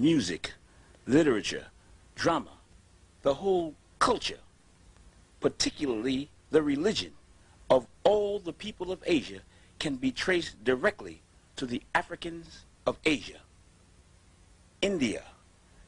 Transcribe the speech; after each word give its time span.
music, 0.00 0.52
literature, 1.06 1.66
drama, 2.14 2.52
the 3.22 3.34
whole 3.34 3.74
culture, 3.98 4.38
particularly 5.40 6.28
the 6.50 6.62
religion 6.62 7.12
of 7.68 7.86
all 8.04 8.38
the 8.38 8.52
people 8.52 8.92
of 8.92 9.02
Asia 9.06 9.40
can 9.78 9.96
be 9.96 10.12
traced 10.12 10.62
directly 10.62 11.20
to 11.56 11.66
the 11.66 11.82
Africans 11.94 12.64
of 12.86 12.96
Asia. 13.04 13.40
India, 14.80 15.24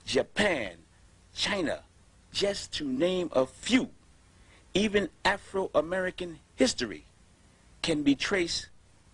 Japan, 0.05 0.73
China, 1.33 1.81
just 2.33 2.73
to 2.73 2.85
name 2.85 3.31
a 3.33 3.47
few, 3.47 3.91
even 4.75 5.09
Afro-American 5.25 6.41
history 6.57 7.05
can 7.83 8.03
be 8.03 8.15
traced 8.15 8.67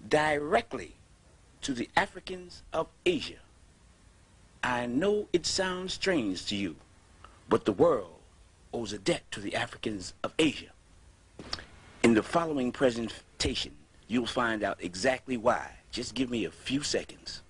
directly 0.08 0.94
to 1.60 1.74
the 1.74 1.88
Africans 1.96 2.62
of 2.72 2.88
Asia. 3.04 3.40
I 4.62 4.86
know 4.86 5.28
it 5.32 5.46
sounds 5.46 5.94
strange 5.94 6.46
to 6.46 6.56
you, 6.56 6.76
but 7.48 7.64
the 7.64 7.72
world 7.72 8.20
owes 8.72 8.92
a 8.92 8.98
debt 8.98 9.22
to 9.30 9.40
the 9.40 9.54
Africans 9.54 10.12
of 10.22 10.34
Asia. 10.38 10.70
In 12.02 12.14
the 12.14 12.22
following 12.22 12.72
presentation, 12.72 13.72
you'll 14.08 14.26
find 14.26 14.62
out 14.62 14.78
exactly 14.80 15.36
why. 15.36 15.70
Just 15.90 16.14
give 16.14 16.30
me 16.30 16.44
a 16.44 16.50
few 16.50 16.82
seconds. 16.82 17.42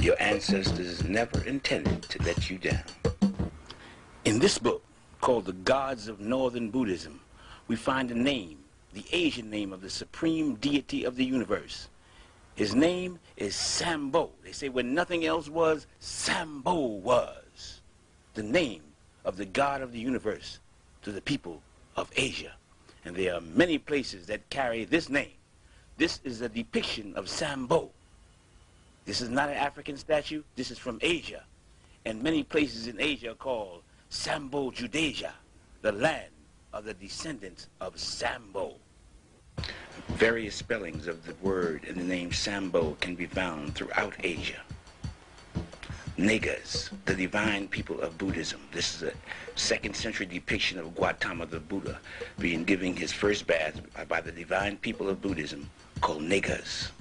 Your 0.00 0.16
ancestors 0.20 1.02
never 1.04 1.42
intended 1.44 2.02
to 2.02 2.22
let 2.22 2.50
you 2.50 2.58
down. 2.58 2.84
In 4.24 4.38
this 4.38 4.58
book, 4.58 4.84
called 5.20 5.46
The 5.46 5.52
Gods 5.52 6.08
of 6.08 6.20
Northern 6.20 6.70
Buddhism, 6.70 7.20
we 7.66 7.76
find 7.76 8.10
a 8.10 8.14
name, 8.14 8.58
the 8.92 9.04
Asian 9.12 9.48
name 9.48 9.72
of 9.72 9.80
the 9.80 9.88
supreme 9.88 10.56
deity 10.56 11.04
of 11.04 11.16
the 11.16 11.24
universe. 11.24 11.88
His 12.54 12.74
name 12.74 13.18
is 13.36 13.56
Sambo. 13.56 14.30
They 14.44 14.52
say 14.52 14.68
when 14.68 14.94
nothing 14.94 15.26
else 15.26 15.48
was, 15.48 15.86
Sambo 15.98 16.74
was. 16.74 17.80
The 18.34 18.42
name 18.42 18.82
of 19.24 19.36
the 19.36 19.44
God 19.44 19.82
of 19.82 19.92
the 19.92 19.98
universe 19.98 20.60
to 21.02 21.12
the 21.12 21.20
people 21.20 21.62
of 21.96 22.10
Asia. 22.16 22.52
And 23.04 23.14
there 23.14 23.34
are 23.34 23.40
many 23.40 23.78
places 23.78 24.26
that 24.26 24.48
carry 24.50 24.84
this 24.84 25.08
name. 25.08 25.32
This 25.96 26.20
is 26.24 26.40
a 26.40 26.48
depiction 26.48 27.14
of 27.16 27.28
Sambo. 27.28 27.90
This 29.04 29.20
is 29.20 29.28
not 29.28 29.48
an 29.48 29.56
African 29.56 29.96
statue. 29.96 30.42
This 30.56 30.70
is 30.70 30.78
from 30.78 30.98
Asia. 31.02 31.42
And 32.04 32.22
many 32.22 32.42
places 32.42 32.86
in 32.86 33.00
Asia 33.00 33.32
are 33.32 33.34
called 33.34 33.82
Sambo 34.08 34.70
Judasia, 34.70 35.34
the 35.82 35.92
land 35.92 36.30
of 36.72 36.84
the 36.84 36.94
descendants 36.94 37.68
of 37.80 37.98
Sambo. 37.98 38.74
Various 40.08 40.54
spellings 40.54 41.06
of 41.06 41.24
the 41.26 41.34
word 41.42 41.84
and 41.88 41.96
the 41.96 42.04
name 42.04 42.32
Sambo 42.32 42.96
can 43.00 43.14
be 43.14 43.26
found 43.26 43.74
throughout 43.74 44.14
Asia. 44.22 44.60
Nagas, 46.16 46.90
the 47.06 47.14
divine 47.14 47.66
people 47.66 48.00
of 48.00 48.16
Buddhism. 48.16 48.60
This 48.70 48.94
is 48.94 49.02
a 49.02 49.12
second 49.56 49.96
century 49.96 50.26
depiction 50.26 50.78
of 50.78 50.94
Gautama 50.94 51.46
the 51.46 51.58
Buddha 51.58 51.98
being 52.38 52.62
given 52.62 52.94
his 52.94 53.12
first 53.12 53.46
bath 53.48 53.80
by 54.08 54.20
the 54.20 54.30
divine 54.30 54.76
people 54.76 55.08
of 55.08 55.20
Buddhism 55.20 55.68
called 56.00 56.22
Nagas, 56.22 56.92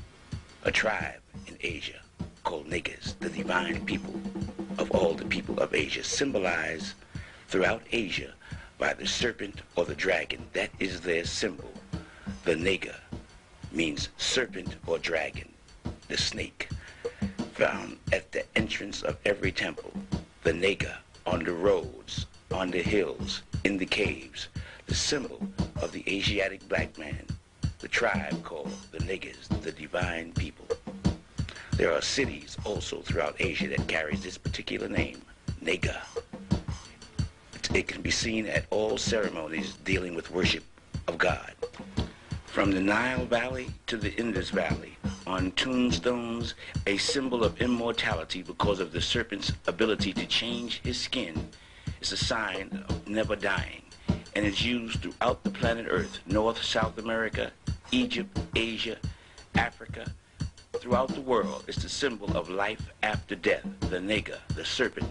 a 0.63 0.71
tribe 0.71 1.19
in 1.45 1.57
Asia 1.61 1.99
called 2.43 2.67
Nagas, 2.67 3.13
the 3.19 3.29
divine 3.29 3.85
people 3.85 4.19
of 4.79 4.89
all 4.91 5.13
the 5.13 5.25
people 5.25 5.59
of 5.59 5.75
Asia, 5.75 6.03
symbolized 6.03 6.95
throughout 7.47 7.83
Asia 7.91 8.33
by 8.79 8.93
the 8.93 9.05
serpent 9.05 9.61
or 9.75 9.85
the 9.85 9.95
dragon. 9.95 10.43
That 10.53 10.71
is 10.79 11.01
their 11.01 11.25
symbol. 11.25 11.71
The 12.43 12.55
Naga 12.55 12.95
means 13.71 14.09
serpent 14.17 14.75
or 14.85 14.99
dragon, 14.99 15.49
the 16.07 16.17
snake 16.17 16.69
found 17.53 17.97
at 18.11 18.31
the 18.31 18.43
entrance 18.57 19.01
of 19.01 19.17
every 19.25 19.51
temple, 19.51 19.93
the 20.43 20.53
Naga 20.53 20.99
on 21.25 21.43
the 21.43 21.53
roads, 21.53 22.25
on 22.51 22.69
the 22.71 22.81
hills, 22.81 23.43
in 23.63 23.77
the 23.77 23.85
caves, 23.85 24.49
the 24.87 24.95
symbol 24.95 25.41
of 25.81 25.91
the 25.91 26.03
Asiatic 26.07 26.67
black 26.67 26.97
man, 26.97 27.25
the 27.79 27.87
tribe 27.87 28.43
called 28.43 28.71
the 28.91 29.03
Nagas, 29.05 29.47
the 29.61 29.71
divine 29.71 30.33
people. 30.33 30.67
There 31.77 31.91
are 31.91 32.01
cities 32.01 32.57
also 32.65 33.01
throughout 33.01 33.35
Asia 33.39 33.67
that 33.69 33.87
carries 33.87 34.21
this 34.21 34.37
particular 34.37 34.87
name, 34.87 35.21
Naga. 35.61 36.01
It 37.73 37.87
can 37.87 38.01
be 38.01 38.11
seen 38.11 38.45
at 38.45 38.65
all 38.69 38.97
ceremonies 38.97 39.73
dealing 39.83 40.13
with 40.13 40.29
worship 40.29 40.63
of 41.07 41.17
God. 41.17 41.53
From 42.53 42.69
the 42.69 42.81
Nile 42.81 43.25
Valley 43.25 43.71
to 43.87 43.97
the 43.97 44.13
Indus 44.13 44.51
Valley, 44.51 44.95
on 45.25 45.53
tombstones, 45.53 46.53
a 46.85 46.97
symbol 46.97 47.43
of 47.43 47.59
immortality 47.59 48.43
because 48.43 48.79
of 48.79 48.91
the 48.91 49.01
serpent's 49.01 49.51
ability 49.65 50.13
to 50.13 50.27
change 50.27 50.79
his 50.83 50.99
skin 50.99 51.49
is 51.99 52.11
a 52.11 52.17
sign 52.17 52.85
of 52.87 53.07
never 53.07 53.35
dying 53.35 53.81
and 54.35 54.45
is 54.45 54.63
used 54.63 55.01
throughout 55.01 55.43
the 55.43 55.49
planet 55.49 55.87
Earth, 55.89 56.19
North, 56.27 56.61
South 56.63 56.99
America, 56.99 57.51
Egypt, 57.91 58.37
Asia, 58.55 58.97
Africa, 59.55 60.05
throughout 60.73 61.09
the 61.09 61.21
world. 61.21 61.63
It's 61.67 61.81
the 61.81 61.89
symbol 61.89 62.37
of 62.37 62.49
life 62.49 62.87
after 63.01 63.33
death, 63.33 63.65
the 63.89 63.99
Naga, 63.99 64.37
the 64.53 64.63
serpent. 64.63 65.09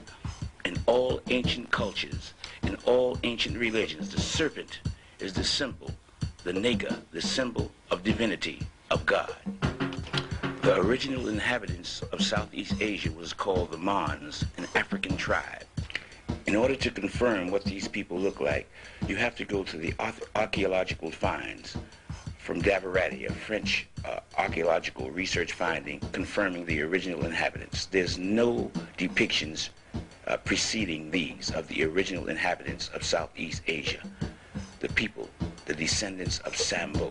In 0.64 0.76
all 0.86 1.20
ancient 1.28 1.72
cultures, 1.72 2.34
in 2.62 2.76
all 2.84 3.18
ancient 3.24 3.58
religions, 3.58 4.10
the 4.10 4.20
serpent 4.20 4.78
is 5.18 5.32
the 5.32 5.42
symbol, 5.42 5.90
the 6.44 6.52
Naga, 6.52 7.00
the 7.12 7.22
symbol 7.22 7.70
of 7.90 8.02
divinity, 8.02 8.60
of 8.90 9.06
God. 9.06 9.34
The 10.62 10.80
original 10.80 11.28
inhabitants 11.28 12.02
of 12.12 12.20
Southeast 12.20 12.74
Asia 12.80 13.12
was 13.12 13.32
called 13.32 13.70
the 13.70 13.78
Mons, 13.78 14.44
an 14.56 14.66
African 14.74 15.16
tribe. 15.16 15.64
In 16.46 16.56
order 16.56 16.74
to 16.74 16.90
confirm 16.90 17.50
what 17.50 17.64
these 17.64 17.86
people 17.86 18.18
look 18.18 18.40
like, 18.40 18.68
you 19.06 19.14
have 19.14 19.36
to 19.36 19.44
go 19.44 19.62
to 19.62 19.76
the 19.76 19.94
archaeological 20.34 21.12
finds 21.12 21.76
from 22.38 22.60
Dvaravati, 22.60 23.30
a 23.30 23.32
French 23.32 23.86
uh, 24.04 24.18
archaeological 24.36 25.12
research 25.12 25.52
finding 25.52 26.00
confirming 26.10 26.66
the 26.66 26.82
original 26.82 27.24
inhabitants. 27.24 27.86
There's 27.86 28.18
no 28.18 28.68
depictions 28.98 29.68
uh, 30.26 30.38
preceding 30.38 31.10
these 31.12 31.52
of 31.52 31.68
the 31.68 31.84
original 31.84 32.28
inhabitants 32.28 32.90
of 32.94 33.04
Southeast 33.04 33.62
Asia, 33.68 34.02
the 34.80 34.88
people, 34.88 35.21
the 35.64 35.74
descendants 35.74 36.38
of 36.40 36.56
Sambo, 36.56 37.10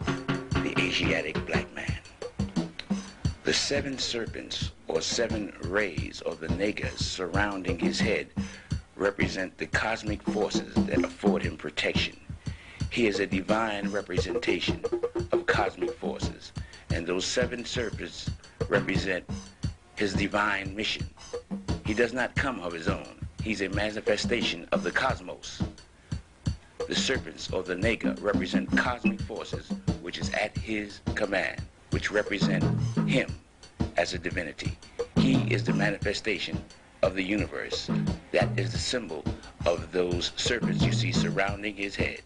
the 0.63 0.73
Asiatic 0.77 1.45
black 1.45 1.73
man. 1.73 1.99
The 3.43 3.53
seven 3.53 3.97
serpents 3.97 4.71
or 4.87 5.01
seven 5.01 5.53
rays 5.63 6.21
or 6.25 6.35
the 6.35 6.49
nagas 6.49 7.05
surrounding 7.05 7.79
his 7.79 7.99
head 7.99 8.27
represent 8.95 9.57
the 9.57 9.67
cosmic 9.67 10.21
forces 10.21 10.73
that 10.75 11.03
afford 11.03 11.43
him 11.43 11.57
protection. 11.57 12.19
He 12.89 13.07
is 13.07 13.19
a 13.19 13.25
divine 13.25 13.89
representation 13.89 14.83
of 15.31 15.45
cosmic 15.45 15.93
forces, 15.93 16.51
and 16.89 17.07
those 17.07 17.25
seven 17.25 17.63
serpents 17.63 18.29
represent 18.67 19.23
his 19.95 20.13
divine 20.13 20.75
mission. 20.75 21.07
He 21.85 21.93
does 21.93 22.11
not 22.11 22.35
come 22.35 22.59
of 22.59 22.73
his 22.73 22.89
own. 22.89 23.25
He's 23.41 23.61
a 23.61 23.69
manifestation 23.69 24.67
of 24.71 24.83
the 24.83 24.91
cosmos. 24.91 25.60
The 26.91 26.99
serpents 26.99 27.49
or 27.53 27.63
the 27.63 27.77
naga 27.77 28.17
represent 28.19 28.69
cosmic 28.77 29.21
forces 29.21 29.69
which 30.01 30.17
is 30.17 30.29
at 30.33 30.57
his 30.57 30.99
command 31.15 31.61
which 31.91 32.11
represent 32.11 32.65
him 33.07 33.33
as 33.95 34.13
a 34.13 34.17
divinity. 34.17 34.77
He 35.15 35.35
is 35.53 35.63
the 35.63 35.71
manifestation 35.71 36.61
of 37.01 37.15
the 37.15 37.23
universe. 37.23 37.89
That 38.33 38.49
is 38.59 38.73
the 38.73 38.77
symbol 38.77 39.23
of 39.65 39.93
those 39.93 40.33
serpents 40.35 40.83
you 40.83 40.91
see 40.91 41.13
surrounding 41.13 41.77
his 41.77 41.95
head. 41.95 42.23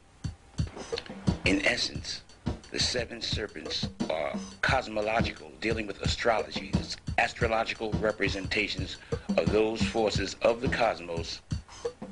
In 1.45 1.63
essence, 1.63 2.23
the 2.71 2.79
seven 2.79 3.21
serpents 3.21 3.87
are 4.09 4.33
cosmological, 4.63 5.51
dealing 5.61 5.85
with 5.85 6.01
astrology, 6.01 6.71
astrological 7.19 7.91
representations 7.99 8.97
of 9.37 9.51
those 9.51 9.83
forces 9.83 10.35
of 10.41 10.61
the 10.61 10.69
cosmos 10.69 11.41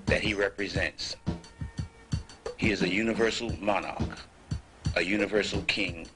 that 0.05 0.21
he 0.21 0.35
represents. 0.35 1.15
He 2.57 2.71
is 2.71 2.81
a 2.81 2.89
universal 2.89 3.51
monarch, 3.61 4.19
a 4.95 5.01
universal 5.01 5.61
king 5.63 6.07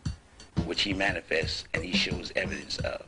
which 0.65 0.81
he 0.81 0.93
manifests 0.93 1.65
and 1.73 1.83
he 1.83 1.91
shows 1.95 2.31
evidence 2.35 2.77
of. 2.79 3.05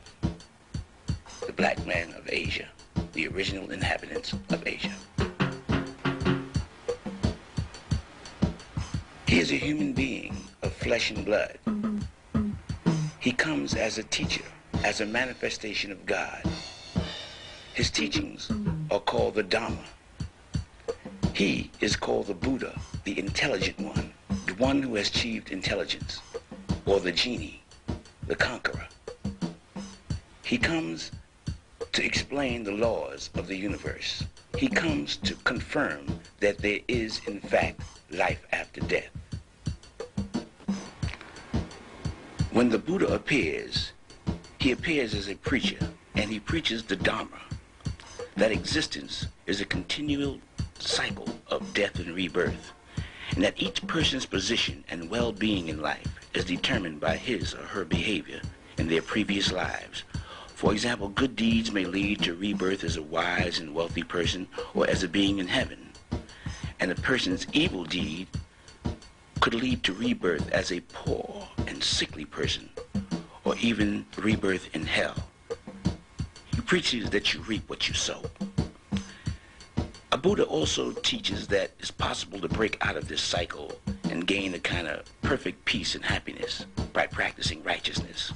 The 1.46 1.52
black 1.52 1.84
man 1.86 2.12
of 2.14 2.28
Asia, 2.28 2.68
the 3.12 3.28
original 3.28 3.70
inhabitants 3.70 4.32
of 4.32 4.66
Asia. 4.66 4.94
He 9.26 9.38
is 9.38 9.52
a 9.52 9.56
human 9.56 9.92
being 9.92 10.36
of 10.62 10.72
flesh 10.72 11.10
and 11.10 11.24
blood. 11.24 11.58
He 13.20 13.32
comes 13.32 13.74
as 13.74 13.98
a 13.98 14.02
teacher, 14.02 14.44
as 14.84 15.00
a 15.00 15.06
manifestation 15.06 15.92
of 15.92 16.04
God. 16.04 16.42
His 17.74 17.90
teachings 17.90 18.50
are 18.90 19.00
called 19.00 19.34
the 19.36 19.44
Dhamma. 19.44 19.84
He 21.40 21.70
is 21.80 21.96
called 21.96 22.26
the 22.26 22.34
Buddha, 22.34 22.78
the 23.04 23.18
intelligent 23.18 23.80
one, 23.80 24.12
the 24.44 24.52
one 24.56 24.82
who 24.82 24.96
has 24.96 25.08
achieved 25.08 25.50
intelligence 25.50 26.20
or 26.84 27.00
the 27.00 27.12
genie, 27.12 27.62
the 28.26 28.36
conqueror. 28.36 28.86
He 30.44 30.58
comes 30.58 31.10
to 31.92 32.04
explain 32.04 32.62
the 32.62 32.72
laws 32.72 33.30
of 33.36 33.46
the 33.46 33.56
universe. 33.56 34.22
He 34.58 34.68
comes 34.68 35.16
to 35.16 35.34
confirm 35.36 36.20
that 36.40 36.58
there 36.58 36.80
is, 36.88 37.22
in 37.26 37.40
fact, 37.40 37.80
life 38.10 38.46
after 38.52 38.82
death. 38.82 39.08
When 42.52 42.68
the 42.68 42.78
Buddha 42.78 43.14
appears, 43.14 43.92
he 44.58 44.72
appears 44.72 45.14
as 45.14 45.30
a 45.30 45.36
preacher, 45.36 45.88
and 46.14 46.30
he 46.30 46.38
preaches 46.38 46.82
the 46.82 46.96
Dharma, 46.96 47.40
that 48.36 48.52
existence 48.52 49.26
is 49.46 49.62
a 49.62 49.64
continual 49.64 50.38
cycle 50.80 51.28
of 51.48 51.74
death 51.74 51.98
and 51.98 52.14
rebirth, 52.14 52.72
and 53.34 53.44
that 53.44 53.60
each 53.60 53.86
person's 53.86 54.26
position 54.26 54.84
and 54.88 55.10
well-being 55.10 55.68
in 55.68 55.80
life 55.80 56.08
is 56.34 56.44
determined 56.44 57.00
by 57.00 57.16
his 57.16 57.54
or 57.54 57.62
her 57.62 57.84
behavior 57.84 58.40
in 58.78 58.88
their 58.88 59.02
previous 59.02 59.52
lives. 59.52 60.04
For 60.54 60.72
example, 60.72 61.08
good 61.08 61.36
deeds 61.36 61.72
may 61.72 61.84
lead 61.84 62.22
to 62.22 62.34
rebirth 62.34 62.84
as 62.84 62.96
a 62.96 63.02
wise 63.02 63.58
and 63.58 63.74
wealthy 63.74 64.02
person 64.02 64.46
or 64.74 64.88
as 64.88 65.02
a 65.02 65.08
being 65.08 65.38
in 65.38 65.48
heaven. 65.48 65.90
And 66.80 66.90
a 66.90 66.94
person's 66.96 67.46
evil 67.52 67.84
deed 67.84 68.26
could 69.40 69.54
lead 69.54 69.82
to 69.84 69.94
rebirth 69.94 70.50
as 70.50 70.70
a 70.70 70.80
poor 70.80 71.48
and 71.66 71.82
sickly 71.82 72.24
person 72.24 72.68
or 73.44 73.56
even 73.56 74.04
rebirth 74.18 74.68
in 74.74 74.84
hell. 74.84 75.16
He 76.54 76.60
preaches 76.60 77.10
that 77.10 77.32
you 77.32 77.40
reap 77.40 77.68
what 77.68 77.88
you 77.88 77.94
sow. 77.94 78.22
A 80.12 80.18
Buddha 80.18 80.42
also 80.42 80.90
teaches 80.90 81.46
that 81.48 81.70
it's 81.78 81.92
possible 81.92 82.40
to 82.40 82.48
break 82.48 82.84
out 82.84 82.96
of 82.96 83.06
this 83.06 83.20
cycle 83.20 83.80
and 84.04 84.26
gain 84.26 84.54
a 84.54 84.58
kind 84.58 84.88
of 84.88 85.04
perfect 85.22 85.64
peace 85.64 85.94
and 85.94 86.04
happiness 86.04 86.66
by 86.92 87.06
practicing 87.06 87.62
righteousness. 87.62 88.32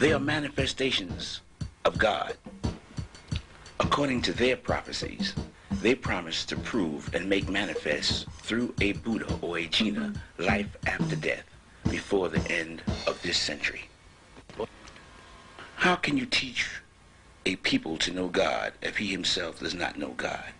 They 0.00 0.12
are 0.12 0.18
manifestations 0.18 1.40
of 1.84 1.98
God. 1.98 2.36
According 3.78 4.22
to 4.22 4.32
their 4.32 4.56
prophecies, 4.56 5.34
they 5.70 5.94
promise 5.94 6.44
to 6.46 6.56
prove 6.56 7.14
and 7.14 7.28
make 7.28 7.48
manifest 7.48 8.26
through 8.42 8.74
a 8.80 8.92
Buddha 8.92 9.32
or 9.40 9.58
a 9.58 9.66
Jina 9.66 10.12
life 10.38 10.76
after 10.84 11.14
death 11.14 11.44
before 11.88 12.28
the 12.28 12.50
end 12.50 12.82
of 13.06 13.22
this 13.22 13.38
century. 13.38 13.88
How 15.76 15.94
can 15.94 16.16
you 16.16 16.26
teach 16.26 16.68
a 17.46 17.56
people 17.56 17.96
to 17.98 18.12
know 18.12 18.28
God 18.28 18.72
if 18.82 18.98
he 18.98 19.06
himself 19.08 19.60
does 19.60 19.74
not 19.74 19.98
know 19.98 20.10
God? 20.16 20.52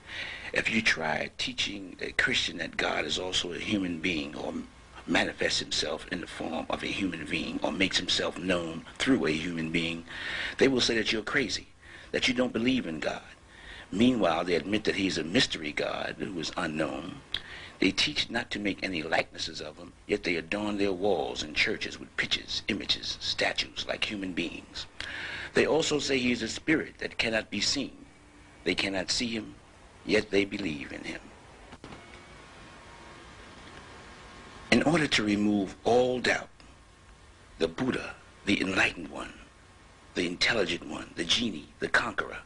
If 0.53 0.71
you 0.71 0.82
try 0.82 1.31
teaching 1.38 1.97
a 2.00 2.12
Christian 2.12 2.59
that 2.59 2.77
God 2.77 3.05
is 3.05 3.19
also 3.19 3.53
a 3.53 3.59
human 3.59 4.00
being 4.00 4.35
or 4.35 4.55
manifests 5.06 5.61
himself 5.61 6.06
in 6.11 6.21
the 6.21 6.27
form 6.27 6.67
of 6.69 6.82
a 6.82 6.87
human 6.88 7.25
being 7.27 7.61
or 7.62 7.73
makes 7.73 7.99
himself 7.99 8.38
known 8.38 8.85
through 8.99 9.27
a 9.27 9.31
human 9.31 9.71
being, 9.71 10.05
they 10.59 10.69
will 10.69 10.81
say 10.81 10.97
that 10.97 11.12
you're 11.12 11.23
crazy, 11.23 11.69
that 12.12 12.29
you 12.29 12.35
don't 12.35 12.53
believe 12.53 12.87
in 12.87 13.00
God. 13.00 13.23
Meanwhile, 13.93 14.44
they 14.44 14.55
admit 14.55 14.85
that 14.85 14.97
he's 14.97 15.19
a 15.19 15.25
mystery 15.25 15.73
God 15.73 16.17
who 16.19 16.38
is 16.38 16.53
unknown. 16.56 17.17
They 17.81 17.91
teach 17.91 18.31
not 18.31 18.50
to 18.50 18.59
make 18.59 18.79
any 18.82 19.03
likenesses 19.03 19.61
of 19.61 19.79
him, 19.79 19.94
yet 20.06 20.23
they 20.23 20.37
adorn 20.37 20.79
their 20.79 20.93
walls 20.93 21.43
and 21.43 21.56
churches 21.56 21.99
with 21.99 22.17
pictures, 22.17 22.62
images, 22.69 23.17
statues 23.21 23.87
like 23.88 24.05
human 24.05 24.32
beings. 24.32 24.87
They 25.55 25.67
also 25.67 25.99
say 25.99 26.19
he 26.19 26.32
is 26.32 26.43
a 26.43 26.49
spirit 26.49 26.99
that 26.99 27.19
cannot 27.19 27.50
be 27.50 27.61
seen. 27.61 28.05
They 28.64 28.75
cannot 28.75 29.11
see 29.11 29.26
him, 29.29 29.55
yet 30.06 30.31
they 30.31 30.44
believe 30.44 30.93
in 30.93 31.05
him. 31.05 31.20
In 34.70 34.82
order 34.85 35.08
to 35.08 35.25
remove 35.25 35.75
all 35.85 36.20
doubt, 36.20 36.49
the 37.58 37.69
Buddha, 37.69 38.14
the 38.47 38.61
enlightened 38.61 39.08
one, 39.08 39.32
the 40.14 40.26
intelligent 40.26 40.87
one, 40.87 41.11
the 41.17 41.25
genie, 41.25 41.69
the 41.81 41.88
conqueror, 41.88 42.38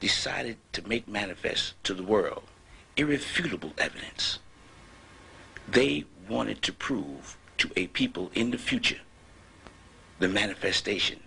decided 0.00 0.56
to 0.72 0.88
make 0.88 1.06
manifest 1.06 1.74
to 1.84 1.92
the 1.92 2.02
world 2.02 2.44
irrefutable 2.96 3.72
evidence. 3.78 4.38
They 5.68 6.04
wanted 6.28 6.62
to 6.62 6.72
prove 6.72 7.36
to 7.58 7.70
a 7.76 7.86
people 7.88 8.30
in 8.34 8.50
the 8.50 8.58
future 8.58 9.00
the 10.18 10.28
manifestation 10.28 11.20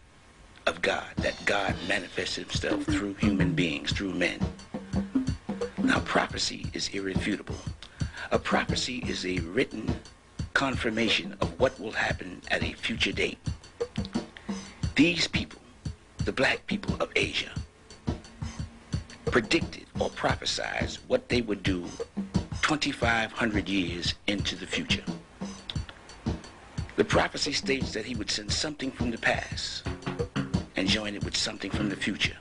of 0.65 0.81
God, 0.81 1.07
that 1.17 1.35
God 1.45 1.75
manifests 1.87 2.35
himself 2.35 2.83
through 2.83 3.15
human 3.15 3.53
beings, 3.53 3.91
through 3.91 4.13
men. 4.13 4.39
Now 5.77 5.99
prophecy 6.01 6.67
is 6.73 6.89
irrefutable. 6.89 7.55
A 8.31 8.39
prophecy 8.39 9.03
is 9.07 9.25
a 9.25 9.39
written 9.39 9.93
confirmation 10.53 11.35
of 11.41 11.59
what 11.59 11.79
will 11.79 11.91
happen 11.91 12.41
at 12.49 12.63
a 12.63 12.73
future 12.73 13.11
date. 13.11 13.39
These 14.95 15.27
people, 15.27 15.61
the 16.25 16.31
black 16.31 16.65
people 16.67 16.95
of 17.01 17.11
Asia, 17.15 17.51
predicted 19.25 19.85
or 19.99 20.09
prophesied 20.09 20.91
what 21.07 21.27
they 21.29 21.41
would 21.41 21.63
do 21.63 21.85
2,500 22.61 23.67
years 23.67 24.13
into 24.27 24.55
the 24.55 24.65
future. 24.65 25.03
The 26.95 27.03
prophecy 27.03 27.53
states 27.53 27.91
that 27.93 28.05
he 28.05 28.15
would 28.15 28.29
send 28.29 28.51
something 28.51 28.91
from 28.91 29.09
the 29.11 29.17
past 29.17 29.83
and 30.83 30.91
join 30.91 31.15
it 31.15 31.23
with 31.23 31.37
something 31.37 31.71
from 31.71 31.87
the 31.87 31.95
future. 31.95 32.35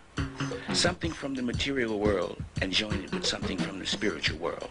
Something 0.73 1.13
from 1.13 1.33
the 1.33 1.43
material 1.43 2.01
world 2.01 2.43
and 2.61 2.73
join 2.73 2.95
it 2.95 3.13
with 3.13 3.25
something 3.25 3.57
from 3.57 3.79
the 3.79 3.87
spiritual 3.87 4.37
world. 4.39 4.69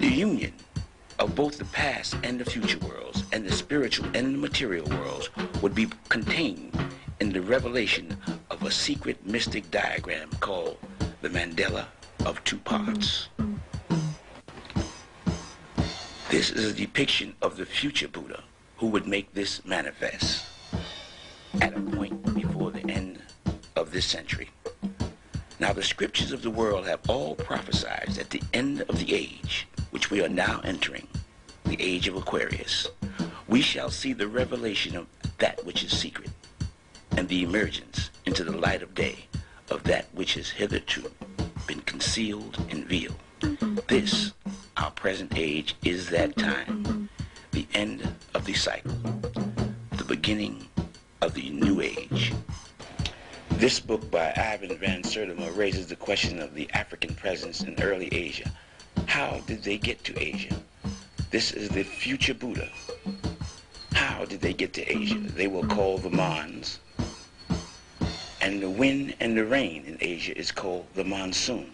The 0.00 0.08
union 0.08 0.52
of 1.20 1.36
both 1.36 1.58
the 1.58 1.64
past 1.66 2.16
and 2.24 2.40
the 2.40 2.44
future 2.44 2.80
worlds, 2.80 3.22
and 3.32 3.46
the 3.46 3.52
spiritual 3.52 4.06
and 4.14 4.34
the 4.34 4.38
material 4.38 4.84
worlds, 4.98 5.30
would 5.62 5.76
be 5.76 5.86
contained 6.08 6.76
in 7.20 7.32
the 7.32 7.40
revelation 7.40 8.16
of 8.50 8.64
a 8.64 8.70
secret 8.72 9.24
mystic 9.24 9.70
diagram 9.70 10.28
called 10.40 10.76
the 11.22 11.28
Mandala 11.28 11.86
of 12.26 12.42
two 12.42 12.58
parts. 12.58 13.28
This 16.30 16.50
is 16.50 16.64
a 16.64 16.74
depiction 16.74 17.36
of 17.40 17.56
the 17.56 17.64
future 17.64 18.08
Buddha 18.08 18.42
who 18.78 18.88
would 18.88 19.06
make 19.06 19.34
this 19.34 19.64
manifest 19.64 20.57
at 21.60 21.76
a 21.76 21.80
point 21.80 22.34
before 22.34 22.70
the 22.70 22.88
end 22.90 23.20
of 23.76 23.90
this 23.92 24.06
century. 24.06 24.50
Now 25.60 25.72
the 25.72 25.82
scriptures 25.82 26.32
of 26.32 26.42
the 26.42 26.50
world 26.50 26.86
have 26.86 27.00
all 27.08 27.34
prophesied 27.34 28.16
at 28.18 28.30
the 28.30 28.42
end 28.52 28.82
of 28.82 28.98
the 28.98 29.14
age, 29.14 29.66
which 29.90 30.10
we 30.10 30.22
are 30.22 30.28
now 30.28 30.60
entering, 30.64 31.08
the 31.64 31.80
age 31.80 32.08
of 32.08 32.16
Aquarius, 32.16 32.88
we 33.48 33.60
shall 33.60 33.90
see 33.90 34.12
the 34.12 34.28
revelation 34.28 34.96
of 34.96 35.06
that 35.38 35.64
which 35.64 35.82
is 35.82 35.96
secret 35.96 36.30
and 37.16 37.28
the 37.28 37.42
emergence 37.42 38.10
into 38.26 38.44
the 38.44 38.56
light 38.56 38.82
of 38.82 38.94
day 38.94 39.26
of 39.70 39.82
that 39.84 40.06
which 40.12 40.34
has 40.34 40.50
hitherto 40.50 41.10
been 41.66 41.80
concealed 41.80 42.58
and 42.70 42.86
veiled. 42.86 43.16
This, 43.88 44.32
our 44.76 44.90
present 44.90 45.32
age, 45.36 45.76
is 45.84 46.08
that 46.10 46.36
time, 46.36 47.08
the 47.52 47.66
end 47.74 48.06
of 48.34 48.44
the 48.44 48.54
cycle, 48.54 48.92
the 49.92 50.04
beginning 50.06 50.68
of 51.20 51.34
the 51.34 51.50
new 51.50 51.80
age. 51.80 52.32
This 53.50 53.80
book 53.80 54.08
by 54.10 54.32
Ivan 54.36 54.76
Van 54.78 55.02
Sertima 55.02 55.54
raises 55.56 55.88
the 55.88 55.96
question 55.96 56.40
of 56.40 56.54
the 56.54 56.70
African 56.72 57.14
presence 57.14 57.62
in 57.62 57.80
early 57.82 58.08
Asia. 58.12 58.50
How 59.06 59.40
did 59.46 59.62
they 59.64 59.78
get 59.78 60.04
to 60.04 60.22
Asia? 60.22 60.54
This 61.30 61.52
is 61.52 61.68
the 61.68 61.82
future 61.82 62.34
Buddha. 62.34 62.68
How 63.92 64.24
did 64.24 64.40
they 64.40 64.52
get 64.52 64.72
to 64.74 64.90
Asia? 64.90 65.18
They 65.18 65.48
were 65.48 65.66
called 65.66 66.02
the 66.02 66.10
Mons. 66.10 66.78
And 68.40 68.62
the 68.62 68.70
wind 68.70 69.14
and 69.18 69.36
the 69.36 69.44
rain 69.44 69.84
in 69.86 69.98
Asia 70.00 70.38
is 70.38 70.52
called 70.52 70.86
the 70.94 71.04
monsoon. 71.04 71.72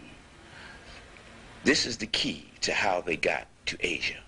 This 1.65 1.87
is 1.87 1.99
the 1.99 2.07
key 2.07 2.47
to 2.63 2.73
how 2.73 3.01
they 3.01 3.17
got 3.17 3.47
to 3.67 3.77
Asia. 3.81 4.21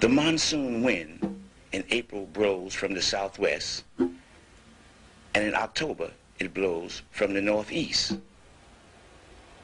The 0.00 0.08
monsoon 0.08 0.82
wind 0.82 1.42
in 1.72 1.84
April 1.90 2.24
blows 2.24 2.72
from 2.72 2.94
the 2.94 3.02
southwest, 3.02 3.84
and 3.98 4.10
in 5.34 5.54
October 5.54 6.12
it 6.38 6.54
blows 6.54 7.02
from 7.10 7.34
the 7.34 7.42
northeast. 7.42 8.16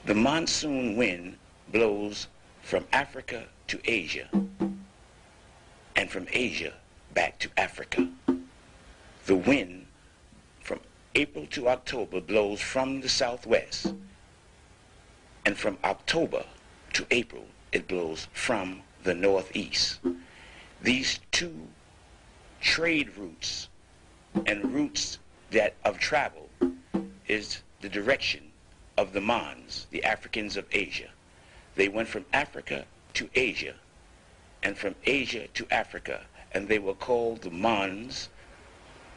The 0.05 0.15
monsoon 0.15 0.95
wind 0.95 1.39
blows 1.73 2.27
from 2.61 2.85
Africa 2.93 3.47
to 3.69 3.81
Asia, 3.87 4.29
and 5.97 6.11
from 6.11 6.27
Asia 6.31 6.75
back 7.15 7.39
to 7.39 7.49
Africa. 7.57 8.07
The 9.25 9.37
wind 9.37 9.87
from 10.61 10.81
April 11.15 11.47
to 11.47 11.71
October 11.71 12.21
blows 12.21 12.61
from 12.61 13.01
the 13.01 13.09
southwest, 13.09 13.95
and 15.47 15.57
from 15.57 15.79
October 15.83 16.45
to 16.93 17.07
April 17.11 17.47
it 17.73 17.89
blows 17.89 18.29
from 18.35 18.83
the 19.07 19.15
northeast. 19.15 20.01
These 20.83 21.21
two 21.31 21.55
trade 22.61 23.17
routes 23.17 23.69
and 24.47 24.75
routes 24.75 25.19
that 25.53 25.75
of 25.85 25.99
travel 25.99 26.51
is 27.29 27.63
the 27.81 27.89
direction 27.89 28.51
of 28.99 29.13
the 29.13 29.21
Mons, 29.21 29.87
the 29.93 30.03
Africans 30.03 30.57
of 30.57 30.67
Asia. 30.73 31.09
They 31.77 31.89
went 31.89 32.09
from 32.09 32.27
Africa 32.33 32.85
to 33.15 33.31
Asia 33.37 33.75
and 34.65 34.77
from 34.77 34.97
Asia 35.05 35.47
to 35.55 35.67
Africa 35.71 36.23
and 36.53 36.67
they 36.67 36.81
were 36.81 36.95
called 36.95 37.43
the 37.43 37.51
Mons, 37.51 38.29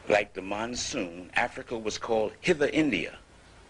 like 0.08 0.34
the 0.34 0.42
monsoon. 0.42 1.32
Africa 1.34 1.76
was 1.76 1.98
called 1.98 2.34
Hither 2.42 2.70
India, 2.72 3.18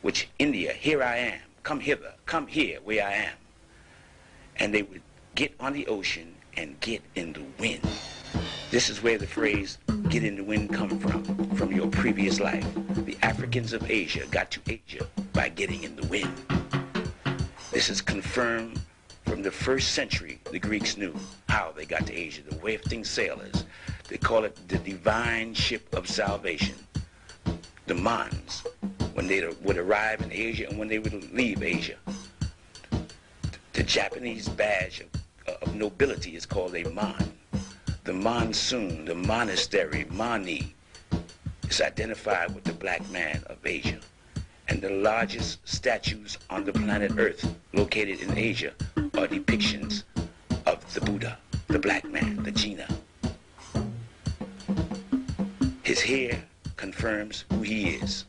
which 0.01 0.27
India, 0.37 0.73
here 0.73 1.01
I 1.01 1.15
am, 1.17 1.39
come 1.63 1.79
hither, 1.79 2.13
come 2.25 2.47
here 2.47 2.79
where 2.83 3.07
I 3.07 3.13
am. 3.13 3.37
And 4.57 4.73
they 4.73 4.81
would 4.81 5.01
get 5.39 5.55
on 5.61 5.71
the 5.71 5.87
ocean 5.87 6.35
and 6.57 6.77
get 6.81 7.01
in 7.15 7.31
the 7.31 7.41
wind. 7.59 7.79
This 8.71 8.89
is 8.89 9.01
where 9.01 9.17
the 9.17 9.25
phrase 9.25 9.77
get 10.09 10.25
in 10.25 10.35
the 10.35 10.43
wind 10.43 10.73
come 10.73 10.99
from, 10.99 11.23
from 11.55 11.71
your 11.71 11.87
previous 11.87 12.41
life. 12.41 12.67
The 13.05 13.17
Africans 13.21 13.71
of 13.71 13.89
Asia 13.89 14.25
got 14.31 14.51
to 14.51 14.59
Asia 14.67 15.07
by 15.31 15.47
getting 15.47 15.85
in 15.85 15.95
the 15.95 16.05
wind. 16.07 16.33
This 17.71 17.89
is 17.89 18.01
confirmed 18.01 18.81
from 19.23 19.41
the 19.41 19.49
first 19.49 19.93
century. 19.93 20.41
The 20.51 20.59
Greeks 20.59 20.97
knew 20.97 21.15
how 21.47 21.71
they 21.73 21.85
got 21.85 22.05
to 22.07 22.13
Asia, 22.13 22.41
the 22.41 22.57
wafting 22.57 23.05
sailors. 23.05 23.63
They 24.09 24.17
call 24.17 24.43
it 24.43 24.59
the 24.67 24.79
divine 24.79 25.53
ship 25.53 25.95
of 25.95 26.09
salvation. 26.09 26.75
The 27.85 27.95
Mons, 27.95 28.65
when 29.13 29.27
they 29.27 29.47
would 29.61 29.77
arrive 29.77 30.19
in 30.19 30.33
Asia 30.33 30.67
and 30.67 30.77
when 30.77 30.89
they 30.89 30.99
would 30.99 31.31
leave 31.31 31.63
Asia. 31.63 31.95
The 33.71 33.83
Japanese 33.83 34.49
badge 34.49 34.99
of, 34.99 35.18
of 35.61 35.75
nobility 35.75 36.35
is 36.35 36.45
called 36.45 36.75
a 36.75 36.87
Mon. 36.89 37.31
The 38.03 38.13
monsoon, 38.13 39.05
the 39.05 39.15
monastery, 39.15 40.05
Mani, 40.09 40.73
is 41.69 41.81
identified 41.81 42.53
with 42.55 42.63
the 42.63 42.73
black 42.73 43.07
man 43.11 43.43
of 43.47 43.57
Asia. 43.65 43.99
And 44.67 44.81
the 44.81 44.89
largest 44.89 45.59
statues 45.67 46.37
on 46.49 46.63
the 46.65 46.73
planet 46.73 47.13
Earth 47.17 47.53
located 47.73 48.21
in 48.21 48.37
Asia 48.37 48.73
are 48.97 49.27
depictions 49.27 50.03
of 50.65 50.93
the 50.93 51.01
Buddha, 51.01 51.37
the 51.67 51.79
black 51.79 52.05
man, 52.09 52.41
the 52.43 52.51
Jina. 52.51 52.87
His 55.83 56.01
hair 56.01 56.43
confirms 56.77 57.45
who 57.51 57.61
he 57.61 57.89
is. 57.91 58.25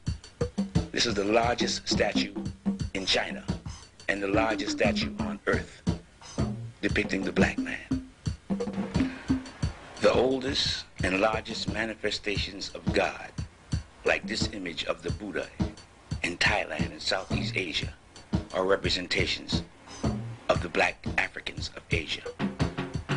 This 0.93 1.07
is 1.07 1.15
the 1.15 1.25
largest 1.25 1.87
statue 1.89 2.35
in 2.95 3.07
China 3.07 3.45
and 4.09 4.23
the 4.23 4.29
largest 4.29 4.73
statue 4.73 5.15
on 5.21 5.39
earth 5.47 5.83
depicting 6.81 7.23
the 7.23 7.33
black 7.33 7.59
man. 7.59 8.11
The 10.01 10.13
oldest 10.13 10.85
and 11.05 11.21
largest 11.21 11.73
manifestations 11.73 12.71
of 12.75 12.93
God, 12.93 13.31
like 14.05 14.27
this 14.27 14.49
image 14.53 14.85
of 14.85 15.03
the 15.03 15.11
Buddha 15.11 15.47
in 16.23 16.39
Thailand 16.39 16.91
and 16.91 17.03
Southeast 17.03 17.55
Asia, 17.57 17.93
are 18.55 18.65
representations 18.65 19.63
of 20.49 20.63
the 20.63 20.69
black 20.69 21.05
Africans 21.19 21.71
of 21.77 21.83
Asia. 21.91 22.23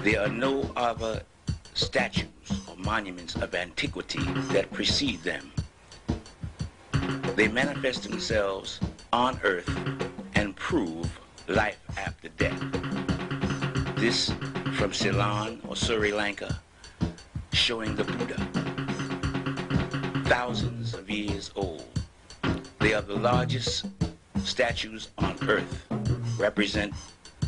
There 0.03 0.21
are 0.21 0.29
no 0.29 0.69
other 0.75 1.23
statues 1.73 2.27
or 2.67 2.75
monuments 2.77 3.35
of 3.35 3.55
antiquity 3.55 4.23
that 4.51 4.71
precede 4.71 5.23
them. 5.23 5.51
They 7.35 7.47
manifest 7.47 8.03
themselves 8.03 8.79
on 9.11 9.39
earth 9.43 9.69
and 10.35 10.55
prove 10.55 11.09
life 11.47 11.79
after 11.97 12.29
death. 12.29 13.02
This 14.03 14.33
from 14.73 14.91
Ceylon 14.91 15.61
or 15.65 15.77
Sri 15.77 16.11
Lanka, 16.11 16.59
showing 17.53 17.95
the 17.95 18.03
Buddha, 18.03 18.35
thousands 20.25 20.93
of 20.93 21.09
years 21.09 21.51
old. 21.55 21.87
They 22.81 22.93
are 22.93 23.01
the 23.01 23.15
largest 23.15 23.85
statues 24.43 25.07
on 25.17 25.37
earth, 25.47 25.85
represent 26.37 26.93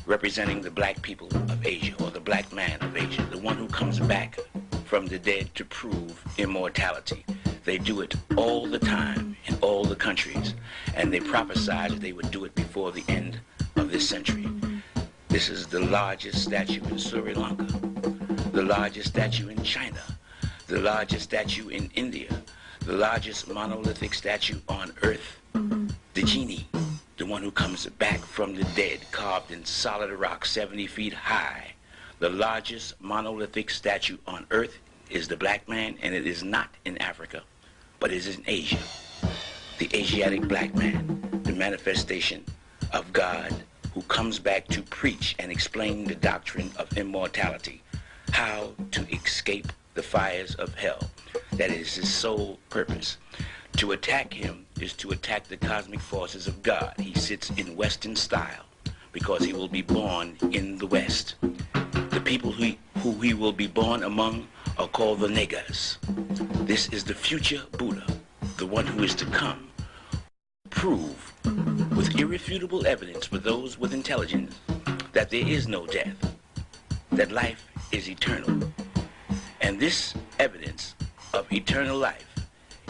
representing 0.05 0.61
the 0.61 0.71
black 0.71 1.01
people 1.01 1.27
of 1.51 1.65
Asia, 1.65 1.93
or 2.01 2.09
the 2.09 2.21
black 2.21 2.53
man 2.53 2.79
of 2.79 2.95
Asia, 2.95 3.27
the 3.29 3.39
one 3.39 3.57
who 3.57 3.67
comes 3.67 3.99
back 3.99 4.39
from 4.85 5.07
the 5.07 5.19
dead 5.19 5.53
to 5.55 5.65
prove 5.65 6.23
immortality. 6.37 7.25
They 7.65 7.77
do 7.77 7.99
it 7.99 8.15
all 8.37 8.65
the 8.65 8.79
time 8.79 9.35
in 9.47 9.57
all 9.59 9.83
the 9.83 9.97
countries, 9.97 10.53
and 10.95 11.11
they 11.11 11.19
prophesied 11.19 11.91
that 11.91 11.99
they 11.99 12.13
would 12.13 12.31
do 12.31 12.45
it 12.45 12.55
before 12.55 12.93
the 12.93 13.03
end 13.09 13.41
of 13.75 13.91
this 13.91 14.07
century. 14.07 14.47
This 15.35 15.49
is 15.49 15.67
the 15.67 15.81
largest 15.81 16.45
statue 16.45 16.81
in 16.85 16.97
Sri 16.97 17.33
Lanka, 17.33 17.65
the 18.53 18.63
largest 18.63 19.09
statue 19.09 19.49
in 19.49 19.61
China, 19.63 19.99
the 20.67 20.79
largest 20.79 21.25
statue 21.25 21.67
in 21.67 21.91
India, 21.93 22.41
the 22.85 22.93
largest 22.93 23.49
monolithic 23.49 24.13
statue 24.13 24.61
on 24.69 24.93
earth, 25.03 25.41
the 26.13 26.23
genie 26.23 26.69
the 27.17 27.25
one 27.25 27.41
who 27.41 27.51
comes 27.51 27.85
back 27.85 28.21
from 28.21 28.55
the 28.55 28.63
dead, 28.77 29.01
carved 29.11 29.51
in 29.51 29.65
solid 29.65 30.09
rock 30.11 30.45
70 30.45 30.87
feet 30.87 31.11
high. 31.11 31.73
The 32.19 32.29
largest 32.29 32.93
monolithic 33.01 33.71
statue 33.71 34.19
on 34.25 34.45
earth 34.51 34.77
is 35.09 35.27
the 35.27 35.35
black 35.35 35.67
man, 35.67 35.97
and 36.01 36.15
it 36.15 36.25
is 36.25 36.45
not 36.45 36.69
in 36.85 36.97
Africa, 36.99 37.43
but 37.99 38.13
it 38.13 38.25
is 38.25 38.37
in 38.37 38.43
Asia. 38.47 38.79
The 39.79 39.89
Asiatic 39.93 40.47
black 40.47 40.73
man, 40.75 41.41
the 41.43 41.51
manifestation 41.51 42.45
of 42.93 43.11
God 43.11 43.53
who 43.95 44.01
comes 44.03 44.39
back 44.39 44.67
to 44.67 44.81
preach 44.83 45.35
and 45.39 45.49
explain 45.49 46.03
the 46.03 46.15
doctrine 46.15 46.69
of 46.77 46.97
immortality, 46.97 47.81
how 48.31 48.73
to 48.91 49.07
escape 49.15 49.71
the 49.93 50.03
fires 50.03 50.53
of 50.55 50.75
hell. 50.75 50.99
That 51.53 51.71
is 51.71 51.95
his 51.95 52.13
sole 52.13 52.59
purpose. 52.69 53.17
To 53.77 53.93
attack 53.93 54.33
him 54.33 54.65
is 54.81 54.91
to 54.95 55.11
attack 55.11 55.47
the 55.47 55.55
cosmic 55.55 56.01
forces 56.01 56.45
of 56.45 56.61
God. 56.61 56.93
He 56.99 57.13
sits 57.13 57.49
in 57.51 57.77
Western 57.77 58.17
style 58.17 58.65
because 59.13 59.45
he 59.45 59.53
will 59.53 59.69
be 59.69 59.81
born 59.81 60.37
in 60.51 60.77
the 60.77 60.87
West. 60.87 61.35
The 61.41 62.21
people 62.21 62.51
who, 62.51 62.73
who 62.99 63.13
he 63.21 63.33
will 63.33 63.53
be 63.53 63.67
born 63.67 64.03
among 64.03 64.47
are 64.77 64.89
called 64.89 65.21
the 65.21 65.29
Negas. 65.29 65.99
This 66.67 66.89
is 66.89 67.05
the 67.05 67.15
future 67.15 67.63
Buddha, 67.77 68.05
the 68.57 68.65
one 68.65 68.85
who 68.85 69.03
is 69.03 69.15
to 69.15 69.25
come. 69.27 69.69
Prove 70.69 71.31
with 71.95 72.19
irrefutable 72.19 72.85
evidence 72.85 73.25
for 73.25 73.37
those 73.37 73.77
with 73.77 73.93
intelligence 73.93 74.59
that 75.13 75.29
there 75.29 75.47
is 75.47 75.67
no 75.67 75.85
death, 75.85 76.15
that 77.11 77.31
life 77.31 77.67
is 77.91 78.09
eternal. 78.09 78.71
And 79.61 79.79
this 79.79 80.13
evidence 80.39 80.95
of 81.33 81.51
eternal 81.51 81.97
life 81.97 82.27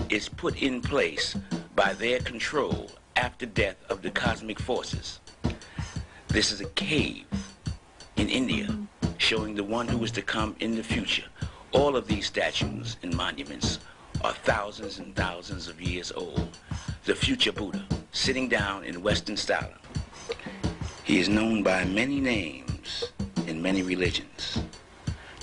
is 0.09 0.29
put 0.29 0.61
in 0.61 0.81
place 0.81 1.35
by 1.75 1.93
their 1.93 2.19
control 2.19 2.91
after 3.15 3.45
death 3.45 3.77
of 3.89 4.01
the 4.01 4.11
cosmic 4.11 4.59
forces. 4.59 5.19
This 6.27 6.51
is 6.51 6.61
a 6.61 6.69
cave 6.69 7.25
in 8.17 8.29
India 8.29 8.75
showing 9.17 9.55
the 9.55 9.63
one 9.63 9.87
who 9.87 10.03
is 10.03 10.11
to 10.11 10.21
come 10.21 10.55
in 10.59 10.75
the 10.75 10.83
future. 10.83 11.25
All 11.71 11.95
of 11.95 12.07
these 12.07 12.25
statues 12.27 12.97
and 13.03 13.15
monuments 13.15 13.79
are 14.23 14.33
thousands 14.33 14.99
and 14.99 15.15
thousands 15.15 15.67
of 15.67 15.81
years 15.81 16.11
old. 16.11 16.57
The 17.05 17.15
future 17.15 17.51
Buddha, 17.51 17.85
sitting 18.15 18.47
down 18.47 18.85
in 18.85 19.03
Western 19.03 19.35
style. 19.35 19.73
He 21.03 21.19
is 21.19 21.27
known 21.27 21.63
by 21.63 21.83
many 21.83 22.21
names 22.21 23.11
in 23.45 23.61
many 23.61 23.83
religions. 23.83 24.57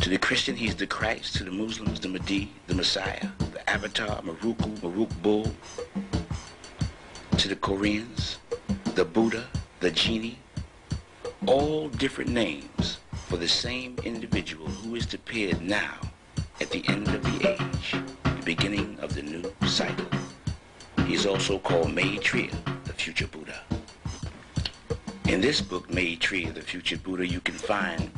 To 0.01 0.09
the 0.09 0.17
Christian, 0.17 0.57
he's 0.57 0.75
the 0.75 0.87
Christ. 0.87 1.37
To 1.37 1.45
the 1.45 1.51
Muslims, 1.51 2.01
the 2.01 2.09
Mahdi, 2.09 2.51
the 2.67 2.75
Messiah, 2.75 3.29
the 3.53 3.71
Avatar, 3.71 4.23
Maruku, 4.23 4.75
Maruk 4.81 5.11
Bull. 5.23 5.55
To 7.37 7.49
the 7.49 7.57
Koreans, 7.57 8.39
the 8.95 9.05
Buddha, 9.05 9.45
the 9.81 9.91
Genie. 9.91 10.39
All 11.47 11.91
different 11.91 12.31
names 12.31 12.99
for 13.29 13.37
the 13.37 13.49
same 13.49 13.97
individual 14.03 14.67
who 14.67 14.95
is 14.95 15.05
to 15.07 15.17
appear 15.17 15.55
now 15.61 16.01
at 16.61 16.71
the 16.71 16.83
end 16.89 17.07
of 17.09 17.23
the 17.23 17.51
age, 17.51 17.97
the 18.25 18.43
beginning 18.45 18.99
of 19.01 19.15
the 19.15 19.23
new 19.23 19.45
cycle. 19.69 20.02
He 21.13 21.19
is 21.19 21.27
also 21.27 21.59
called 21.59 21.93
Maitreya, 21.93 22.57
the 22.85 22.95
future 22.95 23.27
Buddha. 23.27 23.61
In 25.29 25.43
this 25.43 25.61
book, 25.61 25.93
Maitreya, 25.93 26.55
the 26.55 26.63
future 26.63 26.97
Buddha, 26.97 27.27
you 27.27 27.39
can 27.41 27.55
find 27.55 28.11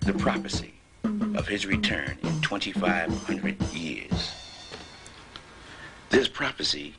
the 0.00 0.14
prophecy 0.14 0.72
of 1.04 1.46
his 1.46 1.66
return 1.66 2.16
in 2.22 2.40
2,500 2.40 3.62
years. 3.74 4.32
This 6.08 6.26
prophecy 6.26 6.94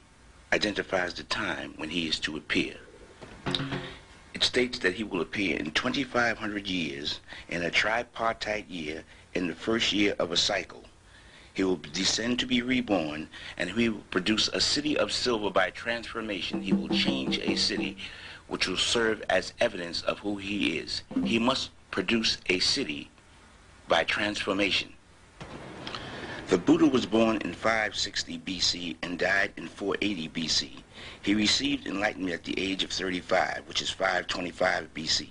identifies 0.53 1.15
the 1.15 1.23
time 1.23 1.73
when 1.77 1.89
he 1.89 2.07
is 2.07 2.19
to 2.19 2.37
appear. 2.37 2.75
It 4.35 4.43
states 4.43 4.77
that 4.77 4.93
he 4.93 5.03
will 5.03 5.21
appear 5.21 5.57
in 5.57 5.71
2,500 5.71 6.67
years 6.67 7.21
in 7.47 7.63
a 7.63 7.71
tripartite 7.71 8.69
year 8.69 9.03
in 9.33 9.47
the 9.47 9.55
first 9.55 9.93
year 9.93 10.15
of 10.19 10.31
a 10.31 10.37
cycle. 10.37 10.83
He 11.59 11.65
will 11.65 11.81
descend 11.91 12.39
to 12.39 12.45
be 12.45 12.61
reborn, 12.61 13.27
and 13.57 13.71
he 13.71 13.89
will 13.89 13.99
produce 14.11 14.47
a 14.47 14.61
city 14.61 14.97
of 14.97 15.11
silver 15.11 15.49
by 15.49 15.71
transformation. 15.71 16.61
He 16.61 16.71
will 16.71 16.87
change 16.87 17.37
a 17.39 17.57
city 17.57 17.97
which 18.47 18.65
will 18.65 18.77
serve 18.77 19.21
as 19.29 19.51
evidence 19.59 20.01
of 20.01 20.19
who 20.19 20.37
he 20.37 20.77
is. 20.77 21.01
He 21.25 21.37
must 21.37 21.71
produce 21.91 22.37
a 22.47 22.59
city 22.59 23.11
by 23.89 24.05
transformation. 24.05 24.93
The 26.47 26.57
Buddha 26.57 26.85
was 26.85 27.05
born 27.05 27.39
in 27.41 27.53
560 27.53 28.39
BC 28.39 28.95
and 29.03 29.19
died 29.19 29.51
in 29.57 29.67
480 29.67 30.29
BC. 30.29 30.69
He 31.21 31.35
received 31.35 31.87
enlightenment 31.87 32.35
at 32.35 32.45
the 32.45 32.57
age 32.57 32.85
of 32.85 32.91
35, 32.93 33.63
which 33.67 33.81
is 33.81 33.89
525 33.89 34.93
BC. 34.93 35.27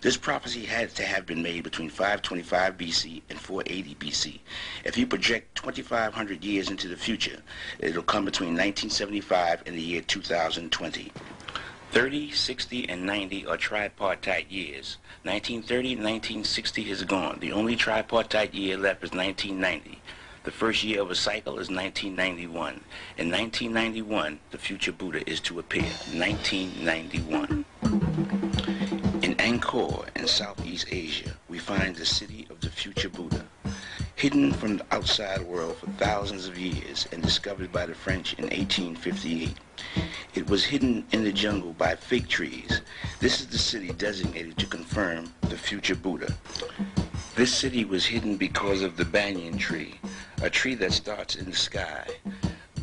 This 0.00 0.16
prophecy 0.16 0.64
had 0.64 0.94
to 0.96 1.04
have 1.04 1.26
been 1.26 1.42
made 1.42 1.64
between 1.64 1.88
525 1.88 2.76
BC 2.76 3.22
and 3.30 3.38
480 3.38 3.94
BC. 3.96 4.40
If 4.84 4.96
you 4.98 5.06
project 5.06 5.56
2,500 5.56 6.44
years 6.44 6.70
into 6.70 6.88
the 6.88 6.96
future, 6.96 7.42
it'll 7.78 8.02
come 8.02 8.24
between 8.24 8.50
1975 8.50 9.62
and 9.66 9.76
the 9.76 9.82
year 9.82 10.00
2020. 10.00 11.12
30, 11.90 12.32
60, 12.32 12.88
and 12.88 13.06
90 13.06 13.46
are 13.46 13.56
tripartite 13.56 14.50
years. 14.50 14.98
1930 15.22 15.92
and 15.92 16.02
1960 16.02 16.90
is 16.90 17.04
gone. 17.04 17.38
The 17.40 17.52
only 17.52 17.76
tripartite 17.76 18.52
year 18.52 18.76
left 18.76 19.04
is 19.04 19.12
1990. 19.12 20.00
The 20.42 20.50
first 20.50 20.84
year 20.84 21.00
of 21.00 21.10
a 21.10 21.14
cycle 21.14 21.54
is 21.54 21.70
1991. 21.70 22.80
In 23.16 23.30
1991, 23.30 24.40
the 24.50 24.58
future 24.58 24.92
Buddha 24.92 25.22
is 25.30 25.40
to 25.40 25.58
appear. 25.58 25.84
1991. 26.12 27.64
In 29.54 29.60
Angkor 29.60 30.08
in 30.16 30.26
Southeast 30.26 30.88
Asia, 30.90 31.32
we 31.48 31.60
find 31.60 31.94
the 31.94 32.04
city 32.04 32.44
of 32.50 32.60
the 32.60 32.68
future 32.68 33.08
Buddha, 33.08 33.46
hidden 34.16 34.52
from 34.52 34.78
the 34.78 34.86
outside 34.90 35.42
world 35.42 35.76
for 35.76 35.86
thousands 35.90 36.48
of 36.48 36.58
years 36.58 37.06
and 37.12 37.22
discovered 37.22 37.70
by 37.70 37.86
the 37.86 37.94
French 37.94 38.34
in 38.34 38.46
1858. 38.46 39.54
It 40.34 40.50
was 40.50 40.64
hidden 40.64 41.06
in 41.12 41.22
the 41.22 41.30
jungle 41.32 41.72
by 41.72 41.94
fig 41.94 42.26
trees. 42.26 42.80
This 43.20 43.40
is 43.40 43.46
the 43.46 43.58
city 43.58 43.92
designated 43.92 44.58
to 44.58 44.66
confirm 44.66 45.32
the 45.42 45.56
future 45.56 45.94
Buddha. 45.94 46.34
This 47.36 47.54
city 47.54 47.84
was 47.84 48.04
hidden 48.04 48.36
because 48.36 48.82
of 48.82 48.96
the 48.96 49.04
banyan 49.04 49.56
tree, 49.56 50.00
a 50.42 50.50
tree 50.50 50.74
that 50.74 50.92
starts 50.92 51.36
in 51.36 51.44
the 51.44 51.56
sky. 51.56 52.08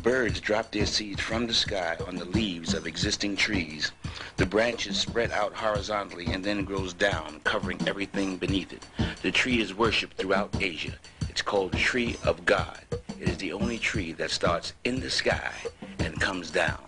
Birds 0.02 0.40
drop 0.40 0.72
their 0.72 0.84
seeds 0.84 1.20
from 1.20 1.46
the 1.46 1.54
sky 1.54 1.96
on 2.08 2.16
the 2.16 2.24
leaves 2.24 2.74
of 2.74 2.88
existing 2.88 3.36
trees. 3.36 3.92
The 4.36 4.44
branches 4.44 4.98
spread 4.98 5.30
out 5.30 5.54
horizontally 5.54 6.26
and 6.26 6.42
then 6.42 6.64
grows 6.64 6.92
down, 6.92 7.40
covering 7.44 7.80
everything 7.86 8.36
beneath 8.36 8.72
it. 8.72 8.84
The 9.22 9.30
tree 9.30 9.60
is 9.60 9.74
worshipped 9.74 10.16
throughout 10.16 10.56
Asia. 10.60 10.94
It's 11.28 11.40
called 11.40 11.70
the 11.70 11.78
Tree 11.78 12.16
of 12.24 12.44
God. 12.44 12.80
It 13.20 13.28
is 13.28 13.36
the 13.36 13.52
only 13.52 13.78
tree 13.78 14.10
that 14.14 14.32
starts 14.32 14.72
in 14.82 14.98
the 14.98 15.08
sky 15.08 15.52
and 16.00 16.20
comes 16.20 16.50
down. 16.50 16.82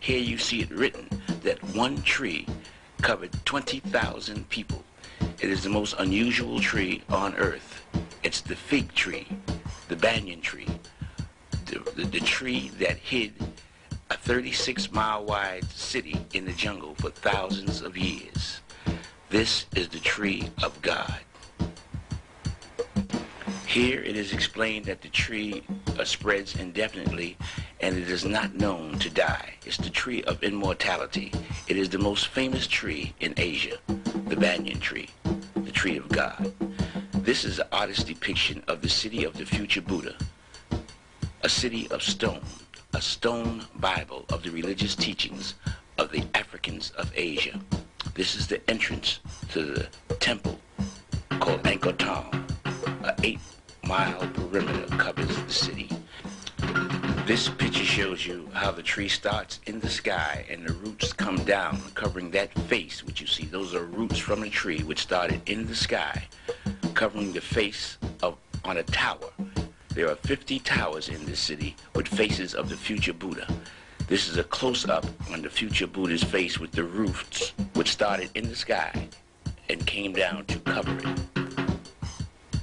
Here 0.00 0.18
you 0.18 0.36
see 0.36 0.60
it 0.60 0.72
written 0.72 1.08
that 1.42 1.62
one 1.76 2.02
tree 2.02 2.44
covered 3.02 3.30
20,000 3.44 4.48
people. 4.48 4.82
It 5.20 5.48
is 5.48 5.62
the 5.62 5.70
most 5.70 5.94
unusual 6.00 6.58
tree 6.58 7.02
on 7.08 7.36
earth. 7.36 7.84
It's 8.24 8.40
the 8.40 8.56
fig 8.56 8.92
tree, 8.94 9.28
the 9.86 9.94
banyan 9.94 10.40
tree, 10.40 10.66
the, 11.68 11.78
the, 11.96 12.04
the 12.04 12.20
tree 12.20 12.70
that 12.78 12.96
hid 12.96 13.32
a 14.10 14.16
36 14.16 14.90
mile 14.92 15.24
wide 15.24 15.64
city 15.70 16.18
in 16.32 16.44
the 16.44 16.52
jungle 16.52 16.94
for 16.96 17.10
thousands 17.10 17.82
of 17.82 17.96
years. 17.96 18.60
This 19.30 19.66
is 19.76 19.88
the 19.88 19.98
tree 19.98 20.50
of 20.62 20.80
God. 20.82 21.20
Here 23.66 24.00
it 24.00 24.16
is 24.16 24.32
explained 24.32 24.86
that 24.86 25.02
the 25.02 25.08
tree 25.08 25.62
uh, 25.98 26.04
spreads 26.04 26.56
indefinitely 26.56 27.36
and 27.80 27.96
it 27.96 28.08
is 28.10 28.24
not 28.24 28.54
known 28.54 28.98
to 29.00 29.10
die. 29.10 29.54
It's 29.66 29.76
the 29.76 29.90
tree 29.90 30.22
of 30.24 30.42
immortality. 30.42 31.32
It 31.68 31.76
is 31.76 31.90
the 31.90 31.98
most 31.98 32.28
famous 32.28 32.66
tree 32.66 33.12
in 33.20 33.34
Asia, 33.36 33.76
the 34.26 34.36
banyan 34.36 34.80
tree 34.80 35.10
the 35.68 35.74
tree 35.74 35.98
of 35.98 36.08
God. 36.08 36.50
This 37.12 37.44
is 37.44 37.58
an 37.58 37.66
artist's 37.72 38.04
depiction 38.04 38.62
of 38.68 38.80
the 38.80 38.88
city 38.88 39.24
of 39.24 39.36
the 39.36 39.44
future 39.44 39.82
Buddha, 39.82 40.14
a 41.42 41.48
city 41.48 41.88
of 41.90 42.02
stone, 42.02 42.40
a 42.94 43.00
stone 43.00 43.64
Bible 43.76 44.24
of 44.30 44.42
the 44.42 44.50
religious 44.50 44.96
teachings 44.96 45.54
of 45.96 46.10
the 46.10 46.24
Africans 46.34 46.90
of 46.92 47.12
Asia. 47.14 47.60
This 48.14 48.34
is 48.34 48.48
the 48.48 48.60
entrance 48.68 49.20
to 49.50 49.62
the 49.62 49.88
temple 50.16 50.58
called 51.38 51.62
Angkor 51.62 51.96
Thom. 51.98 52.44
An 53.04 53.14
eight-mile 53.22 54.28
perimeter 54.34 54.96
covers 54.96 55.28
the 55.28 55.52
city. 55.52 55.88
This 57.24 57.48
picture 57.48 57.84
shows 57.84 58.26
you 58.26 58.50
how 58.52 58.72
the 58.72 58.82
tree 58.82 59.08
starts 59.08 59.60
in 59.66 59.78
the 59.78 59.90
sky 59.90 60.44
and 60.50 60.66
the 60.66 60.72
roots 60.72 61.12
come 61.12 61.36
down, 61.44 61.80
covering 61.94 62.32
that 62.32 62.52
face 62.68 63.04
which 63.04 63.20
you 63.20 63.26
see. 63.28 63.44
Those 63.44 63.74
are 63.74 63.84
roots 63.84 64.18
from 64.18 64.40
the 64.40 64.50
tree 64.50 64.82
which 64.82 65.00
started 65.02 65.40
in 65.48 65.66
the 65.66 65.76
sky, 65.76 66.26
covering 66.94 67.32
the 67.32 67.40
face 67.40 67.96
of 68.22 68.36
on 68.64 68.78
a 68.78 68.82
tower. 68.82 69.30
There 69.98 70.08
are 70.08 70.14
50 70.14 70.60
towers 70.60 71.08
in 71.08 71.26
this 71.26 71.40
city 71.40 71.74
with 71.96 72.06
faces 72.06 72.54
of 72.54 72.68
the 72.68 72.76
future 72.76 73.12
Buddha. 73.12 73.52
This 74.06 74.28
is 74.28 74.36
a 74.36 74.44
close-up 74.44 75.04
on 75.32 75.42
the 75.42 75.50
future 75.50 75.88
Buddha's 75.88 76.22
face 76.22 76.56
with 76.56 76.70
the 76.70 76.84
roofs, 76.84 77.52
which 77.74 77.90
started 77.90 78.30
in 78.36 78.48
the 78.48 78.54
sky 78.54 79.08
and 79.68 79.84
came 79.88 80.12
down 80.12 80.44
to 80.44 80.60
cover 80.60 80.96
it. 80.96 81.18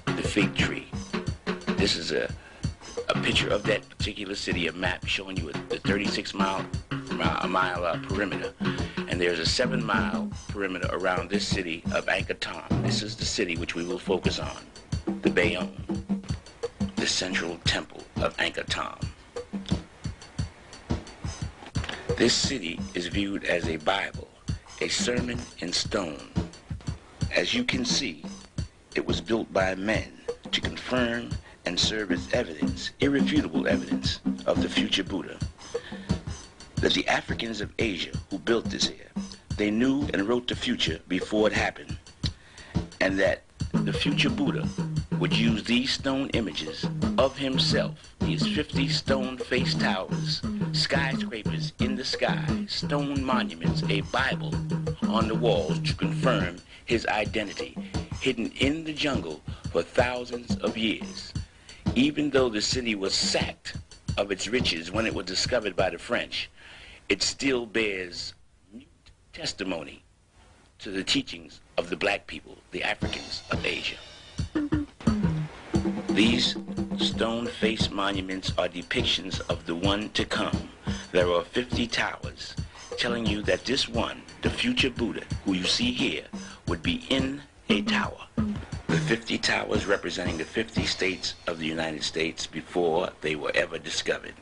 The 0.06 0.24
fig 0.24 0.56
tree. 0.56 0.88
This 1.76 1.98
is 1.98 2.14
a 2.14 2.34
a 3.10 3.20
picture 3.20 3.50
of 3.50 3.64
that 3.64 3.88
particular 3.90 4.36
city, 4.36 4.68
a 4.68 4.72
map 4.72 5.06
showing 5.06 5.36
you 5.36 5.52
the 5.68 5.80
36 5.80 6.34
mile, 6.34 6.66
mile 7.50 7.84
uh, 7.84 8.00
perimeter. 8.08 8.54
And 9.10 9.20
there's 9.20 9.40
a 9.40 9.46
seven 9.46 9.84
mile 9.84 10.32
perimeter 10.48 10.88
around 10.94 11.30
this 11.30 11.46
city 11.46 11.84
of 11.92 12.06
Thom. 12.40 12.64
This 12.84 13.04
is 13.04 13.18
the 13.18 13.26
city 13.26 13.58
which 13.58 13.76
we 13.76 13.84
will 13.84 14.00
focus 14.00 14.40
on, 14.40 14.58
the 15.22 15.30
Bayon, 15.30 16.15
the 17.06 17.12
central 17.12 17.56
temple 17.66 18.02
of 18.16 18.36
Angkor 18.38 18.66
Thom. 18.66 18.98
This 22.18 22.34
city 22.34 22.80
is 22.96 23.06
viewed 23.06 23.44
as 23.44 23.68
a 23.68 23.78
Bible, 23.78 24.28
a 24.82 24.88
sermon 24.88 25.38
in 25.60 25.72
stone. 25.72 26.32
As 27.32 27.54
you 27.54 27.64
can 27.64 27.86
see, 27.86 28.26
it 28.96 29.06
was 29.06 29.22
built 29.22 29.54
by 29.54 29.76
men 29.76 30.14
to 30.52 30.60
confirm 30.60 31.30
and 31.68 31.80
serve 31.80 32.12
as 32.12 32.28
evidence, 32.34 32.90
irrefutable 33.02 33.68
evidence, 33.68 34.20
of 34.48 34.64
the 34.64 34.70
future 34.70 35.04
Buddha. 35.04 35.38
That 36.78 36.96
the 36.96 37.08
Africans 37.08 37.62
of 37.62 37.72
Asia 37.78 38.14
who 38.32 38.40
built 38.40 38.66
this 38.66 38.88
here, 38.88 39.12
they 39.58 39.70
knew 39.70 40.08
and 40.12 40.28
wrote 40.28 40.48
the 40.48 40.56
future 40.56 41.00
before 41.08 41.46
it 41.46 41.54
happened. 41.54 42.00
And 43.00 43.20
that 43.20 43.45
the 43.84 43.94
future 43.94 44.30
Buddha 44.30 44.68
would 45.20 45.36
use 45.36 45.64
these 45.64 45.92
stone 45.92 46.30
images 46.30 46.86
of 47.18 47.38
himself, 47.38 47.96
these 48.20 48.48
50 48.48 48.88
stone 48.90 49.38
face 49.38 49.74
towers, 49.76 50.42
skyscrapers 50.72 51.74
in 51.80 51.96
the 51.96 52.06
sky, 52.06 52.66
stone 52.68 53.24
monuments, 53.24 53.84
a 53.90 54.02
Bible 54.02 54.54
on 55.10 55.28
the 55.28 55.36
walls 55.36 55.80
to 55.80 55.94
confirm 55.96 56.58
his 56.86 57.06
identity, 57.08 57.78
hidden 58.20 58.52
in 58.60 58.84
the 58.84 58.94
jungle 58.94 59.42
for 59.72 59.82
thousands 59.82 60.56
of 60.58 60.78
years. 60.78 61.34
Even 61.96 62.30
though 62.30 62.50
the 62.50 62.62
city 62.62 62.96
was 62.96 63.14
sacked 63.14 63.78
of 64.18 64.32
its 64.32 64.48
riches 64.48 64.92
when 64.92 65.06
it 65.06 65.14
was 65.14 65.26
discovered 65.26 65.76
by 65.76 65.90
the 65.90 65.98
French, 65.98 66.50
it 67.10 67.22
still 67.22 67.66
bears 67.66 68.34
mute 68.74 68.88
testimony 69.34 70.04
to 70.80 70.92
the 70.92 71.04
teachings 71.04 71.60
of 71.78 71.90
the 71.90 71.96
black 71.96 72.28
people, 72.28 72.58
the 72.72 72.84
Africans 72.84 73.44
of 73.52 73.66
Asia. 73.66 73.98
These 76.10 76.56
stone-faced 76.98 77.92
monuments 77.92 78.54
are 78.58 78.68
depictions 78.68 79.42
of 79.50 79.66
the 79.66 79.76
one 79.76 80.10
to 80.12 80.26
come. 80.26 80.70
There 81.12 81.32
are 81.32 81.44
50 81.44 81.88
towers 81.88 82.56
telling 82.98 83.26
you 83.26 83.42
that 83.44 83.66
this 83.66 83.90
one, 83.90 84.22
the 84.42 84.50
future 84.50 84.90
Buddha, 84.90 85.24
who 85.44 85.54
you 85.54 85.66
see 85.66 85.92
here, 85.92 86.26
would 86.68 86.82
be 86.82 87.06
in 87.10 87.42
a 87.70 87.82
tower 87.82 88.28
the 88.96 89.02
50 89.02 89.38
towers 89.40 89.86
representing 89.86 90.38
the 90.38 90.46
50 90.46 90.86
states 90.86 91.34
of 91.48 91.60
the 91.60 91.66
United 91.66 92.02
States 92.02 92.48
before 92.48 93.10
they 93.20 93.36
were 93.36 93.52
ever 93.54 93.78
discovered. 93.78 94.34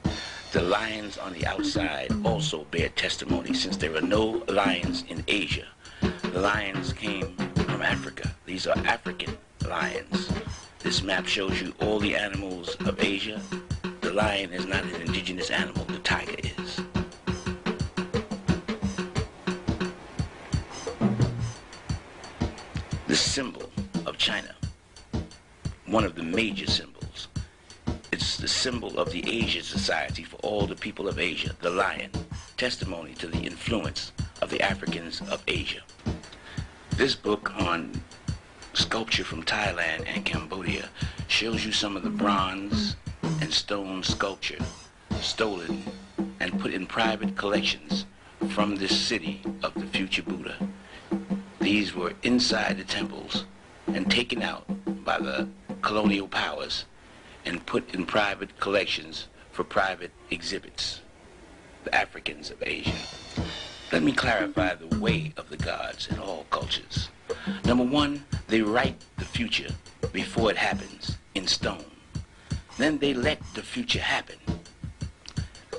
The 0.52 0.62
lions 0.62 1.18
on 1.18 1.34
the 1.34 1.48
outside 1.48 2.12
also 2.24 2.66
bear 2.66 2.90
testimony 2.90 3.56
since 3.56 3.78
there 3.78 3.96
are 3.96 4.02
no 4.02 4.44
lions 4.48 5.06
in 5.10 5.24
Asia. 5.28 5.66
The 6.34 6.40
lions 6.40 6.94
came 6.94 7.36
from 7.54 7.84
Africa. 7.84 8.34
These 8.48 8.66
are 8.66 8.76
African 8.88 9.38
lions. 9.70 10.32
This 10.80 11.04
map 11.04 11.28
shows 11.28 11.62
you 11.62 11.76
all 11.80 12.00
the 12.00 12.16
animals 12.16 12.76
of 12.88 13.00
Asia. 13.04 13.40
The 14.02 14.12
lion 14.12 14.52
is 14.52 14.66
not 14.66 14.84
an 14.84 15.00
indigenous 15.04 15.52
animal, 15.52 15.86
the 15.86 16.00
tiger 16.00 16.36
is. 16.40 16.82
The 23.06 23.16
symbol 23.16 23.70
of 24.08 24.18
China, 24.18 24.56
one 25.86 26.04
of 26.04 26.16
the 26.16 26.24
major 26.24 26.66
symbols. 26.66 27.28
It's 28.12 28.38
the 28.38 28.48
symbol 28.48 29.00
of 29.00 29.12
the 29.12 29.24
Asia 29.30 29.62
Society 29.62 30.24
for 30.24 30.38
all 30.38 30.66
the 30.66 30.76
people 30.76 31.08
of 31.08 31.20
Asia, 31.20 31.56
the 31.62 31.70
lion, 31.70 32.10
testimony 32.58 33.14
to 33.16 33.28
the 33.28 33.38
influence 33.38 34.12
of 34.42 34.50
the 34.50 34.62
Africans 34.64 35.22
of 35.30 35.44
Asia. 35.48 35.82
This 36.96 37.16
book 37.16 37.52
on 37.60 38.04
sculpture 38.74 39.24
from 39.24 39.42
Thailand 39.42 40.06
and 40.06 40.24
Cambodia 40.24 40.90
shows 41.28 41.66
you 41.66 41.72
some 41.72 41.98
of 41.98 42.04
the 42.04 42.10
bronze 42.12 42.96
and 43.42 43.52
stone 43.52 44.04
sculpture 44.04 44.64
stolen 45.20 45.84
and 46.40 46.60
put 46.60 46.72
in 46.72 46.86
private 46.86 47.36
collections 47.36 48.06
from 48.50 48.76
this 48.76 48.96
city 48.96 49.42
of 49.64 49.74
the 49.74 49.88
future 49.88 50.22
Buddha. 50.22 50.56
These 51.60 51.96
were 51.96 52.14
inside 52.22 52.78
the 52.78 52.84
temples 52.84 53.46
and 53.88 54.10
taken 54.10 54.44
out 54.44 54.66
by 55.04 55.18
the 55.18 55.48
colonial 55.82 56.28
powers 56.28 56.86
and 57.44 57.66
put 57.66 57.96
in 57.96 58.06
private 58.06 58.60
collections 58.60 59.30
for 59.52 59.64
private 59.64 60.12
exhibits. 60.30 61.02
The 61.86 61.96
Africans 61.96 62.52
of 62.52 62.62
Asia. 62.62 62.94
Let 63.92 64.04
me 64.04 64.12
clarify 64.12 64.76
the 64.76 65.00
way 65.00 65.34
of 65.38 65.50
the 65.50 65.58
gods 65.58 66.08
in 66.08 66.20
all 66.20 66.46
cultures. 66.50 67.10
Number 67.66 67.84
one, 67.84 68.26
they 68.48 68.62
write 68.62 68.96
the 69.18 69.26
future 69.26 69.70
before 70.12 70.52
it 70.52 70.58
happens 70.58 71.18
in 71.36 71.48
stone. 71.48 71.86
Then 72.78 72.98
they 72.98 73.14
let 73.14 73.40
the 73.54 73.62
future 73.62 74.00
happen. 74.00 74.38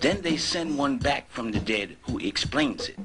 Then 0.00 0.22
they 0.22 0.36
send 0.36 0.78
one 0.78 0.98
back 0.98 1.28
from 1.30 1.50
the 1.50 1.60
dead 1.60 1.96
who 2.02 2.18
explains 2.18 2.88
it 2.88 2.98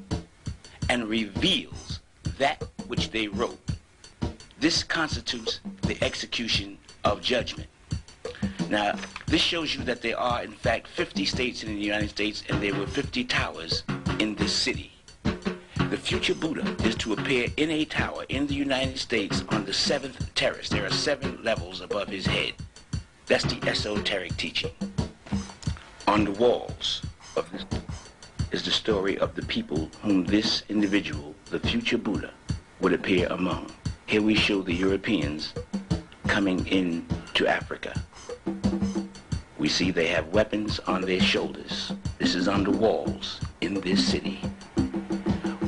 and 0.90 1.08
reveals 1.08 2.00
that 2.38 2.64
which 2.88 3.12
they 3.12 3.28
wrote. 3.28 3.60
This 4.60 4.84
constitutes 4.84 5.62
the 5.84 5.98
execution 6.04 6.78
of 7.04 7.22
judgment. 7.22 7.70
Now, 8.70 8.96
this 9.26 9.42
shows 9.42 9.76
you 9.76 9.84
that 9.86 10.02
there 10.02 10.20
are, 10.20 10.44
in 10.44 10.52
fact, 10.52 10.88
50 10.88 11.26
states 11.26 11.64
in 11.64 11.74
the 11.74 11.82
United 11.82 12.10
States, 12.10 12.44
and 12.50 12.62
there 12.62 12.76
were 12.76 12.86
50 12.86 13.24
towers 13.24 13.84
in 14.20 14.36
this 14.36 14.54
city. 14.54 14.92
The 15.24 15.98
future 15.98 16.36
Buddha 16.36 16.76
is 16.84 16.96
to 16.96 17.14
appear 17.14 17.48
in 17.58 17.72
a 17.72 17.86
tower 17.86 18.26
in 18.30 18.46
the 18.46 18.54
United 18.54 19.00
States 19.00 19.44
on 19.50 19.66
the 19.66 19.74
seventh 19.74 20.36
terrace. 20.36 20.70
There 20.70 20.86
are 20.86 20.92
seven 20.92 21.40
levels 21.42 21.82
above 21.82 22.10
his 22.10 22.26
head. 22.26 22.54
That's 23.26 23.46
the 23.46 23.68
esoteric 23.68 24.36
teaching. 24.38 24.72
On 26.08 26.26
the 26.26 26.32
walls 26.32 27.02
of 27.36 27.50
this 27.52 27.66
is 28.52 28.64
the 28.64 28.72
story 28.72 29.18
of 29.20 29.36
the 29.36 29.44
people 29.44 29.90
whom 30.02 30.26
this 30.26 30.64
individual, 30.70 31.34
the 31.46 31.60
future 31.60 31.98
Buddha, 31.98 32.32
would 32.82 32.94
appear 32.94 33.28
among. 33.28 33.72
Here 34.06 34.22
we 34.22 34.36
show 34.36 34.62
the 34.62 34.74
Europeans 34.74 35.54
coming 36.28 36.66
in 36.68 37.06
to 37.36 37.48
Africa. 37.48 38.00
We 39.60 39.68
see 39.68 39.92
they 39.92 40.08
have 40.08 40.30
weapons 40.30 40.80
on 40.88 41.02
their 41.02 41.20
shoulders. 41.20 41.92
This 42.18 42.34
is 42.34 42.48
on 42.48 42.64
the 42.64 42.72
walls 42.72 43.42
in 43.60 43.74
this 43.82 44.08
city. 44.08 44.40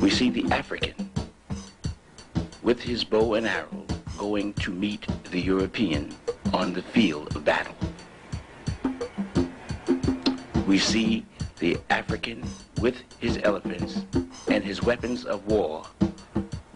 We 0.00 0.08
see 0.08 0.30
the 0.30 0.50
African 0.50 1.10
with 2.62 2.80
his 2.80 3.04
bow 3.04 3.34
and 3.34 3.46
arrow 3.46 3.84
going 4.16 4.54
to 4.54 4.70
meet 4.70 5.06
the 5.30 5.40
European 5.40 6.14
on 6.54 6.72
the 6.72 6.80
field 6.80 7.36
of 7.36 7.44
battle. 7.44 7.74
We 10.66 10.78
see 10.78 11.26
the 11.58 11.76
African 11.90 12.42
with 12.80 12.96
his 13.18 13.38
elephants 13.42 14.06
and 14.48 14.64
his 14.64 14.82
weapons 14.82 15.26
of 15.26 15.46
war 15.46 15.84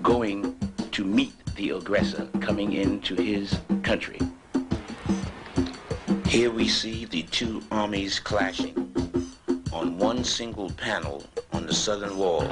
going 0.03 0.55
to 0.91 1.03
meet 1.03 1.33
the 1.55 1.71
aggressor 1.71 2.29
coming 2.41 2.75
into 2.75 3.15
his 3.15 3.59
country. 3.83 4.21
Here 6.29 6.51
we 6.51 6.67
see 6.67 7.05
the 7.05 7.23
two 7.23 7.63
armies 7.71 8.19
clashing 8.19 8.93
on 9.73 9.97
one 9.97 10.25
single 10.25 10.71
panel 10.71 11.23
on 11.53 11.67
the 11.67 11.73
southern 11.73 12.19
wall 12.19 12.43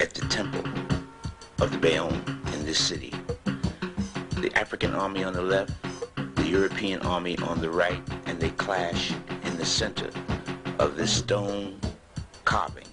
at 0.00 0.14
the 0.14 0.26
temple 0.28 0.64
of 1.60 1.70
the 1.70 1.76
Bayon 1.76 2.14
in 2.54 2.64
this 2.64 2.78
city. 2.78 3.12
The 4.36 4.50
African 4.56 4.94
army 4.94 5.22
on 5.22 5.34
the 5.34 5.42
left, 5.42 5.74
the 6.34 6.48
European 6.48 7.02
army 7.02 7.36
on 7.38 7.60
the 7.60 7.70
right, 7.70 8.00
and 8.24 8.40
they 8.40 8.50
clash 8.50 9.12
in 9.44 9.58
the 9.58 9.66
center 9.66 10.10
of 10.78 10.96
this 10.96 11.12
stone 11.12 11.78
carving 12.46 12.88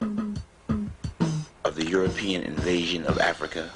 of 0.00 1.74
the 1.76 1.86
European 1.86 2.42
invasion 2.42 3.04
of 3.04 3.18
Africa 3.20 3.70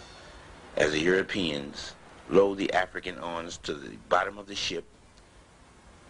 as 0.78 0.92
the 0.92 1.00
Europeans 1.00 1.94
load 2.30 2.56
the 2.56 2.72
African 2.72 3.18
arms 3.18 3.58
to 3.58 3.74
the 3.74 3.90
bottom 4.08 4.38
of 4.38 4.46
the 4.46 4.54
ship 4.54 4.84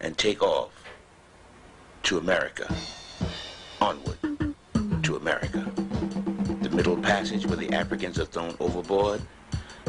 and 0.04 0.18
take 0.18 0.42
off 0.42 0.70
to 2.02 2.18
America, 2.18 2.72
onward 3.80 4.18
to 5.02 5.16
America 5.16 5.64
The 6.60 6.68
middle 6.68 6.98
passage 6.98 7.46
where 7.46 7.56
the 7.56 7.72
Africans 7.72 8.18
are 8.18 8.26
thrown 8.26 8.54
overboard, 8.60 9.22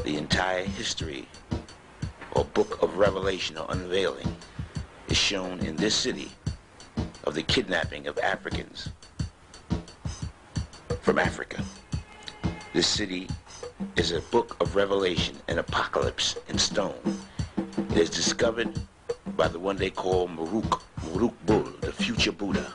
the 0.06 0.16
entire 0.16 0.64
history 0.64 1.28
or 2.32 2.46
book 2.46 2.82
of 2.82 2.98
revelation 2.98 3.58
or 3.58 3.66
unveiling 3.70 4.34
is 5.10 5.18
shown 5.18 5.60
in 5.60 5.76
this 5.76 5.94
city 5.94 6.32
of 7.26 7.34
the 7.34 7.44
kidnapping 7.44 8.08
of 8.08 8.18
Africans 8.20 8.90
from 11.02 11.20
Africa. 11.20 11.62
This 12.74 12.88
city 12.88 13.28
is 13.98 14.12
a 14.12 14.22
book 14.22 14.56
of 14.62 14.76
revelation, 14.78 15.36
an 15.50 15.60
apocalypse 15.60 16.38
in 16.48 16.58
stone. 16.58 17.20
It 17.92 17.98
is 17.98 18.10
discovered 18.10 18.70
by 19.36 19.48
the 19.50 19.60
one 19.60 19.76
they 19.76 19.90
call 19.90 20.30
Maruk, 20.30 20.82
Maruk 21.02 21.34
Bul, 21.46 21.64
the 21.82 21.92
future 21.92 22.32
Buddha. 22.32 22.72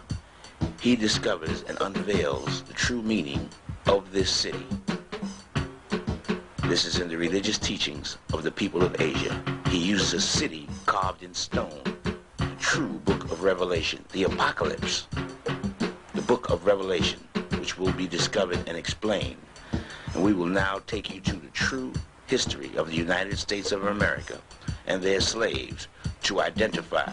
He 0.81 0.95
discovers 0.95 1.63
and 1.63 1.81
unveils 1.81 2.63
the 2.63 2.75
true 2.75 3.03
meaning 3.03 3.49
of 3.87 4.13
this 4.13 4.31
city. 4.31 4.67
This 6.65 6.85
is 6.85 7.01
in 7.01 7.09
the 7.09 7.17
religious 7.17 7.59
teachings 7.59 8.19
of 8.33 8.43
the 8.43 8.51
people 8.51 8.83
of 8.83 9.01
Asia. 9.01 9.43
He 9.69 9.79
uses 9.79 10.13
a 10.13 10.21
city 10.21 10.69
carved 10.87 11.23
in 11.23 11.33
stone, 11.33 11.83
the 12.37 12.47
true 12.59 13.01
book 13.05 13.25
of 13.25 13.43
Revelation, 13.43 14.05
the 14.13 14.25
Apocalypse, 14.25 15.07
the 16.15 16.23
book 16.23 16.51
of 16.51 16.67
Revelation, 16.67 17.21
which 17.59 17.79
will 17.79 17.93
be 17.93 18.07
discovered 18.07 18.61
and 18.67 18.77
explained. 18.77 19.41
And 20.15 20.23
we 20.23 20.35
will 20.35 20.47
now 20.47 20.81
take 20.87 21.15
you 21.15 21.21
to 21.23 21.37
the 21.37 21.49
true 21.49 21.93
history 22.31 22.71
of 22.77 22.89
the 22.89 22.95
United 22.95 23.37
States 23.37 23.73
of 23.73 23.87
America 23.87 24.39
and 24.87 25.03
their 25.03 25.21
slaves 25.21 25.89
to 26.23 26.41
identify 26.41 27.13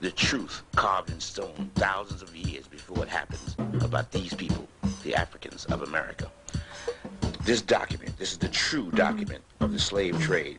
the 0.00 0.10
truth 0.10 0.62
carved 0.76 1.08
in 1.08 1.18
stone 1.18 1.70
thousands 1.76 2.20
of 2.20 2.36
years 2.36 2.66
before 2.66 3.02
it 3.02 3.08
happens 3.08 3.56
about 3.80 4.12
these 4.12 4.34
people 4.34 4.68
the 5.02 5.14
Africans 5.14 5.64
of 5.66 5.80
America. 5.80 6.30
This 7.42 7.62
document, 7.62 8.18
this 8.18 8.32
is 8.32 8.36
the 8.36 8.50
true 8.50 8.90
document 8.90 9.42
of 9.60 9.72
the 9.72 9.78
slave 9.78 10.20
trade 10.20 10.58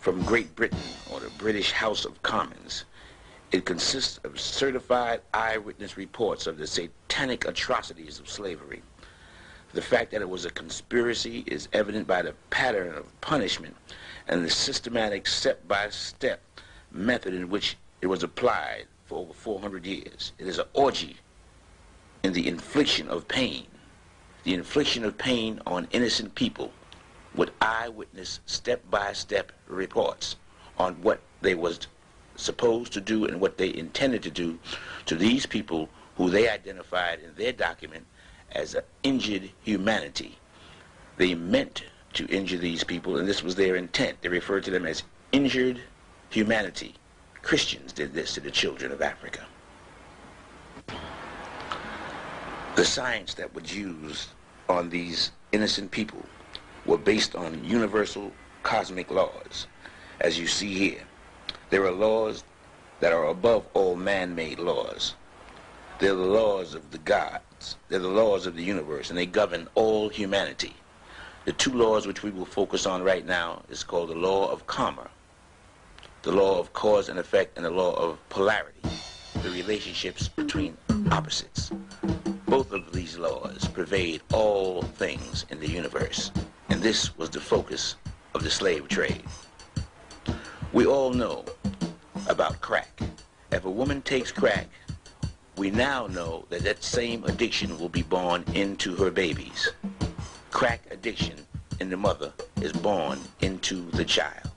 from 0.00 0.22
Great 0.24 0.54
Britain 0.54 0.78
or 1.10 1.18
the 1.20 1.30
British 1.38 1.72
House 1.72 2.04
of 2.04 2.22
Commons. 2.22 2.84
It 3.50 3.64
consists 3.64 4.20
of 4.24 4.38
certified 4.38 5.22
eyewitness 5.32 5.96
reports 5.96 6.46
of 6.46 6.58
the 6.58 6.66
satanic 6.66 7.46
atrocities 7.48 8.20
of 8.20 8.28
slavery. 8.28 8.82
The 9.74 9.82
fact 9.82 10.10
that 10.10 10.20
it 10.20 10.28
was 10.28 10.44
a 10.44 10.50
conspiracy 10.50 11.44
is 11.46 11.68
evident 11.72 12.06
by 12.06 12.20
the 12.20 12.34
pattern 12.50 12.94
of 12.94 13.20
punishment 13.22 13.74
and 14.28 14.44
the 14.44 14.50
systematic 14.50 15.26
step-by-step 15.26 16.42
method 16.90 17.32
in 17.32 17.48
which 17.48 17.76
it 18.02 18.06
was 18.06 18.22
applied 18.22 18.84
for 19.06 19.20
over 19.20 19.32
400 19.32 19.86
years. 19.86 20.32
It 20.38 20.46
is 20.46 20.58
an 20.58 20.66
orgy 20.74 21.16
in 22.22 22.34
the 22.34 22.46
infliction 22.48 23.08
of 23.08 23.26
pain, 23.28 23.66
the 24.44 24.52
infliction 24.52 25.04
of 25.04 25.16
pain 25.16 25.60
on 25.66 25.88
innocent 25.90 26.34
people 26.34 26.70
with 27.34 27.50
eyewitness 27.62 28.40
step-by-step 28.44 29.52
reports 29.68 30.36
on 30.78 31.00
what 31.02 31.20
they 31.40 31.54
was 31.54 31.86
supposed 32.36 32.92
to 32.92 33.00
do 33.00 33.24
and 33.24 33.40
what 33.40 33.56
they 33.56 33.74
intended 33.74 34.22
to 34.22 34.30
do 34.30 34.58
to 35.06 35.16
these 35.16 35.46
people 35.46 35.88
who 36.16 36.28
they 36.28 36.48
identified 36.48 37.20
in 37.20 37.34
their 37.36 37.52
document 37.52 38.04
as 38.54 38.76
injured 39.02 39.50
humanity. 39.62 40.38
They 41.16 41.34
meant 41.34 41.84
to 42.14 42.26
injure 42.26 42.58
these 42.58 42.84
people, 42.84 43.16
and 43.16 43.28
this 43.28 43.42
was 43.42 43.54
their 43.54 43.76
intent. 43.76 44.20
They 44.20 44.28
referred 44.28 44.64
to 44.64 44.70
them 44.70 44.86
as 44.86 45.02
injured 45.32 45.80
humanity. 46.30 46.94
Christians 47.42 47.92
did 47.92 48.12
this 48.12 48.34
to 48.34 48.40
the 48.40 48.50
children 48.50 48.92
of 48.92 49.02
Africa. 49.02 49.46
The 52.76 52.84
science 52.84 53.34
that 53.34 53.54
was 53.54 53.76
used 53.76 54.28
on 54.68 54.88
these 54.88 55.32
innocent 55.52 55.90
people 55.90 56.24
were 56.86 56.98
based 56.98 57.34
on 57.34 57.64
universal 57.64 58.32
cosmic 58.62 59.10
laws, 59.10 59.66
as 60.20 60.38
you 60.38 60.46
see 60.46 60.72
here. 60.72 61.02
There 61.70 61.84
are 61.84 61.92
laws 61.92 62.44
that 63.00 63.12
are 63.12 63.26
above 63.26 63.66
all 63.74 63.96
man-made 63.96 64.58
laws. 64.58 65.14
They're 65.98 66.14
the 66.14 66.22
laws 66.22 66.74
of 66.74 66.90
the 66.90 66.98
gods. 67.62 67.76
They're 67.88 67.98
the 67.98 68.08
laws 68.08 68.46
of 68.46 68.56
the 68.56 68.62
universe, 68.62 69.10
and 69.10 69.18
they 69.18 69.26
govern 69.26 69.68
all 69.74 70.08
humanity. 70.08 70.74
The 71.44 71.52
two 71.52 71.72
laws 71.72 72.06
which 72.06 72.22
we 72.22 72.30
will 72.30 72.44
focus 72.44 72.86
on 72.86 73.02
right 73.02 73.24
now 73.24 73.62
is 73.68 73.84
called 73.84 74.10
the 74.10 74.14
law 74.14 74.50
of 74.50 74.66
karma, 74.66 75.08
the 76.22 76.32
law 76.32 76.58
of 76.58 76.72
cause 76.72 77.08
and 77.08 77.18
effect, 77.18 77.56
and 77.56 77.64
the 77.64 77.70
law 77.70 77.94
of 77.94 78.18
polarity, 78.28 78.80
the 79.42 79.50
relationships 79.50 80.28
between 80.28 80.76
opposites. 81.10 81.70
Both 82.46 82.72
of 82.72 82.92
these 82.92 83.16
laws 83.18 83.68
pervade 83.72 84.22
all 84.32 84.82
things 84.82 85.46
in 85.50 85.58
the 85.58 85.68
universe, 85.68 86.30
and 86.68 86.82
this 86.82 87.16
was 87.16 87.30
the 87.30 87.40
focus 87.40 87.96
of 88.34 88.42
the 88.42 88.50
slave 88.50 88.88
trade. 88.88 89.24
We 90.72 90.86
all 90.86 91.12
know 91.12 91.44
about 92.28 92.60
crack. 92.60 93.00
If 93.50 93.64
a 93.64 93.70
woman 93.70 94.00
takes 94.02 94.32
crack, 94.32 94.68
we 95.62 95.70
now 95.70 96.08
know 96.08 96.44
that 96.48 96.64
that 96.64 96.82
same 96.82 97.22
addiction 97.22 97.78
will 97.78 97.88
be 97.88 98.02
born 98.02 98.42
into 98.52 98.96
her 98.96 99.12
babies. 99.12 99.70
Crack 100.50 100.80
addiction 100.90 101.36
in 101.78 101.88
the 101.88 101.96
mother 101.96 102.32
is 102.60 102.72
born 102.72 103.20
into 103.42 103.88
the 103.92 104.04
child. 104.04 104.50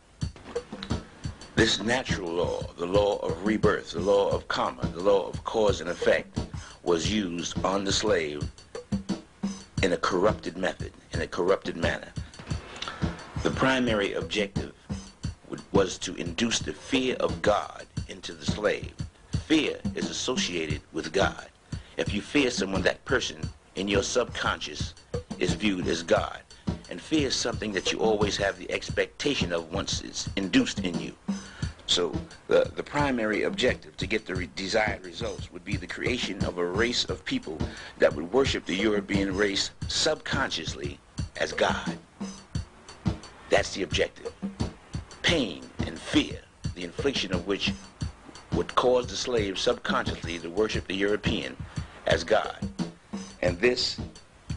This 1.53 1.79
natural 1.79 2.31
law, 2.31 2.59
the 2.79 2.87
law 2.87 3.17
of 3.17 3.45
rebirth, 3.45 3.91
the 3.91 3.99
law 3.99 4.31
of 4.31 4.47
karma, 4.47 4.83
the 4.95 5.03
law 5.03 5.29
of 5.29 5.43
cause 5.43 5.79
and 5.79 5.91
effect, 5.91 6.39
was 6.81 7.13
used 7.13 7.63
on 7.63 7.83
the 7.83 7.93
slave 7.93 8.41
in 9.83 9.93
a 9.93 9.97
corrupted 9.97 10.57
method, 10.57 10.91
in 11.13 11.21
a 11.21 11.27
corrupted 11.27 11.77
manner. 11.77 12.11
The 13.43 13.51
primary 13.51 14.13
objective 14.13 14.73
was 15.71 15.99
to 15.99 16.15
induce 16.15 16.57
the 16.57 16.73
fear 16.73 17.15
of 17.17 17.43
God 17.43 17.85
into 18.09 18.33
the 18.33 18.47
slave. 18.47 19.04
Fear 19.47 19.77
is 19.93 20.09
associated 20.09 20.81
with 20.91 21.13
God. 21.13 21.45
If 21.97 22.11
you 22.11 22.21
fear 22.23 22.49
someone, 22.49 22.81
that 22.81 23.05
person 23.05 23.47
in 23.75 23.87
your 23.87 24.01
subconscious 24.01 24.95
is 25.37 25.53
viewed 25.53 25.85
as 25.87 26.01
God. 26.01 26.39
And 26.89 26.99
fear 26.99 27.27
is 27.27 27.35
something 27.35 27.71
that 27.73 27.91
you 27.91 27.99
always 27.99 28.35
have 28.37 28.57
the 28.57 28.71
expectation 28.71 29.53
of 29.53 29.71
once 29.71 30.01
it's 30.01 30.27
induced 30.35 30.79
in 30.79 30.99
you. 30.99 31.13
So 31.85 32.11
the, 32.47 32.71
the 32.75 32.81
primary 32.81 33.43
objective 33.43 33.95
to 33.97 34.07
get 34.07 34.25
the 34.25 34.33
re 34.33 34.49
desired 34.55 35.05
results 35.05 35.51
would 35.51 35.63
be 35.63 35.77
the 35.77 35.85
creation 35.85 36.43
of 36.43 36.57
a 36.57 36.65
race 36.65 37.05
of 37.05 37.23
people 37.23 37.59
that 37.99 38.15
would 38.15 38.33
worship 38.33 38.65
the 38.65 38.75
European 38.75 39.37
race 39.37 39.69
subconsciously 39.87 40.97
as 41.39 41.53
God. 41.53 41.99
That's 43.51 43.75
the 43.75 43.83
objective. 43.83 44.33
Pain 45.21 45.61
and 45.85 45.99
fear, 45.99 46.39
the 46.73 46.83
infliction 46.83 47.31
of 47.31 47.45
which 47.45 47.71
would 48.55 48.73
cause 48.75 49.07
the 49.07 49.15
slave 49.15 49.59
subconsciously 49.59 50.39
to 50.39 50.49
worship 50.49 50.87
the 50.87 50.95
European 50.95 51.55
as 52.07 52.23
God. 52.23 52.57
And 53.41 53.59
this 53.59 53.99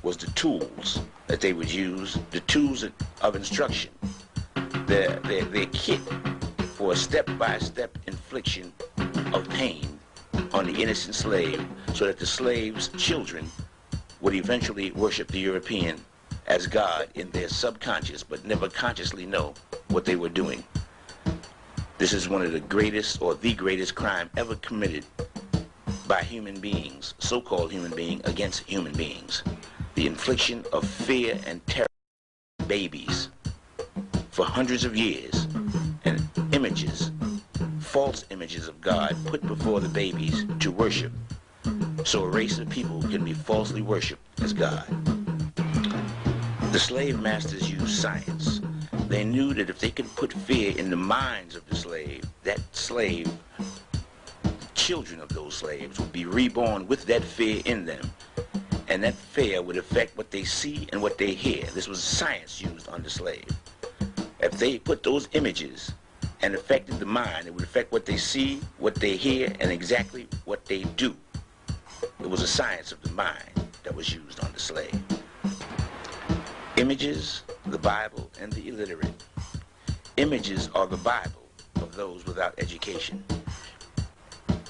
was 0.03 0.17
the 0.17 0.31
tools 0.33 1.01
that 1.27 1.41
they 1.41 1.53
would 1.53 1.71
use, 1.71 2.17
the 2.31 2.41
tools 2.41 2.85
of 3.23 3.37
instruction, 3.37 3.91
their, 4.87 5.17
their, 5.21 5.45
their 5.45 5.67
kit 5.67 6.01
for 6.77 6.93
a 6.93 6.97
step-by-step 6.97 7.93
-step 7.93 8.07
infliction 8.07 8.73
of 9.35 9.49
pain 9.49 9.99
on 10.53 10.65
the 10.67 10.83
innocent 10.83 11.15
slave 11.15 11.61
so 11.93 12.07
that 12.07 12.19
the 12.19 12.27
slave's 12.27 12.89
children 12.97 13.51
would 14.21 14.35
eventually 14.35 14.93
worship 14.93 15.29
the 15.29 15.41
European 15.41 15.97
as 16.47 16.67
God 16.67 17.09
in 17.15 17.31
their 17.31 17.49
subconscious 17.49 18.23
but 18.23 18.45
never 18.45 18.69
consciously 18.69 19.27
know 19.27 19.55
what 19.89 20.05
they 20.05 20.17
were 20.17 20.33
doing. 20.43 20.63
This 21.99 22.13
is 22.13 22.29
one 22.29 22.43
of 22.43 22.53
the 22.53 22.61
greatest 22.61 23.21
or 23.21 23.35
the 23.35 23.53
greatest 23.55 23.97
crime 23.97 24.31
ever 24.37 24.55
committed 24.55 25.05
by 26.07 26.23
human 26.23 26.61
beings, 26.61 27.15
so-called 27.19 27.73
human 27.73 27.91
being, 27.91 28.21
against 28.23 28.63
human 28.63 28.93
beings. 28.93 29.43
The 29.97 30.07
infliction 30.07 30.65
of 30.73 30.87
fear 30.87 31.41
and 31.45 31.67
terror 31.67 31.89
babies 32.69 33.31
for 34.31 34.45
hundreds 34.45 34.85
of 34.85 34.97
years 34.97 35.49
and 36.05 36.23
images, 36.53 37.11
false 37.81 38.25
images 38.31 38.69
of 38.69 38.81
God 38.81 39.17
put 39.27 39.45
before 39.45 39.81
the 39.81 39.89
babies 39.89 40.47
to 40.61 40.71
worship 40.71 41.11
so 42.05 42.23
a 42.23 42.29
race 42.29 42.61
of 42.61 42.71
people 42.71 43.03
can 43.03 43.25
be 43.25 43.33
falsely 43.33 43.83
worshiped 43.83 44.23
as 44.41 44.53
God. 44.53 44.87
The 46.71 46.79
slave 46.79 47.19
masters 47.19 47.69
used 47.69 47.99
science 47.99 48.61
they 49.09 49.25
knew 49.25 49.55
that 49.55 49.71
if 49.71 49.79
they 49.79 49.91
could 49.91 50.15
put 50.17 50.35
fear 50.35 50.77
in 50.77 50.91
the 50.91 50.97
minds 50.97 51.57
of 51.57 51.67
the 51.67 51.75
slave, 51.89 52.23
that 52.43 52.61
slave, 52.73 53.27
children 54.75 55.21
of 55.21 55.31
those 55.31 55.55
slaves, 55.55 55.99
would 55.99 56.13
be 56.13 56.27
reborn 56.27 56.87
with 56.87 57.07
that 57.07 57.25
fear 57.25 57.63
in 57.65 57.87
them. 57.87 58.11
And 58.89 59.03
that 59.03 59.15
fear 59.15 59.63
would 59.63 59.79
affect 59.79 60.15
what 60.15 60.31
they 60.31 60.45
see 60.45 60.87
and 60.93 61.01
what 61.01 61.17
they 61.17 61.33
hear. 61.33 61.65
This 61.73 61.89
was 61.89 62.03
science 62.03 62.61
used 62.61 62.89
on 62.89 63.03
the 63.03 63.09
slave. 63.09 63.49
If 64.41 64.53
they 64.59 64.79
put 64.79 65.03
those 65.03 65.31
images 65.33 65.93
and 66.43 66.55
affected 66.55 66.99
the 66.99 67.07
mind, 67.07 67.47
it 67.47 67.55
would 67.55 67.65
affect 67.65 67.91
what 67.91 68.05
they 68.05 68.19
see, 68.19 68.61
what 68.77 68.95
they 68.95 69.17
hear, 69.17 69.51
and 69.59 69.73
exactly 69.73 70.29
what 70.45 70.67
they 70.67 70.83
do. 71.03 71.17
It 72.21 72.29
was 72.29 72.43
a 72.43 72.47
science 72.47 72.93
of 72.93 73.01
the 73.01 73.13
mind 73.13 73.53
that 73.85 73.97
was 73.97 74.15
used 74.15 74.45
on 74.45 74.53
the 74.53 74.61
slave. 74.61 75.03
Images, 76.77 77.45
the 77.65 77.79
Bible, 77.79 78.31
and 78.43 78.53
the 78.53 78.69
illiterate. 78.69 79.25
Images 80.19 80.69
are 80.75 80.87
the 80.87 80.99
Bible 80.99 81.38
of 81.83 81.95
those 81.95 82.25
without 82.27 82.55
education. 82.59 83.23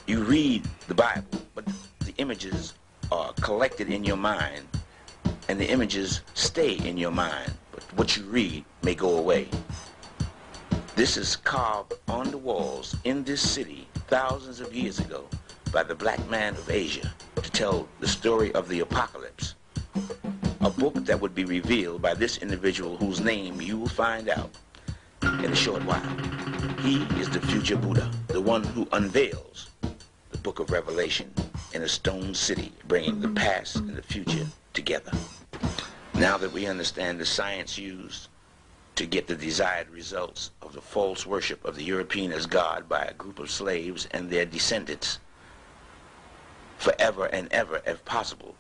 You 0.07 0.23
read 0.23 0.65
the 0.87 0.95
Bible, 0.95 1.43
but 1.55 1.65
the 2.01 2.15
images 2.19 2.75
are 3.13 3.33
collected 3.35 3.91
in 3.91 4.05
your 4.05 4.17
mind, 4.17 4.67
and 5.49 5.61
the 5.61 5.69
images 5.69 6.21
stay 6.35 6.77
in 6.77 6.97
your 6.97 7.11
mind, 7.11 7.53
but 7.73 7.83
what 7.95 8.17
you 8.17 8.25
read 8.25 8.65
may 8.83 8.95
go 8.95 9.19
away. 9.19 9.49
This 10.97 11.17
is 11.17 11.37
carved 11.37 11.95
on 12.09 12.31
the 12.31 12.39
walls 12.39 12.97
in 13.05 13.25
this 13.25 13.41
city 13.41 13.87
thousands 14.09 14.61
of 14.61 14.75
years 14.75 14.99
ago 14.99 15.27
by 15.73 15.83
the 15.83 15.95
black 15.95 16.27
man 16.29 16.55
of 16.55 16.71
Asia 16.71 17.15
to 17.37 17.51
tell 17.51 17.89
the 18.01 18.09
story 18.09 18.53
of 18.55 18.69
the 18.69 18.81
apocalypse 18.81 19.55
a 20.61 20.71
book 20.71 20.95
that 21.07 21.21
would 21.21 21.35
be 21.35 21.45
revealed 21.45 22.03
by 22.03 22.15
this 22.15 22.39
individual 22.39 22.97
whose 22.97 23.21
name 23.21 23.61
you 23.61 23.79
will 23.79 23.89
find 23.89 24.29
out 24.29 24.51
in 25.23 25.53
a 25.53 25.57
short 25.57 25.85
while. 25.85 26.58
He 26.83 27.03
is 27.21 27.29
the 27.29 27.41
future 27.41 27.77
Buddha, 27.77 28.09
the 28.29 28.41
one 28.41 28.63
who 28.63 28.87
unveils 28.93 29.69
the 30.31 30.39
book 30.39 30.61
of 30.61 30.71
Revelation 30.71 31.33
in 31.73 31.83
a 31.83 31.89
stone 31.89 32.35
city, 32.35 32.73
bringing 32.87 33.21
the 33.21 33.29
past 33.29 33.77
and 33.77 33.97
the 33.97 34.03
future 34.03 34.47
together. 34.75 35.11
Now 36.15 36.39
that 36.39 36.53
we 36.53 36.67
understand 36.67 37.19
the 37.19 37.27
science 37.27 37.77
used 37.77 38.29
to 38.95 39.07
get 39.07 39.27
the 39.27 39.35
desired 39.35 39.91
results 39.91 40.53
of 40.63 40.73
the 40.73 40.81
false 40.81 41.27
worship 41.27 41.65
of 41.65 41.75
the 41.75 41.85
European 41.85 42.33
as 42.33 42.47
God 42.47 42.89
by 42.89 43.03
a 43.03 43.15
group 43.15 43.41
of 43.41 43.51
slaves 43.51 44.07
and 44.13 44.31
their 44.31 44.47
descendants, 44.47 45.19
forever 46.77 47.27
and 47.27 47.53
ever, 47.53 47.83
if 47.87 48.05
possible, 48.05 48.55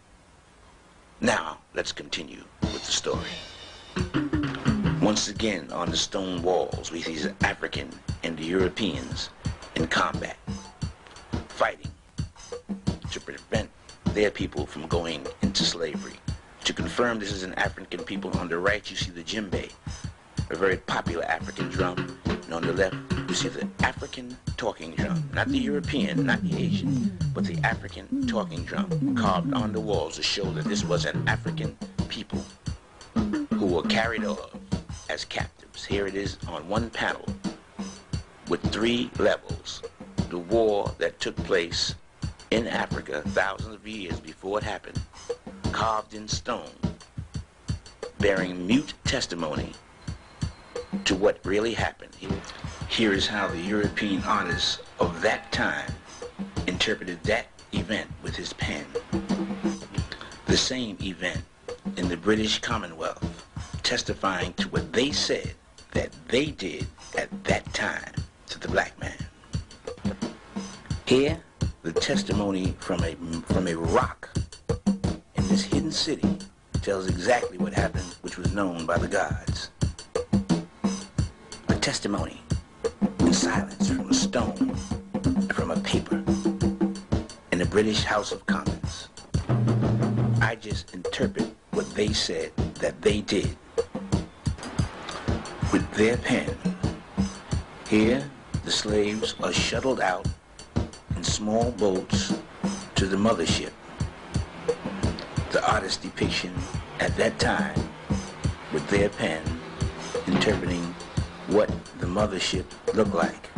now, 1.21 1.59
let's 1.73 1.93
continue 1.93 2.43
with 2.63 2.85
the 2.85 2.93
story. 2.93 3.31
Once 5.01 5.29
again, 5.29 5.71
on 5.73 5.91
the 5.91 5.97
stone 5.97 6.43
walls, 6.43 6.91
we 6.91 7.01
see 7.01 7.31
African 7.43 7.89
and 8.23 8.37
the 8.37 8.45
Europeans 8.45 9.31
in 9.75 9.87
combat, 9.87 10.37
fighting 11.49 11.91
to 13.11 13.21
prevent 13.21 13.71
their 14.07 14.31
people 14.31 14.67
from 14.67 14.87
going 14.87 15.27
into 15.43 15.65
slavery. 15.65 16.15
To 16.65 16.73
confirm 16.73 17.19
this 17.19 17.33
is 17.33 17.43
an 17.43 17.55
African 17.55 18.03
people, 18.05 18.37
on 18.39 18.49
the 18.49 18.59
right 18.59 18.89
you 18.91 18.97
see 18.97 19.11
the 19.11 19.23
djembe, 19.23 19.71
a 20.51 20.57
very 20.57 20.77
popular 20.77 21.25
African 21.25 21.69
drum, 21.69 22.19
and 22.27 22.53
on 22.53 22.63
the 22.63 22.73
left 22.73 22.97
you 23.29 23.35
see 23.35 23.49
the 23.49 23.69
African 23.81 24.37
talking 24.57 24.95
drum, 24.95 25.29
not 25.33 25.49
the 25.49 25.59
European, 25.59 26.27
not 26.27 26.43
the 26.43 26.57
Asian, 26.57 27.17
but 27.35 27.45
the 27.45 27.59
African 27.65 28.27
talking 28.27 28.65
drum 28.65 29.17
carved 29.17 29.53
on 29.55 29.73
the 29.73 29.81
walls 29.81 30.17
to 30.17 30.23
show 30.23 30.45
that 30.53 30.65
this 30.65 30.85
was 30.85 31.05
an 31.05 31.27
African 31.29 31.77
people 32.09 32.45
who 33.15 33.67
were 33.67 33.83
carried 33.83 34.25
off 34.25 34.51
as 35.09 35.25
captives. 35.25 35.85
Here 35.85 36.07
it 36.07 36.15
is 36.15 36.39
on 36.49 36.69
one 36.69 36.91
panel 36.91 37.25
with 38.49 38.63
three 38.73 39.11
levels. 39.19 39.83
The 40.31 40.39
war 40.39 40.95
that 40.99 41.21
took 41.21 41.37
place 41.37 41.95
in 42.51 42.67
Africa 42.67 43.23
thousands 43.29 43.75
of 43.75 43.87
years 43.87 44.21
before 44.21 44.59
it 44.59 44.65
happened, 44.65 45.01
carved 45.73 46.15
in 46.15 46.27
stone, 46.29 46.71
bearing 48.19 48.67
mute 48.67 48.95
testimony 49.05 49.73
to 51.05 51.15
what 51.15 51.39
really 51.45 51.75
happened. 51.75 52.17
Here 52.89 53.13
is 53.13 53.27
how 53.27 53.49
the 53.49 53.61
European 53.61 54.23
artist 54.25 54.81
of 54.99 55.21
that 55.21 55.53
time 55.53 55.93
interpreted 56.67 57.23
that 57.25 57.47
event 57.73 58.11
with 58.23 58.35
his 58.35 58.55
pen. 58.55 58.87
The 60.47 60.57
same 60.57 60.97
event 61.03 61.43
in 61.97 62.09
the 62.09 62.17
British 62.17 62.61
Commonwealth, 62.61 63.47
testifying 63.83 64.55
to 64.55 64.69
what 64.69 64.93
they 64.93 65.13
said 65.13 65.53
that 65.93 66.11
they 66.29 66.47
did 66.47 66.87
at 67.17 67.45
that 67.45 67.73
time 67.75 68.13
to 68.49 68.59
the 68.59 68.69
black 68.69 68.99
man. 69.01 69.17
Here, 71.07 71.39
the 71.83 71.93
testimony 71.93 72.75
from 72.81 73.03
a, 73.05 73.15
from 73.53 73.69
a 73.69 73.75
rock 73.75 74.31
in 75.35 75.49
this 75.49 75.63
hidden 75.63 75.93
city 75.93 76.39
tells 76.83 77.09
exactly 77.09 77.59
what 77.59 77.73
happened, 77.73 78.15
which 78.23 78.37
was 78.39 78.53
known 78.55 78.87
by 78.87 78.99
the 78.99 79.09
gods. 79.09 79.71
A 81.69 81.75
testimony 81.75 82.41
in 83.21 83.33
silence 83.33 83.89
from 83.89 84.11
a 84.11 84.15
stone, 84.15 84.75
from 85.53 85.71
a 85.71 85.81
paper, 85.81 86.23
in 87.53 87.59
the 87.59 87.67
British 87.71 88.03
House 88.05 88.33
of 88.33 88.45
Commons. 88.47 89.09
I 90.41 90.57
just 90.61 90.95
interpret 90.95 91.55
what 91.73 91.89
they 91.95 92.13
said 92.13 92.53
that 92.77 93.01
they 93.03 93.21
did 93.21 93.57
with 95.73 95.91
their 95.93 96.17
pen. 96.17 96.57
Here, 97.89 98.31
the 98.69 98.75
slaves 98.75 99.35
are 99.43 99.51
shuttled 99.51 99.99
out 99.99 100.27
in 101.17 101.25
small 101.25 101.71
boats 101.71 102.35
to 102.97 103.07
the 103.07 103.17
mothership. 103.17 103.71
The 105.53 105.67
artist 105.73 106.03
depiction 106.03 106.53
at 107.01 107.17
that 107.17 107.39
time 107.39 107.81
with 108.71 108.87
their 108.91 109.09
pen, 109.09 109.43
interpreting 110.27 110.83
what 111.47 111.71
the 112.01 112.05
mothership 112.05 112.67
looked 112.93 113.15
like. 113.15 113.49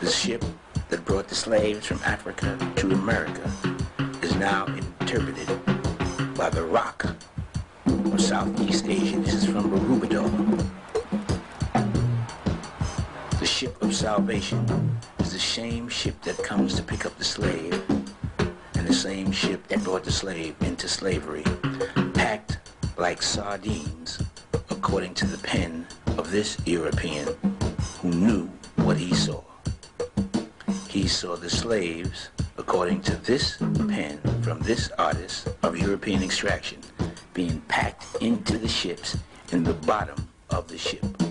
The 0.00 0.10
ship 0.10 0.44
that 0.88 1.04
brought 1.04 1.28
the 1.28 1.36
slaves 1.36 1.86
from 1.86 2.00
Africa 2.04 2.58
to 2.74 2.90
America 2.90 3.48
is 4.22 4.34
now 4.34 4.66
interpreted 4.66 5.46
by 6.34 6.50
the 6.50 6.64
rock 6.64 7.06
of 7.86 8.20
Southeast 8.20 8.86
Asia. 8.88 9.20
This 9.20 9.34
is 9.34 9.44
from 9.44 9.70
Borobudur. 9.70 10.73
Salvation 13.94 14.66
is 15.20 15.32
the 15.32 15.38
same 15.38 15.88
ship 15.88 16.20
that 16.22 16.36
comes 16.38 16.74
to 16.74 16.82
pick 16.82 17.06
up 17.06 17.16
the 17.16 17.24
slave 17.24 17.80
and 18.74 18.88
the 18.88 18.92
same 18.92 19.30
ship 19.30 19.64
that 19.68 19.84
brought 19.84 20.02
the 20.02 20.10
slave 20.10 20.56
into 20.62 20.88
slavery, 20.88 21.44
packed 22.12 22.58
like 22.96 23.22
sardines, 23.22 24.20
according 24.70 25.14
to 25.14 25.26
the 25.26 25.38
pen 25.38 25.86
of 26.18 26.32
this 26.32 26.58
European 26.66 27.28
who 28.00 28.08
knew 28.10 28.50
what 28.84 28.96
he 28.96 29.14
saw. 29.14 29.40
He 30.88 31.06
saw 31.06 31.36
the 31.36 31.48
slaves, 31.48 32.30
according 32.58 33.00
to 33.02 33.16
this 33.18 33.58
pen 33.58 34.18
from 34.42 34.58
this 34.60 34.90
artist 34.98 35.48
of 35.62 35.78
European 35.78 36.24
extraction, 36.24 36.80
being 37.32 37.60
packed 37.68 38.04
into 38.20 38.58
the 38.58 38.68
ships 38.68 39.16
in 39.52 39.62
the 39.62 39.74
bottom 39.74 40.28
of 40.50 40.66
the 40.66 40.78
ship. 40.78 41.23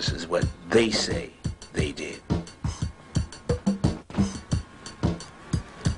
This 0.00 0.12
is 0.12 0.26
what 0.26 0.46
they 0.70 0.88
say 0.90 1.28
they 1.74 1.92
did. 1.92 2.22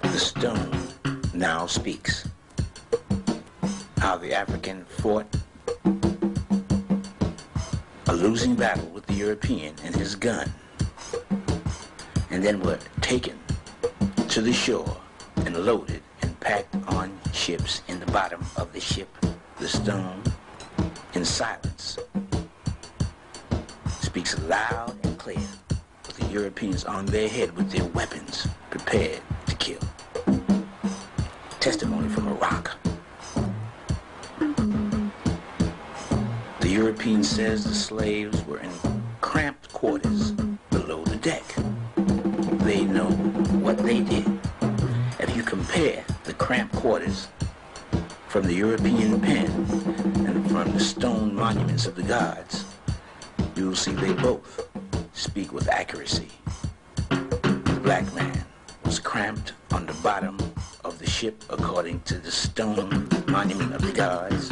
The 0.03 0.19
stone 0.19 0.89
now 1.33 1.67
speaks. 1.67 2.29
How 3.99 4.17
the 4.17 4.35
African 4.35 4.85
fought 4.87 5.29
a 8.09 8.13
losing 8.13 8.57
battle 8.57 8.89
with 8.89 9.07
the 9.07 9.15
European 9.15 9.77
and 9.85 9.95
his 9.95 10.17
gun, 10.17 10.53
and 12.31 12.43
then 12.43 12.59
were 12.59 12.81
taken 13.03 13.39
to 14.31 14.41
the 14.41 14.53
shore 14.53 14.97
and 15.47 15.57
loaded 15.65 16.03
and 16.23 16.41
packed 16.41 16.75
on 16.89 17.17
ships 17.33 17.83
in 17.87 18.01
the 18.01 18.07
bottom 18.07 18.45
of 18.57 18.73
the 18.73 18.81
ship, 18.81 19.09
the 19.61 19.69
stone, 19.69 20.25
in 21.15 21.25
silence, 21.25 21.99
speaks 24.13 24.39
loud 24.41 24.95
and 25.05 25.17
clear 25.17 25.39
with 26.07 26.19
the 26.19 26.27
Europeans 26.27 26.85
on 26.85 27.07
their 27.07 27.27
head 27.27 27.51
with 27.57 27.71
their 27.71 27.87
weapons 27.93 28.47
prepared 28.69 29.23
to 29.47 29.55
kill. 29.57 29.81
Testimony 31.61 32.11
from 32.11 32.39
rock. 32.39 32.77
The 36.61 36.69
European 36.69 37.25
says 37.25 37.65
the 37.65 37.75
slaves 37.75 38.45
were 38.45 38.59
in 38.59 38.71
cramped 39.23 39.73
quarters 39.73 40.33
below 40.69 41.03
the 41.05 41.17
deck. 41.17 41.45
They 42.67 42.85
know 42.85 43.09
what 43.65 43.79
they 43.79 44.03
did. 44.03 44.27
If 45.21 45.35
you 45.35 45.43
compare 45.43 46.05
the 46.25 46.35
cramped 46.35 46.77
quarters 46.77 47.29
from 48.29 48.45
the 48.45 48.55
European 48.55 49.19
pen 49.23 49.47
and 50.27 50.51
from 50.51 50.71
the 50.75 50.81
stone 50.81 51.35
monuments 51.35 51.87
of 51.87 51.95
the 51.95 52.03
gods, 52.03 52.67
see 53.75 53.93
they 53.93 54.13
both 54.13 54.69
speak 55.13 55.53
with 55.53 55.69
accuracy. 55.69 56.29
The 57.09 57.81
black 57.83 58.13
man 58.15 58.45
was 58.85 58.99
cramped 58.99 59.55
on 59.73 59.87
the 59.87 59.95
bottom 59.95 60.39
of 60.85 60.99
the 60.99 61.09
ship 61.09 61.43
according 61.51 62.01
to 62.03 62.19
the 62.19 62.31
stone 62.31 63.09
monument 63.27 63.75
of 63.75 63.83
the 63.83 63.93
gods 63.93 64.51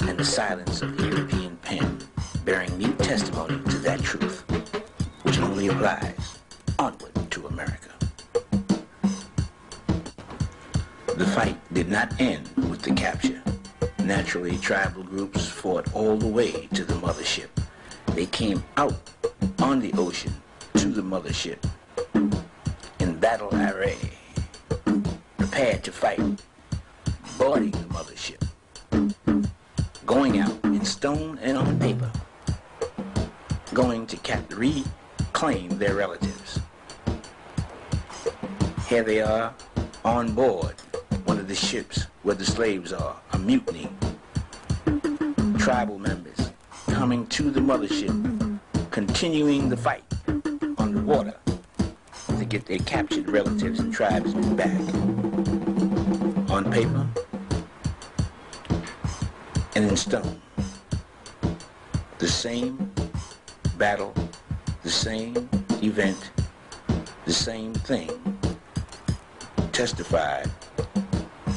and 0.00 0.18
the 0.18 0.24
silence 0.24 0.82
of 0.82 0.96
the 0.96 1.06
European 1.08 1.56
pen 1.58 1.98
bearing 2.44 2.76
mute 2.76 2.98
testimony 2.98 3.62
to 3.70 3.78
that 3.78 4.00
truth, 4.02 4.42
which 5.22 5.38
only 5.38 5.68
applies 5.68 6.38
onward 6.78 7.12
to 7.30 7.46
America. 7.46 7.90
The 11.16 11.26
fight 11.34 11.56
did 11.72 11.88
not 11.88 12.20
end 12.20 12.48
with 12.56 12.82
the 12.82 12.94
capture. 12.94 13.42
Naturally, 14.00 14.56
tribal 14.58 15.04
groups 15.04 15.46
fought 15.46 15.92
all 15.94 16.16
the 16.16 16.26
way 16.26 16.68
to 16.74 16.84
the 16.84 16.94
mothership. 16.94 17.48
They 18.16 18.24
came 18.24 18.64
out 18.78 18.94
on 19.58 19.78
the 19.78 19.92
ocean 19.92 20.32
to 20.78 20.88
the 20.88 21.02
mothership 21.02 21.58
in 22.98 23.18
battle 23.18 23.50
array, 23.52 23.98
prepared 25.36 25.84
to 25.84 25.92
fight, 25.92 26.18
boarding 27.36 27.72
the 27.72 27.88
mothership, 27.90 28.42
going 30.06 30.38
out 30.38 30.58
in 30.64 30.82
stone 30.86 31.38
and 31.42 31.58
on 31.58 31.78
paper, 31.78 32.10
going 33.74 34.06
to 34.06 34.16
cap- 34.16 34.50
reclaim 34.50 35.76
their 35.76 35.94
relatives. 35.94 36.60
Here 38.88 39.02
they 39.02 39.20
are 39.20 39.52
on 40.06 40.32
board 40.32 40.74
one 41.26 41.38
of 41.38 41.48
the 41.48 41.54
ships 41.54 42.06
where 42.22 42.34
the 42.34 42.46
slaves 42.46 42.94
are, 42.94 43.20
a 43.32 43.38
mutiny. 43.38 43.90
Tribal 45.58 45.98
members 45.98 46.45
coming 46.88 47.26
to 47.28 47.50
the 47.50 47.60
mothership, 47.60 48.60
continuing 48.90 49.68
the 49.68 49.76
fight 49.76 50.04
on 50.78 50.94
the 50.94 51.02
water 51.02 51.34
to 52.38 52.44
get 52.44 52.66
their 52.66 52.78
captured 52.78 53.28
relatives 53.28 53.80
and 53.80 53.92
tribesmen 53.92 54.56
back. 54.56 54.80
On 56.50 56.70
paper 56.70 57.06
and 59.74 59.84
in 59.84 59.96
stone. 59.96 60.40
The 62.18 62.28
same 62.28 62.90
battle, 63.76 64.14
the 64.82 64.90
same 64.90 65.48
event, 65.82 66.30
the 67.26 67.32
same 67.32 67.74
thing 67.74 68.10
testified 69.72 70.50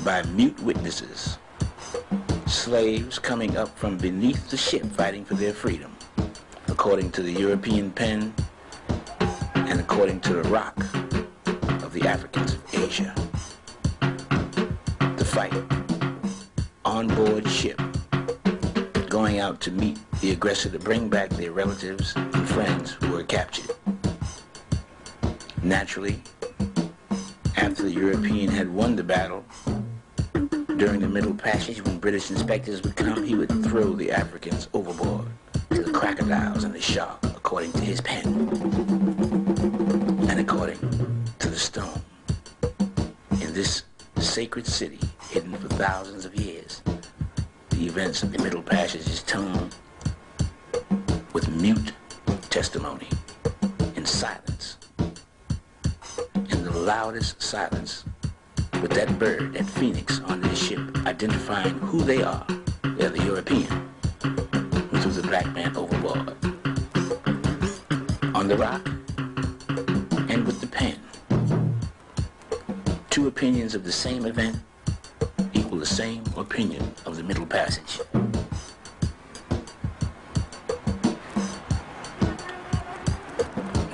by 0.04 0.22
mute 0.24 0.60
witnesses, 0.62 1.38
slaves 2.50 3.20
coming 3.20 3.58
up 3.58 3.78
from 3.78 3.96
beneath 3.98 4.50
the 4.50 4.58
ship 4.58 4.84
fighting 4.84 5.24
for 5.24 5.36
their 5.36 5.54
freedom, 5.54 5.96
according 6.68 7.12
to 7.12 7.22
the 7.22 7.32
European 7.32 7.92
pen 7.92 8.34
and 9.54 9.80
according 9.80 10.20
to 10.20 10.34
the 10.34 10.44
rock 10.50 10.76
of 11.84 11.94
the 11.94 12.02
Africans 12.08 12.56
of 12.56 12.74
Asia. 12.74 13.14
The 15.18 15.26
fight 15.26 15.54
on 16.86 17.08
board 17.10 17.48
ship, 17.48 17.80
going 19.10 19.40
out 19.40 19.62
to 19.62 19.72
meet 19.72 20.00
the 20.22 20.32
aggressor 20.32 20.70
to 20.72 20.80
bring 20.80 21.08
back 21.08 21.30
their 21.30 21.52
relatives 21.52 22.14
and 22.16 22.50
friends 22.50 22.94
who 22.94 23.12
were 23.12 23.24
captured. 23.24 23.76
Naturally, 25.62 26.24
after 27.58 27.84
the 27.84 27.92
European 27.92 28.50
had 28.50 28.70
won 28.70 28.96
the 28.96 29.04
battle, 29.04 29.46
during 30.80 31.02
the 31.02 31.10
Middle 31.10 31.34
Passage, 31.34 31.84
when 31.84 32.00
British 32.00 32.32
inspectors 32.32 32.82
would 32.84 32.96
come, 32.96 33.22
he 33.22 33.36
would 33.36 33.50
throw 33.65 33.92
the 33.92 34.13
Africans 34.13 34.70
overboard 34.74 35.28
to 35.72 35.84
the 35.84 35.92
crocodiles 35.92 36.63
and 36.63 36.74
the 36.74 36.80
shark, 36.80 37.20
according 37.24 37.74
to 37.74 37.82
his 37.82 38.00
pen, 38.00 38.26
and 40.30 40.39
according 40.39 40.80
to 41.39 41.50
the 41.50 41.60
stone. 41.60 42.02
In 43.42 43.54
this 43.54 43.84
sacred 44.20 44.65
city, 44.65 45.00
hidden 45.30 45.54
for 45.58 45.68
thousands 45.68 46.24
of 46.24 46.34
years, 46.34 46.82
the 47.72 47.86
events 47.86 48.24
of 48.24 48.32
the 48.32 48.42
Middle 48.42 48.63
Passage 48.63 49.06
is 49.10 49.22
told 49.22 49.76
with 51.34 51.50
mute 51.50 51.92
testimony 52.50 53.10
in 53.98 54.06
silence, 54.06 54.78
in 56.36 56.63
the 56.63 56.71
loudest 56.71 57.42
silence 57.42 58.06
with 58.82 58.92
that 58.92 59.19
bird, 59.19 59.54
that 59.54 59.65
phoenix 59.65 60.21
on 60.21 60.40
this 60.42 60.67
ship, 60.67 60.80
identifying 61.06 61.77
who 61.80 62.02
they 62.02 62.21
are. 62.21 62.46
They're 62.84 63.10
the 63.10 63.23
European 63.23 63.90
who 64.21 65.00
threw 65.02 65.12
the 65.12 65.27
black 65.27 65.54
man 65.54 65.75
overboard. 65.75 66.36
On 68.36 68.48
the 68.48 68.56
rock 68.58 68.88
and 70.30 70.46
with 70.46 70.62
the 70.62 70.67
pen. 70.67 70.98
Two 73.10 73.27
opinions 73.27 73.75
of 73.75 73.84
the 73.84 73.92
same 73.92 74.25
event 74.25 74.58
equal 75.54 75.77
the 75.77 75.86
same 75.86 76.23
opinion 76.38 76.94
of 77.06 77.17
the 77.17 77.23
Middle 77.23 77.46
Passage. 77.46 78.00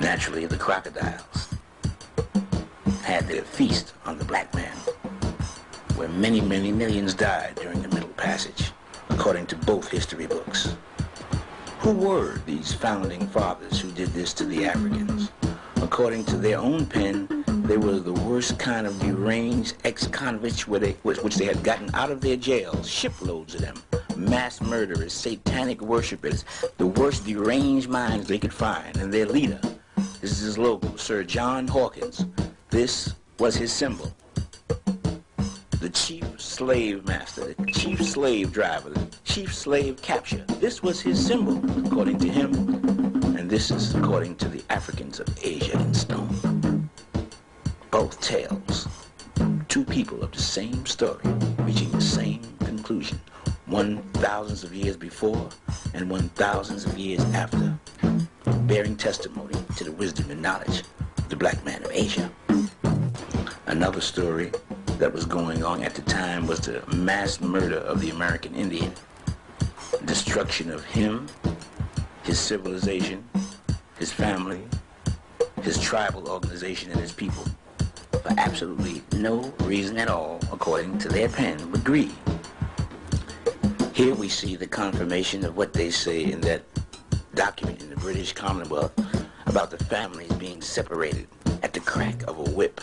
Naturally, 0.00 0.46
the 0.46 0.56
crocodiles 0.56 1.25
had 3.06 3.28
their 3.28 3.42
feast 3.42 3.94
on 4.04 4.18
the 4.18 4.24
black 4.24 4.52
man, 4.52 4.76
where 5.94 6.08
many, 6.08 6.40
many 6.40 6.72
millions 6.72 7.14
died 7.14 7.54
during 7.54 7.80
the 7.80 7.88
Middle 7.88 8.08
Passage, 8.16 8.72
according 9.10 9.46
to 9.46 9.54
both 9.54 9.88
history 9.88 10.26
books. 10.26 10.74
Who 11.78 11.92
were 11.92 12.40
these 12.46 12.74
founding 12.74 13.28
fathers 13.28 13.78
who 13.80 13.92
did 13.92 14.08
this 14.08 14.34
to 14.34 14.44
the 14.44 14.64
Africans? 14.64 15.30
According 15.76 16.24
to 16.24 16.36
their 16.36 16.58
own 16.58 16.84
pen, 16.84 17.44
They 17.66 17.78
were 17.78 17.98
the 17.98 18.12
worst 18.12 18.60
kind 18.60 18.86
of 18.86 18.96
deranged 19.00 19.74
ex-convicts 19.82 20.68
which 20.68 21.34
they 21.34 21.46
had 21.46 21.64
gotten 21.64 21.92
out 21.96 22.12
of 22.12 22.20
their 22.20 22.36
jails, 22.36 22.88
shiploads 22.88 23.56
of 23.56 23.60
them. 23.60 23.74
Mass 24.16 24.60
murderers, 24.60 25.12
satanic 25.12 25.80
worshippers, 25.80 26.44
the 26.78 26.86
worst 26.86 27.26
deranged 27.26 27.88
minds 27.88 28.28
they 28.28 28.38
could 28.38 28.54
find. 28.54 28.96
And 28.98 29.12
their 29.12 29.26
leader, 29.26 29.58
this 30.20 30.30
is 30.30 30.38
his 30.38 30.58
logo, 30.58 30.94
Sir 30.94 31.24
John 31.24 31.66
Hawkins. 31.66 32.24
This 32.70 33.14
was 33.38 33.54
his 33.54 33.72
symbol. 33.72 34.12
The 35.80 35.88
chief 35.90 36.24
slave 36.40 37.06
master, 37.06 37.54
the 37.54 37.72
chief 37.72 38.04
slave 38.04 38.52
driver, 38.52 38.90
the 38.90 39.06
chief 39.22 39.54
slave 39.54 40.02
capture. 40.02 40.44
This 40.58 40.82
was 40.82 41.00
his 41.00 41.24
symbol, 41.24 41.58
according 41.86 42.18
to 42.18 42.28
him. 42.28 42.52
And 43.38 43.48
this 43.48 43.70
is 43.70 43.94
according 43.94 44.36
to 44.36 44.48
the 44.48 44.64
Africans 44.68 45.20
of 45.20 45.28
Asia 45.40 45.78
in 45.78 45.94
stone. 45.94 46.90
Both 47.92 48.20
tales. 48.20 48.88
Two 49.68 49.84
people 49.84 50.24
of 50.24 50.32
the 50.32 50.42
same 50.42 50.84
story, 50.86 51.22
reaching 51.60 51.92
the 51.92 52.00
same 52.00 52.42
conclusion. 52.64 53.20
One 53.66 54.02
thousands 54.14 54.64
of 54.64 54.74
years 54.74 54.96
before 54.96 55.50
and 55.94 56.10
one 56.10 56.30
thousands 56.30 56.84
of 56.84 56.98
years 56.98 57.22
after, 57.26 57.78
bearing 58.62 58.96
testimony 58.96 59.54
to 59.76 59.84
the 59.84 59.92
wisdom 59.92 60.32
and 60.32 60.42
knowledge 60.42 60.82
the 61.28 61.36
black 61.36 61.64
man 61.64 61.82
of 61.82 61.90
Asia. 61.92 62.30
Another 63.66 64.00
story 64.00 64.52
that 64.98 65.12
was 65.12 65.24
going 65.24 65.64
on 65.64 65.82
at 65.82 65.94
the 65.94 66.02
time 66.02 66.46
was 66.46 66.60
the 66.60 66.82
mass 66.94 67.40
murder 67.40 67.78
of 67.78 68.00
the 68.00 68.10
American 68.10 68.54
Indian, 68.54 68.92
destruction 70.04 70.70
of 70.70 70.84
him, 70.84 71.26
his 72.22 72.38
civilization, 72.38 73.24
his 73.98 74.12
family, 74.12 74.60
his 75.62 75.80
tribal 75.80 76.28
organization, 76.28 76.92
and 76.92 77.00
his 77.00 77.12
people 77.12 77.44
for 78.10 78.32
absolutely 78.38 79.02
no 79.18 79.52
reason 79.60 79.98
at 79.98 80.08
all, 80.08 80.38
according 80.52 80.96
to 80.98 81.08
their 81.08 81.28
pen, 81.28 81.58
but 81.70 81.82
greed. 81.82 82.12
Here 83.92 84.14
we 84.14 84.28
see 84.28 84.56
the 84.56 84.66
confirmation 84.66 85.44
of 85.44 85.56
what 85.56 85.72
they 85.72 85.90
say 85.90 86.24
in 86.24 86.40
that 86.42 86.62
document 87.34 87.82
in 87.82 87.90
the 87.90 87.96
British 87.96 88.32
Commonwealth 88.32 88.92
about 89.46 89.70
the 89.70 89.84
families 89.84 90.32
being 90.34 90.60
separated 90.60 91.26
at 91.62 91.72
the 91.72 91.80
crack 91.80 92.22
of 92.24 92.38
a 92.38 92.50
whip 92.50 92.80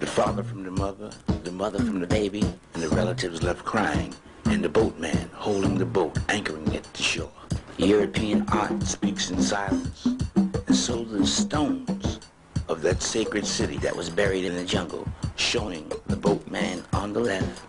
The 0.00 0.06
father 0.06 0.42
from 0.42 0.64
the 0.64 0.70
mother, 0.70 1.10
the 1.44 1.52
mother 1.52 1.78
from 1.78 2.00
the 2.00 2.06
baby, 2.06 2.42
and 2.74 2.82
the 2.82 2.88
relatives 2.90 3.42
left 3.42 3.64
crying, 3.64 4.14
and 4.46 4.62
the 4.62 4.68
boatman 4.68 5.30
holding 5.32 5.78
the 5.78 5.86
boat, 5.86 6.18
anchoring 6.28 6.72
it 6.72 6.84
to 6.94 7.02
shore. 7.02 7.32
European 7.78 8.44
art 8.48 8.82
speaks 8.82 9.30
in 9.30 9.40
silence, 9.40 10.06
and 10.36 10.76
so 10.76 11.04
the 11.04 11.26
stones 11.26 12.20
of 12.68 12.82
that 12.82 13.02
sacred 13.02 13.46
city 13.46 13.78
that 13.78 13.96
was 13.96 14.10
buried 14.10 14.44
in 14.44 14.54
the 14.54 14.64
jungle, 14.64 15.06
showing 15.36 15.90
the 16.06 16.16
boatman 16.16 16.82
on 16.92 17.12
the 17.12 17.20
left, 17.20 17.62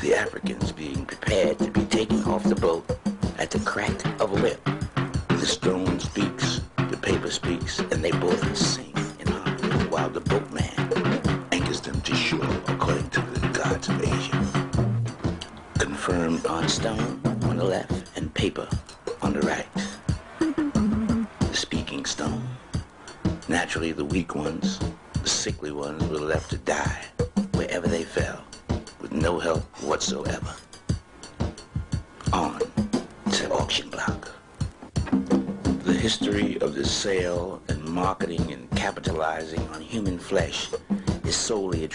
the 0.00 0.14
Africans 0.14 0.72
being 0.72 1.04
prepared 1.06 1.58
to 1.58 1.70
be 1.70 1.84
taken 1.86 2.22
off 2.24 2.44
the 2.44 2.54
boat 2.54 2.84
at 3.38 3.50
the 3.50 3.60
crack 3.60 4.04
of 4.20 4.32
a 4.32 4.42
whip. 4.42 4.83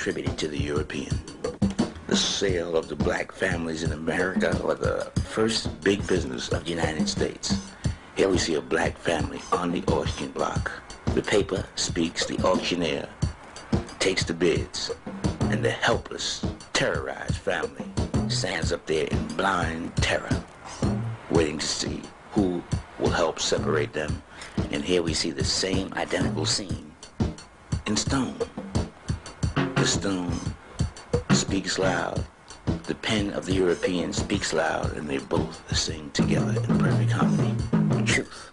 Solely 0.09 0.21
attributed 0.21 0.39
to 0.39 0.47
the 0.47 0.63
European. 0.63 1.19
The 2.07 2.15
sale 2.15 2.75
of 2.75 2.87
the 2.87 2.95
black 2.95 3.31
families 3.31 3.83
in 3.83 3.91
America 3.91 4.59
was 4.63 4.79
the 4.79 5.11
first 5.21 5.81
big 5.81 6.05
business 6.07 6.49
of 6.49 6.63
the 6.63 6.71
United 6.71 7.07
States. 7.07 7.53
Here 8.15 8.27
we 8.27 8.37
see 8.37 8.55
a 8.55 8.61
black 8.61 8.97
family 8.97 9.39
on 9.51 9.71
the 9.71 9.83
auction 9.91 10.31
block. 10.31 10.71
The 11.13 11.21
paper 11.21 11.63
speaks, 11.75 12.25
the 12.25 12.39
auctioneer 12.43 13.07
takes 13.99 14.23
the 14.23 14.33
bids, 14.33 14.91
and 15.51 15.63
the 15.63 15.71
helpless, 15.71 16.43
terrorized 16.73 17.37
family 17.37 17.85
stands 18.29 18.71
up 18.73 18.85
there 18.87 19.05
in 19.05 19.27
blind 19.37 19.95
terror, 19.97 20.43
waiting 21.29 21.59
to 21.59 21.67
see 21.67 22.01
who 22.31 22.63
will 22.99 23.11
help 23.11 23.39
separate 23.39 23.93
them. 23.93 24.23
And 24.71 24.83
here 24.83 25.03
we 25.03 25.13
see 25.13 25.31
the 25.31 25.43
same 25.43 25.93
identical 25.93 26.45
scene 26.45 26.91
in 27.85 27.95
stone. 27.95 28.35
The 29.79 29.87
stone 29.87 30.37
speaks 31.31 31.79
loud. 31.79 32.25
The 32.83 32.95
pen 32.95 33.31
of 33.31 33.45
the 33.45 33.53
European 33.53 34.11
speaks 34.11 34.51
loud, 34.51 34.97
and 34.97 35.09
they 35.09 35.19
both 35.19 35.63
sing 35.73 36.11
together 36.11 36.51
in 36.51 36.77
perfect 36.77 37.11
harmony. 37.11 37.55
Truth. 38.05 38.51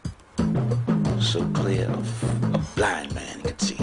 So 1.21 1.45
clear 1.49 1.91
a 1.91 2.59
blind 2.77 3.13
man 3.13 3.41
could 3.43 3.61
see. 3.61 3.77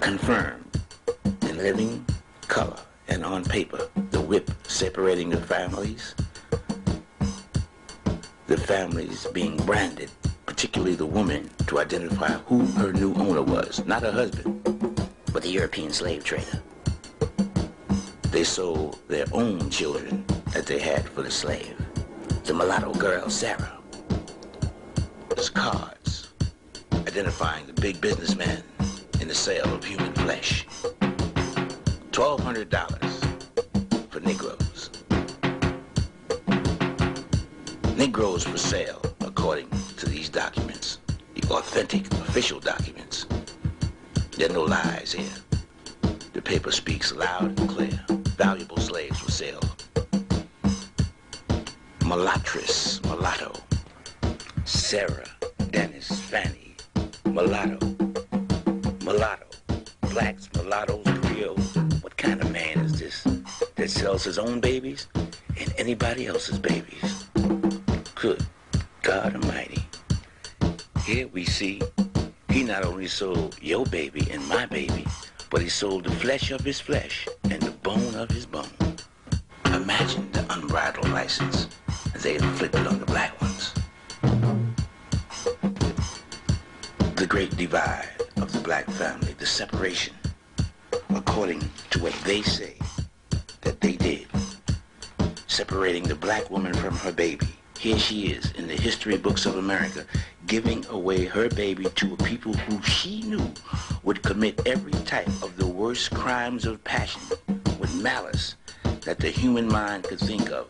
Confirmed 0.00 0.82
in 1.40 1.56
living 1.56 2.04
color 2.48 2.80
and 3.08 3.24
on 3.24 3.44
paper, 3.44 3.88
the 4.10 4.20
whip 4.20 4.50
separating 4.64 5.30
the 5.30 5.40
families, 5.40 6.14
the 8.46 8.58
families 8.58 9.26
being 9.32 9.56
branded 9.56 10.10
particularly 10.48 10.94
the 10.94 11.04
woman, 11.04 11.50
to 11.66 11.78
identify 11.78 12.28
who 12.46 12.64
her 12.80 12.90
new 12.90 13.12
owner 13.16 13.42
was. 13.42 13.84
Not 13.84 14.02
her 14.02 14.10
husband, 14.10 14.64
but 15.30 15.42
the 15.42 15.50
European 15.50 15.92
slave 15.92 16.24
trader. 16.24 16.62
They 18.30 18.44
sold 18.44 18.98
their 19.08 19.26
own 19.32 19.68
children 19.68 20.24
that 20.54 20.64
they 20.64 20.78
had 20.78 21.06
for 21.06 21.20
the 21.20 21.30
slave. 21.30 21.76
The 22.44 22.54
mulatto 22.54 22.94
girl, 22.94 23.28
Sarah. 23.28 23.76
There's 25.28 25.50
cards 25.50 26.28
identifying 26.94 27.66
the 27.66 27.74
big 27.74 28.00
businessman 28.00 28.62
in 29.20 29.28
the 29.28 29.34
sale 29.34 29.70
of 29.74 29.84
human 29.84 30.14
flesh. 30.14 30.66
$1,200 32.10 34.10
for 34.10 34.20
Negroes. 34.20 34.88
Negroes 37.98 38.44
for 38.44 38.56
sale, 38.56 39.02
according 39.38 39.70
to 39.96 40.08
these 40.08 40.28
documents, 40.28 40.98
the 41.36 41.48
authentic 41.54 42.04
official 42.26 42.58
documents. 42.58 43.26
There 44.36 44.50
are 44.50 44.52
no 44.52 44.64
lies 44.64 45.12
here. 45.12 45.38
The 46.32 46.42
paper 46.42 46.72
speaks 46.72 47.14
loud 47.14 47.56
and 47.56 47.68
clear. 47.68 48.04
Valuable 48.36 48.78
slaves 48.78 49.20
for 49.20 49.30
sale. 49.30 49.60
Mulattress, 52.04 53.00
mulatto. 53.04 53.52
Sarah, 54.64 55.28
Dennis, 55.70 56.08
Fanny, 56.22 56.74
mulatto. 57.24 57.78
Mulatto. 59.04 59.46
Blacks, 60.10 60.48
mulattoes, 60.56 61.06
creoles. 61.22 61.76
What 62.02 62.16
kind 62.16 62.42
of 62.42 62.50
man 62.50 62.80
is 62.80 62.98
this 62.98 63.22
that 63.76 63.88
sells 63.88 64.24
his 64.24 64.36
own 64.36 64.58
babies 64.58 65.06
and 65.14 65.72
anybody 65.78 66.26
else's 66.26 66.58
babies? 66.58 67.26
Good 68.16 68.44
God 69.08 69.36
Almighty. 69.36 69.82
Here 71.06 71.28
we 71.28 71.46
see 71.46 71.80
he 72.50 72.62
not 72.62 72.84
only 72.84 73.06
sold 73.06 73.56
your 73.58 73.86
baby 73.86 74.28
and 74.30 74.46
my 74.46 74.66
baby, 74.66 75.06
but 75.48 75.62
he 75.62 75.70
sold 75.70 76.04
the 76.04 76.10
flesh 76.10 76.50
of 76.50 76.60
his 76.60 76.78
flesh 76.78 77.26
and 77.44 77.62
the 77.62 77.70
bone 77.70 78.14
of 78.16 78.30
his 78.30 78.44
bone. 78.44 78.68
Imagine 79.64 80.30
the 80.32 80.44
unbridled 80.52 81.08
license 81.08 81.68
they 82.16 82.34
inflicted 82.34 82.86
on 82.86 83.00
the 83.00 83.06
black 83.06 83.40
ones. 83.40 83.72
The 87.14 87.26
great 87.26 87.56
divide 87.56 88.10
of 88.36 88.52
the 88.52 88.60
black 88.60 88.84
family, 88.90 89.34
the 89.38 89.46
separation, 89.46 90.12
according 91.14 91.60
to 91.92 92.02
what 92.02 92.12
they 92.26 92.42
say 92.42 92.76
that 93.62 93.80
they 93.80 93.92
did, 93.92 94.26
separating 95.46 96.02
the 96.02 96.14
black 96.14 96.50
woman 96.50 96.74
from 96.74 96.94
her 96.96 97.12
baby, 97.12 97.48
here 97.78 97.98
she 97.98 98.26
is 98.26 98.50
in 98.52 98.66
the 98.66 98.74
history 98.74 99.16
books 99.16 99.46
of 99.46 99.56
America 99.56 100.04
giving 100.46 100.84
away 100.86 101.24
her 101.26 101.48
baby 101.50 101.84
to 101.94 102.12
a 102.14 102.16
people 102.24 102.52
who 102.52 102.82
she 102.82 103.22
knew 103.22 103.52
would 104.02 104.20
commit 104.22 104.60
every 104.66 104.92
type 105.04 105.28
of 105.42 105.56
the 105.56 105.66
worst 105.66 106.10
crimes 106.10 106.64
of 106.64 106.82
passion 106.82 107.22
with 107.78 107.94
malice 108.02 108.56
that 109.04 109.20
the 109.20 109.30
human 109.30 109.68
mind 109.68 110.02
could 110.04 110.18
think 110.18 110.50
of 110.50 110.66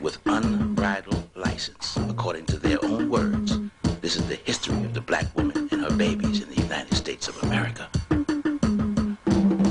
with 0.00 0.18
unbridled 0.26 1.28
license, 1.34 1.96
according 2.08 2.46
to 2.46 2.58
their 2.58 2.78
own 2.84 3.10
words. 3.10 3.58
This 4.00 4.16
is 4.16 4.28
the 4.28 4.36
history 4.36 4.76
of 4.84 4.94
the 4.94 5.00
black 5.00 5.26
woman 5.36 5.68
and 5.72 5.80
her 5.80 5.96
babies 5.96 6.42
in 6.42 6.48
the 6.48 6.62
United 6.62 6.94
States 6.94 7.26
of 7.26 7.42
America. 7.42 7.88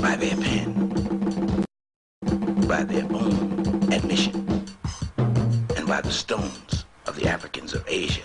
By 0.02 0.16
their 0.16 0.36
pen, 0.36 0.72
by 2.68 2.84
their 2.84 3.04
own 3.04 3.92
admission, 3.92 4.46
and 5.76 5.86
by 5.86 6.00
the 6.00 6.12
stones 6.12 6.65
of 7.06 7.16
the 7.16 7.28
Africans 7.28 7.72
of 7.72 7.84
Asia, 7.86 8.22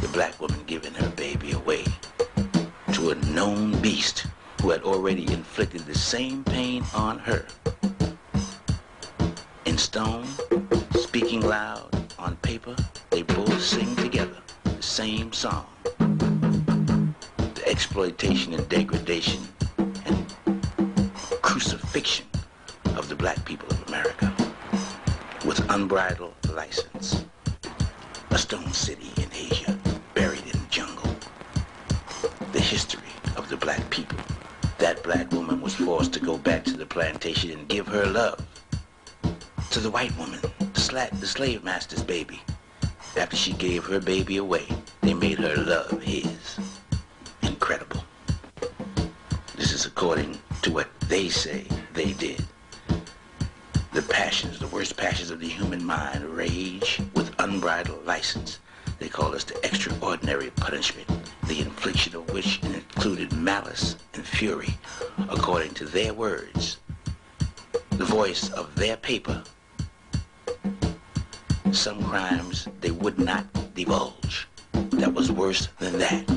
the 0.00 0.08
black 0.12 0.40
woman 0.40 0.60
giving 0.66 0.92
her 0.94 1.08
baby 1.10 1.52
away 1.52 1.84
to 2.92 3.10
a 3.10 3.14
known 3.32 3.80
beast 3.80 4.26
who 4.60 4.70
had 4.70 4.82
already 4.82 5.30
inflicted 5.32 5.82
the 5.82 5.94
same 5.94 6.42
pain 6.44 6.84
on 6.94 7.18
her. 7.20 7.46
In 9.64 9.78
stone, 9.78 10.26
speaking 10.96 11.40
loud, 11.40 11.88
on 12.18 12.36
paper, 12.36 12.76
they 13.10 13.22
both 13.22 13.62
sing 13.62 13.94
together 13.96 14.36
the 14.64 14.82
same 14.82 15.32
song. 15.32 15.66
The 15.98 17.62
exploitation 17.66 18.54
and 18.54 18.68
degradation 18.68 19.40
and 20.04 20.34
crucifixion 21.42 22.26
of 22.96 23.08
the 23.08 23.14
black 23.14 23.44
people 23.44 23.68
of 23.70 23.88
America 23.88 24.34
with 25.44 25.64
unbridled 25.70 26.34
license. 26.52 27.24
A 28.32 28.38
stone 28.38 28.72
city 28.72 29.10
in 29.16 29.28
Asia, 29.34 29.76
buried 30.14 30.44
in 30.44 30.60
the 30.60 30.66
jungle. 30.70 31.16
The 32.52 32.60
history 32.60 33.12
of 33.36 33.48
the 33.48 33.56
black 33.56 33.90
people. 33.90 34.18
That 34.78 35.02
black 35.02 35.32
woman 35.32 35.60
was 35.60 35.74
forced 35.74 36.12
to 36.12 36.20
go 36.20 36.38
back 36.38 36.64
to 36.66 36.76
the 36.76 36.86
plantation 36.86 37.50
and 37.50 37.66
give 37.68 37.88
her 37.88 38.06
love 38.06 38.40
to 39.70 39.80
the 39.80 39.90
white 39.90 40.16
woman, 40.16 40.40
the, 40.58 41.08
the 41.20 41.26
slave 41.26 41.64
master's 41.64 42.02
baby. 42.02 42.40
After 43.16 43.36
she 43.36 43.52
gave 43.52 43.84
her 43.84 44.00
baby 44.00 44.36
away, 44.36 44.66
they 45.00 45.14
made 45.14 45.38
her 45.38 45.56
love 45.56 46.00
his. 46.02 46.58
Incredible. 47.42 48.04
This 49.56 49.72
is 49.72 49.86
according 49.86 50.38
to 50.62 50.72
what 50.72 50.88
they 51.08 51.28
say 51.28 51.64
they 51.94 52.12
did. 52.12 52.44
The 53.92 54.02
passions, 54.02 54.60
the 54.60 54.68
worst 54.68 54.96
passions 54.96 55.30
of 55.30 55.40
the 55.40 55.48
human 55.48 55.84
mind, 55.84 56.24
rage 56.24 57.00
with 57.14 57.34
unbridled 57.40 58.06
license. 58.06 58.60
They 59.00 59.08
call 59.08 59.32
this 59.32 59.42
the 59.42 59.58
extraordinary 59.66 60.50
punishment, 60.50 61.08
the 61.48 61.60
infliction 61.60 62.14
of 62.14 62.30
which 62.30 62.60
included 62.62 63.32
malice 63.32 63.96
and 64.14 64.24
fury, 64.24 64.78
according 65.28 65.74
to 65.74 65.86
their 65.86 66.14
words. 66.14 66.76
The 67.90 68.04
voice 68.04 68.48
of 68.50 68.72
their 68.76 68.96
paper. 68.96 69.42
Some 71.72 72.04
crimes 72.04 72.68
they 72.80 72.92
would 72.92 73.18
not 73.18 73.44
divulge. 73.74 74.46
That 74.72 75.12
was 75.12 75.32
worse 75.32 75.66
than 75.80 75.98
that. 75.98 76.28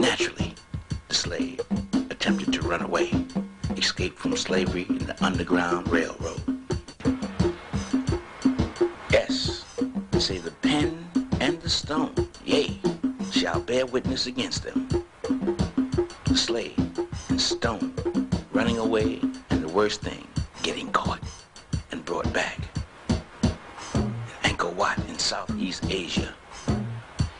Naturally, 0.00 0.54
the 1.06 1.14
slave 1.14 1.60
attempted 2.10 2.52
to 2.54 2.62
run 2.62 2.82
away, 2.82 3.12
escape 3.78 4.18
from 4.18 4.36
slavery 4.36 4.86
in 4.88 4.98
the 4.98 5.24
Underground 5.24 5.88
Railroad. 5.88 6.40
Yes, 9.10 9.64
say 10.18 10.38
the 10.38 10.50
pen 10.62 11.08
and 11.40 11.60
the 11.60 11.70
stone, 11.70 12.14
yea, 12.44 12.78
shall 13.30 13.60
bear 13.60 13.86
witness 13.86 14.26
against 14.26 14.64
them. 14.64 14.88
The 16.24 16.36
slave 16.36 16.78
and 17.28 17.40
stone 17.40 17.92
running 18.52 18.78
away, 18.78 19.20
and 19.50 19.62
the 19.62 19.68
worst 19.68 20.02
thing, 20.02 20.26
getting 20.62 20.90
caught 20.92 21.20
and 21.90 22.04
brought 22.04 22.32
back. 22.32 22.58
Angkor 24.42 24.72
Wat 24.74 24.98
in 25.08 25.18
Southeast 25.18 25.84
Asia, 25.88 26.34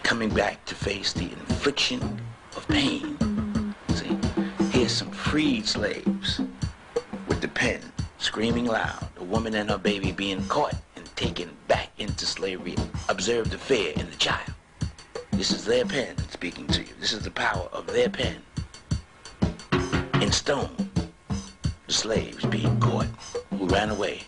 coming 0.03 0.30
back 0.30 0.64
to 0.66 0.74
face 0.74 1.12
the 1.12 1.24
infliction 1.24 2.20
of 2.57 2.66
pain. 2.68 3.32
Here's 4.83 4.95
some 4.95 5.12
freed 5.12 5.64
slaves 5.64 6.41
with 7.28 7.41
the 7.41 7.47
pen 7.47 7.80
screaming 8.18 8.66
loud, 8.66 9.07
a 9.16 9.22
woman 9.22 9.55
and 9.55 9.70
her 9.70 9.78
baby 9.78 10.11
being 10.11 10.45
caught 10.49 10.74
and 10.97 11.07
taken 11.14 11.51
back 11.68 11.91
into 11.99 12.26
slavery. 12.26 12.74
Observe 13.09 13.49
the 13.49 13.59
fear 13.59 13.93
in 13.95 14.11
the 14.11 14.16
child. 14.16 14.53
This 15.30 15.53
is 15.53 15.64
their 15.64 15.85
pen 15.85 16.18
speaking 16.30 16.66
to 16.66 16.80
you. 16.80 16.89
This 16.99 17.12
is 17.12 17.22
the 17.22 17.30
power 17.30 17.68
of 17.72 17.87
their 17.87 18.09
pen. 18.09 18.43
In 20.20 20.33
stone, 20.33 20.74
the 21.87 21.93
slaves 21.93 22.45
being 22.47 22.80
caught, 22.80 23.07
who 23.51 23.68
ran 23.68 23.91
away, 23.91 24.22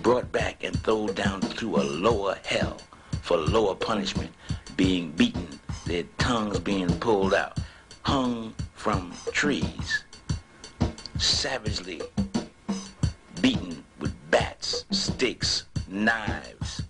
brought 0.00 0.30
back 0.30 0.62
and 0.62 0.78
thrown 0.84 1.12
down 1.14 1.40
through 1.40 1.78
a 1.78 1.82
lower 1.82 2.38
hell 2.44 2.76
for 3.22 3.36
lower 3.36 3.74
punishment, 3.74 4.30
being 4.76 5.10
beaten, 5.10 5.58
their 5.86 6.04
tongues 6.18 6.60
being 6.60 7.00
pulled 7.00 7.34
out, 7.34 7.58
hung 8.02 8.54
from 8.82 9.12
trees, 9.30 10.02
savagely 11.16 12.02
beaten 13.40 13.84
with 14.00 14.12
bats, 14.32 14.84
sticks, 14.90 15.66
knives. 15.86 16.82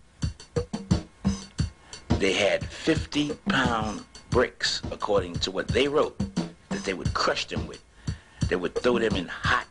They 2.16 2.32
had 2.32 2.64
50 2.64 3.34
pound 3.46 4.04
bricks, 4.30 4.80
according 4.90 5.34
to 5.40 5.50
what 5.50 5.68
they 5.68 5.86
wrote, 5.86 6.18
that 6.70 6.82
they 6.82 6.94
would 6.94 7.12
crush 7.12 7.44
them 7.44 7.66
with. 7.66 7.84
They 8.48 8.56
would 8.56 8.74
throw 8.76 8.98
them 8.98 9.14
in 9.14 9.28
hot 9.28 9.66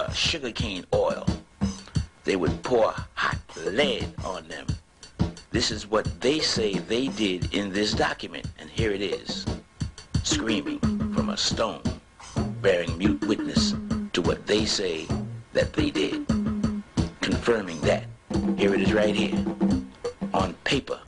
uh, 0.00 0.10
sugarcane 0.12 0.86
oil. 0.94 1.26
They 2.24 2.36
would 2.36 2.62
pour 2.62 2.94
hot 3.12 3.36
lead 3.66 4.08
on 4.24 4.48
them. 4.48 4.66
This 5.50 5.70
is 5.70 5.86
what 5.86 6.06
they 6.22 6.40
say 6.40 6.78
they 6.78 7.08
did 7.08 7.54
in 7.54 7.74
this 7.74 7.92
document, 7.92 8.46
and 8.58 8.70
here 8.70 8.92
it 8.92 9.02
is, 9.02 9.44
screaming 10.22 10.95
from 11.16 11.30
a 11.30 11.36
stone, 11.36 11.80
bearing 12.60 12.98
mute 12.98 13.26
witness 13.26 13.74
to 14.12 14.20
what 14.20 14.46
they 14.46 14.66
say 14.66 15.06
that 15.54 15.72
they 15.72 15.90
did, 15.90 16.26
confirming 17.22 17.80
that. 17.80 18.04
Here 18.58 18.74
it 18.74 18.82
is 18.82 18.92
right 18.92 19.14
here, 19.14 19.42
on 20.34 20.52
paper. 20.64 21.00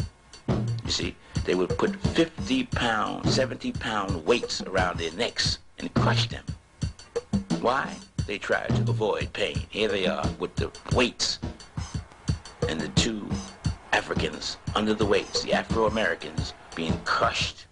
You 0.49 0.91
see, 0.91 1.15
they 1.45 1.55
would 1.55 1.77
put 1.77 1.95
50 1.97 2.65
pound, 2.65 3.29
70 3.29 3.73
pound 3.73 4.25
weights 4.25 4.63
around 4.63 4.99
their 4.99 5.13
necks 5.13 5.59
and 5.79 5.93
crush 5.93 6.27
them. 6.31 6.45
Why? 7.61 7.95
They 8.27 8.39
tried 8.39 8.75
to 8.77 8.91
avoid 8.91 9.35
pain. 9.35 9.61
Here 9.69 9.89
they 9.89 10.07
are 10.07 10.27
with 10.39 10.57
the 10.57 10.71
weights 10.95 11.39
and 12.67 12.81
the 12.81 12.89
two 13.01 13.29
Africans 13.93 14.57
under 14.75 14.95
the 14.95 15.05
weights, 15.05 15.43
the 15.43 15.53
Afro-Americans 15.53 16.55
being 16.75 16.99
crushed. 17.05 17.68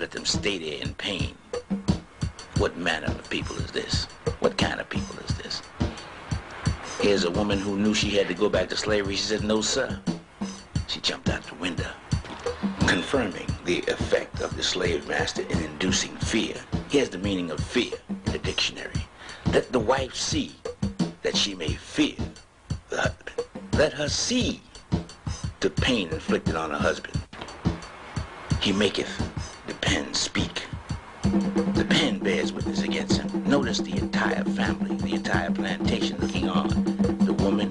Let 0.00 0.12
them 0.12 0.24
stay 0.24 0.56
there 0.56 0.80
in 0.80 0.94
pain. 0.94 1.34
What 2.56 2.74
manner 2.78 3.08
of 3.08 3.28
people 3.28 3.54
is 3.56 3.70
this? 3.70 4.04
What 4.38 4.56
kind 4.56 4.80
of 4.80 4.88
people 4.88 5.14
is 5.18 5.36
this? 5.36 5.60
Here's 7.02 7.24
a 7.24 7.30
woman 7.30 7.58
who 7.58 7.76
knew 7.76 7.92
she 7.92 8.08
had 8.08 8.26
to 8.28 8.34
go 8.34 8.48
back 8.48 8.70
to 8.70 8.76
slavery. 8.78 9.14
She 9.16 9.24
said, 9.24 9.44
no, 9.44 9.60
sir. 9.60 10.00
She 10.86 11.00
jumped 11.00 11.28
out 11.28 11.42
the 11.42 11.54
window, 11.56 11.90
confirming 12.86 13.46
the 13.66 13.80
effect 13.88 14.40
of 14.40 14.56
the 14.56 14.62
slave 14.62 15.06
master 15.06 15.42
in 15.42 15.62
inducing 15.64 16.16
fear. 16.16 16.54
Here's 16.88 17.10
the 17.10 17.18
meaning 17.18 17.50
of 17.50 17.60
fear 17.60 17.92
in 18.08 18.32
the 18.32 18.38
dictionary. 18.38 19.06
Let 19.52 19.70
the 19.70 19.80
wife 19.80 20.14
see 20.14 20.54
that 21.20 21.36
she 21.36 21.54
may 21.54 21.74
fear 21.74 22.16
the 22.88 23.02
husband. 23.02 23.46
Let 23.74 23.92
her 23.92 24.08
see 24.08 24.62
the 25.60 25.68
pain 25.68 26.08
inflicted 26.08 26.56
on 26.56 26.70
her 26.70 26.78
husband. 26.78 27.20
He 28.62 28.72
maketh 28.72 29.10
pen 29.90 30.14
speak. 30.14 30.66
The 31.74 31.84
pen 31.90 32.20
bears 32.20 32.52
witness 32.52 32.84
against 32.84 33.20
him. 33.20 33.42
Notice 33.44 33.78
the 33.78 33.96
entire 33.98 34.44
family, 34.44 34.94
the 34.94 35.14
entire 35.16 35.50
plantation 35.50 36.16
looking 36.20 36.48
on. 36.48 36.68
The 37.24 37.32
woman, 37.32 37.70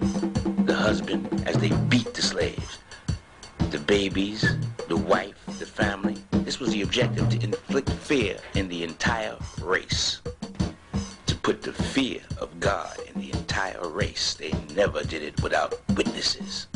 the 0.66 0.76
husband, 0.76 1.44
as 1.48 1.56
they 1.56 1.70
beat 1.88 2.14
the 2.14 2.22
slaves. 2.22 2.80
The 3.72 3.80
babies, 3.80 4.44
the 4.90 4.98
wife, 4.98 5.38
the 5.60 5.66
family. 5.66 6.18
This 6.32 6.60
was 6.60 6.72
the 6.72 6.82
objective, 6.82 7.30
to 7.30 7.42
inflict 7.42 7.90
fear 7.90 8.36
in 8.54 8.68
the 8.68 8.84
entire 8.84 9.38
race. 9.62 10.20
To 11.28 11.36
put 11.38 11.62
the 11.62 11.72
fear 11.72 12.20
of 12.38 12.60
God 12.60 12.98
in 13.08 13.22
the 13.22 13.32
entire 13.32 13.88
race. 13.88 14.34
They 14.34 14.52
never 14.76 15.04
did 15.04 15.24
it 15.24 15.42
without 15.42 15.80
witnesses. 15.96 16.68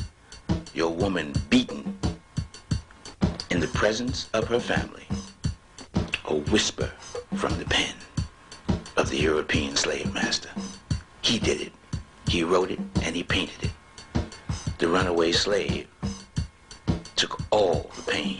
Your 0.73 0.93
woman 0.93 1.33
beaten 1.49 1.97
in 3.49 3.59
the 3.59 3.67
presence 3.67 4.29
of 4.33 4.47
her 4.47 4.59
family. 4.61 5.03
A 6.25 6.35
whisper 6.35 6.89
from 7.35 7.57
the 7.59 7.65
pen 7.65 7.93
of 8.95 9.09
the 9.09 9.17
European 9.17 9.75
slave 9.75 10.13
master. 10.13 10.49
He 11.21 11.37
did 11.37 11.59
it. 11.59 11.73
He 12.27 12.43
wrote 12.43 12.71
it 12.71 12.79
and 13.01 13.15
he 13.15 13.23
painted 13.23 13.65
it. 13.65 13.71
The 14.77 14.87
runaway 14.87 15.33
slave 15.33 15.87
took 17.17 17.41
all 17.51 17.91
the 17.95 18.11
pain. 18.11 18.37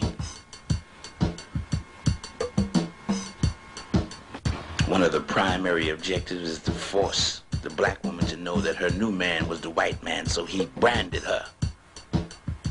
One 4.88 5.04
of 5.04 5.12
the 5.12 5.22
primary 5.22 5.90
objectives 5.90 6.50
is 6.50 6.60
to 6.60 6.72
force 6.72 7.42
the 7.62 7.70
black 7.70 8.04
woman 8.04 8.26
to 8.28 8.38
know 8.38 8.62
that 8.62 8.78
her 8.78 8.92
new 8.92 9.12
man 9.12 9.48
was 9.48 9.60
the 9.60 9.70
white 9.70 10.02
man, 10.04 10.26
so 10.26 10.46
he 10.46 10.68
branded 10.78 11.24
her. 11.24 11.46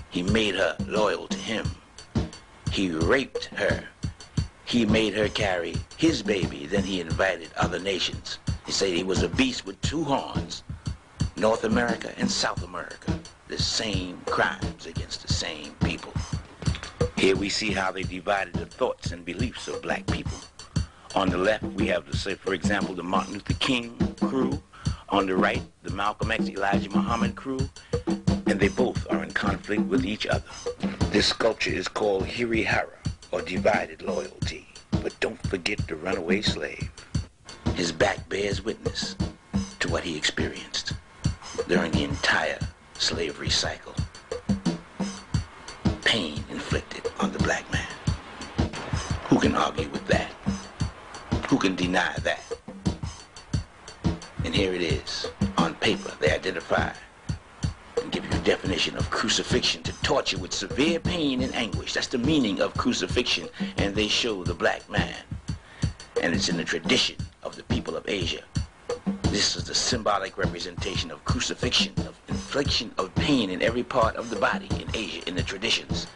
He 0.08 0.22
made 0.22 0.54
her 0.54 0.76
loyal 0.86 1.28
to 1.28 1.38
him. 1.38 1.66
He 2.70 2.90
raped 2.90 3.46
her. 3.46 3.84
He 4.72 4.86
made 4.86 5.12
her 5.12 5.28
carry 5.28 5.76
his 5.98 6.22
baby. 6.22 6.64
Then 6.64 6.82
he 6.82 7.02
invited 7.02 7.50
other 7.58 7.78
nations. 7.78 8.38
He 8.64 8.72
said 8.72 8.88
he 8.88 9.04
was 9.04 9.22
a 9.22 9.28
beast 9.28 9.66
with 9.66 9.78
two 9.82 10.02
horns. 10.02 10.62
North 11.36 11.64
America 11.64 12.10
and 12.16 12.30
South 12.30 12.64
America. 12.64 13.20
The 13.48 13.58
same 13.58 14.22
crimes 14.24 14.86
against 14.86 15.26
the 15.26 15.30
same 15.30 15.74
people. 15.84 16.14
Here 17.18 17.36
we 17.36 17.50
see 17.50 17.70
how 17.70 17.92
they 17.92 18.02
divided 18.02 18.54
the 18.54 18.64
thoughts 18.64 19.12
and 19.12 19.26
beliefs 19.26 19.68
of 19.68 19.82
black 19.82 20.06
people. 20.06 20.38
On 21.14 21.28
the 21.28 21.36
left, 21.36 21.64
we 21.64 21.88
have, 21.88 22.10
the, 22.10 22.16
say, 22.16 22.34
for 22.34 22.54
example, 22.54 22.94
the 22.94 23.02
Martin 23.02 23.34
Luther 23.34 23.52
King 23.60 23.94
crew. 24.20 24.58
On 25.10 25.26
the 25.26 25.36
right, 25.36 25.60
the 25.82 25.90
Malcolm 25.90 26.30
X, 26.30 26.48
Elijah 26.48 26.88
Muhammad 26.88 27.36
crew. 27.36 27.60
And 28.46 28.58
they 28.58 28.68
both 28.68 29.06
are 29.12 29.22
in 29.22 29.32
conflict 29.32 29.82
with 29.82 30.06
each 30.06 30.26
other. 30.26 30.48
This 31.10 31.26
sculpture 31.26 31.72
is 31.72 31.88
called 31.88 32.24
Harihara, 32.24 33.01
or 33.32 33.42
divided 33.42 34.02
loyalty. 34.02 34.68
But 35.02 35.18
don't 35.18 35.44
forget 35.48 35.78
the 35.88 35.96
runaway 35.96 36.42
slave. 36.42 36.90
His 37.74 37.90
back 37.90 38.28
bears 38.28 38.62
witness 38.62 39.16
to 39.80 39.88
what 39.88 40.04
he 40.04 40.16
experienced 40.16 40.92
during 41.66 41.90
the 41.90 42.04
entire 42.04 42.58
slavery 42.94 43.50
cycle. 43.50 43.94
Pain 46.04 46.44
inflicted 46.50 47.10
on 47.18 47.32
the 47.32 47.38
black 47.40 47.70
man. 47.72 47.88
Who 49.24 49.40
can 49.40 49.56
argue 49.56 49.88
with 49.88 50.06
that? 50.08 50.30
Who 51.48 51.58
can 51.58 51.74
deny 51.74 52.14
that? 52.22 52.42
And 54.44 54.54
here 54.54 54.74
it 54.74 54.82
is. 54.82 55.26
On 55.56 55.74
paper, 55.76 56.12
they 56.20 56.30
identify 56.30 56.92
give 58.10 58.24
you 58.24 58.30
a 58.30 58.42
definition 58.42 58.96
of 58.96 59.10
crucifixion 59.10 59.82
to 59.82 59.92
torture 60.02 60.38
with 60.38 60.52
severe 60.52 61.00
pain 61.00 61.42
and 61.42 61.54
anguish. 61.54 61.94
That's 61.94 62.06
the 62.06 62.18
meaning 62.18 62.60
of 62.60 62.74
crucifixion. 62.74 63.48
And 63.78 63.94
they 63.94 64.08
show 64.08 64.44
the 64.44 64.54
black 64.54 64.88
man. 64.90 65.16
And 66.22 66.34
it's 66.34 66.48
in 66.48 66.56
the 66.56 66.64
tradition 66.64 67.16
of 67.42 67.56
the 67.56 67.62
people 67.64 67.96
of 67.96 68.08
Asia. 68.08 68.42
This 69.24 69.56
is 69.56 69.64
the 69.64 69.74
symbolic 69.74 70.36
representation 70.36 71.10
of 71.10 71.24
crucifixion, 71.24 71.94
of 72.00 72.20
infliction 72.28 72.92
of 72.98 73.14
pain 73.14 73.50
in 73.50 73.62
every 73.62 73.82
part 73.82 74.16
of 74.16 74.28
the 74.28 74.36
body 74.36 74.68
in 74.78 74.88
Asia, 74.94 75.26
in 75.26 75.34
the 75.34 75.42
traditions. 75.42 76.06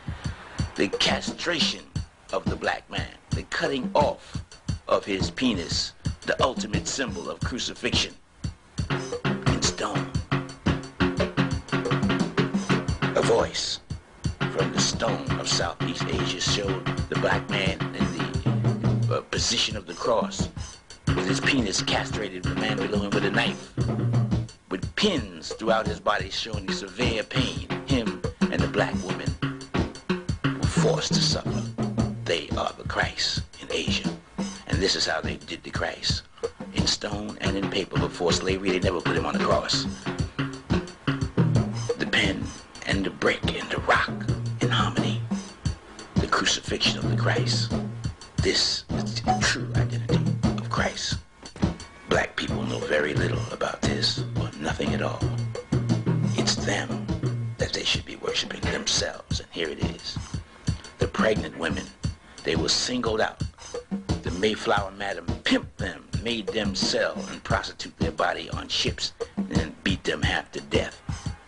The 0.74 0.88
castration 0.88 1.84
of 2.32 2.44
the 2.44 2.56
black 2.56 2.88
man, 2.90 3.08
the 3.30 3.44
cutting 3.44 3.90
off 3.94 4.44
of 4.86 5.04
his 5.04 5.30
penis, 5.30 5.94
the 6.22 6.40
ultimate 6.42 6.86
symbol 6.86 7.30
of 7.30 7.40
crucifixion 7.40 8.14
voice 13.26 13.80
from 14.38 14.72
the 14.72 14.78
stone 14.78 15.28
of 15.40 15.48
Southeast 15.48 16.04
Asia 16.04 16.40
showed 16.40 16.86
the 17.08 17.16
black 17.16 17.50
man 17.50 17.76
in 17.96 19.08
the 19.08 19.16
uh, 19.16 19.20
position 19.22 19.76
of 19.76 19.84
the 19.84 19.94
cross 19.94 20.48
with 21.08 21.26
his 21.26 21.40
penis 21.40 21.82
castrated, 21.82 22.44
the 22.44 22.54
man 22.54 22.76
below 22.76 23.00
him 23.00 23.10
with 23.10 23.24
a 23.24 23.30
knife, 23.32 23.76
with 24.70 24.94
pins 24.94 25.52
throughout 25.54 25.88
his 25.88 25.98
body 25.98 26.30
showing 26.30 26.66
the 26.66 26.72
severe 26.72 27.24
pain. 27.24 27.66
Him 27.86 28.22
and 28.42 28.60
the 28.60 28.68
black 28.68 28.94
woman 29.02 29.34
were 30.44 30.68
forced 30.68 31.12
to 31.14 31.20
suffer. 31.20 31.64
They 32.24 32.48
are 32.50 32.72
the 32.78 32.84
Christ 32.86 33.42
in 33.60 33.66
Asia. 33.72 34.08
And 34.68 34.78
this 34.78 34.94
is 34.94 35.04
how 35.04 35.20
they 35.20 35.34
did 35.34 35.64
the 35.64 35.70
Christ. 35.70 36.22
In 36.74 36.86
stone 36.86 37.36
and 37.40 37.56
in 37.56 37.68
paper 37.70 37.98
before 37.98 38.30
slavery, 38.30 38.70
they 38.70 38.78
never 38.78 39.00
put 39.00 39.16
him 39.16 39.26
on 39.26 39.36
the 39.36 39.44
cross. 39.44 39.84
Christ. 47.26 47.72
This 48.36 48.84
is 48.90 49.20
the 49.20 49.36
true 49.40 49.68
identity 49.74 50.20
of 50.44 50.70
Christ. 50.70 51.18
Black 52.08 52.36
people 52.36 52.62
know 52.62 52.78
very 52.78 53.14
little 53.14 53.42
about 53.50 53.82
this, 53.82 54.20
or 54.40 54.48
nothing 54.60 54.94
at 54.94 55.02
all. 55.02 55.18
It's 56.36 56.54
them 56.54 57.04
that 57.58 57.72
they 57.72 57.82
should 57.82 58.04
be 58.04 58.14
worshiping 58.14 58.60
themselves, 58.60 59.40
and 59.40 59.48
here 59.50 59.68
it 59.68 59.82
is. 59.96 60.16
The 60.98 61.08
pregnant 61.08 61.58
women, 61.58 61.86
they 62.44 62.54
were 62.54 62.68
singled 62.68 63.20
out 63.20 63.42
the 64.22 64.30
Mayflower 64.38 64.92
Madam 64.92 65.26
pimped 65.42 65.78
them, 65.78 66.08
made 66.22 66.46
them 66.46 66.76
sell 66.76 67.16
and 67.28 67.42
prostitute 67.42 67.98
their 67.98 68.12
body 68.12 68.48
on 68.50 68.68
ships, 68.68 69.14
and 69.36 69.74
beat 69.82 70.04
them 70.04 70.22
half 70.22 70.52
to 70.52 70.60
death 70.60 70.94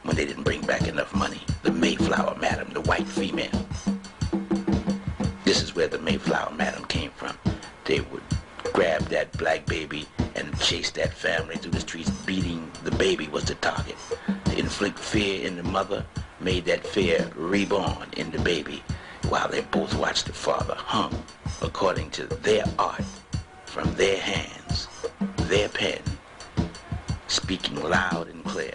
when 0.03 0.17
they 0.17 0.27
didn't 0.27 0.43
bring 0.43 0.63
back 0.63 0.89
enough 0.89 1.15
money. 1.15 1.41
The 1.63 1.71
Mayflower 1.71 2.37
Madam, 2.41 2.69
the 2.75 2.81
white 2.81 3.07
female. 3.07 3.65
This 5.49 5.63
is 5.63 5.75
where 5.75 5.89
the 5.89 5.99
Mayflower 5.99 6.53
Madam 6.53 6.85
came 6.85 7.11
from. 7.13 7.35
They 7.87 8.01
would 8.01 8.21
grab 8.75 9.01
that 9.05 9.33
black 9.39 9.65
baby 9.65 10.07
and 10.35 10.61
chase 10.61 10.91
that 10.91 11.15
family 11.15 11.57
through 11.57 11.71
the 11.71 11.81
streets, 11.81 12.11
beating 12.11 12.71
the 12.85 12.91
baby 12.91 13.29
was 13.29 13.45
the 13.45 13.55
target. 13.55 13.97
To 14.45 14.59
inflict 14.59 14.99
fear 14.99 15.47
in 15.47 15.57
the 15.57 15.63
mother 15.63 16.05
made 16.39 16.67
that 16.67 16.87
fear 16.87 17.31
reborn 17.35 18.09
in 18.19 18.31
the 18.31 18.41
baby 18.41 18.83
while 19.31 19.49
they 19.49 19.63
both 19.63 19.95
watched 19.95 20.27
the 20.27 20.35
father 20.35 20.75
hung 20.77 21.25
according 21.63 22.11
to 22.11 22.27
their 22.27 22.65
art 22.79 23.01
from 23.65 23.95
their 23.95 24.21
hands, 24.21 24.87
their 25.49 25.71
pen, 25.71 26.03
speaking 27.27 27.83
loud 27.83 28.29
and 28.29 28.45
clear, 28.45 28.75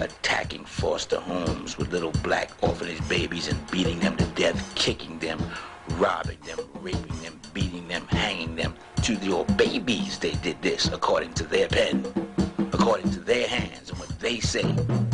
attacking 0.00 0.64
foster 0.64 1.20
homes 1.20 1.78
with 1.78 1.92
little 1.92 2.12
black 2.24 2.50
orphanage 2.62 3.08
babies 3.08 3.46
and 3.46 3.70
beating 3.70 4.00
them 4.00 4.16
to 4.16 4.24
death, 4.34 4.74
kicking 4.74 5.16
them, 5.20 5.40
robbing 5.92 6.38
them, 6.44 6.58
raping 6.80 7.20
them, 7.22 7.40
beating 7.52 7.86
them, 7.88 8.06
hanging 8.08 8.56
them. 8.56 8.74
To 9.02 9.14
your 9.14 9.44
babies, 9.56 10.18
they 10.18 10.32
did 10.36 10.60
this 10.62 10.88
according 10.88 11.34
to 11.34 11.44
their 11.44 11.68
pen, 11.68 12.06
according 12.72 13.10
to 13.12 13.20
their 13.20 13.48
hands 13.48 13.90
and 13.90 13.98
what 13.98 14.18
they 14.20 14.40
say, 14.40 14.62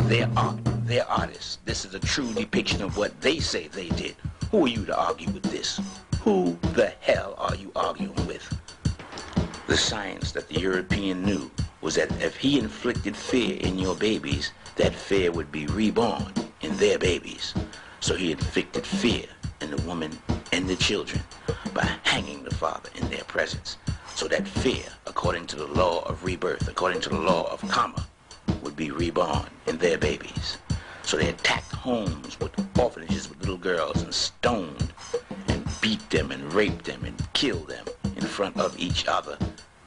their 0.08 0.28
art, 0.36 0.58
their 0.84 1.08
artists. 1.08 1.58
This 1.64 1.84
is 1.84 1.94
a 1.94 2.00
true 2.00 2.32
depiction 2.34 2.82
of 2.82 2.96
what 2.96 3.20
they 3.20 3.38
say 3.38 3.68
they 3.68 3.88
did. 3.90 4.16
Who 4.50 4.64
are 4.64 4.68
you 4.68 4.84
to 4.86 4.96
argue 4.96 5.30
with 5.30 5.44
this? 5.44 5.80
Who 6.22 6.58
the 6.74 6.92
hell 7.00 7.34
are 7.38 7.54
you 7.54 7.72
arguing 7.76 8.26
with? 8.26 8.48
The 9.66 9.76
science 9.76 10.32
that 10.32 10.48
the 10.48 10.60
European 10.60 11.24
knew 11.24 11.50
was 11.80 11.96
that 11.96 12.10
if 12.22 12.36
he 12.36 12.58
inflicted 12.58 13.16
fear 13.16 13.56
in 13.58 13.78
your 13.78 13.94
babies, 13.94 14.52
that 14.76 14.94
fear 14.94 15.30
would 15.32 15.50
be 15.52 15.66
reborn 15.66 16.32
in 16.60 16.76
their 16.76 16.98
babies. 16.98 17.54
So 18.00 18.14
he 18.14 18.32
inflicted 18.32 18.86
fear 18.86 19.26
in 19.60 19.70
the 19.70 19.82
woman 19.82 20.10
and 20.52 20.68
the 20.68 20.76
children 20.76 21.22
by 21.72 21.84
hanging 22.02 22.42
the 22.42 22.54
father 22.54 22.90
in 22.96 23.08
their 23.08 23.24
presence. 23.24 23.76
So 24.14 24.28
that 24.28 24.46
fear, 24.48 24.84
according 25.06 25.46
to 25.48 25.56
the 25.56 25.66
law 25.66 26.00
of 26.06 26.24
rebirth, 26.24 26.68
according 26.68 27.00
to 27.02 27.08
the 27.10 27.20
law 27.20 27.52
of 27.52 27.60
karma, 27.68 28.06
would 28.62 28.76
be 28.76 28.90
reborn 28.90 29.48
in 29.66 29.78
their 29.78 29.98
babies. 29.98 30.58
So 31.02 31.16
they 31.16 31.28
attacked 31.28 31.72
homes 31.72 32.38
with 32.40 32.52
orphanages 32.78 33.28
with 33.28 33.40
little 33.40 33.56
girls 33.56 34.02
and 34.02 34.12
stoned 34.12 34.92
and 35.48 35.64
beat 35.80 36.08
them 36.10 36.30
and 36.32 36.52
raped 36.52 36.84
them 36.84 37.04
and 37.04 37.32
killed 37.32 37.68
them 37.68 37.86
in 38.16 38.22
front 38.22 38.56
of 38.56 38.78
each 38.78 39.06
other 39.06 39.38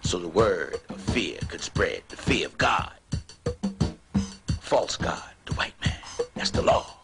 so 0.09 0.17
the 0.17 0.27
word 0.27 0.79
of 0.89 0.99
fear 1.01 1.37
could 1.49 1.61
spread, 1.61 2.01
the 2.09 2.17
fear 2.17 2.47
of 2.47 2.57
God. 2.57 2.93
False 4.59 4.97
God, 4.97 5.29
the 5.45 5.53
white 5.53 5.75
man. 5.85 5.99
That's 6.33 6.49
the 6.49 6.63
law. 6.63 6.95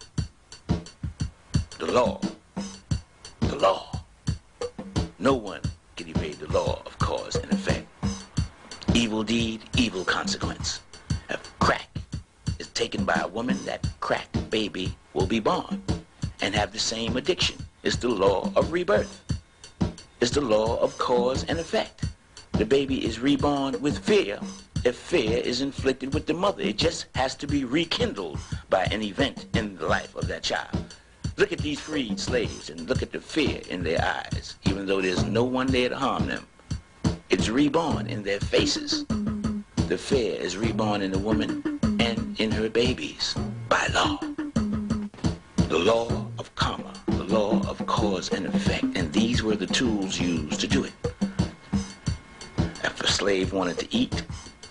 The 1.77 1.91
law. 1.91 2.19
Law. 3.65 3.99
No 5.17 5.33
one 5.33 5.61
can 5.95 6.07
evade 6.07 6.37
the 6.37 6.53
law 6.53 6.83
of 6.85 6.99
cause 6.99 7.35
and 7.35 7.51
effect. 7.51 7.87
Evil 8.93 9.23
deed, 9.23 9.61
evil 9.75 10.05
consequence. 10.05 10.81
If 11.31 11.41
crack 11.57 11.89
is 12.59 12.67
taken 12.67 13.05
by 13.05 13.19
a 13.23 13.27
woman, 13.27 13.57
that 13.65 13.87
crack 14.01 14.27
baby 14.51 14.95
will 15.15 15.25
be 15.25 15.39
born 15.39 15.81
and 16.41 16.53
have 16.53 16.73
the 16.73 16.77
same 16.93 17.17
addiction. 17.17 17.57
It's 17.81 17.95
the 17.95 18.07
law 18.07 18.51
of 18.55 18.71
rebirth. 18.71 19.23
It's 20.21 20.35
the 20.37 20.41
law 20.41 20.77
of 20.77 20.95
cause 20.99 21.43
and 21.45 21.57
effect. 21.57 22.05
The 22.51 22.65
baby 22.67 23.03
is 23.03 23.19
reborn 23.19 23.81
with 23.81 23.97
fear 23.97 24.39
if 24.83 24.95
fear 24.95 25.39
is 25.39 25.61
inflicted 25.61 26.13
with 26.13 26.27
the 26.27 26.35
mother. 26.35 26.61
It 26.61 26.77
just 26.77 27.07
has 27.15 27.33
to 27.37 27.47
be 27.47 27.65
rekindled 27.65 28.37
by 28.69 28.83
an 28.91 29.01
event 29.01 29.47
in 29.55 29.75
the 29.75 29.87
life 29.87 30.15
of 30.15 30.27
that 30.27 30.43
child. 30.43 30.85
Look 31.37 31.51
at 31.51 31.59
these 31.59 31.81
freed 31.81 32.17
slaves 32.17 32.69
and 32.69 32.87
look 32.87 33.01
at 33.01 33.11
the 33.11 33.19
fear 33.19 33.59
in 33.69 33.83
their 33.83 34.01
eyes, 34.01 34.55
even 34.63 34.85
though 34.85 35.01
there's 35.01 35.25
no 35.25 35.43
one 35.43 35.67
there 35.67 35.89
to 35.89 35.97
harm 35.97 36.27
them. 36.27 36.47
It's 37.29 37.49
reborn 37.49 38.07
in 38.07 38.23
their 38.23 38.39
faces. 38.39 39.03
The 39.87 39.97
fear 39.97 40.39
is 40.39 40.55
reborn 40.55 41.01
in 41.01 41.11
the 41.11 41.19
woman 41.19 41.61
and 41.99 42.39
in 42.39 42.51
her 42.51 42.69
babies 42.69 43.35
by 43.67 43.85
law. 43.93 44.17
The 45.67 45.77
law 45.77 46.07
of 46.39 46.55
karma, 46.55 46.93
the 47.07 47.25
law 47.25 47.61
of 47.67 47.85
cause 47.85 48.31
and 48.31 48.45
effect, 48.45 48.85
and 48.95 49.11
these 49.11 49.43
were 49.43 49.57
the 49.57 49.67
tools 49.67 50.17
used 50.17 50.61
to 50.61 50.67
do 50.67 50.85
it. 50.85 50.93
If 52.81 53.01
a 53.01 53.07
slave 53.07 53.51
wanted 53.51 53.77
to 53.79 53.93
eat, 53.93 54.23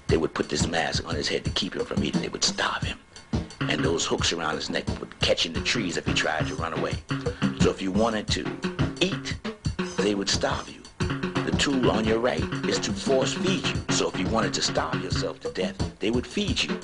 they 0.06 0.16
would 0.16 0.32
put 0.32 0.48
this 0.48 0.66
mask 0.66 1.06
on 1.06 1.14
his 1.14 1.28
head 1.28 1.44
to 1.44 1.50
keep 1.50 1.76
him 1.76 1.84
from 1.84 2.02
eating. 2.02 2.22
They 2.22 2.28
would 2.28 2.42
starve 2.42 2.84
him. 2.84 2.98
And 3.70 3.84
those 3.84 4.04
hooks 4.06 4.32
around 4.32 4.56
his 4.56 4.70
neck 4.70 4.86
would 5.00 5.18
catch 5.20 5.46
in 5.46 5.52
the 5.52 5.60
trees 5.60 5.96
if 5.96 6.06
he 6.06 6.14
tried 6.14 6.46
to 6.46 6.54
run 6.54 6.72
away. 6.72 6.94
So 7.60 7.70
if 7.70 7.80
you 7.80 7.90
wanted 7.90 8.28
to 8.28 8.44
eat, 9.00 9.36
they 9.98 10.14
would 10.14 10.28
starve 10.28 10.68
you. 10.68 10.82
The 11.44 11.56
tool 11.58 11.90
on 11.90 12.04
your 12.04 12.18
right 12.18 12.42
is 12.66 12.78
to 12.80 12.92
force 12.92 13.34
feed 13.34 13.66
you. 13.66 13.74
So 13.90 14.08
if 14.08 14.18
you 14.18 14.26
wanted 14.28 14.54
to 14.54 14.62
starve 14.62 15.02
yourself 15.02 15.40
to 15.40 15.50
death, 15.52 15.76
they 15.98 16.10
would 16.10 16.26
feed 16.26 16.62
you. 16.62 16.78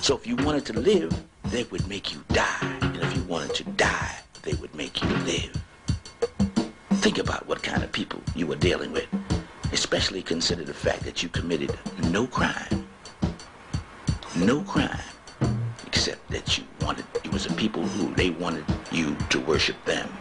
So 0.00 0.16
if 0.16 0.26
you 0.26 0.36
wanted 0.36 0.66
to 0.66 0.80
live, 0.80 1.12
they 1.44 1.64
would 1.64 1.86
make 1.88 2.12
you 2.12 2.24
die. 2.28 2.78
And 2.82 2.96
if 2.96 3.14
you 3.16 3.22
wanted 3.24 3.54
to 3.56 3.64
die, 3.64 4.16
they 4.42 4.54
would 4.54 4.74
make 4.74 5.02
you 5.02 5.08
live. 5.08 5.62
Think 7.02 7.18
about 7.18 7.46
what 7.46 7.62
kind 7.62 7.82
of 7.82 7.92
people 7.92 8.20
you 8.34 8.46
were 8.46 8.56
dealing 8.56 8.92
with, 8.92 9.06
especially 9.72 10.22
consider 10.22 10.64
the 10.64 10.74
fact 10.74 11.02
that 11.04 11.22
you 11.22 11.28
committed 11.28 11.76
no 12.10 12.26
crime. 12.26 12.86
No 14.36 14.62
crime, 14.62 14.98
except 16.02 16.30
that 16.30 16.58
you 16.58 16.64
wanted, 16.80 17.04
it 17.22 17.32
was 17.32 17.46
a 17.46 17.52
people 17.52 17.80
who 17.80 18.12
they 18.16 18.30
wanted 18.30 18.64
you 18.90 19.14
to 19.30 19.38
worship 19.38 19.76
them. 19.84 20.12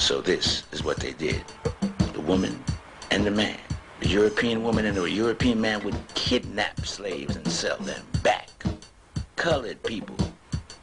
So 0.00 0.20
this 0.20 0.64
is 0.72 0.82
what 0.82 0.96
they 0.96 1.12
did. 1.12 1.44
The 2.12 2.20
woman 2.22 2.58
and 3.12 3.24
the 3.24 3.30
man. 3.30 3.56
The 4.00 4.08
European 4.08 4.64
woman 4.64 4.84
and 4.84 4.96
the 4.96 5.08
European 5.08 5.60
man 5.60 5.84
would 5.84 5.94
kidnap 6.16 6.84
slaves 6.84 7.36
and 7.36 7.46
sell 7.46 7.76
them 7.76 8.04
back. 8.24 8.50
Colored 9.36 9.80
people, 9.84 10.16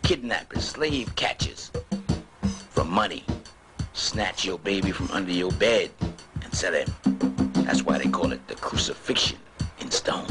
kidnappers, 0.03 0.63
slave 0.63 1.13
catchers 1.17 1.69
for 2.69 2.85
money. 2.85 3.25
Snatch 3.91 4.45
your 4.45 4.57
baby 4.59 4.93
from 4.93 5.11
under 5.11 5.33
your 5.33 5.51
bed 5.51 5.91
and 6.41 6.53
sell 6.53 6.71
him. 6.71 6.87
That's 7.65 7.83
why 7.83 7.97
they 7.97 8.07
call 8.07 8.31
it 8.31 8.47
the 8.47 8.55
crucifixion 8.55 9.39
in 9.81 9.91
stone. 9.91 10.27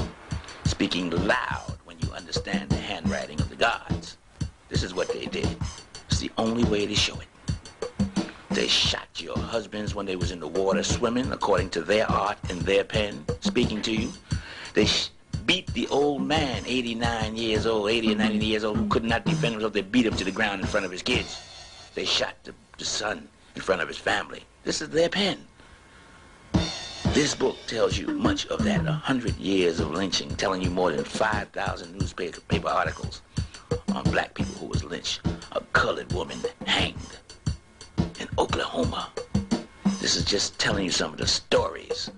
Speaking 0.64 1.10
loud 1.10 1.76
when 1.84 1.98
you 2.00 2.10
understand 2.12 2.70
the 2.70 2.76
handwriting 2.76 3.38
of 3.38 3.50
the 3.50 3.51
gods. 3.62 4.16
This 4.70 4.82
is 4.82 4.92
what 4.92 5.08
they 5.12 5.26
did. 5.26 5.56
It's 6.08 6.18
the 6.18 6.32
only 6.36 6.64
way 6.64 6.84
to 6.84 6.96
show 6.96 7.16
it. 7.20 8.26
They 8.50 8.66
shot 8.66 9.06
your 9.22 9.38
husbands 9.38 9.94
when 9.94 10.04
they 10.04 10.16
was 10.16 10.32
in 10.32 10.40
the 10.40 10.48
water 10.48 10.82
swimming, 10.82 11.30
according 11.30 11.70
to 11.70 11.80
their 11.80 12.10
art 12.10 12.38
and 12.50 12.60
their 12.62 12.82
pen, 12.82 13.24
speaking 13.38 13.80
to 13.82 13.92
you. 13.92 14.10
They 14.74 14.88
beat 15.46 15.72
the 15.74 15.86
old 15.90 16.22
man, 16.22 16.64
89 16.66 17.36
years 17.36 17.64
old, 17.64 17.88
80 17.88 18.14
or 18.14 18.16
90 18.16 18.44
years 18.44 18.64
old, 18.64 18.78
who 18.78 18.88
could 18.88 19.04
not 19.04 19.24
defend 19.24 19.52
himself. 19.52 19.74
They 19.74 19.82
beat 19.82 20.06
him 20.06 20.16
to 20.16 20.24
the 20.24 20.32
ground 20.32 20.60
in 20.60 20.66
front 20.66 20.84
of 20.84 20.90
his 20.90 21.02
kids. 21.02 21.40
They 21.94 22.04
shot 22.04 22.34
the, 22.42 22.54
the 22.78 22.84
son 22.84 23.28
in 23.54 23.62
front 23.62 23.80
of 23.80 23.86
his 23.86 23.96
family. 23.96 24.42
This 24.64 24.82
is 24.82 24.88
their 24.88 25.08
pen. 25.08 25.38
This 27.10 27.36
book 27.36 27.56
tells 27.68 27.96
you 27.96 28.08
much 28.08 28.46
of 28.46 28.64
that, 28.64 28.84
a 28.86 28.92
hundred 28.92 29.36
years 29.36 29.78
of 29.78 29.92
lynching, 29.92 30.34
telling 30.34 30.62
you 30.62 30.70
more 30.70 30.90
than 30.90 31.04
5,000 31.04 31.96
newspaper 31.96 32.40
paper 32.40 32.68
articles 32.68 33.22
on 33.94 34.04
black 34.04 34.34
people 34.34 34.54
who 34.54 34.66
was 34.66 34.84
lynched, 34.84 35.20
a 35.52 35.60
colored 35.72 36.12
woman 36.12 36.38
hanged 36.66 36.96
in 38.20 38.28
Oklahoma. 38.38 39.10
This 40.00 40.16
is 40.16 40.24
just 40.24 40.58
telling 40.58 40.84
you 40.84 40.90
some 40.90 41.12
of 41.12 41.18
the 41.18 41.26
stories. 41.26 42.10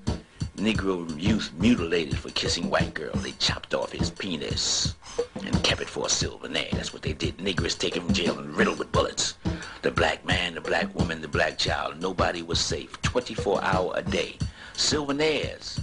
Negro 0.57 1.21
youth 1.21 1.53
mutilated 1.59 2.19
for 2.19 2.31
kissing 2.31 2.71
white 2.71 2.95
girl. 2.95 3.13
They 3.17 3.33
chopped 3.33 3.75
off 3.75 3.93
his 3.93 4.11
penis 4.11 4.95
and 5.35 5.63
kept 5.63 5.83
it 5.83 5.89
for 5.89 6.07
a 6.07 6.09
souvenir. 6.09 6.69
That's 6.73 6.93
what 6.93 7.03
they 7.03 7.13
did. 7.13 7.41
Negroes 7.41 7.75
taken 7.75 8.05
from 8.05 8.15
jail 8.15 8.39
and 8.39 8.57
riddled 8.57 8.79
with 8.79 8.93
bullets. 8.93 9.35
The 9.83 9.91
black 9.91 10.25
man, 10.25 10.55
the 10.55 10.61
black 10.61 10.95
woman, 10.95 11.21
the 11.21 11.29
black 11.29 11.59
child. 11.59 12.01
Nobody 12.01 12.43
was 12.43 12.61
safe. 12.61 13.01
24 13.03 13.63
hour 13.63 13.93
a 13.97 14.03
day. 14.03 14.39
Souvenirs. 14.73 15.81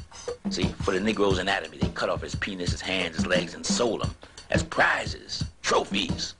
See, 0.49 0.69
for 0.81 0.91
the 0.91 0.99
Negro's 0.99 1.37
anatomy, 1.37 1.77
they 1.77 1.89
cut 1.89 2.09
off 2.09 2.21
his 2.21 2.35
penis, 2.35 2.71
his 2.71 2.81
hands, 2.81 3.17
his 3.17 3.27
legs, 3.27 3.53
and 3.53 3.65
sold 3.65 4.01
them 4.01 4.15
as 4.51 4.63
prizes, 4.63 5.43
trophies 5.61 6.35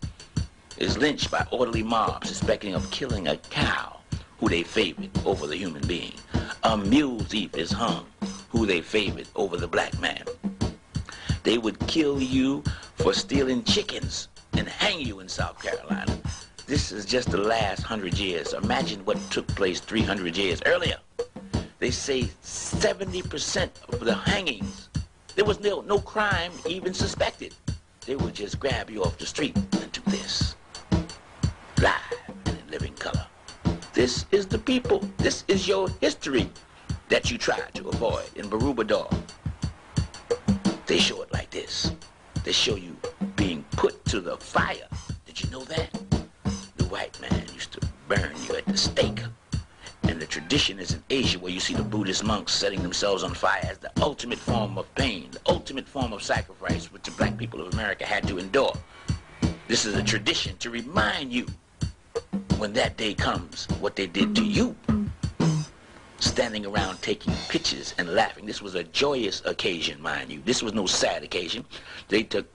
is 0.78 0.98
lynched 0.98 1.30
by 1.30 1.46
orderly 1.52 1.84
mobs 1.84 2.30
suspecting 2.30 2.74
of 2.74 2.90
killing 2.92 3.28
a 3.28 3.38
cow 3.38 3.98
who 4.40 4.50
they 4.50 4.64
favored 4.64 5.10
over 5.26 5.48
the 5.48 5.56
human 5.56 5.86
being. 5.88 6.14
A 6.64 6.78
mule 6.78 7.20
thief 7.20 7.56
is 7.56 7.72
hung 7.72 8.06
who 8.50 8.66
they 8.66 8.82
favored 8.82 9.28
over 9.36 9.58
the 9.58 9.68
black 9.68 10.00
man. 10.00 10.24
They 11.44 11.58
would 11.58 11.80
kill 11.88 12.22
you 12.22 12.64
for 12.96 13.14
stealing 13.14 13.64
chickens 13.64 14.28
and 14.54 14.68
hang 14.68 15.02
you 15.02 15.20
in 15.20 15.30
South 15.30 15.62
Carolina. 15.62 16.18
This 16.68 16.92
is 16.92 17.06
just 17.06 17.30
the 17.32 17.38
last 17.38 17.84
hundred 17.84 18.18
years. 18.18 18.54
Imagine 18.54 19.04
what 19.06 19.18
took 19.30 19.48
place 19.50 19.80
300 19.80 20.38
years 20.38 20.62
earlier. 20.66 20.98
They 21.80 21.92
say 21.92 22.24
70% 22.44 23.70
of 23.90 24.00
the 24.02 24.14
hangings, 24.14 24.90
there 25.36 25.46
was 25.46 25.60
no, 25.60 25.82
no 25.82 26.00
crime 26.00 26.52
even 26.68 26.94
suspected. 26.94 27.56
They 28.06 28.16
would 28.16 28.34
just 28.34 28.60
grab 28.60 28.90
you 28.90 29.04
off 29.04 29.20
the 29.20 29.28
street 29.28 29.56
and 29.56 29.92
do 29.92 30.02
this 30.08 30.56
live 31.80 31.94
and 32.46 32.58
in 32.58 32.72
living 32.72 32.94
color. 32.96 33.28
This 33.94 34.26
is 34.32 34.48
the 34.48 34.58
people. 34.58 35.08
This 35.18 35.44
is 35.48 35.68
your 35.68 35.88
history 36.02 36.50
that 37.10 37.30
you 37.30 37.38
try 37.38 37.60
to 37.76 37.90
avoid 37.90 38.26
in 38.36 38.50
Borobudur. 38.50 39.08
They 40.88 40.98
show 40.98 41.22
it 41.22 41.32
like 41.32 41.52
this. 41.52 41.92
They 42.44 42.52
show 42.52 42.76
you 42.76 42.98
being 43.36 43.64
put 43.72 44.04
to 44.06 44.20
the 44.20 44.38
fire. 44.38 44.88
Did 45.26 45.44
you 45.44 45.50
know 45.52 45.64
that? 45.66 45.92
The 46.78 46.86
white 46.86 47.20
man 47.22 47.46
used 47.54 47.74
to 47.74 47.88
burn 48.08 48.32
you 48.48 48.56
at 48.56 48.66
the 48.66 48.78
stake. 48.78 49.22
And 50.04 50.22
the 50.22 50.26
tradition 50.26 50.80
is 50.80 50.94
in 50.94 51.04
Asia 51.10 51.40
where 51.40 51.52
you 51.52 51.60
see 51.60 51.74
the 51.74 51.84
Buddhist 51.84 52.24
monks 52.24 52.54
setting 52.54 52.82
themselves 52.82 53.24
on 53.24 53.34
fire 53.34 53.62
as 53.64 53.78
the 53.78 53.92
ultimate 54.02 54.40
form 54.40 54.78
of 54.78 54.94
pain, 54.96 55.30
the 55.32 55.40
ultimate 55.46 55.88
form 55.88 56.12
of 56.14 56.24
sacrifice 56.24 56.92
which 56.92 57.04
the 57.04 57.12
black 57.12 57.38
people 57.38 57.62
of 57.62 57.74
America 57.74 58.06
had 58.06 58.28
to 58.28 58.40
endure. 58.40 58.74
This 59.68 59.86
is 59.86 59.96
a 59.96 60.04
tradition 60.04 60.58
to 60.58 60.70
remind 60.70 61.32
you 61.32 61.46
when 62.58 62.74
that 62.74 62.98
day 62.98 63.14
comes, 63.14 63.68
what 63.80 63.96
they 63.96 64.08
did 64.08 64.36
to 64.36 64.44
you. 64.44 64.76
Standing 66.20 66.66
around 66.66 67.02
taking 67.02 67.34
pictures 67.50 67.96
and 67.98 68.14
laughing. 68.14 68.46
This 68.46 68.62
was 68.62 68.76
a 68.76 68.84
joyous 68.84 69.42
occasion, 69.46 70.02
mind 70.02 70.32
you. 70.32 70.42
This 70.46 70.62
was 70.62 70.74
no 70.74 70.86
sad 70.86 71.24
occasion. 71.24 71.66
They 72.10 72.24
took 72.24 72.48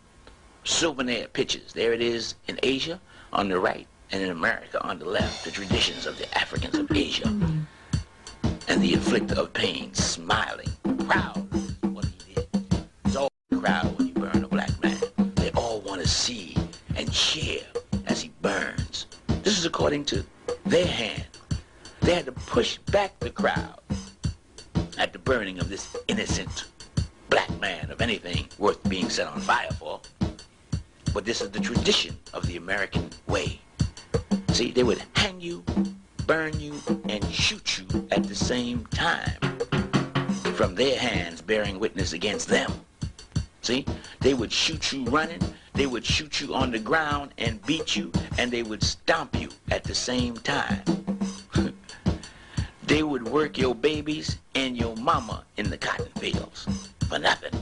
souvenir 0.65 1.27
pictures. 1.29 1.73
There 1.73 1.93
it 1.93 2.01
is 2.01 2.35
in 2.49 2.59
Asia 2.63 3.01
on 3.33 3.49
the 3.49 3.59
right 3.59 3.87
and 4.11 4.23
in 4.23 4.31
America 4.31 4.83
on 4.83 4.99
the 4.99 5.05
left. 5.05 5.45
The 5.45 5.51
traditions 5.51 6.07
of 6.07 6.19
the 6.19 6.39
Africans 6.39 6.77
of 6.77 6.91
Asia. 6.91 7.29
And 8.69 8.83
the 8.83 8.93
inflictor 8.93 9.37
of 9.37 9.53
pain 9.53 9.95
smiling, 9.95 10.69
proud 11.07 11.47
what 11.93 12.05
he 12.05 12.35
did. 12.35 12.49
It's 13.05 13.17
all 13.17 13.31
crowd 13.59 13.97
when 13.99 14.09
you 14.09 14.15
burn 14.15 14.45
a 14.45 14.49
black 14.49 14.71
man. 14.83 15.01
They 15.37 15.51
all 15.53 15.81
want 15.81 16.01
to 16.03 16.09
see 16.09 16.57
and 16.97 17.11
cheer 17.13 17.63
as 18.07 18.21
he 18.21 18.31
burns. 18.43 19.07
This 19.43 19.59
is 19.59 19.65
according 19.65 20.05
to 20.07 20.25
their 20.65 20.87
hand. 20.87 21.25
They 22.01 22.15
had 22.15 22.27
to 22.27 22.33
push 22.33 22.79
back 22.91 23.19
the 23.21 23.31
crowd 23.31 23.81
at 24.99 25.13
the 25.13 25.19
burning 25.19 25.59
of 25.59 25.69
this 25.69 25.97
innocent 26.09 26.65
black 27.29 27.51
man 27.61 27.91
of 27.91 28.01
anything 28.01 28.49
worth 28.59 28.83
being 28.89 29.09
set 29.11 29.27
on 29.27 29.41
fire 29.41 29.71
for. 29.79 30.01
But 31.13 31.25
this 31.25 31.41
is 31.41 31.51
the 31.51 31.61
tradition 31.61 32.17
of 32.35 32.47
the 32.47 32.57
American 32.57 33.11
way. 33.27 33.61
See, 34.57 34.71
they 34.71 34.85
would 34.85 35.03
hang 35.15 35.39
you, 35.39 35.63
burn 36.27 36.59
you, 36.59 36.81
and 37.11 37.23
shoot 37.31 37.79
you 37.79 38.09
at 38.11 38.25
the 38.25 38.35
same 38.35 38.87
time 38.87 39.37
from 40.55 40.75
their 40.75 40.99
hands 40.99 41.43
bearing 41.43 41.79
witness 41.79 42.15
against 42.15 42.49
them. 42.49 42.73
See, 43.61 43.85
they 44.21 44.33
would 44.33 44.51
shoot 44.51 44.95
you 44.95 45.05
running, 45.11 45.43
they 45.75 45.85
would 45.85 46.07
shoot 46.07 46.41
you 46.41 46.55
on 46.55 46.71
the 46.71 46.79
ground 46.79 47.33
and 47.37 47.61
beat 47.67 47.97
you, 47.97 48.11
and 48.39 48.51
they 48.51 48.63
would 48.63 48.83
stomp 48.83 49.39
you 49.39 49.51
at 49.71 49.85
the 49.85 49.95
same 49.95 50.39
time. 50.39 50.83
they 52.87 53.03
would 53.03 53.29
work 53.29 53.59
your 53.59 53.75
babies 53.75 54.39
and 54.55 54.75
your 54.75 54.97
mama 54.97 55.45
in 55.59 55.69
the 55.69 55.77
cotton 55.77 56.09
fields 56.19 56.67
for 57.11 57.19
nothing. 57.19 57.53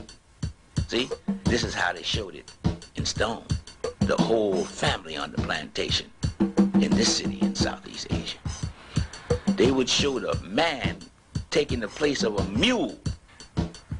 See, 0.87 1.09
this 1.43 1.65
is 1.65 1.73
how 1.73 1.91
they 1.91 2.03
showed 2.03 2.35
it 2.35 2.49
in 2.95 3.05
stone. 3.05 3.43
The 3.99 4.15
whole 4.15 4.63
family 4.63 5.17
on 5.17 5.33
the 5.33 5.41
plantation 5.41 6.09
in 6.85 6.91
this 6.91 7.17
city 7.17 7.39
in 7.41 7.53
Southeast 7.55 8.07
Asia. 8.11 8.37
They 9.57 9.71
would 9.71 9.89
show 9.89 10.19
the 10.19 10.39
man 10.45 10.97
taking 11.49 11.79
the 11.79 11.87
place 11.87 12.23
of 12.23 12.39
a 12.39 12.43
mule 12.57 12.97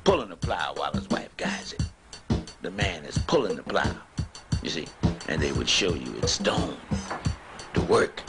pulling 0.04 0.30
the 0.30 0.36
plow 0.36 0.74
while 0.76 0.94
his 0.94 1.10
wife 1.10 1.36
guides 1.36 1.74
it 1.74 1.82
the 2.66 2.72
man 2.72 3.06
is 3.06 3.20
pulling 3.28 3.56
the 3.56 3.62
plow, 3.62 3.96
you 4.64 4.70
see, 4.72 4.88
and 5.28 5.40
they 5.40 5.52
would 5.52 5.70
show 5.70 5.94
you 5.94 6.12
in 6.16 6.28
stone 6.28 6.76
the 7.74 7.82
work 7.82 8.24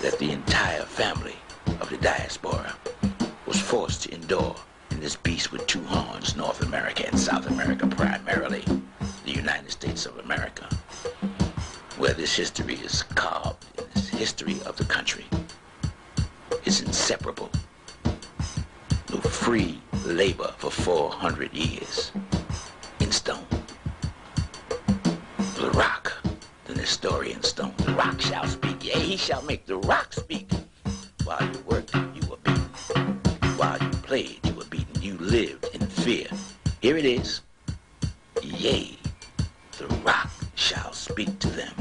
that 0.00 0.16
the 0.20 0.30
entire 0.30 0.84
family 0.84 1.34
of 1.80 1.90
the 1.90 1.96
diaspora 1.96 2.76
was 3.44 3.60
forced 3.60 4.04
to 4.04 4.14
endure 4.14 4.54
in 4.92 5.00
this 5.00 5.16
beast 5.16 5.50
with 5.50 5.66
two 5.66 5.82
horns, 5.82 6.36
North 6.36 6.62
America 6.62 7.04
and 7.08 7.18
South 7.18 7.48
America 7.48 7.88
primarily, 7.88 8.64
the 9.24 9.32
United 9.32 9.72
States 9.72 10.06
of 10.06 10.16
America, 10.18 10.68
where 11.98 12.14
this 12.14 12.36
history 12.36 12.74
is 12.74 13.02
carved 13.02 13.64
in 13.78 13.91
history 14.22 14.56
of 14.66 14.76
the 14.76 14.84
country. 14.84 15.24
is 16.64 16.80
inseparable. 16.80 17.50
No 19.10 19.18
free 19.18 19.80
labor 20.04 20.54
for 20.58 20.70
400 20.70 21.52
years 21.52 22.12
in 23.00 23.10
stone 23.10 23.46
the 25.56 25.70
rock, 25.72 26.12
the 26.66 26.74
Nestorian 26.76 27.42
stone. 27.42 27.74
The 27.78 27.94
rock 27.94 28.20
shall 28.20 28.46
speak, 28.46 28.84
yea, 28.84 29.00
he 29.00 29.16
shall 29.16 29.42
make 29.42 29.66
the 29.66 29.78
rock 29.78 30.12
speak 30.12 30.48
while 31.24 31.44
you 31.52 31.60
work 31.66 31.86
played, 34.02 34.38
you 34.46 34.54
were 34.54 34.64
beaten. 34.66 35.02
You 35.02 35.16
lived 35.18 35.66
in 35.72 35.86
fear. 35.86 36.28
Here 36.80 36.96
it 36.96 37.04
is. 37.04 37.40
Yea, 38.42 38.98
the 39.78 39.88
rock 40.04 40.30
shall 40.54 40.92
speak 40.92 41.38
to 41.40 41.48
them. 41.48 41.74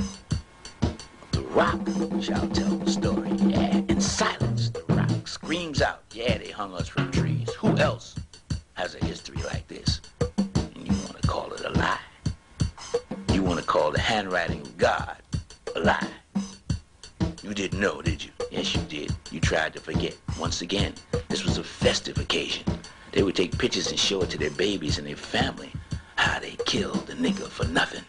Rock 1.54 1.82
shall 2.22 2.48
tell 2.48 2.78
the 2.78 2.90
story. 2.90 3.30
Yeah, 3.34 3.82
in 3.90 4.00
silence, 4.00 4.70
the 4.70 4.86
rock 4.88 5.28
screams 5.28 5.82
out. 5.82 6.02
Yeah, 6.14 6.38
they 6.38 6.50
hung 6.50 6.74
us 6.74 6.88
from 6.88 7.12
trees. 7.12 7.52
Who 7.56 7.78
else 7.78 8.16
has 8.76 8.96
a 8.96 9.04
history 9.04 9.36
like 9.44 9.68
this? 9.68 10.00
And 10.22 10.88
you 10.88 10.94
want 10.94 11.22
to 11.22 11.28
call 11.28 11.52
it 11.52 11.60
a 11.66 11.72
lie. 11.72 12.00
You 13.34 13.44
want 13.44 13.60
to 13.60 13.66
call 13.66 13.92
the 13.92 14.00
handwriting 14.00 14.62
of 14.62 14.78
God 14.78 15.18
a 15.76 15.82
lie. 15.82 16.08
You 17.44 17.54
didn't 17.54 17.82
know, 17.82 18.02
did 18.02 18.24
you? 18.24 18.32
Yes, 18.50 18.74
you 18.74 18.82
did. 18.84 19.14
You 19.30 19.42
tried 19.42 19.74
to 19.74 19.82
forget. 19.82 20.16
Once 20.40 20.62
again, 20.62 20.94
this 21.28 21.44
was 21.44 21.58
a 21.58 21.66
festive 21.66 22.18
occasion. 22.18 22.64
They 23.12 23.24
would 23.24 23.36
take 23.36 23.58
pictures 23.58 23.90
and 23.90 24.00
show 24.00 24.22
it 24.22 24.30
to 24.30 24.38
their 24.38 24.52
babies 24.52 24.98
and 24.98 25.06
their 25.06 25.18
family 25.18 25.74
how 26.16 26.40
they 26.40 26.56
killed 26.66 27.08
the 27.08 27.14
nigger 27.14 27.50
for 27.50 27.68
nothing 27.68 28.06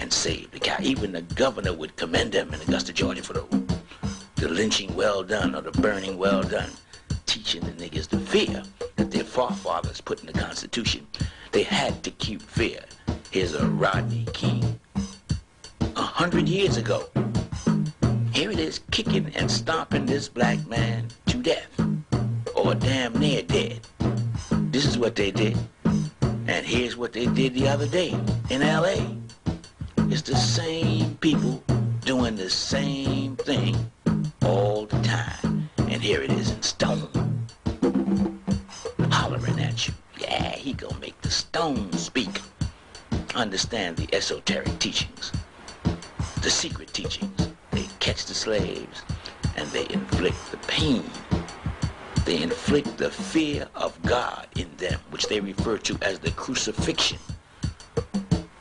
and 0.00 0.10
saved 0.12 0.52
the 0.52 0.58
guy. 0.58 0.78
Even 0.82 1.12
the 1.12 1.22
governor 1.22 1.74
would 1.74 1.94
commend 1.96 2.32
them 2.32 2.52
in 2.54 2.60
Augusta, 2.62 2.92
Georgia 2.92 3.22
for 3.22 3.34
the, 3.34 3.78
the 4.36 4.48
lynching 4.48 4.94
well 4.96 5.22
done 5.22 5.54
or 5.54 5.60
the 5.60 5.70
burning 5.72 6.16
well 6.16 6.42
done, 6.42 6.70
teaching 7.26 7.60
the 7.60 7.72
niggers 7.72 8.08
the 8.08 8.18
fear 8.18 8.62
that 8.96 9.10
their 9.10 9.24
forefathers 9.24 10.00
put 10.00 10.20
in 10.20 10.26
the 10.26 10.32
Constitution. 10.32 11.06
They 11.52 11.62
had 11.62 12.02
to 12.04 12.10
keep 12.12 12.40
fear. 12.40 12.80
Here's 13.30 13.54
a 13.54 13.66
Rodney 13.66 14.26
King. 14.32 14.80
A 15.96 16.02
hundred 16.02 16.48
years 16.48 16.78
ago, 16.78 17.08
here 18.32 18.50
it 18.50 18.58
is 18.58 18.80
kicking 18.90 19.30
and 19.34 19.50
stomping 19.50 20.06
this 20.06 20.28
black 20.28 20.66
man 20.66 21.08
to 21.26 21.42
death. 21.42 21.68
Or 22.54 22.74
damn 22.74 23.12
near 23.18 23.42
dead. 23.42 23.80
This 24.72 24.86
is 24.86 24.96
what 24.96 25.14
they 25.14 25.30
did. 25.30 25.58
And 26.46 26.66
here's 26.66 26.96
what 26.96 27.12
they 27.12 27.26
did 27.26 27.54
the 27.54 27.68
other 27.68 27.86
day 27.86 28.18
in 28.48 28.62
L.A. 28.62 29.20
It's 30.12 30.22
the 30.22 30.36
same 30.36 31.14
people 31.18 31.62
doing 32.04 32.34
the 32.34 32.50
same 32.50 33.36
thing 33.36 33.76
all 34.42 34.86
the 34.86 35.00
time. 35.02 35.70
And 35.78 36.02
here 36.02 36.20
it 36.20 36.32
is 36.32 36.50
in 36.50 36.60
stone. 36.62 37.46
Hollering 39.12 39.60
at 39.60 39.86
you. 39.86 39.94
Yeah, 40.18 40.56
he 40.56 40.72
gonna 40.72 40.98
make 40.98 41.20
the 41.20 41.30
stone 41.30 41.92
speak. 41.92 42.40
Understand 43.36 43.98
the 43.98 44.12
esoteric 44.12 44.80
teachings. 44.80 45.30
The 46.42 46.50
secret 46.50 46.92
teachings 46.92 47.48
They 47.70 47.86
catch 48.00 48.26
the 48.26 48.34
slaves 48.34 49.02
and 49.54 49.68
they 49.68 49.86
inflict 49.90 50.50
the 50.50 50.56
pain. 50.66 51.04
They 52.24 52.42
inflict 52.42 52.98
the 52.98 53.12
fear 53.12 53.68
of 53.76 53.96
God 54.02 54.48
in 54.56 54.74
them, 54.76 54.98
which 55.10 55.28
they 55.28 55.38
refer 55.38 55.78
to 55.78 55.96
as 56.02 56.18
the 56.18 56.32
crucifixion. 56.32 57.18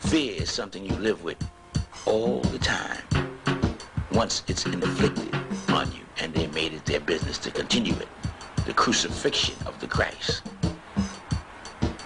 Fear 0.09 0.41
is 0.41 0.49
something 0.49 0.83
you 0.83 0.95
live 0.95 1.23
with 1.23 1.37
all 2.07 2.41
the 2.41 2.57
time. 2.57 3.03
Once 4.11 4.41
it's 4.47 4.65
inflicted 4.65 5.35
on 5.67 5.91
you 5.91 6.01
and 6.19 6.33
they 6.33 6.47
made 6.47 6.73
it 6.73 6.83
their 6.85 6.99
business 6.99 7.37
to 7.37 7.51
continue 7.51 7.93
it. 7.93 8.07
The 8.65 8.73
crucifixion 8.73 9.53
of 9.67 9.79
the 9.79 9.85
Christ. 9.85 10.41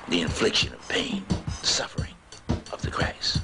The 0.09 0.19
infliction 0.19 0.73
of 0.73 0.85
pain, 0.89 1.23
the 1.61 1.65
suffering 1.65 2.13
of 2.73 2.81
the 2.81 2.91
Christ. 2.91 3.42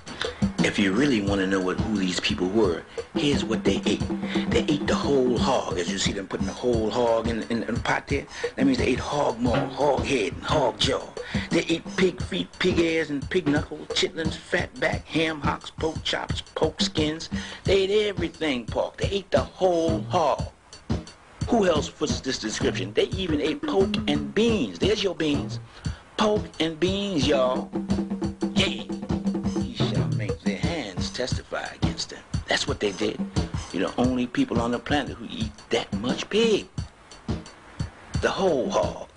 If 0.69 0.77
you 0.77 0.93
really 0.93 1.19
want 1.19 1.41
to 1.41 1.47
know 1.47 1.59
what 1.59 1.79
who 1.79 1.97
these 1.97 2.19
people 2.19 2.47
were, 2.47 2.83
here's 3.15 3.43
what 3.43 3.63
they 3.63 3.81
ate. 3.87 4.03
They 4.51 4.65
ate 4.67 4.85
the 4.85 4.93
whole 4.93 5.35
hog, 5.35 5.79
as 5.79 5.91
you 5.91 5.97
see 5.97 6.11
them 6.11 6.27
putting 6.27 6.45
the 6.45 6.53
whole 6.53 6.91
hog 6.91 7.27
in, 7.27 7.41
in, 7.49 7.63
in 7.63 7.73
the 7.73 7.79
pot 7.79 8.07
there. 8.07 8.27
That 8.55 8.67
means 8.67 8.77
they 8.77 8.89
ate 8.89 8.99
hog 8.99 9.39
maw, 9.39 9.67
hog 9.69 10.05
head, 10.05 10.33
and 10.33 10.43
hog 10.43 10.77
jaw. 10.77 11.01
They 11.49 11.61
ate 11.61 11.83
pig 11.97 12.21
feet, 12.21 12.49
pig 12.59 12.77
ears, 12.77 13.09
and 13.09 13.27
pig 13.31 13.47
knuckles, 13.47 13.87
chitlins, 13.87 14.35
fat 14.35 14.79
back, 14.79 15.07
ham 15.07 15.41
hocks, 15.41 15.71
pork 15.71 16.03
chops, 16.03 16.43
pork 16.53 16.79
skins. 16.81 17.31
They 17.63 17.85
ate 17.85 18.07
everything 18.07 18.67
pork. 18.67 18.97
They 18.97 19.09
ate 19.09 19.31
the 19.31 19.41
whole 19.41 20.01
hog. 20.01 20.43
Who 21.47 21.65
else 21.65 21.87
fits 21.87 22.21
this 22.21 22.37
description? 22.37 22.93
They 22.93 23.05
even 23.05 23.41
ate 23.41 23.63
pork 23.63 23.89
and 24.07 24.35
beans. 24.35 24.77
There's 24.77 25.03
your 25.03 25.15
beans. 25.15 25.59
Pork 26.15 26.43
and 26.59 26.79
beans, 26.79 27.27
y'all. 27.27 27.71
Testify 31.19 31.67
against 31.75 32.11
them. 32.11 32.23
That's 32.47 32.65
what 32.65 32.79
they 32.79 32.93
did. 32.93 33.19
You're 33.73 33.89
the 33.89 34.01
only 34.01 34.25
people 34.25 34.61
on 34.61 34.71
the 34.71 34.79
planet 34.79 35.17
who 35.17 35.27
eat 35.29 35.51
that 35.69 35.91
much 35.99 36.29
pig. 36.29 36.65
The 38.21 38.29
whole 38.29 38.69
hog. 38.69 39.09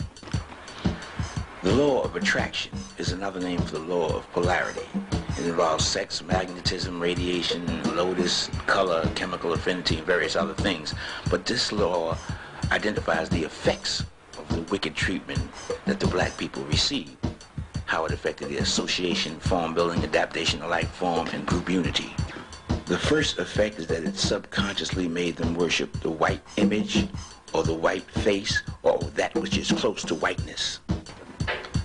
The 1.63 1.73
law 1.73 2.03
of 2.03 2.17
attraction 2.17 2.73
is 2.99 3.13
another 3.13 3.39
name 3.39 3.61
for 3.61 3.79
the 3.79 3.87
law 3.95 4.17
of 4.17 4.29
polarity. 4.33 4.89
It 5.39 5.47
involves 5.47 5.87
sex, 5.87 6.25
magnetism, 6.25 6.99
radiation, 6.99 7.63
lotus, 7.95 8.51
color, 8.67 9.09
chemical 9.15 9.53
affinity, 9.53 9.99
and 9.99 10.05
various 10.05 10.35
other 10.35 10.55
things. 10.55 10.95
But 11.31 11.47
this 11.47 11.71
law 11.71 12.17
identifies 12.73 13.29
the 13.29 13.45
effects 13.45 14.05
of 14.37 14.49
the 14.49 14.63
wicked 14.73 14.97
treatment 14.97 15.41
that 15.85 16.01
the 16.01 16.09
black 16.09 16.37
people 16.37 16.65
received 16.65 17.17
how 17.87 18.05
it 18.05 18.13
affected 18.13 18.49
the 18.49 18.59
association, 18.59 19.39
form 19.41 19.75
building, 19.75 20.03
adaptation 20.03 20.63
of 20.63 20.71
life 20.71 20.91
form, 20.91 21.29
and 21.29 21.47
group 21.47 21.69
unity. 21.69 22.15
The 22.87 22.99
first 22.99 23.39
effect 23.39 23.79
is 23.79 23.87
that 23.87 24.05
it 24.05 24.17
subconsciously 24.17 25.09
made 25.09 25.37
them 25.37 25.55
worship 25.55 25.93
the 26.01 26.11
white 26.11 26.43
image 26.57 27.07
or 27.53 27.63
the 27.63 27.75
white 27.75 28.11
face 28.11 28.63
or 28.83 28.99
that 29.15 29.35
which 29.35 29.57
is 29.57 29.73
close 29.73 30.03
to 30.05 30.15
whiteness. 30.15 30.81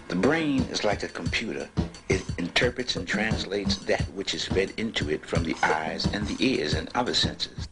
The 0.07 0.15
brain 0.15 0.63
is 0.71 0.83
like 0.83 1.03
a 1.03 1.07
computer. 1.07 1.69
It 2.09 2.23
interprets 2.37 2.95
and 2.95 3.07
translates 3.07 3.77
that 3.77 4.03
which 4.13 4.33
is 4.33 4.45
fed 4.45 4.73
into 4.77 5.09
it 5.09 5.25
from 5.25 5.43
the 5.43 5.55
eyes 5.63 6.05
and 6.13 6.25
the 6.27 6.37
ears 6.45 6.73
and 6.73 6.89
other 6.95 7.13
senses. 7.13 7.67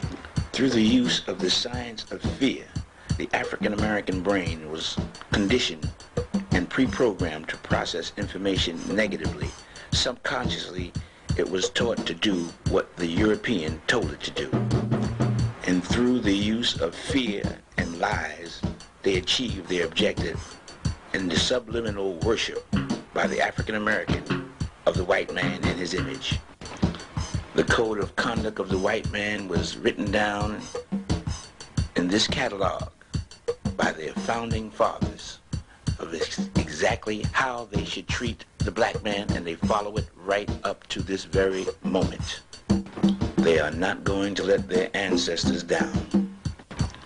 Through 0.51 0.69
the 0.69 0.81
use 0.81 1.27
of 1.27 1.39
the 1.39 1.49
science 1.49 2.09
of 2.11 2.21
fear, 2.21 2.65
the 3.17 3.29
African 3.33 3.73
American 3.73 4.21
brain 4.21 4.69
was 4.69 4.97
conditioned 5.31 5.89
and 6.55 6.69
pre-programmed 6.69 7.49
to 7.49 7.57
process 7.57 8.13
information 8.15 8.79
negatively. 8.95 9.49
Subconsciously, 9.91 10.93
it 11.35 11.49
was 11.49 11.69
taught 11.71 12.05
to 12.05 12.13
do 12.13 12.47
what 12.69 12.95
the 12.95 13.05
European 13.05 13.81
told 13.87 14.09
it 14.13 14.21
to 14.21 14.31
do. 14.31 14.49
And 15.67 15.83
through 15.83 16.21
the 16.21 16.31
use 16.31 16.79
of 16.79 16.95
fear 16.95 17.43
and 17.75 17.99
lies, 17.99 18.61
they 19.03 19.17
achieved 19.17 19.67
their 19.67 19.85
objective 19.85 20.39
in 21.13 21.27
the 21.27 21.35
subliminal 21.35 22.13
worship 22.19 22.65
by 23.13 23.27
the 23.27 23.41
African 23.41 23.75
American 23.75 24.49
of 24.85 24.95
the 24.95 25.03
white 25.03 25.33
man 25.33 25.61
in 25.65 25.77
his 25.77 25.93
image. 25.93 26.39
The 27.55 27.65
code 27.65 27.99
of 27.99 28.15
conduct 28.15 28.59
of 28.59 28.69
the 28.69 28.77
white 28.77 29.11
man 29.11 29.49
was 29.49 29.75
written 29.75 30.09
down 30.09 30.61
in 31.97 32.07
this 32.07 32.27
catalog 32.27 32.91
by 33.75 33.91
their 33.91 34.13
founding 34.13 34.71
fathers 34.71 35.39
of 35.99 36.13
exactly 36.55 37.23
how 37.31 37.65
they 37.71 37.85
should 37.85 38.07
treat 38.07 38.45
the 38.59 38.71
black 38.71 39.01
man, 39.03 39.31
and 39.31 39.45
they 39.45 39.55
follow 39.55 39.95
it 39.97 40.07
right 40.15 40.49
up 40.63 40.85
to 40.87 41.01
this 41.01 41.23
very 41.25 41.65
moment. 41.83 42.41
They 43.37 43.59
are 43.59 43.71
not 43.71 44.03
going 44.03 44.35
to 44.35 44.43
let 44.43 44.67
their 44.67 44.89
ancestors 44.93 45.63
down. 45.63 46.35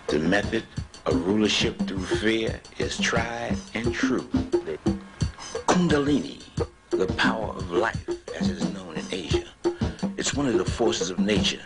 The 0.08 0.18
method 0.18 0.64
of 1.06 1.26
rulership 1.26 1.78
through 1.86 2.02
fear 2.02 2.60
is 2.78 2.98
tried 2.98 3.56
and 3.74 3.92
true. 3.94 4.28
Kundalini, 5.66 6.42
the 6.90 7.06
power 7.16 7.50
of 7.50 7.70
life, 7.70 8.08
as 8.38 8.48
it 8.48 8.56
is 8.56 8.72
known 8.72 8.96
in 8.96 9.04
Asia. 9.10 9.44
It's 10.16 10.34
one 10.34 10.46
of 10.46 10.58
the 10.58 10.64
forces 10.64 11.10
of 11.10 11.18
nature, 11.18 11.62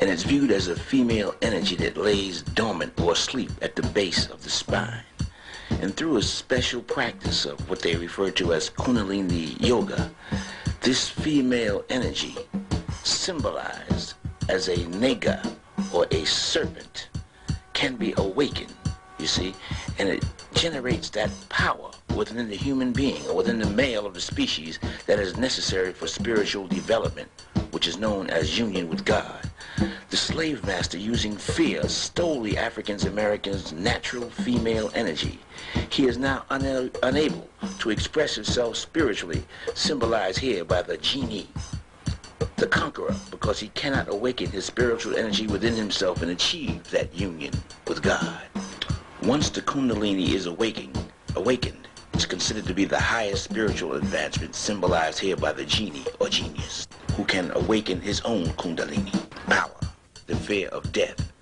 and 0.00 0.10
it's 0.10 0.24
viewed 0.24 0.50
as 0.50 0.68
a 0.68 0.76
female 0.76 1.34
energy 1.42 1.76
that 1.76 1.96
lays 1.96 2.42
dormant 2.42 3.00
or 3.00 3.12
asleep 3.12 3.50
at 3.62 3.76
the 3.76 3.82
base 3.82 4.28
of 4.28 4.42
the 4.42 4.50
spine 4.50 5.02
and 5.80 5.96
through 5.96 6.18
a 6.18 6.22
special 6.22 6.82
practice 6.82 7.46
of 7.46 7.68
what 7.70 7.80
they 7.80 7.96
refer 7.96 8.30
to 8.30 8.52
as 8.52 8.68
Kundalini 8.68 9.58
Yoga, 9.60 10.10
this 10.82 11.08
female 11.08 11.84
energy, 11.88 12.36
symbolized 13.02 14.14
as 14.48 14.68
a 14.68 14.86
naga 14.88 15.42
or 15.92 16.06
a 16.10 16.24
serpent, 16.26 17.08
can 17.72 17.96
be 17.96 18.12
awakened, 18.18 18.74
you 19.20 19.26
see, 19.26 19.54
and 19.98 20.08
it 20.08 20.24
generates 20.54 21.10
that 21.10 21.30
power 21.48 21.90
within 22.16 22.48
the 22.48 22.56
human 22.56 22.92
being 22.92 23.24
or 23.26 23.36
within 23.36 23.58
the 23.58 23.70
male 23.70 24.06
of 24.06 24.14
the 24.14 24.20
species 24.20 24.78
that 25.06 25.18
is 25.18 25.36
necessary 25.36 25.92
for 25.92 26.06
spiritual 26.06 26.66
development, 26.66 27.28
which 27.70 27.86
is 27.86 27.98
known 27.98 28.28
as 28.30 28.58
union 28.58 28.88
with 28.88 29.04
God. 29.04 29.48
The 30.10 30.16
slave 30.16 30.66
master, 30.66 30.98
using 30.98 31.36
fear, 31.36 31.88
stole 31.88 32.42
the 32.42 32.58
African 32.58 33.06
American's 33.06 33.72
natural 33.72 34.28
female 34.28 34.90
energy. 34.94 35.38
He 35.88 36.06
is 36.06 36.18
now 36.18 36.44
una 36.50 36.90
unable 37.02 37.48
to 37.78 37.90
express 37.90 38.34
himself 38.34 38.76
spiritually, 38.76 39.44
symbolized 39.74 40.38
here 40.38 40.64
by 40.64 40.82
the 40.82 40.96
genie, 40.96 41.48
the 42.56 42.66
conqueror, 42.66 43.14
because 43.30 43.60
he 43.60 43.68
cannot 43.68 44.08
awaken 44.08 44.50
his 44.50 44.64
spiritual 44.64 45.16
energy 45.16 45.46
within 45.46 45.74
himself 45.74 46.22
and 46.22 46.32
achieve 46.32 46.90
that 46.90 47.14
union 47.14 47.54
with 47.86 48.02
God. 48.02 48.49
Once 49.24 49.50
the 49.50 49.60
Kundalini 49.60 50.32
is 50.32 50.46
awakened, 50.46 50.98
awakened 51.36 51.86
is 52.14 52.24
considered 52.24 52.64
to 52.64 52.72
be 52.72 52.86
the 52.86 52.98
highest 52.98 53.44
spiritual 53.44 53.92
advancement 53.92 54.54
symbolized 54.54 55.18
here 55.18 55.36
by 55.36 55.52
the 55.52 55.64
genie 55.64 56.06
or 56.20 56.28
genius 56.30 56.88
who 57.16 57.24
can 57.24 57.50
awaken 57.54 58.00
his 58.00 58.22
own 58.22 58.46
kundalini 58.56 59.12
power, 59.46 59.78
the 60.26 60.34
fear 60.34 60.68
of 60.68 60.90
death. 60.92 61.32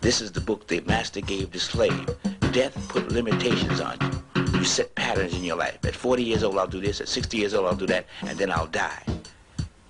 This 0.00 0.20
is 0.20 0.30
the 0.30 0.40
book 0.40 0.68
the 0.68 0.80
master 0.82 1.20
gave 1.20 1.50
the 1.50 1.58
slave. 1.58 2.08
Death 2.52 2.76
put 2.88 3.10
limitations 3.10 3.80
on 3.80 3.98
you. 4.00 4.58
You 4.58 4.64
set 4.64 4.94
patterns 4.94 5.34
in 5.34 5.42
your 5.42 5.56
life. 5.56 5.84
At 5.84 5.96
40 5.96 6.22
years 6.22 6.44
old, 6.44 6.56
I'll 6.56 6.68
do 6.68 6.80
this. 6.80 7.00
At 7.00 7.08
60 7.08 7.36
years 7.36 7.52
old, 7.52 7.66
I'll 7.66 7.74
do 7.74 7.86
that. 7.86 8.06
And 8.20 8.38
then 8.38 8.52
I'll 8.52 8.68
die. 8.68 9.02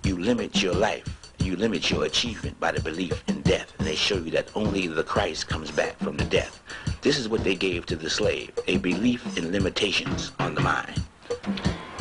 You 0.03 0.17
limit 0.17 0.63
your 0.63 0.73
life. 0.73 1.07
You 1.37 1.57
limit 1.57 1.91
your 1.91 2.05
achievement 2.05 2.59
by 2.59 2.71
the 2.71 2.81
belief 2.81 3.23
in 3.27 3.41
death. 3.41 3.71
And 3.77 3.87
they 3.87 3.95
show 3.95 4.15
you 4.15 4.31
that 4.31 4.49
only 4.55 4.87
the 4.87 5.03
Christ 5.03 5.47
comes 5.47 5.69
back 5.69 5.97
from 5.99 6.17
the 6.17 6.25
death. 6.25 6.63
This 7.03 7.17
is 7.17 7.27
what 7.27 7.43
they 7.43 7.55
gave 7.55 7.85
to 7.87 7.97
the 7.97 8.09
slave, 8.09 8.57
a 8.65 8.77
belief 8.77 9.37
in 9.37 9.51
limitations 9.51 10.31
on 10.39 10.55
the 10.55 10.61
mind. 10.61 11.03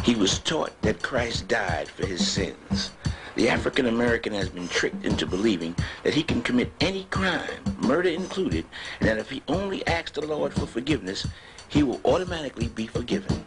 He 0.04 0.14
was 0.14 0.38
taught 0.38 0.80
that 0.82 1.02
Christ 1.02 1.48
died 1.48 1.88
for 1.88 2.06
his 2.06 2.24
sins. 2.24 2.92
The 3.34 3.48
African 3.48 3.86
American 3.86 4.32
has 4.32 4.48
been 4.48 4.68
tricked 4.68 5.04
into 5.04 5.26
believing 5.26 5.74
that 6.04 6.14
he 6.14 6.22
can 6.22 6.40
commit 6.40 6.70
any 6.80 7.04
crime, 7.10 7.64
murder 7.80 8.10
included, 8.10 8.64
and 9.00 9.08
that 9.08 9.18
if 9.18 9.28
he 9.28 9.42
only 9.48 9.84
asks 9.88 10.12
the 10.12 10.24
Lord 10.24 10.54
for 10.54 10.66
forgiveness, 10.66 11.26
he 11.68 11.82
will 11.82 12.00
automatically 12.04 12.68
be 12.68 12.86
forgiven. 12.86 13.44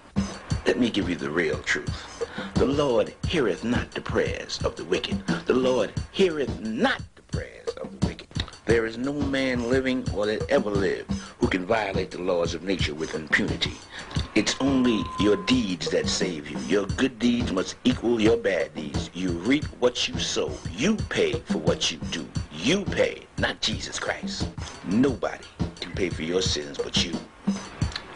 Let 0.66 0.78
me 0.78 0.89
give 0.89 1.10
you 1.10 1.16
the 1.16 1.30
real 1.30 1.60
truth. 1.60 2.28
The 2.56 2.66
Lord 2.66 3.14
heareth 3.28 3.64
not 3.64 3.91
the 3.91 4.01
prayers 4.01 4.60
of 4.66 4.76
the 4.76 4.84
wicked. 4.84 5.26
The 5.45 5.53
Lord 5.53 5.93
heareth 6.12 6.60
not 6.60 7.01
the 7.16 7.22
prayers 7.22 7.70
of 7.82 7.97
the 7.97 8.08
wicked. 8.08 8.14
There 8.66 8.88
is 8.88 8.97
no 8.97 9.13
man 9.13 9.70
living 9.70 10.03
or 10.11 10.26
that 10.26 10.49
ever 10.49 10.72
lived 10.72 11.11
who 11.39 11.47
can 11.47 11.68
violate 11.68 12.09
the 12.09 12.22
laws 12.22 12.55
of 12.55 12.63
nature 12.63 12.95
with 12.95 13.13
impunity. 13.13 13.74
It's 14.34 14.55
only 14.59 15.03
your 15.20 15.38
deeds 15.45 15.91
that 15.91 16.09
save 16.09 16.49
you. 16.49 16.57
Your 16.68 16.88
good 16.88 17.20
deeds 17.20 17.51
must 17.51 17.76
equal 17.84 18.20
your 18.20 18.38
bad 18.38 18.74
deeds. 18.74 19.11
You 19.13 19.30
reap 19.30 19.66
what 19.80 20.07
you 20.07 20.18
sow. 20.18 20.51
You 20.72 20.95
pay 21.09 21.34
for 21.34 21.59
what 21.59 21.91
you 21.91 21.99
do. 22.09 22.28
You 22.51 22.84
pay, 22.86 23.28
not 23.38 23.61
Jesus 23.61 23.99
Christ. 23.99 24.47
Nobody 24.84 25.45
can 25.80 25.91
pay 25.91 26.09
for 26.09 26.24
your 26.24 26.41
sins 26.41 26.80
but 26.80 27.05
you. 27.05 27.13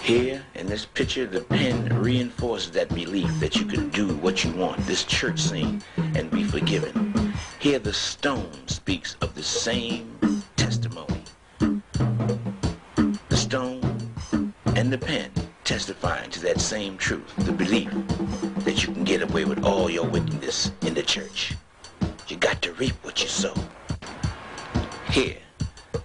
Here, 0.02 0.44
in 0.56 0.66
this 0.66 0.86
picture, 0.86 1.28
the 1.28 1.42
pen 1.42 2.02
reinforces 2.02 2.72
that 2.72 2.90
belief 2.90 3.40
that 3.40 3.56
you 3.56 3.66
can 3.66 3.90
do 3.90 4.16
what 4.16 4.44
you 4.44 4.52
want, 4.54 4.80
this 4.88 5.04
church 5.04 5.40
scene, 5.40 5.84
and 5.98 6.32
be 6.32 6.44
forgiven. 6.44 7.34
Here, 7.60 7.78
the 7.78 7.94
stone 7.94 8.50
speaks 8.68 9.16
of 9.22 9.36
the 9.36 9.44
same 9.44 10.18
testimony. 10.70 11.24
The 11.58 13.38
stone 13.38 13.82
and 14.76 14.94
the 14.94 15.00
pen 15.00 15.32
testifying 15.64 16.30
to 16.30 16.40
that 16.42 16.62
same 16.62 16.96
truth, 16.96 17.26
the 17.38 17.52
belief 17.52 17.90
that 18.66 18.86
you 18.86 18.94
can 18.94 19.04
get 19.04 19.24
away 19.24 19.46
with 19.46 19.64
all 19.64 19.90
your 19.90 20.06
wickedness 20.06 20.72
in 20.82 20.94
the 20.94 21.02
church. 21.02 21.56
You 22.28 22.38
got 22.38 22.62
to 22.62 22.72
reap 22.74 22.94
what 23.02 23.20
you 23.20 23.28
sow. 23.28 23.56
Here, 25.10 25.38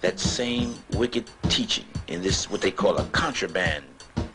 that 0.01 0.19
same 0.19 0.73
wicked 0.93 1.29
teaching 1.43 1.85
in 2.07 2.23
this 2.23 2.49
what 2.49 2.61
they 2.61 2.71
call 2.71 2.97
a 2.97 3.05
contraband 3.09 3.85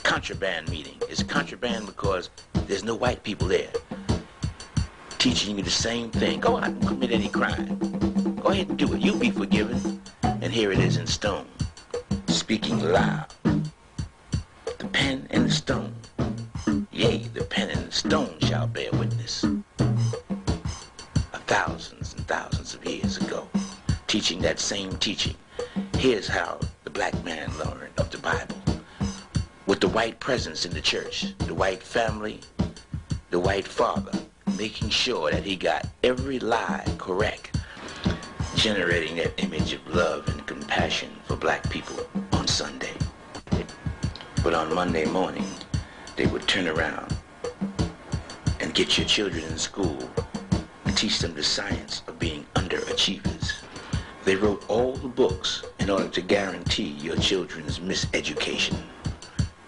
contraband 0.05 0.68
meeting. 0.68 0.99
It's 1.09 1.24
contraband 1.24 1.87
because 1.87 2.31
there's 2.68 2.85
no 2.85 2.95
white 2.95 3.24
people 3.24 3.49
there 3.49 3.72
teaching 5.20 5.58
you 5.58 5.62
the 5.62 5.70
same 5.70 6.10
thing. 6.10 6.40
Go 6.40 6.56
out 6.56 6.68
and 6.68 6.88
commit 6.88 7.12
any 7.12 7.28
crime. 7.28 7.76
Go 8.42 8.48
ahead 8.48 8.70
and 8.70 8.78
do 8.78 8.90
it. 8.94 9.02
You'll 9.02 9.18
be 9.18 9.30
forgiven. 9.30 10.00
And 10.22 10.50
here 10.50 10.72
it 10.72 10.78
is 10.78 10.96
in 10.96 11.06
stone, 11.06 11.46
speaking 12.26 12.80
loud. 12.80 13.26
The 13.42 14.88
pen 14.90 15.26
and 15.28 15.44
the 15.44 15.50
stone. 15.50 15.94
Yea, 16.90 17.18
the 17.34 17.44
pen 17.44 17.68
and 17.68 17.88
the 17.88 17.92
stone 17.92 18.34
shall 18.40 18.66
bear 18.66 18.90
witness. 18.92 19.44
A 19.44 21.38
Thousands 21.46 22.14
and 22.14 22.26
thousands 22.26 22.74
of 22.74 22.86
years 22.86 23.18
ago, 23.18 23.46
teaching 24.06 24.40
that 24.40 24.58
same 24.58 24.96
teaching. 24.96 25.34
Here's 25.98 26.28
how 26.28 26.58
the 26.84 26.90
black 26.90 27.12
man 27.24 27.50
learned 27.58 27.92
of 27.98 28.10
the 28.10 28.18
Bible. 28.18 28.56
With 29.66 29.80
the 29.80 29.88
white 29.88 30.18
presence 30.18 30.64
in 30.64 30.72
the 30.72 30.80
church, 30.80 31.36
the 31.40 31.54
white 31.54 31.82
family, 31.82 32.40
the 33.28 33.38
white 33.38 33.68
father, 33.68 34.12
making 34.57 34.88
sure 34.90 35.30
that 35.30 35.44
he 35.44 35.57
got 35.57 35.86
every 36.03 36.38
lie 36.38 36.84
correct, 36.98 37.59
generating 38.57 39.16
that 39.16 39.32
image 39.42 39.72
of 39.72 39.86
love 39.94 40.28
and 40.28 40.46
compassion 40.46 41.11
for 41.24 41.36
black 41.36 41.68
people 41.70 41.98
on 42.32 42.46
Sunday. 42.46 42.92
But 44.42 44.55
on 44.55 44.74
Monday 44.74 45.05
morning, 45.05 45.46
they 46.16 46.26
would 46.26 46.46
turn 46.48 46.68
around 46.68 47.16
and 48.61 48.74
get 48.74 48.98
your 48.98 49.07
children 49.07 49.44
in 49.44 49.59
school 49.59 49.98
and 50.84 50.96
teach 50.96 51.18
them 51.18 51.34
the 51.34 51.42
science 51.42 52.03
of 52.07 52.18
being 52.18 52.46
underachievers. 52.55 53.53
They 54.24 54.36
wrote 54.36 54.64
all 54.68 54.96
the 54.96 55.09
books 55.09 55.64
in 55.78 55.90
order 55.90 56.09
to 56.09 56.20
guarantee 56.20 56.90
your 57.01 57.16
children's 57.16 57.78
miseducation. 57.78 58.76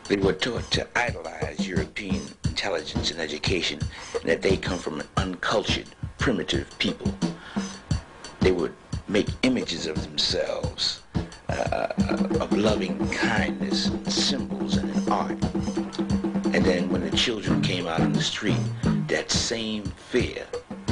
They 0.09 0.17
were 0.17 0.33
taught 0.33 0.71
to 0.73 0.87
idolize 0.99 1.67
European 1.67 2.23
intelligence 2.45 3.11
and 3.11 3.21
education 3.21 3.81
and 4.15 4.25
that 4.25 4.43
they 4.43 4.57
come 4.57 4.79
from 4.79 5.01
an 5.01 5.07
uncultured, 5.17 5.89
primitive 6.19 6.67
people. 6.79 7.15
They 8.41 8.53
would 8.53 8.75
make 9.09 9.29
images 9.43 9.87
of 9.87 10.03
themselves, 10.03 11.03
uh, 11.49 11.89
of 12.41 12.53
loving 12.53 13.09
kindness, 13.11 13.91
symbols, 14.09 14.77
and 14.77 14.91
in 14.95 15.13
art. 15.13 15.39
And 16.55 16.65
then 16.65 16.91
when 16.91 17.03
the 17.03 17.17
children 17.17 17.63
came 17.63 17.87
out 17.87 18.01
on 18.01 18.13
the 18.13 18.23
street, 18.23 18.61
that 19.07 19.31
same 19.31 19.85
fear 19.85 20.47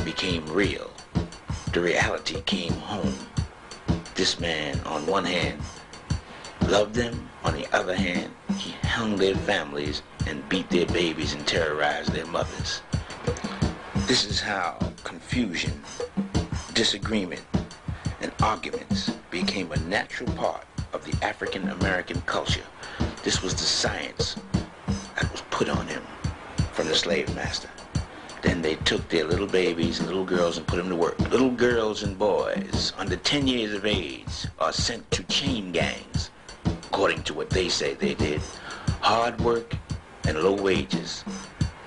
became 0.04 0.46
real. 0.46 0.90
The 1.72 1.80
reality 1.80 2.40
came 2.42 2.72
home. 2.72 3.14
This 4.14 4.40
man, 4.40 4.80
on 4.80 5.06
one 5.06 5.24
hand, 5.24 5.61
loved 6.68 6.94
them. 6.94 7.28
On 7.44 7.54
the 7.54 7.66
other 7.74 7.94
hand, 7.94 8.30
he 8.56 8.72
hung 8.86 9.16
their 9.16 9.34
families 9.34 10.02
and 10.26 10.46
beat 10.48 10.68
their 10.70 10.86
babies 10.86 11.32
and 11.32 11.46
terrorized 11.46 12.12
their 12.12 12.26
mothers. 12.26 12.82
This 14.06 14.24
is 14.24 14.40
how 14.40 14.78
confusion, 15.04 15.82
disagreement, 16.74 17.42
and 18.20 18.32
arguments 18.42 19.11
became 19.30 19.72
a 19.72 19.80
natural 19.80 20.32
part 20.34 20.66
of 20.92 21.04
the 21.04 21.24
African 21.24 21.68
American 21.70 22.20
culture. 22.22 22.64
This 23.22 23.42
was 23.42 23.54
the 23.54 23.61
science 23.61 24.36
that 25.14 25.30
was 25.30 25.42
put 25.50 25.68
on 25.68 25.86
him 25.86 26.02
from 26.72 26.88
the 26.88 26.94
slave 26.94 27.34
master. 27.34 27.70
Then 28.42 28.62
they 28.62 28.76
took 28.76 29.06
their 29.08 29.24
little 29.24 29.46
babies 29.46 29.98
and 29.98 30.08
little 30.08 30.24
girls 30.24 30.56
and 30.56 30.66
put 30.66 30.76
them 30.76 30.88
to 30.88 30.96
work. 30.96 31.18
Little 31.30 31.50
girls 31.50 32.02
and 32.02 32.18
boys 32.18 32.92
under 32.96 33.16
10 33.16 33.46
years 33.46 33.74
of 33.74 33.84
age 33.84 34.46
are 34.58 34.72
sent 34.72 35.11
to 35.11 35.22
chain 35.24 35.72
gangs, 35.72 36.30
according 36.91 37.22
to 37.22 37.32
what 37.32 37.49
they 37.51 37.68
say 37.68 37.95
they 37.95 38.14
did. 38.14 38.41
Hard 39.01 39.41
work 39.43 39.74
and 40.26 40.36
low 40.43 40.61
wages. 40.61 41.24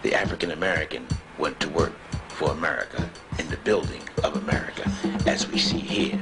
The 0.02 0.16
African 0.16 0.52
American 0.52 1.06
went 1.38 1.60
to 1.60 1.70
work 1.70 1.92
for 2.30 2.52
America 2.52 3.10
in 3.38 3.50
the 3.50 3.58
building 3.58 4.02
of 4.24 4.38
America, 4.38 4.90
as 5.28 5.46
we 5.52 5.60
see 5.60 5.80
here, 5.80 6.18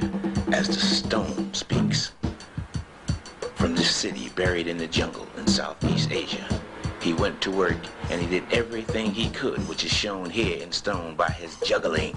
as 0.52 0.66
the 0.66 0.80
stone 0.80 1.54
speaks. 1.54 2.10
From 3.54 3.76
this 3.76 3.94
city 3.94 4.30
buried 4.30 4.66
in 4.66 4.78
the 4.78 4.88
jungle 4.88 5.28
in 5.36 5.46
Southeast 5.46 6.10
Asia, 6.10 6.60
he 7.00 7.12
went 7.12 7.40
to 7.42 7.52
work 7.52 7.78
and 8.10 8.20
he 8.20 8.26
did 8.26 8.52
everything 8.52 9.12
he 9.12 9.30
could, 9.30 9.60
which 9.68 9.84
is 9.84 9.92
shown 9.92 10.28
here 10.28 10.60
in 10.60 10.72
stone 10.72 11.14
by 11.14 11.30
his 11.30 11.54
juggling, 11.60 12.16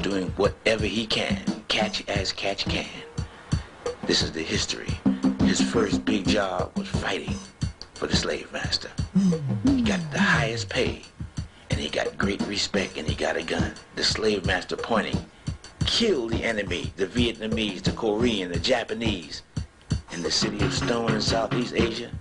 doing 0.00 0.28
whatever 0.38 0.86
he 0.86 1.06
can, 1.06 1.42
catch 1.68 2.08
as 2.08 2.32
catch 2.32 2.64
can. 2.64 2.88
This 4.06 4.22
is 4.22 4.32
the 4.32 4.42
history. 4.42 4.98
His 5.50 5.60
first 5.60 6.04
big 6.04 6.28
job 6.28 6.70
was 6.78 6.86
fighting 6.86 7.34
for 7.94 8.06
the 8.06 8.14
slave 8.14 8.52
master. 8.52 8.88
He 9.64 9.82
got 9.82 9.98
the 10.12 10.20
highest 10.20 10.68
pay 10.68 11.02
and 11.70 11.80
he 11.80 11.88
got 11.88 12.16
great 12.16 12.40
respect 12.42 12.96
and 12.96 13.04
he 13.04 13.16
got 13.16 13.36
a 13.36 13.42
gun. 13.42 13.72
The 13.96 14.04
slave 14.04 14.46
master 14.46 14.76
pointing, 14.76 15.18
killed 15.86 16.30
the 16.30 16.44
enemy, 16.44 16.92
the 16.94 17.08
Vietnamese, 17.08 17.82
the 17.82 17.90
Korean, 17.90 18.52
the 18.52 18.60
Japanese. 18.60 19.42
In 20.12 20.22
the 20.22 20.30
city 20.30 20.64
of 20.64 20.72
Stone 20.72 21.14
in 21.14 21.20
Southeast 21.20 21.74
Asia, 21.74 22.12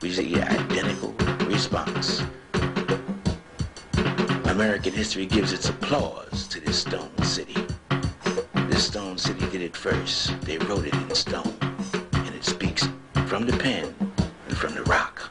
we 0.00 0.12
see 0.12 0.34
an 0.34 0.42
identical 0.42 1.10
response. 1.48 2.22
American 4.44 4.92
history 4.92 5.26
gives 5.26 5.52
its 5.52 5.68
applause 5.68 6.46
to 6.46 6.60
this 6.60 6.78
stone 6.78 7.20
city. 7.24 7.56
This 8.68 8.86
stone 8.86 9.18
city 9.18 9.44
did 9.50 9.60
it 9.60 9.76
first. 9.76 10.40
They 10.42 10.58
wrote 10.58 10.86
it 10.86 10.94
in 10.94 11.12
stone. 11.16 11.69
From 13.30 13.46
the 13.46 13.56
pen 13.56 13.94
and 14.48 14.56
from 14.56 14.74
the 14.74 14.82
rock. 14.82 15.30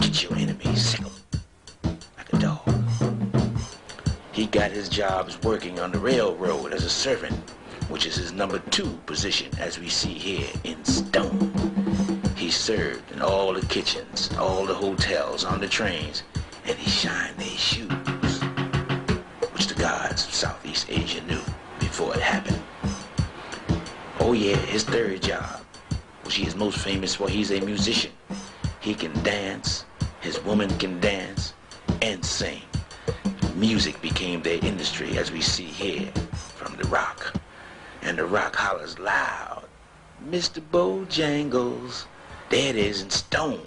Get 0.00 0.22
your 0.22 0.34
enemies, 0.36 0.86
sick 0.86 1.02
like 2.16 2.32
a 2.32 2.38
dog. 2.38 2.84
He 4.32 4.46
got 4.46 4.70
his 4.70 4.88
jobs 4.88 5.38
working 5.42 5.78
on 5.80 5.92
the 5.92 5.98
railroad 5.98 6.72
as 6.72 6.82
a 6.82 6.88
servant, 6.88 7.34
which 7.90 8.06
is 8.06 8.16
his 8.16 8.32
number 8.32 8.58
two 8.70 8.98
position 9.04 9.50
as 9.58 9.78
we 9.78 9.90
see 9.90 10.14
here 10.14 10.48
in 10.64 10.82
stone. 10.82 11.52
He 12.36 12.50
served 12.50 13.12
in 13.12 13.20
all 13.20 13.52
the 13.52 13.66
kitchens, 13.66 14.30
all 14.38 14.64
the 14.64 14.72
hotels, 14.72 15.44
on 15.44 15.60
the 15.60 15.68
trains, 15.68 16.22
and 16.64 16.78
he 16.78 16.88
shined 16.88 17.36
their 17.36 17.46
shoes, 17.48 18.40
which 19.52 19.66
the 19.66 19.76
gods 19.76 20.26
of 20.26 20.32
Southeast 20.32 20.86
Asia 20.88 21.20
knew 21.26 21.42
before 21.80 22.14
it 22.14 22.22
happened. 22.22 22.62
Oh 24.20 24.32
yeah, 24.32 24.56
his 24.56 24.84
third 24.84 25.20
job, 25.20 25.60
which 26.24 26.36
he 26.36 26.46
is 26.46 26.56
most 26.56 26.78
famous 26.78 27.14
for, 27.14 27.28
he's 27.28 27.50
a 27.50 27.60
musician. 27.60 28.12
He 28.80 28.94
can 28.94 29.12
dance, 29.22 29.84
his 30.20 30.42
woman 30.44 30.70
can 30.78 31.00
dance, 31.00 31.52
and 32.02 32.24
sing. 32.24 32.62
Music 33.54 34.00
became 34.00 34.42
their 34.42 34.58
industry, 34.64 35.16
as 35.18 35.30
we 35.30 35.40
see 35.40 35.64
here 35.64 36.10
from 36.32 36.76
the 36.76 36.88
rock. 36.88 37.34
And 38.02 38.18
the 38.18 38.26
rock 38.26 38.56
hollers 38.56 38.98
loud, 38.98 39.64
Mr. 40.28 40.60
Bojangles, 40.60 42.06
there 42.50 42.70
it 42.70 42.76
is 42.76 43.02
in 43.02 43.10
stone 43.10 43.62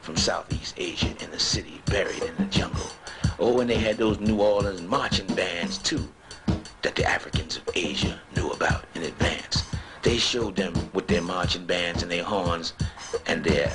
from 0.00 0.16
Southeast 0.16 0.74
Asia 0.76 1.14
in 1.20 1.30
the 1.30 1.38
city, 1.38 1.80
buried 1.86 2.22
in 2.22 2.36
the 2.36 2.44
jungle. 2.44 2.86
Oh, 3.38 3.60
and 3.60 3.68
they 3.68 3.76
had 3.78 3.96
those 3.96 4.20
New 4.20 4.40
Orleans 4.40 4.82
marching 4.82 5.26
bands 5.34 5.78
too, 5.78 6.08
that 6.82 6.94
the 6.94 7.04
Africans 7.04 7.56
of 7.56 7.68
Asia 7.74 8.20
knew 8.36 8.50
about 8.50 8.84
in 8.94 9.02
advance. 9.02 9.64
They 10.02 10.18
showed 10.18 10.56
them 10.56 10.74
with 10.92 11.06
their 11.06 11.22
marching 11.22 11.64
bands 11.64 12.02
and 12.02 12.10
their 12.10 12.24
horns 12.24 12.74
and 13.26 13.44
their 13.44 13.72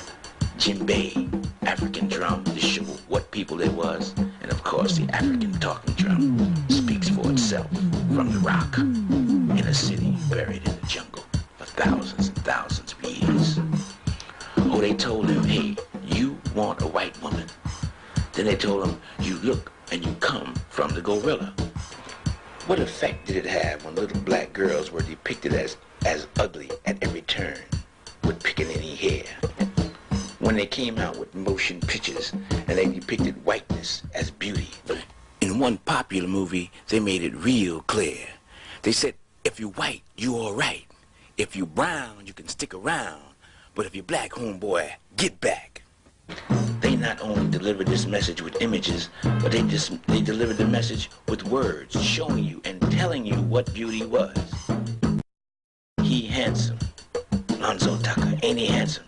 djembe, 0.57 1.47
African 1.61 2.09
drum, 2.09 2.43
to 2.43 2.59
show 2.59 2.83
what 3.07 3.31
people 3.31 3.61
it 3.61 3.71
was. 3.71 4.13
And 4.41 4.51
of 4.51 4.61
course, 4.63 4.97
the 4.97 5.09
African 5.15 5.53
talking 5.53 5.93
drum 5.95 6.65
speaks 6.69 7.07
for 7.07 7.31
itself 7.31 7.69
from 8.13 8.31
the 8.33 8.39
rock 8.39 8.77
in 8.77 9.65
a 9.65 9.73
city 9.73 10.17
buried 10.29 10.67
in 10.67 10.75
the 10.79 10.85
jungle 10.85 11.23
for 11.57 11.65
thousands 11.65 12.27
and 12.27 12.37
thousands 12.43 12.91
of 12.91 13.03
years. 13.05 13.59
Oh, 14.57 14.81
they 14.81 14.93
told 14.95 15.29
him, 15.29 15.43
hey, 15.45 15.77
you 16.03 16.37
want 16.53 16.81
a 16.81 16.87
white 16.87 17.19
woman. 17.21 17.47
Then 18.33 18.45
they 18.45 18.55
told 18.55 18.85
him, 18.85 18.99
you 19.21 19.37
look 19.37 19.71
and 19.93 20.05
you 20.05 20.13
come 20.19 20.53
from 20.69 20.91
the 20.91 21.01
gorilla. 21.01 21.53
What 22.67 22.79
effect 22.79 23.27
did 23.27 23.37
it 23.37 23.45
have 23.45 23.85
when 23.85 23.95
little 23.95 24.19
black 24.21 24.51
girls 24.51 24.91
were 24.91 25.01
depicted 25.01 25.53
as, 25.53 25.77
as 26.05 26.27
ugly 26.39 26.69
at 26.85 27.01
every 27.03 27.21
turn 27.21 27.57
with 28.23 28.41
pickaninny 28.43 28.95
hair? 28.95 29.25
When 30.39 30.55
they 30.55 30.65
came 30.65 30.97
out 30.97 31.17
with 31.17 31.33
motion 31.35 31.79
pictures 31.81 32.31
and 32.51 32.77
they 32.77 32.85
depicted 32.85 33.43
whiteness 33.43 34.03
as 34.13 34.31
beauty. 34.31 34.69
In 35.41 35.59
one 35.59 35.77
popular 35.79 36.27
movie, 36.27 36.71
they 36.87 36.99
made 36.99 37.23
it 37.23 37.35
real 37.35 37.81
clear. 37.81 38.27
They 38.81 38.91
said, 38.91 39.15
if 39.43 39.59
you're 39.59 39.69
white, 39.69 40.03
you 40.15 40.35
all 40.35 40.53
right. 40.53 40.85
If 41.37 41.55
you're 41.55 41.65
brown, 41.65 42.25
you 42.25 42.33
can 42.33 42.47
stick 42.47 42.73
around. 42.73 43.21
But 43.75 43.85
if 43.85 43.95
you're 43.95 44.03
black, 44.03 44.31
homeboy, 44.31 44.91
get 45.15 45.39
back. 45.39 45.83
They 46.81 46.95
not 46.95 47.21
only 47.21 47.49
delivered 47.49 47.87
this 47.87 48.05
message 48.05 48.41
with 48.41 48.61
images, 48.61 49.09
but 49.23 49.51
they 49.51 49.61
just 49.63 50.01
they 50.07 50.21
delivered 50.21 50.57
the 50.57 50.67
message 50.67 51.09
with 51.27 51.43
words, 51.45 52.01
showing 52.03 52.43
you 52.43 52.61
and 52.65 52.81
telling 52.91 53.25
you 53.25 53.35
what 53.35 53.73
beauty 53.73 54.05
was. 54.05 54.37
He 56.07 56.25
handsome. 56.25 56.79
Lonzo 57.59 57.97
Tucker, 57.97 58.33
ain't 58.41 58.57
he 58.57 58.67
handsome? 58.67 59.03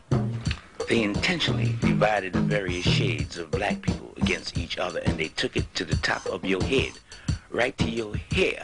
They 0.89 1.01
intentionally 1.03 1.73
divided 1.79 2.33
the 2.33 2.41
various 2.41 2.83
shades 2.83 3.37
of 3.37 3.49
black 3.51 3.81
people 3.81 4.13
against 4.17 4.57
each 4.57 4.77
other 4.77 4.99
and 5.05 5.17
they 5.17 5.29
took 5.29 5.55
it 5.55 5.73
to 5.75 5.85
the 5.85 5.95
top 5.95 6.25
of 6.25 6.43
your 6.43 6.61
head, 6.61 6.91
right 7.51 7.75
to 7.77 7.89
your 7.89 8.17
hair 8.33 8.61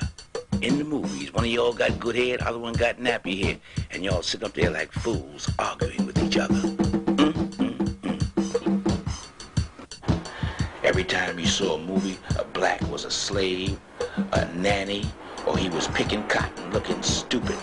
in 0.61 0.77
the 0.77 0.83
movies. 0.83 1.33
One 1.33 1.45
of 1.45 1.49
y'all 1.49 1.71
got 1.71 1.97
good 1.97 2.17
hair, 2.17 2.35
the 2.35 2.45
other 2.45 2.59
one 2.59 2.73
got 2.73 2.97
nappy 2.97 3.41
hair, 3.41 3.57
and 3.91 4.03
y'all 4.03 4.21
sit 4.21 4.43
up 4.43 4.51
there 4.51 4.69
like 4.69 4.91
fools 4.91 5.49
arguing 5.57 6.05
with 6.05 6.21
each 6.21 6.35
other. 6.35 6.55
Mm, 6.55 7.31
mm, 7.31 7.77
mm. 8.01 9.05
Every 10.83 11.05
time 11.05 11.39
you 11.39 11.47
saw 11.47 11.75
a 11.75 11.79
movie, 11.79 12.17
a 12.37 12.43
black 12.43 12.81
was 12.89 13.05
a 13.05 13.11
slave, 13.11 13.79
a 14.33 14.45
nanny, 14.55 15.05
or 15.47 15.57
he 15.57 15.69
was 15.69 15.87
picking 15.87 16.23
cotton 16.27 16.69
looking 16.71 17.01
stupid. 17.01 17.57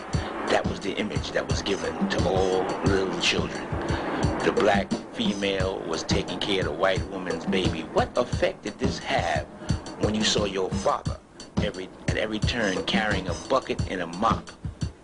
That 0.53 0.67
was 0.67 0.81
the 0.81 0.93
image 0.99 1.33
that 1.33 1.49
was 1.49 1.63
given 1.63 2.11
to 2.11 2.29
all 2.29 2.63
little 2.85 3.19
children. 3.23 3.67
The 4.45 4.53
black 4.55 4.93
female 5.15 5.83
was 5.89 6.03
taking 6.03 6.39
care 6.41 6.61
of 6.61 6.67
the 6.67 6.73
white 6.73 7.03
woman's 7.09 7.47
baby. 7.47 7.87
What 7.95 8.15
effect 8.19 8.65
did 8.65 8.79
this 8.79 8.99
have 8.99 9.47
when 10.01 10.15
you 10.15 10.23
saw 10.23 10.45
your 10.45 10.69
father 10.69 11.17
every 11.63 11.89
at 12.09 12.19
every 12.19 12.39
turn 12.39 12.85
carrying 12.85 13.29
a 13.29 13.35
bucket 13.49 13.81
and 13.91 14.03
a 14.03 14.07
mop. 14.07 14.51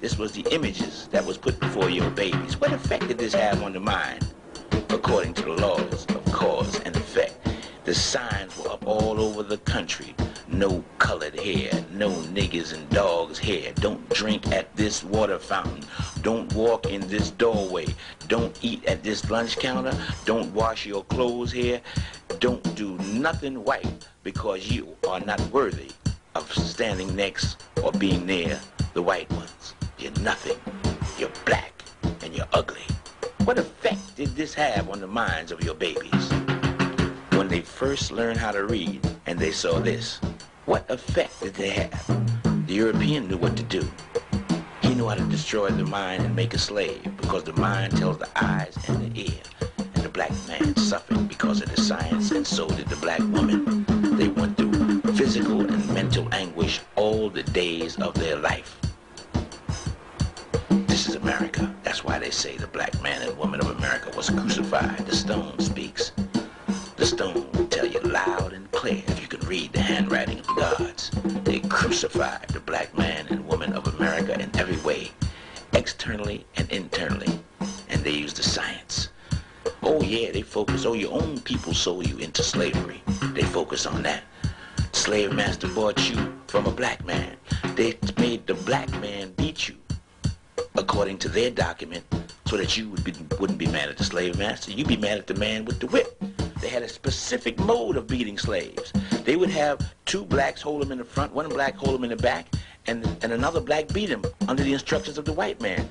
This 0.03 0.19
was 0.19 0.33
the 0.33 0.43
images 0.55 1.09
that 1.13 1.25
was 1.25 1.39
put 1.39 1.59
before 1.61 1.89
your 1.89 2.11
babies. 2.11 2.61
What 2.61 2.75
effect 2.75 3.09
did 3.09 3.17
this 3.17 3.33
have 3.33 3.63
on 3.63 3.73
the 3.73 3.81
mind? 3.81 4.29
According 4.91 5.33
to 5.33 5.43
the 5.45 5.55
laws 5.55 6.05
of 6.11 6.23
cause 6.27 6.79
and 6.81 6.95
effect, 6.95 7.39
the 7.89 7.95
signs 7.95 8.55
were 8.59 8.69
up 8.69 8.87
all 8.87 9.19
over 9.19 9.43
the 9.43 9.57
country. 9.57 10.15
No 10.47 10.85
colored 10.99 11.41
hair, 11.41 11.73
no 11.91 12.11
niggas 12.11 12.75
and 12.75 12.87
dogs 12.91 13.39
hair. 13.39 13.73
Don't 13.77 14.07
drink 14.11 14.47
at 14.49 14.77
this 14.77 15.03
water 15.03 15.39
fountain. 15.39 15.83
Don't 16.21 16.53
walk 16.53 16.85
in 16.85 17.01
this 17.09 17.31
doorway. 17.31 17.87
Don't 18.27 18.55
eat 18.61 18.85
at 18.85 19.03
this 19.03 19.31
lunch 19.31 19.57
counter. 19.57 19.97
Don't 20.27 20.53
wash 20.53 20.85
your 20.85 21.03
clothes 21.05 21.51
here. 21.51 21.81
Don't 22.41 22.63
do 22.75 22.99
nothing 23.15 23.65
white 23.65 24.07
because 24.23 24.71
you 24.71 24.95
are 25.09 25.21
not 25.21 25.41
worthy 25.51 25.91
of 26.35 26.53
standing 26.53 27.17
next 27.17 27.57
or 27.83 27.91
being 27.93 28.27
near 28.27 28.61
the 28.93 29.01
white 29.01 29.31
ones. 29.33 29.73
You're 29.99 30.21
nothing. 30.21 30.59
You're 31.19 31.33
black 31.47 31.73
and 32.23 32.37
you're 32.37 32.53
ugly. 32.53 32.85
What 33.45 33.59
effect 33.59 34.15
did 34.15 34.37
this 34.37 34.53
have 34.53 34.91
on 34.91 35.01
the 35.01 35.07
minds 35.07 35.53
of 35.53 35.65
your 35.65 35.75
babies? 35.75 36.48
When 37.39 37.47
they 37.47 37.61
first 37.61 38.11
learned 38.11 38.41
how 38.41 38.51
to 38.51 38.65
read 38.65 39.01
and 39.27 39.39
they 39.39 39.53
saw 39.53 39.79
this, 39.79 40.19
what 40.67 40.91
effect 40.91 41.41
did 41.41 41.55
they 41.55 41.69
have? 41.69 42.05
The 42.67 42.75
European 42.75 43.29
knew 43.29 43.37
what 43.37 43.57
to 43.57 43.63
do. 43.63 43.89
He 44.83 44.93
knew 44.93 45.07
how 45.07 45.15
to 45.15 45.23
destroy 45.23 45.69
the 45.69 45.85
mind 45.85 46.25
and 46.25 46.35
make 46.35 46.53
a 46.55 46.59
slave 46.59 47.01
because 47.17 47.45
the 47.45 47.53
mind 47.53 47.97
tells 47.97 48.19
the 48.19 48.29
eyes 48.35 48.77
and 48.89 49.15
the 49.15 49.21
ear. 49.21 49.41
And 49.79 50.03
the 50.03 50.09
black 50.09 50.33
man 50.49 50.75
suffered 50.75 51.29
because 51.29 51.63
of 51.63 51.71
the 51.73 51.81
science 51.81 52.33
and 52.33 52.45
so 52.45 52.67
did 52.71 52.89
the 52.89 52.97
black 52.97 53.21
woman. 53.21 53.87
They 54.19 54.27
went 54.27 54.57
through 54.57 55.03
physical 55.13 55.61
and 55.61 55.95
mental 55.95 56.27
anguish 56.35 56.81
all 56.97 57.31
the 57.31 57.45
days 57.45 57.99
of 57.99 58.15
their 58.15 58.35
life. 58.35 58.81
This 60.89 61.09
is 61.09 61.15
America. 61.15 61.73
That's 61.85 62.03
why 62.03 62.19
they 62.19 62.31
say 62.31 62.57
the 62.57 62.67
black 62.67 63.01
man 63.01 63.23
and 63.23 63.39
woman 63.39 63.61
of 63.61 63.71
America 63.71 64.11
was 64.17 64.29
crucified. 64.29 65.07
The 65.07 65.15
stone 65.15 65.57
speaks. 65.61 66.11
The 66.99 67.07
stone 67.07 67.47
will 67.53 67.69
tell 67.69 67.87
you 67.87 68.01
loud 68.01 68.53
and 68.53 68.69
clear 68.73 69.05
if 69.07 69.23
you 69.23 69.29
can 69.29 69.47
read 69.47 69.73
the 69.73 69.81
handwriting 69.81 70.41
of 70.41 70.47
the 70.49 70.55
gods. 70.55 71.13
They 71.45 71.61
crucified 71.61 72.49
the 72.49 72.59
black 72.59 72.99
man 72.99 73.29
and 73.31 73.47
woman 73.47 73.73
of 73.73 73.87
America 73.95 74.35
in 74.35 74.51
every 74.59 74.79
way, 74.79 75.13
externally 75.75 76.45
and 76.57 76.69
internally. 76.73 77.39
And 77.89 78.03
they 78.03 78.11
used 78.11 78.37
the 78.37 78.43
science. 78.43 79.11
Oh 79.81 80.03
yeah, 80.03 80.33
they 80.33 80.43
focus. 80.43 80.85
Oh, 80.85 80.95
your 80.95 81.13
own 81.13 81.39
people 81.43 81.73
sold 81.73 82.09
you 82.09 82.19
into 82.19 82.43
slavery. 82.43 83.01
They 83.33 83.45
focus 83.45 83.87
on 83.87 84.03
that 84.03 84.25
slave 84.91 85.33
master 85.33 85.69
bought 85.69 86.11
you 86.11 86.33
from 86.49 86.67
a 86.67 86.73
black 86.73 87.07
man. 87.07 87.37
They 87.77 87.97
made 88.19 88.45
the 88.49 88.55
black 88.55 88.91
man 89.01 89.35
beat 89.37 89.69
you 89.69 89.77
according 90.77 91.19
to 91.19 91.29
their 91.29 91.53
document 91.53 92.05
so 92.47 92.57
that 92.57 92.77
you 92.77 92.89
would 92.91 93.05
be, 93.05 93.13
wouldn't 93.39 93.59
be 93.59 93.69
mad 93.69 93.89
at 93.89 93.99
the 93.99 94.05
slave 94.05 94.37
master. 94.37 94.73
You'd 94.73 94.89
be 94.89 94.97
mad 94.97 95.19
at 95.19 95.29
the 95.29 95.35
man 95.35 95.65
with 95.65 95.79
the 95.79 95.87
whip. 95.87 96.21
They 96.61 96.69
had 96.69 96.83
a 96.83 96.89
specific 96.89 97.59
mode 97.59 97.97
of 97.97 98.07
beating 98.07 98.39
slaves. 98.39 98.93
They 99.25 99.37
would 99.37 99.51
have 99.51 99.95
two 100.07 100.25
blacks 100.25 100.61
hold 100.61 100.83
them 100.83 100.93
in 100.93 100.99
the 100.99 101.05
front, 101.05 101.33
one 101.33 101.49
black 101.49 101.77
hold 101.77 101.95
them 101.95 102.05
in 102.05 102.11
the 102.11 102.17
back, 102.17 102.47
and, 102.87 103.05
and 103.23 103.33
another 103.33 103.61
black 103.61 103.89
beat 103.89 104.09
him 104.09 104.25
under 104.49 104.63
the 104.63 104.73
instructions 104.73 105.19
of 105.19 105.25
the 105.25 105.33
white 105.33 105.61
man. 105.61 105.89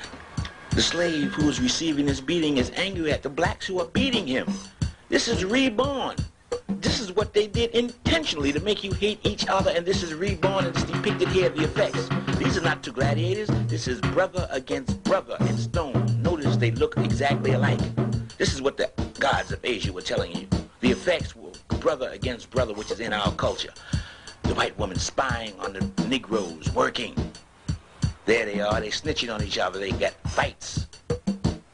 The 0.72 0.82
slave 0.82 1.32
who 1.34 1.48
is 1.50 1.62
receiving 1.62 2.06
this 2.06 2.20
beating 2.20 2.58
is 2.58 2.72
angry 2.76 3.12
at 3.12 3.24
the 3.24 3.30
blacks 3.30 3.66
who 3.66 3.80
are 3.80 3.88
beating 3.88 4.28
him. 4.28 4.48
This 5.10 5.28
is 5.28 5.46
reborn. 5.46 6.18
This 6.68 7.00
is 7.00 7.12
what 7.14 7.34
they 7.34 7.48
did 7.48 7.72
intentionally 7.72 8.52
to 8.52 8.60
make 8.60 8.84
you 8.84 8.92
hate 8.92 9.20
each 9.24 9.48
other, 9.48 9.72
and 9.72 9.86
this 9.86 10.04
is 10.04 10.14
reborn 10.14 10.66
and 10.66 10.76
it's 10.76 10.84
depicted 10.84 11.30
here, 11.30 11.50
the 11.50 11.64
effects. 11.64 12.10
These 12.38 12.58
are 12.58 12.62
not 12.62 12.84
two 12.84 12.92
gladiators. 12.92 13.50
This 13.68 13.88
is 13.88 14.00
brother 14.02 14.48
against 14.52 15.02
brother 15.04 15.38
in 15.40 15.58
stone. 15.58 16.22
Notice 16.22 16.58
they 16.58 16.72
look 16.72 16.98
exactly 16.98 17.54
alike. 17.54 17.80
This 18.38 18.54
is 18.54 18.62
what 18.62 18.78
the 18.78 18.92
gods 19.20 19.52
of 19.52 19.60
Asia 19.64 19.92
were 19.92 20.02
telling 20.02 20.36
you. 20.36 20.48
The 20.82 20.92
effects 20.92 21.36
were 21.36 21.52
brother 21.80 22.10
against 22.10 22.52
brother, 22.52 22.74
which 22.74 22.92
is 22.92 23.00
in 23.00 23.12
our 23.12 23.32
culture. 23.34 23.74
The 24.44 24.54
white 24.54 24.78
woman 24.78 25.00
spying 25.00 25.54
on 25.60 25.74
the 25.74 26.08
Negroes, 26.08 26.72
working. 26.74 27.16
There 28.26 28.46
they 28.46 28.60
are, 28.60 28.80
they 28.80 28.90
snitching 28.90 29.34
on 29.34 29.44
each 29.44 29.58
other, 29.58 29.80
they 29.80 29.92
got 29.92 30.14
fights 30.30 30.88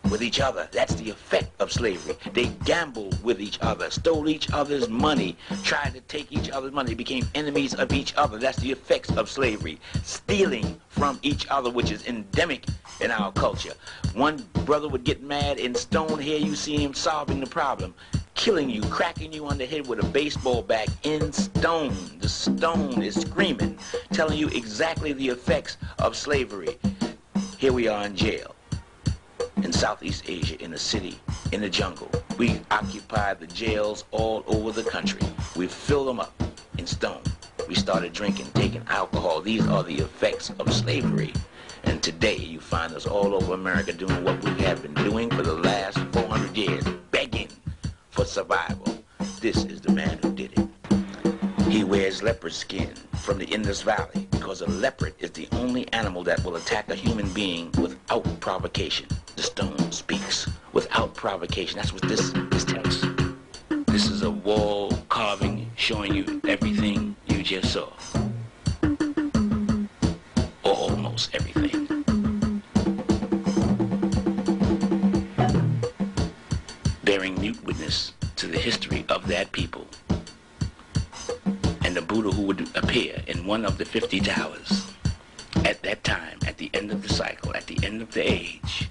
with 0.10 0.22
each 0.22 0.40
other. 0.40 0.68
That's 0.72 0.96
the 0.96 1.10
effect 1.10 1.50
of 1.60 1.72
slavery. 1.72 2.16
They 2.34 2.48
gambled 2.66 3.22
with 3.24 3.42
each 3.42 3.60
other, 3.62 3.90
stole 3.90 4.28
each 4.28 4.52
other's 4.52 4.90
money, 4.90 5.38
tried 5.64 5.94
to 5.94 6.02
take 6.02 6.32
each 6.32 6.50
other's 6.50 6.72
money, 6.72 6.94
became 6.94 7.28
enemies 7.36 7.74
of 7.74 7.92
each 7.94 8.14
other. 8.16 8.38
That's 8.38 8.60
the 8.60 8.72
effects 8.72 9.12
of 9.18 9.30
slavery. 9.30 9.80
Stealing 10.04 10.80
from 10.90 11.20
each 11.22 11.48
other, 11.50 11.70
which 11.70 11.92
is 11.92 12.06
endemic 12.08 12.66
in 13.02 13.12
our 13.12 13.32
culture. 13.32 13.74
One 14.14 14.46
brother 14.66 14.88
would 14.88 15.04
get 15.04 15.24
mad 15.24 15.60
and 15.60 15.76
stone 15.76 16.20
here, 16.20 16.38
you 16.38 16.56
see 16.56 16.78
him 16.78 16.94
solving 16.94 17.40
the 17.40 17.48
problem 17.48 17.94
killing 18.36 18.68
you, 18.68 18.82
cracking 18.86 19.32
you 19.32 19.46
on 19.46 19.60
the 19.60 19.66
head 19.66 19.88
with 19.88 20.04
a 20.04 20.06
baseball 20.08 20.64
bat 20.64 20.90
in 21.04 21.32
stone. 21.32 21.96
The 22.20 22.28
stone 22.28 23.04
is 23.04 23.14
screaming, 23.22 23.78
telling 24.12 24.40
you 24.40 24.48
exactly 24.48 25.14
the 25.14 25.30
effects 25.30 25.78
of 26.00 26.16
slavery. 26.16 26.78
Here 27.60 27.72
we 27.72 27.88
are 27.88 28.06
in 28.06 28.16
jail 28.16 28.56
in 29.58 29.72
Southeast 29.72 30.24
Asia, 30.28 30.62
in 30.64 30.74
a 30.74 30.78
city, 30.78 31.20
in 31.52 31.62
the 31.62 31.70
jungle. 31.70 32.10
We 32.38 32.60
occupy 32.72 33.34
the 33.36 33.48
jails 33.48 34.06
all 34.12 34.44
over 34.48 34.72
the 34.72 34.90
country. 34.90 35.22
We 35.56 35.68
fill 35.68 36.06
them 36.06 36.20
up 36.20 36.34
in 36.78 36.88
stone. 36.88 37.22
We 37.68 37.76
started 37.76 38.14
drinking, 38.14 38.48
taking 38.54 38.84
alcohol. 38.88 39.42
These 39.42 39.68
are 39.68 39.84
the 39.84 39.96
effects 39.96 40.52
of 40.60 40.74
slavery. 40.74 41.34
And 41.84 42.02
today 42.02 42.38
you 42.38 42.60
find 42.60 42.94
us 42.94 43.06
all 43.06 43.36
over 43.36 43.54
America 43.54 43.94
doing 43.94 44.24
what 44.24 44.44
we 44.44 44.52
have 44.64 44.82
been 44.82 44.94
doing 44.96 45.30
for 45.30 45.44
the 45.44 45.54
last 45.54 45.98
400 46.14 46.56
years, 46.58 46.84
begging 47.12 47.50
for 48.10 48.26
survival. 48.26 49.04
This 49.42 49.66
is 49.66 49.82
the 49.82 49.92
man 49.92 50.18
who 50.22 50.32
did 50.32 50.54
it. 50.54 50.63
He 51.74 51.84
wears 51.84 52.22
leopard 52.22 52.54
skin 52.54 52.94
from 53.16 53.40
the 53.40 53.46
Indus 53.46 53.82
Valley 53.82 54.28
because 54.30 54.62
a 54.62 54.68
leopard 54.68 55.16
is 55.18 55.32
the 55.32 55.48
only 55.54 55.92
animal 55.92 56.24
that 56.24 56.46
will 56.46 56.56
attack 56.56 56.88
a 56.92 56.94
human 56.94 57.28
being 57.34 57.72
without 57.80 58.40
provocation. 58.40 59.08
The 59.36 59.42
stone 59.42 59.92
speaks 59.92 60.48
without 60.72 61.16
provocation. 61.16 61.78
That's 61.78 61.92
what 61.92 62.04
this, 62.04 62.32
this 62.52 62.64
tells. 62.64 63.02
This 63.88 64.08
is 64.08 64.22
a 64.22 64.30
wall 64.30 64.92
carving 65.10 65.72
showing 65.76 66.14
you 66.14 66.40
everything 66.48 67.16
you 67.26 67.42
just 67.42 67.74
saw. 67.74 67.90
Almost 70.62 71.34
everything. 71.34 71.88
Bearing 77.04 77.42
mute 77.42 77.66
witness 77.66 78.14
to 78.36 78.46
the 78.46 78.60
history 78.60 79.06
of 79.10 79.26
that 79.26 79.52
people 79.52 79.88
and 81.94 82.02
the 82.02 82.14
Buddha 82.14 82.32
who 82.32 82.42
would 82.42 82.76
appear 82.76 83.22
in 83.28 83.46
one 83.46 83.64
of 83.64 83.78
the 83.78 83.86
50 83.86 84.20
towers 84.22 84.92
at 85.64 85.84
that 85.84 86.04
time, 86.04 86.40
at 86.48 86.58
the 86.58 86.72
end 86.74 86.92
of 86.92 87.04
the 87.04 87.14
cycle, 87.14 87.56
at 87.56 87.68
the 87.68 87.78
end 87.86 88.02
of 88.02 88.12
the 88.14 88.22
age, 88.22 88.90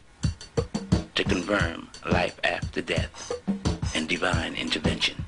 to 1.16 1.24
confirm 1.24 1.88
life 2.08 2.38
after 2.44 2.80
death 2.80 3.32
and 3.96 4.08
divine 4.08 4.54
intervention. 4.54 5.24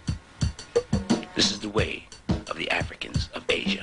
This 1.35 1.51
is 1.51 1.59
the 1.59 1.69
way 1.69 2.07
of 2.49 2.57
the 2.57 2.71
Africans 2.71 3.29
of 3.35 3.43
Asia. 3.49 3.83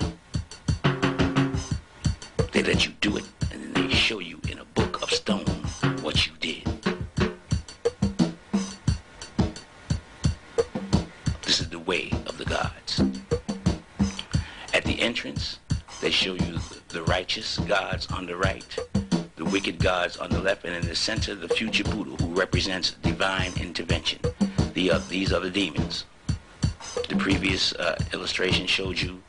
They 2.53 2.63
let 2.63 2.85
you 2.85 2.93
do 3.01 3.18
it, 3.18 3.26
and 3.51 3.61
then 3.61 3.89
they 3.89 3.93
show 3.93 4.19
you 4.19 4.39
in 4.49 4.59
a 4.59 4.65
book 4.65 5.01
of 5.01 5.11
stone 5.11 5.60
entrance, 15.02 15.60
they 15.99 16.11
show 16.11 16.34
you 16.34 16.60
the 16.90 17.03
righteous 17.03 17.57
gods 17.60 18.07
on 18.07 18.26
the 18.26 18.36
right, 18.36 18.78
the 19.36 19.45
wicked 19.45 19.80
gods 19.80 20.18
on 20.18 20.30
the 20.30 20.40
left, 20.40 20.64
and 20.64 20.76
in 20.76 20.88
the 20.88 20.95
center, 20.95 21.34
the 21.34 21.49
future 21.49 21.84
Buddha 21.84 22.23
who 22.23 22.34
represents 22.34 22.91
divine 23.02 23.52
intervention. 23.60 24.19
The, 24.73 24.91
uh, 24.91 24.99
these 25.10 25.34
are 25.34 25.40
the 25.40 25.49
demons. 25.49 26.06
The 27.10 27.15
previous 27.15 27.73
uh, 27.73 27.98
illustration 28.14 28.68
showed 28.68 29.02
you 29.02 29.22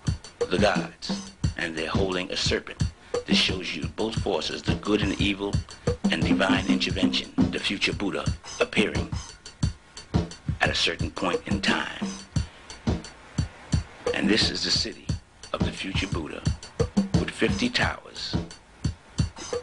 the 0.50 0.58
gods, 0.58 1.32
and 1.56 1.76
they're 1.76 1.88
holding 1.88 2.30
a 2.30 2.36
serpent. 2.36 2.82
This 3.26 3.38
shows 3.38 3.74
you 3.74 3.86
both 3.96 4.14
forces, 4.20 4.62
the 4.62 4.74
good 4.76 5.02
and 5.02 5.12
the 5.12 5.24
evil, 5.24 5.54
and 6.10 6.22
divine 6.22 6.66
intervention, 6.66 7.32
the 7.36 7.58
future 7.58 7.92
Buddha 7.92 8.24
appearing 8.60 9.08
at 10.60 10.70
a 10.70 10.74
certain 10.74 11.10
point 11.10 11.40
in 11.46 11.60
time. 11.60 12.06
And 14.14 14.28
this 14.28 14.50
is 14.50 14.64
the 14.64 14.70
city 14.70 15.01
of 15.52 15.64
the 15.64 15.70
future 15.70 16.06
Buddha 16.06 16.42
with 16.96 17.30
50 17.30 17.68
towers. 17.70 18.36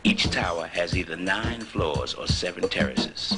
Each 0.04 0.30
tower 0.30 0.68
has 0.68 0.96
either 0.96 1.16
nine 1.16 1.62
floors 1.62 2.14
or 2.14 2.28
seven 2.28 2.70
terraces. 2.70 3.38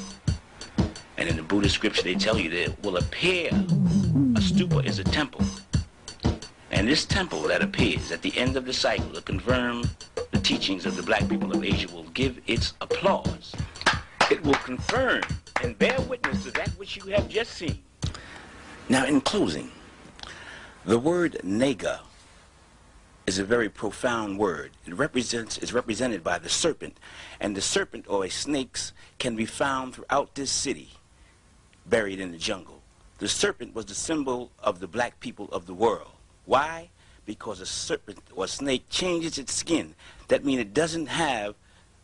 And 1.18 1.30
in 1.30 1.36
the 1.36 1.44
Buddhist 1.44 1.76
scripture, 1.76 2.04
they 2.04 2.16
tell 2.16 2.38
you 2.38 2.50
that 2.50 2.64
it 2.72 2.84
will 2.84 2.98
appear 2.98 3.50
a 3.50 4.42
stupa 4.44 4.86
is 4.86 5.00
a 5.00 5.04
temple. 5.04 5.46
And 6.72 6.88
this 6.88 7.06
temple 7.06 7.42
that 7.44 7.62
appears 7.62 8.12
at 8.12 8.22
the 8.22 8.38
end 8.38 8.58
of 8.58 8.66
the 8.66 8.74
cycle 8.74 9.12
to 9.12 9.22
confirm 9.22 9.84
the 10.32 10.40
teachings 10.40 10.86
of 10.86 10.96
the 10.96 11.04
black 11.04 11.28
people 11.30 11.52
of 11.52 11.64
Asia 11.64 11.88
will 11.94 12.10
give 12.14 12.40
its 12.48 12.74
applause. 12.82 13.54
It 14.30 14.44
will 14.44 14.56
confirm 14.56 15.22
and 15.62 15.78
bear 15.78 16.00
witness 16.02 16.44
to 16.46 16.52
that 16.52 16.70
which 16.70 16.98
you 16.98 17.12
have 17.12 17.30
just 17.30 17.52
seen. 17.52 17.80
Now, 18.90 19.06
in 19.06 19.22
closing, 19.22 19.72
the 20.86 20.98
word 20.98 21.40
naga 21.44 22.02
is 23.32 23.40
a 23.40 23.46
very 23.46 23.70
profound 23.70 24.38
word. 24.38 24.72
It 24.86 24.94
represents 24.94 25.58
is 25.60 25.72
represented 25.72 26.22
by 26.22 26.38
the 26.38 26.50
serpent, 26.50 26.98
and 27.40 27.56
the 27.56 27.62
serpent 27.62 28.06
or 28.10 28.26
a 28.26 28.30
snakes 28.30 28.92
can 29.20 29.38
be 29.38 29.46
found 29.46 29.96
throughout 29.96 30.36
this 30.36 30.52
city, 30.52 30.90
buried 31.86 32.20
in 32.20 32.34
the 32.34 32.38
jungle. 32.38 32.82
The 33.20 33.30
serpent 33.30 33.74
was 33.74 33.86
the 33.86 33.96
symbol 33.96 34.52
of 34.60 34.82
the 34.82 34.88
black 34.88 35.22
people 35.22 35.48
of 35.54 35.66
the 35.66 35.74
world. 35.74 36.12
Why? 36.44 36.90
Because 37.26 37.62
a 37.62 37.66
serpent 37.66 38.20
or 38.36 38.48
snake 38.48 38.90
changes 38.90 39.38
its 39.38 39.54
skin. 39.54 39.96
That 40.28 40.44
means 40.44 40.60
it 40.60 40.74
doesn't 40.74 41.06
have 41.06 41.56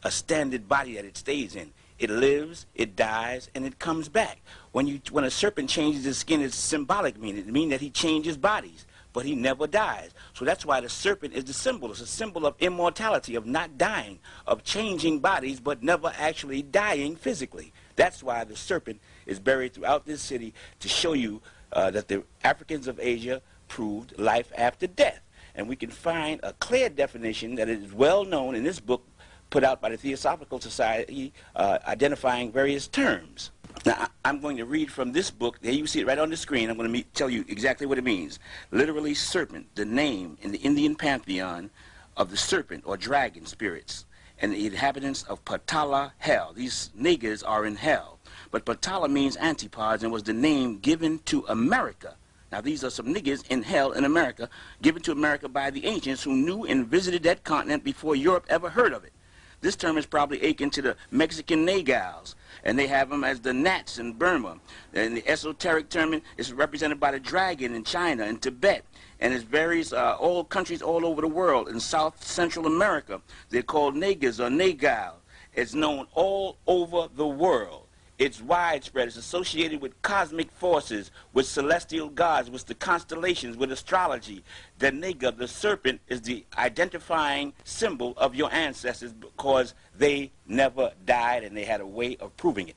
a 0.03 0.11
standard 0.11 0.69
body 0.69 0.95
that 0.95 1.03
it 1.03 1.17
stays 1.17 1.57
in. 1.57 1.71
It 1.99 2.09
lives, 2.09 2.67
it 2.73 2.95
dies, 2.95 3.49
and 3.53 3.65
it 3.65 3.79
comes 3.79 4.07
back. 4.07 4.39
When 4.71 4.87
you 4.87 5.01
when 5.11 5.25
a 5.25 5.31
serpent 5.31 5.69
changes 5.69 6.05
his 6.05 6.19
skin, 6.19 6.39
it's 6.39 6.55
symbolic 6.55 7.19
meaning. 7.19 7.41
It 7.41 7.51
means 7.51 7.71
that 7.71 7.81
he 7.81 7.89
changes 7.89 8.37
bodies 8.37 8.85
but 9.18 9.26
he 9.26 9.34
never 9.34 9.65
dies. 9.65 10.11
So 10.35 10.45
that's 10.45 10.64
why 10.64 10.80
the 10.80 10.89
serpent 10.89 11.34
is 11.34 11.45
the 11.45 11.52
symbol. 11.52 11.89
It's 11.89 12.02
a 12.02 12.06
symbol 12.06 12.45
of 12.45 12.53
immortality, 12.60 13.34
of 13.34 13.48
not 13.48 13.76
dying, 13.76 14.19
of 14.45 14.64
changing 14.64 15.22
bodies, 15.22 15.60
but 15.60 15.81
never 15.81 16.14
actually 16.19 16.61
dying 16.61 17.15
physically. 17.15 17.73
That's 17.95 18.22
why 18.22 18.44
the 18.44 18.56
serpent 18.56 19.02
is 19.26 19.39
buried 19.39 19.73
throughout 19.73 20.06
this 20.06 20.22
city 20.22 20.53
to 20.81 20.88
show 20.88 21.14
you 21.14 21.41
uh, 21.73 21.89
that 21.89 22.10
the 22.10 22.26
Africans 22.44 22.88
of 22.88 22.99
Asia 22.99 23.41
proved 23.68 24.19
life 24.19 24.52
after 24.56 24.85
death. 24.85 25.23
And 25.56 25.68
we 25.68 25.76
can 25.76 25.89
find 25.89 26.39
a 26.44 26.53
clear 26.53 26.88
definition 26.88 27.56
that 27.56 27.69
is 27.69 27.91
well 27.91 28.23
known 28.23 28.53
in 28.53 28.64
this 28.64 28.80
book 28.80 29.03
put 29.49 29.64
out 29.64 29.81
by 29.81 29.89
the 29.89 29.98
Theosophical 29.98 30.60
Society 30.60 31.34
uh, 31.56 31.80
identifying 31.88 32.52
various 32.52 32.88
terms. 32.88 33.49
Now, 33.85 34.07
I'm 34.25 34.39
going 34.39 34.57
to 34.57 34.65
read 34.65 34.91
from 34.91 35.11
this 35.11 35.31
book. 35.31 35.59
There 35.61 35.71
you 35.71 35.87
see 35.87 36.01
it 36.01 36.07
right 36.07 36.17
on 36.17 36.29
the 36.29 36.37
screen. 36.37 36.69
I'm 36.69 36.77
going 36.77 36.87
to 36.87 36.91
meet, 36.93 37.13
tell 37.13 37.29
you 37.29 37.45
exactly 37.47 37.85
what 37.85 37.97
it 37.97 38.03
means. 38.03 38.39
Literally, 38.71 39.13
serpent, 39.13 39.67
the 39.75 39.85
name 39.85 40.37
in 40.41 40.51
the 40.51 40.57
Indian 40.59 40.95
pantheon 40.95 41.69
of 42.15 42.31
the 42.31 42.37
serpent 42.37 42.83
or 42.85 42.97
dragon 42.97 43.45
spirits 43.45 44.05
and 44.39 44.53
the 44.53 44.67
inhabitants 44.67 45.23
of 45.23 45.43
Patala, 45.45 46.11
hell. 46.17 46.53
These 46.55 46.91
niggas 46.99 47.43
are 47.45 47.65
in 47.65 47.75
hell. 47.75 48.19
But 48.51 48.65
Patala 48.65 49.09
means 49.09 49.35
antipodes 49.37 50.03
and 50.03 50.11
was 50.11 50.23
the 50.23 50.33
name 50.33 50.79
given 50.79 51.19
to 51.25 51.45
America. 51.47 52.15
Now, 52.51 52.61
these 52.61 52.83
are 52.83 52.89
some 52.89 53.13
niggas 53.13 53.45
in 53.49 53.63
hell 53.63 53.91
in 53.91 54.05
America, 54.05 54.49
given 54.81 55.01
to 55.03 55.11
America 55.11 55.49
by 55.49 55.69
the 55.69 55.85
ancients 55.85 56.23
who 56.23 56.33
knew 56.33 56.65
and 56.65 56.87
visited 56.87 57.23
that 57.23 57.43
continent 57.43 57.83
before 57.83 58.15
Europe 58.15 58.45
ever 58.49 58.69
heard 58.69 58.93
of 58.93 59.03
it. 59.03 59.11
This 59.59 59.75
term 59.75 59.97
is 59.97 60.05
probably 60.05 60.41
akin 60.41 60.69
to 60.71 60.81
the 60.81 60.95
Mexican 61.09 61.65
nagals, 61.65 62.35
and 62.68 62.77
they 62.77 62.85
have 62.85 63.10
them 63.10 63.23
as 63.23 63.39
the 63.39 63.53
Nats 63.53 63.98
in 63.98 64.11
Burma. 64.11 64.57
And 64.94 65.15
the 65.15 65.26
esoteric 65.26 65.89
term 65.89 66.22
is 66.35 66.52
represented 66.52 66.99
by 66.99 67.11
the 67.11 67.19
dragon 67.19 67.73
in 67.73 67.85
China 67.85 68.26
and 68.26 68.41
Tibet. 68.41 68.84
And 69.22 69.34
it 69.34 69.44
varies 69.44 69.94
uh, 69.94 70.18
all 70.19 70.44
countries 70.44 70.81
all 70.81 71.06
over 71.06 71.22
the 71.22 71.30
world. 71.30 71.69
In 71.69 71.80
South 71.80 72.22
Central 72.22 72.68
America, 72.68 73.22
they're 73.49 73.64
called 73.64 73.95
Nagas 73.95 74.41
or 74.41 74.49
Nagal. 74.49 75.14
It's 75.53 75.73
known 75.73 76.07
all 76.14 76.57
over 76.68 77.07
the 77.15 77.26
world. 77.26 77.86
It's 78.18 78.41
widespread. 78.41 79.07
It's 79.07 79.18
associated 79.18 79.80
with 79.80 80.02
cosmic 80.02 80.52
forces, 80.52 81.11
with 81.34 81.45
celestial 81.45 82.10
gods, 82.10 82.49
with 82.49 82.65
the 82.65 82.73
constellations, 82.73 83.57
with 83.57 83.72
astrology. 83.72 84.44
The 84.80 84.91
Naga, 84.91 85.31
the 85.31 85.48
serpent, 85.48 86.02
is 86.07 86.23
the 86.23 86.44
identifying 86.57 87.53
symbol 87.64 88.15
of 88.18 88.34
your 88.34 88.52
ancestors 88.52 89.14
because 89.14 89.76
they 89.95 90.31
never 90.48 90.94
died 91.06 91.44
and 91.44 91.56
they 91.56 91.65
had 91.65 91.80
a 91.80 91.85
way 91.85 92.18
of 92.18 92.35
proving 92.38 92.69
it. 92.69 92.76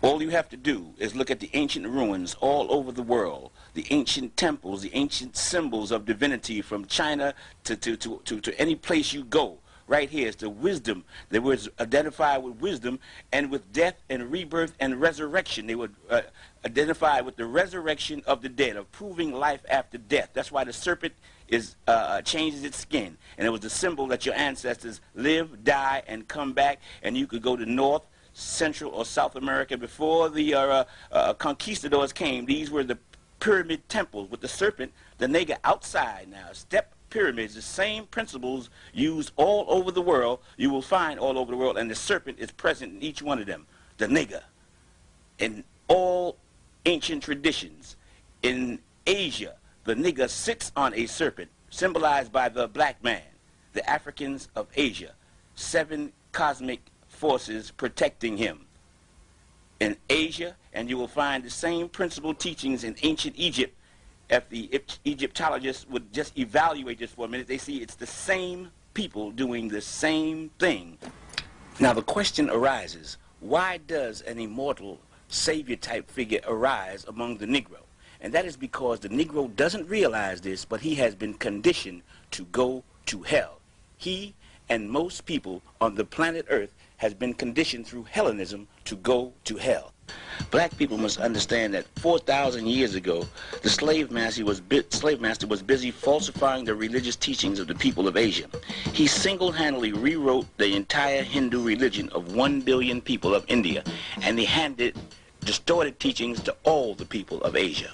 All 0.00 0.22
you 0.22 0.30
have 0.30 0.48
to 0.50 0.56
do 0.56 0.94
is 0.98 1.14
look 1.14 1.30
at 1.30 1.40
the 1.40 1.50
ancient 1.54 1.86
ruins 1.86 2.34
all 2.40 2.72
over 2.72 2.92
the 2.92 3.02
world, 3.02 3.50
the 3.74 3.86
ancient 3.90 4.36
temples, 4.36 4.82
the 4.82 4.94
ancient 4.94 5.36
symbols 5.36 5.90
of 5.90 6.04
divinity 6.04 6.60
from 6.60 6.86
China 6.86 7.34
to, 7.64 7.76
to, 7.76 7.96
to, 7.96 8.20
to, 8.24 8.40
to 8.40 8.60
any 8.60 8.74
place 8.74 9.12
you 9.12 9.24
go 9.24 9.58
right 9.92 10.08
here 10.08 10.26
is 10.26 10.36
the 10.36 10.48
wisdom. 10.48 11.04
They 11.28 11.38
were 11.38 11.58
identified 11.78 12.42
with 12.42 12.54
wisdom 12.62 12.98
and 13.30 13.50
with 13.50 13.74
death 13.74 13.96
and 14.08 14.32
rebirth 14.32 14.74
and 14.80 14.98
resurrection. 14.98 15.66
They 15.66 15.74
were 15.74 15.90
uh, 16.08 16.22
identified 16.64 17.26
with 17.26 17.36
the 17.36 17.44
resurrection 17.44 18.22
of 18.26 18.40
the 18.40 18.48
dead, 18.48 18.76
of 18.76 18.90
proving 18.90 19.34
life 19.34 19.60
after 19.68 19.98
death. 19.98 20.30
That's 20.32 20.50
why 20.50 20.64
the 20.64 20.72
serpent 20.72 21.12
is 21.46 21.76
uh, 21.86 21.90
uh, 21.90 22.22
changes 22.22 22.64
its 22.64 22.78
skin, 22.78 23.18
and 23.36 23.46
it 23.46 23.50
was 23.50 23.60
the 23.60 23.68
symbol 23.68 24.06
that 24.06 24.24
your 24.24 24.34
ancestors 24.34 25.02
live, 25.14 25.62
die, 25.62 26.02
and 26.06 26.26
come 26.26 26.54
back. 26.54 26.80
And 27.02 27.14
you 27.14 27.26
could 27.26 27.42
go 27.42 27.54
to 27.54 27.66
North, 27.66 28.04
Central, 28.32 28.92
or 28.92 29.04
South 29.04 29.36
America 29.36 29.76
before 29.76 30.30
the 30.30 30.54
uh, 30.54 30.60
uh, 30.60 30.84
uh 31.12 31.34
conquistadors 31.34 32.14
came. 32.14 32.46
These 32.46 32.70
were 32.70 32.82
the 32.84 32.96
pyramid 33.40 33.86
temples 33.90 34.30
with 34.30 34.40
the 34.40 34.48
serpent, 34.48 34.92
the 35.18 35.26
nigger 35.26 35.58
outside 35.64 36.28
now. 36.30 36.48
Step 36.52 36.94
pyramids, 37.12 37.54
the 37.54 37.62
same 37.62 38.06
principles 38.06 38.70
used 38.94 39.32
all 39.36 39.66
over 39.68 39.90
the 39.90 40.00
world, 40.00 40.40
you 40.56 40.70
will 40.70 40.82
find 40.82 41.20
all 41.20 41.38
over 41.38 41.50
the 41.50 41.56
world, 41.56 41.76
and 41.76 41.90
the 41.90 41.94
serpent 41.94 42.38
is 42.38 42.50
present 42.50 42.94
in 42.94 43.02
each 43.02 43.20
one 43.20 43.38
of 43.38 43.46
them. 43.46 43.66
The 43.98 44.06
nigger. 44.06 44.42
In 45.38 45.62
all 45.88 46.38
ancient 46.86 47.22
traditions, 47.22 47.96
in 48.42 48.78
Asia, 49.06 49.56
the 49.84 49.94
nigger 49.94 50.28
sits 50.28 50.72
on 50.74 50.94
a 50.94 51.06
serpent, 51.06 51.50
symbolized 51.68 52.32
by 52.32 52.48
the 52.48 52.66
black 52.66 53.04
man, 53.04 53.22
the 53.74 53.88
Africans 53.88 54.48
of 54.56 54.68
Asia, 54.74 55.12
seven 55.54 56.12
cosmic 56.32 56.80
forces 57.08 57.70
protecting 57.72 58.38
him. 58.38 58.66
In 59.80 59.96
Asia, 60.08 60.56
and 60.72 60.88
you 60.88 60.96
will 60.96 61.08
find 61.08 61.44
the 61.44 61.50
same 61.50 61.90
principal 61.90 62.32
teachings 62.32 62.84
in 62.84 62.96
ancient 63.02 63.34
Egypt 63.36 63.76
if 64.32 64.48
the 64.48 64.80
Egyptologists 65.04 65.86
would 65.90 66.10
just 66.10 66.38
evaluate 66.38 66.98
this 66.98 67.10
for 67.10 67.26
a 67.26 67.28
minute, 67.28 67.46
they 67.46 67.58
see 67.58 67.82
it's 67.82 67.96
the 67.96 68.06
same 68.06 68.70
people 68.94 69.30
doing 69.30 69.68
the 69.68 69.80
same 69.80 70.50
thing. 70.58 70.96
Now 71.78 71.92
the 71.92 72.02
question 72.02 72.48
arises, 72.48 73.18
why 73.40 73.78
does 73.86 74.22
an 74.22 74.38
immortal 74.38 75.00
savior 75.28 75.76
type 75.76 76.10
figure 76.10 76.40
arise 76.46 77.04
among 77.06 77.36
the 77.36 77.46
Negro? 77.46 77.80
And 78.22 78.32
that 78.32 78.46
is 78.46 78.56
because 78.56 79.00
the 79.00 79.10
Negro 79.10 79.54
doesn't 79.54 79.86
realize 79.88 80.40
this, 80.40 80.64
but 80.64 80.80
he 80.80 80.94
has 80.94 81.14
been 81.14 81.34
conditioned 81.34 82.02
to 82.30 82.44
go 82.46 82.84
to 83.06 83.22
hell. 83.22 83.58
He 83.98 84.34
and 84.70 84.90
most 84.90 85.26
people 85.26 85.60
on 85.78 85.94
the 85.94 86.04
planet 86.04 86.46
Earth 86.48 86.72
has 86.96 87.12
been 87.12 87.34
conditioned 87.34 87.86
through 87.86 88.04
Hellenism 88.04 88.68
to 88.86 88.96
go 88.96 89.34
to 89.44 89.56
hell. 89.56 89.91
Black 90.50 90.76
people 90.76 90.98
must 90.98 91.18
understand 91.18 91.72
that 91.72 91.86
4,000 91.96 92.66
years 92.66 92.94
ago, 92.94 93.26
the 93.62 93.70
slave 93.70 94.10
master, 94.10 94.44
was 94.44 94.60
slave 94.90 95.20
master 95.20 95.46
was 95.46 95.62
busy 95.62 95.90
falsifying 95.90 96.64
the 96.64 96.74
religious 96.74 97.16
teachings 97.16 97.58
of 97.58 97.68
the 97.68 97.74
people 97.74 98.06
of 98.06 98.16
Asia. 98.16 98.46
He 98.92 99.06
single-handedly 99.06 99.92
rewrote 99.92 100.46
the 100.58 100.74
entire 100.74 101.22
Hindu 101.22 101.62
religion 101.62 102.08
of 102.10 102.34
1 102.34 102.60
billion 102.60 103.00
people 103.00 103.34
of 103.34 103.44
India, 103.48 103.82
and 104.20 104.38
he 104.38 104.44
handed 104.44 104.98
distorted 105.40 105.98
teachings 105.98 106.42
to 106.42 106.54
all 106.64 106.94
the 106.94 107.06
people 107.06 107.40
of 107.42 107.56
Asia. 107.56 107.90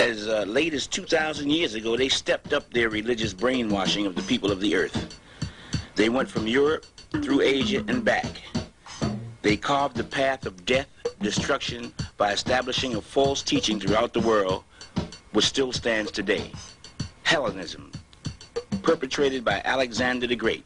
As 0.00 0.28
uh, 0.28 0.44
late 0.48 0.74
as 0.74 0.86
2,000 0.86 1.50
years 1.50 1.74
ago, 1.74 1.96
they 1.96 2.08
stepped 2.08 2.52
up 2.52 2.72
their 2.72 2.88
religious 2.88 3.34
brainwashing 3.34 4.06
of 4.06 4.14
the 4.14 4.22
people 4.22 4.50
of 4.50 4.60
the 4.60 4.74
earth. 4.74 5.20
They 5.94 6.08
went 6.08 6.28
from 6.28 6.46
Europe 6.46 6.86
through 7.12 7.42
Asia 7.42 7.84
and 7.86 8.04
back. 8.04 8.26
They 9.42 9.56
carved 9.56 9.96
the 9.96 10.04
path 10.04 10.44
of 10.44 10.66
death, 10.66 10.88
destruction, 11.20 11.94
by 12.18 12.32
establishing 12.32 12.94
a 12.94 13.00
false 13.00 13.42
teaching 13.42 13.80
throughout 13.80 14.12
the 14.12 14.20
world, 14.20 14.64
which 15.32 15.46
still 15.46 15.72
stands 15.72 16.10
today. 16.10 16.52
Hellenism, 17.22 17.90
perpetrated 18.82 19.44
by 19.44 19.62
Alexander 19.64 20.26
the 20.26 20.36
Great. 20.36 20.64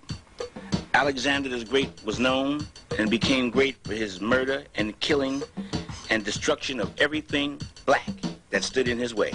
Alexander 0.93 1.49
the 1.49 1.65
Great 1.65 1.91
was 2.05 2.19
known 2.19 2.67
and 2.99 3.11
became 3.11 3.51
great 3.51 3.77
for 3.85 3.95
his 3.95 4.21
murder 4.21 4.65
and 4.75 4.99
killing 5.01 5.43
and 6.11 6.25
destruction 6.25 6.81
of 6.81 6.93
everything 7.01 7.61
black 7.87 8.11
that 8.51 8.65
stood 8.65 8.89
in 8.89 8.99
his 8.99 9.15
way. 9.15 9.33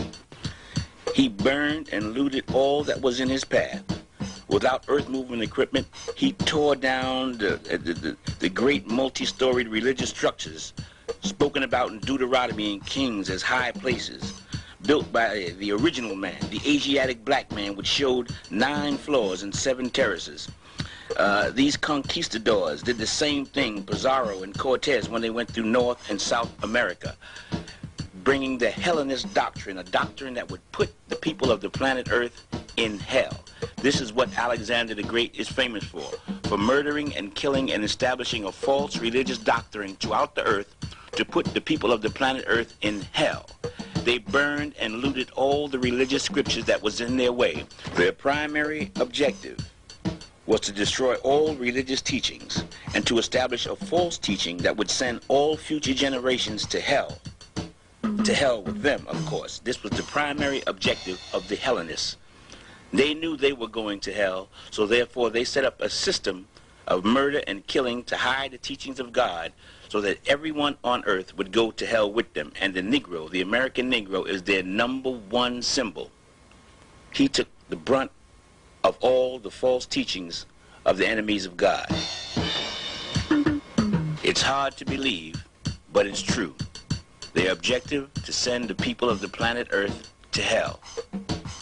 He 1.15 1.29
burned 1.29 1.89
and 1.93 2.13
looted 2.13 2.43
all 2.53 2.83
that 2.83 3.01
was 3.01 3.19
in 3.19 3.29
his 3.29 3.45
path 3.45 3.83
without 4.49 4.83
earth-moving 4.87 5.41
equipment, 5.41 5.87
he 6.15 6.33
tore 6.33 6.75
down 6.75 7.37
the, 7.37 7.59
the, 7.63 7.93
the, 7.93 8.17
the 8.39 8.49
great 8.49 8.87
multi-storied 8.87 9.67
religious 9.67 10.09
structures 10.09 10.73
spoken 11.21 11.63
about 11.63 11.91
in 11.91 11.99
Deuteronomy 11.99 12.73
and 12.73 12.85
Kings 12.85 13.29
as 13.29 13.41
high 13.41 13.71
places, 13.71 14.41
built 14.83 15.11
by 15.11 15.53
the 15.57 15.71
original 15.71 16.15
man, 16.15 16.37
the 16.49 16.61
Asiatic 16.65 17.23
black 17.25 17.51
man, 17.51 17.75
which 17.75 17.87
showed 17.87 18.29
nine 18.49 18.97
floors 18.97 19.43
and 19.43 19.53
seven 19.53 19.89
terraces. 19.89 20.49
Uh, 21.17 21.49
these 21.49 21.75
conquistadors 21.75 22.83
did 22.83 22.97
the 22.97 23.07
same 23.07 23.43
thing, 23.45 23.83
Pizarro 23.83 24.43
and 24.43 24.57
Cortez, 24.57 25.09
when 25.09 25.21
they 25.21 25.31
went 25.31 25.49
through 25.49 25.65
North 25.65 26.09
and 26.09 26.21
South 26.21 26.51
America, 26.63 27.15
bringing 28.29 28.59
the 28.59 28.69
Hellenist 28.69 29.33
doctrine, 29.33 29.79
a 29.79 29.83
doctrine 29.83 30.35
that 30.35 30.51
would 30.51 30.61
put 30.71 30.93
the 31.07 31.15
people 31.15 31.49
of 31.51 31.61
the 31.61 31.69
planet 31.71 32.09
Earth 32.11 32.45
in 32.77 32.99
hell. 32.99 33.43
This 33.77 33.99
is 33.99 34.13
what 34.13 34.37
Alexander 34.37 34.93
the 34.93 35.01
Great 35.01 35.33
is 35.33 35.49
famous 35.49 35.83
for, 35.83 36.07
for 36.43 36.55
murdering 36.55 37.15
and 37.15 37.33
killing 37.33 37.71
and 37.71 37.83
establishing 37.83 38.43
a 38.43 38.51
false 38.51 38.99
religious 38.99 39.39
doctrine 39.39 39.95
throughout 39.95 40.35
the 40.35 40.43
earth 40.43 40.75
to 41.13 41.25
put 41.25 41.47
the 41.55 41.59
people 41.59 41.91
of 41.91 42.03
the 42.03 42.09
planet 42.11 42.45
Earth 42.45 42.75
in 42.81 43.01
hell. 43.13 43.49
They 44.03 44.19
burned 44.19 44.75
and 44.79 44.97
looted 44.97 45.31
all 45.31 45.67
the 45.67 45.79
religious 45.79 46.21
scriptures 46.21 46.65
that 46.65 46.83
was 46.83 47.01
in 47.01 47.17
their 47.17 47.33
way. 47.33 47.65
Their 47.95 48.11
primary 48.11 48.91
objective 48.99 49.57
was 50.45 50.59
to 50.61 50.71
destroy 50.71 51.15
all 51.23 51.55
religious 51.55 52.03
teachings 52.03 52.63
and 52.93 53.07
to 53.07 53.17
establish 53.17 53.65
a 53.65 53.75
false 53.75 54.19
teaching 54.19 54.57
that 54.57 54.77
would 54.77 54.91
send 54.91 55.21
all 55.29 55.57
future 55.57 55.95
generations 55.95 56.67
to 56.67 56.79
hell. 56.79 57.17
To 58.25 58.33
hell 58.35 58.61
with 58.61 58.81
them, 58.83 59.05
of 59.07 59.25
course. 59.25 59.59
This 59.59 59.81
was 59.81 59.91
the 59.93 60.03
primary 60.03 60.61
objective 60.67 61.19
of 61.33 61.47
the 61.47 61.55
Hellenists. 61.55 62.17
They 62.93 63.13
knew 63.13 63.35
they 63.35 63.53
were 63.53 63.67
going 63.67 63.99
to 64.01 64.13
hell, 64.13 64.49
so 64.69 64.85
therefore 64.85 65.29
they 65.29 65.43
set 65.43 65.65
up 65.65 65.81
a 65.81 65.89
system 65.89 66.47
of 66.87 67.05
murder 67.05 67.41
and 67.47 67.65
killing 67.65 68.03
to 68.03 68.17
hide 68.17 68.51
the 68.51 68.57
teachings 68.57 68.99
of 68.99 69.13
God 69.13 69.51
so 69.87 70.01
that 70.01 70.19
everyone 70.27 70.77
on 70.83 71.03
earth 71.05 71.35
would 71.37 71.51
go 71.51 71.71
to 71.71 71.85
hell 71.85 72.11
with 72.11 72.33
them. 72.33 72.51
And 72.61 72.73
the 72.73 72.81
Negro, 72.81 73.29
the 73.29 73.41
American 73.41 73.91
Negro, 73.91 74.27
is 74.27 74.43
their 74.43 74.63
number 74.63 75.09
one 75.11 75.61
symbol. 75.61 76.11
He 77.11 77.27
took 77.27 77.47
the 77.69 77.75
brunt 77.75 78.11
of 78.83 78.97
all 79.01 79.39
the 79.39 79.51
false 79.51 79.85
teachings 79.85 80.45
of 80.85 80.97
the 80.97 81.07
enemies 81.07 81.45
of 81.45 81.57
God. 81.57 81.87
It's 84.23 84.41
hard 84.41 84.77
to 84.77 84.85
believe, 84.85 85.43
but 85.91 86.05
it's 86.05 86.21
true. 86.21 86.53
Their 87.33 87.51
objective 87.51 88.11
to 88.25 88.33
send 88.33 88.67
the 88.67 88.75
people 88.75 89.09
of 89.09 89.21
the 89.21 89.29
planet 89.29 89.67
Earth 89.71 90.11
to 90.31 90.41
hell. 90.41 90.79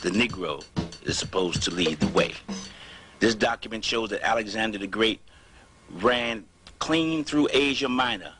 The 0.01 0.09
Negro 0.09 0.63
is 1.03 1.17
supposed 1.17 1.61
to 1.63 1.71
lead 1.71 1.99
the 1.99 2.07
way. 2.07 2.33
This 3.19 3.35
document 3.35 3.83
shows 3.83 4.09
that 4.11 4.21
Alexander 4.21 4.77
the 4.77 4.87
Great 4.87 5.19
ran 5.91 6.45
clean 6.79 7.23
through 7.23 7.49
Asia 7.51 7.89
Minor. 7.89 8.33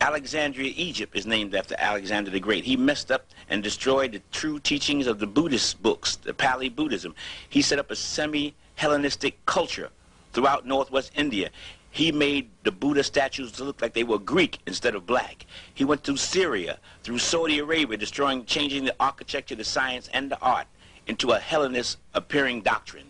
Alexandria, 0.00 0.72
Egypt 0.76 1.16
is 1.16 1.24
named 1.24 1.54
after 1.54 1.76
Alexander 1.78 2.30
the 2.30 2.40
Great. 2.40 2.64
He 2.64 2.76
messed 2.76 3.12
up 3.12 3.26
and 3.48 3.62
destroyed 3.62 4.12
the 4.12 4.22
true 4.32 4.58
teachings 4.58 5.06
of 5.06 5.18
the 5.18 5.26
Buddhist 5.26 5.82
books, 5.82 6.16
the 6.16 6.34
Pali 6.34 6.68
Buddhism. 6.68 7.14
He 7.48 7.62
set 7.62 7.78
up 7.78 7.90
a 7.90 7.96
semi-Hellenistic 7.96 9.46
culture 9.46 9.90
throughout 10.32 10.66
northwest 10.66 11.12
India. 11.14 11.50
He 11.94 12.10
made 12.10 12.50
the 12.64 12.72
Buddha 12.72 13.04
statues 13.04 13.60
look 13.60 13.80
like 13.80 13.94
they 13.94 14.02
were 14.02 14.18
Greek 14.18 14.58
instead 14.66 14.96
of 14.96 15.06
black. 15.06 15.46
He 15.72 15.84
went 15.84 16.02
through 16.02 16.16
Syria, 16.16 16.80
through 17.04 17.20
Saudi 17.20 17.60
Arabia, 17.60 17.96
destroying, 17.96 18.46
changing 18.46 18.84
the 18.84 18.96
architecture, 18.98 19.54
the 19.54 19.62
science, 19.62 20.10
and 20.12 20.28
the 20.28 20.40
art 20.40 20.66
into 21.06 21.30
a 21.30 21.38
Hellenist 21.38 21.98
appearing 22.12 22.62
doctrine. 22.62 23.06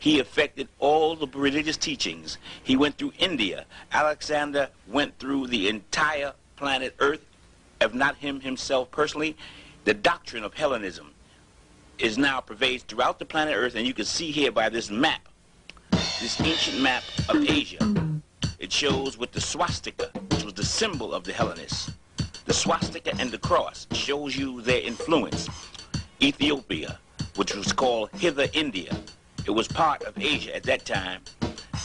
He 0.00 0.18
affected 0.18 0.66
all 0.80 1.14
the 1.14 1.28
religious 1.28 1.76
teachings. 1.76 2.38
He 2.60 2.76
went 2.76 2.98
through 2.98 3.12
India. 3.20 3.66
Alexander 3.92 4.70
went 4.88 5.16
through 5.20 5.46
the 5.46 5.68
entire 5.68 6.32
planet 6.56 6.96
Earth, 6.98 7.24
if 7.80 7.94
not 7.94 8.16
him 8.16 8.40
himself 8.40 8.90
personally. 8.90 9.36
The 9.84 9.94
doctrine 9.94 10.42
of 10.42 10.54
Hellenism 10.54 11.14
is 12.00 12.18
now 12.18 12.40
pervades 12.40 12.82
throughout 12.82 13.20
the 13.20 13.26
planet 13.26 13.54
Earth, 13.56 13.76
and 13.76 13.86
you 13.86 13.94
can 13.94 14.06
see 14.06 14.32
here 14.32 14.50
by 14.50 14.68
this 14.70 14.90
map, 14.90 15.28
this 15.92 16.40
ancient 16.40 16.80
map 16.80 17.04
of 17.28 17.48
Asia. 17.48 18.07
It 18.58 18.72
shows 18.72 19.16
with 19.16 19.30
the 19.30 19.40
swastika, 19.40 20.10
which 20.30 20.42
was 20.42 20.54
the 20.54 20.64
symbol 20.64 21.14
of 21.14 21.22
the 21.22 21.32
Hellenists. 21.32 21.92
The 22.44 22.52
swastika 22.52 23.14
and 23.20 23.30
the 23.30 23.38
cross 23.38 23.86
shows 23.92 24.36
you 24.36 24.62
their 24.62 24.80
influence. 24.80 25.48
Ethiopia, 26.20 26.98
which 27.36 27.54
was 27.54 27.72
called 27.72 28.10
Hither 28.14 28.48
India. 28.52 28.96
It 29.46 29.52
was 29.52 29.68
part 29.68 30.02
of 30.02 30.18
Asia 30.18 30.56
at 30.56 30.64
that 30.64 30.84
time. 30.84 31.20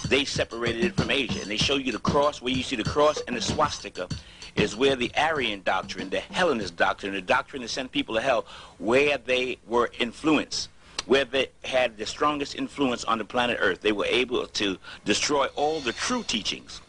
They 0.07 0.25
separated 0.25 0.83
it 0.83 0.95
from 0.95 1.11
Asia, 1.11 1.41
and 1.41 1.51
they 1.51 1.57
show 1.57 1.75
you 1.75 1.91
the 1.91 1.99
cross, 1.99 2.41
where 2.41 2.53
you 2.53 2.63
see 2.63 2.75
the 2.75 2.83
cross 2.83 3.21
and 3.27 3.37
the 3.37 3.41
swastika 3.41 4.07
is 4.55 4.75
where 4.75 4.95
the 4.95 5.11
Aryan 5.15 5.61
doctrine, 5.61 6.09
the 6.09 6.21
Hellenist 6.21 6.75
doctrine, 6.75 7.13
the 7.13 7.21
doctrine 7.21 7.61
that 7.61 7.69
sent 7.69 7.91
people 7.91 8.15
to 8.15 8.21
hell, 8.21 8.45
where 8.79 9.19
they 9.19 9.59
were 9.67 9.91
influenced. 9.99 10.69
Where 11.05 11.25
they 11.25 11.49
had 11.63 11.97
the 11.97 12.05
strongest 12.05 12.55
influence 12.55 13.03
on 13.03 13.17
the 13.17 13.25
planet 13.25 13.57
Earth. 13.59 13.81
They 13.81 13.91
were 13.91 14.05
able 14.05 14.47
to 14.47 14.77
destroy 15.05 15.47
all 15.55 15.79
the 15.79 15.93
true 15.93 16.23
teachings. 16.23 16.81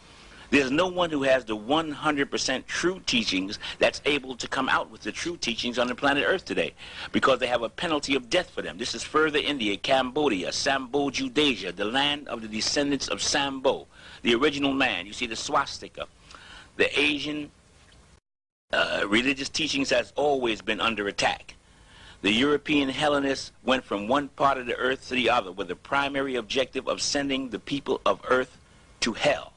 There's 0.50 0.70
no 0.70 0.86
one 0.86 1.10
who 1.10 1.24
has 1.24 1.44
the 1.44 1.56
100% 1.56 2.66
true 2.66 3.00
teachings 3.06 3.58
that's 3.80 4.00
able 4.04 4.36
to 4.36 4.46
come 4.46 4.68
out 4.68 4.88
with 4.88 5.00
the 5.00 5.10
true 5.10 5.36
teachings 5.36 5.80
on 5.80 5.88
the 5.88 5.96
planet 5.96 6.24
Earth 6.24 6.44
today 6.44 6.74
because 7.10 7.40
they 7.40 7.48
have 7.48 7.62
a 7.62 7.68
penalty 7.68 8.14
of 8.14 8.30
death 8.30 8.50
for 8.50 8.62
them. 8.62 8.78
This 8.78 8.94
is 8.94 9.02
further 9.02 9.38
India, 9.38 9.76
Cambodia, 9.76 10.52
Sambo 10.52 11.10
Judasia, 11.10 11.72
the 11.72 11.84
land 11.84 12.28
of 12.28 12.40
the 12.40 12.46
descendants 12.46 13.08
of 13.08 13.20
Sambo, 13.20 13.88
the 14.22 14.34
original 14.34 14.72
man. 14.72 15.06
You 15.06 15.12
see 15.12 15.26
the 15.26 15.34
swastika. 15.34 16.06
The 16.76 17.00
Asian 17.00 17.50
uh, 18.72 19.04
religious 19.08 19.48
teachings 19.48 19.90
has 19.90 20.12
always 20.14 20.62
been 20.62 20.80
under 20.80 21.08
attack. 21.08 21.53
The 22.24 22.32
European 22.32 22.88
Hellenists 22.88 23.52
went 23.64 23.84
from 23.84 24.08
one 24.08 24.28
part 24.28 24.56
of 24.56 24.64
the 24.64 24.76
earth 24.76 25.08
to 25.08 25.14
the 25.14 25.28
other 25.28 25.52
with 25.52 25.68
the 25.68 25.76
primary 25.76 26.36
objective 26.36 26.88
of 26.88 27.02
sending 27.02 27.50
the 27.50 27.58
people 27.58 28.00
of 28.06 28.18
earth 28.30 28.56
to 29.00 29.12
hell. 29.12 29.52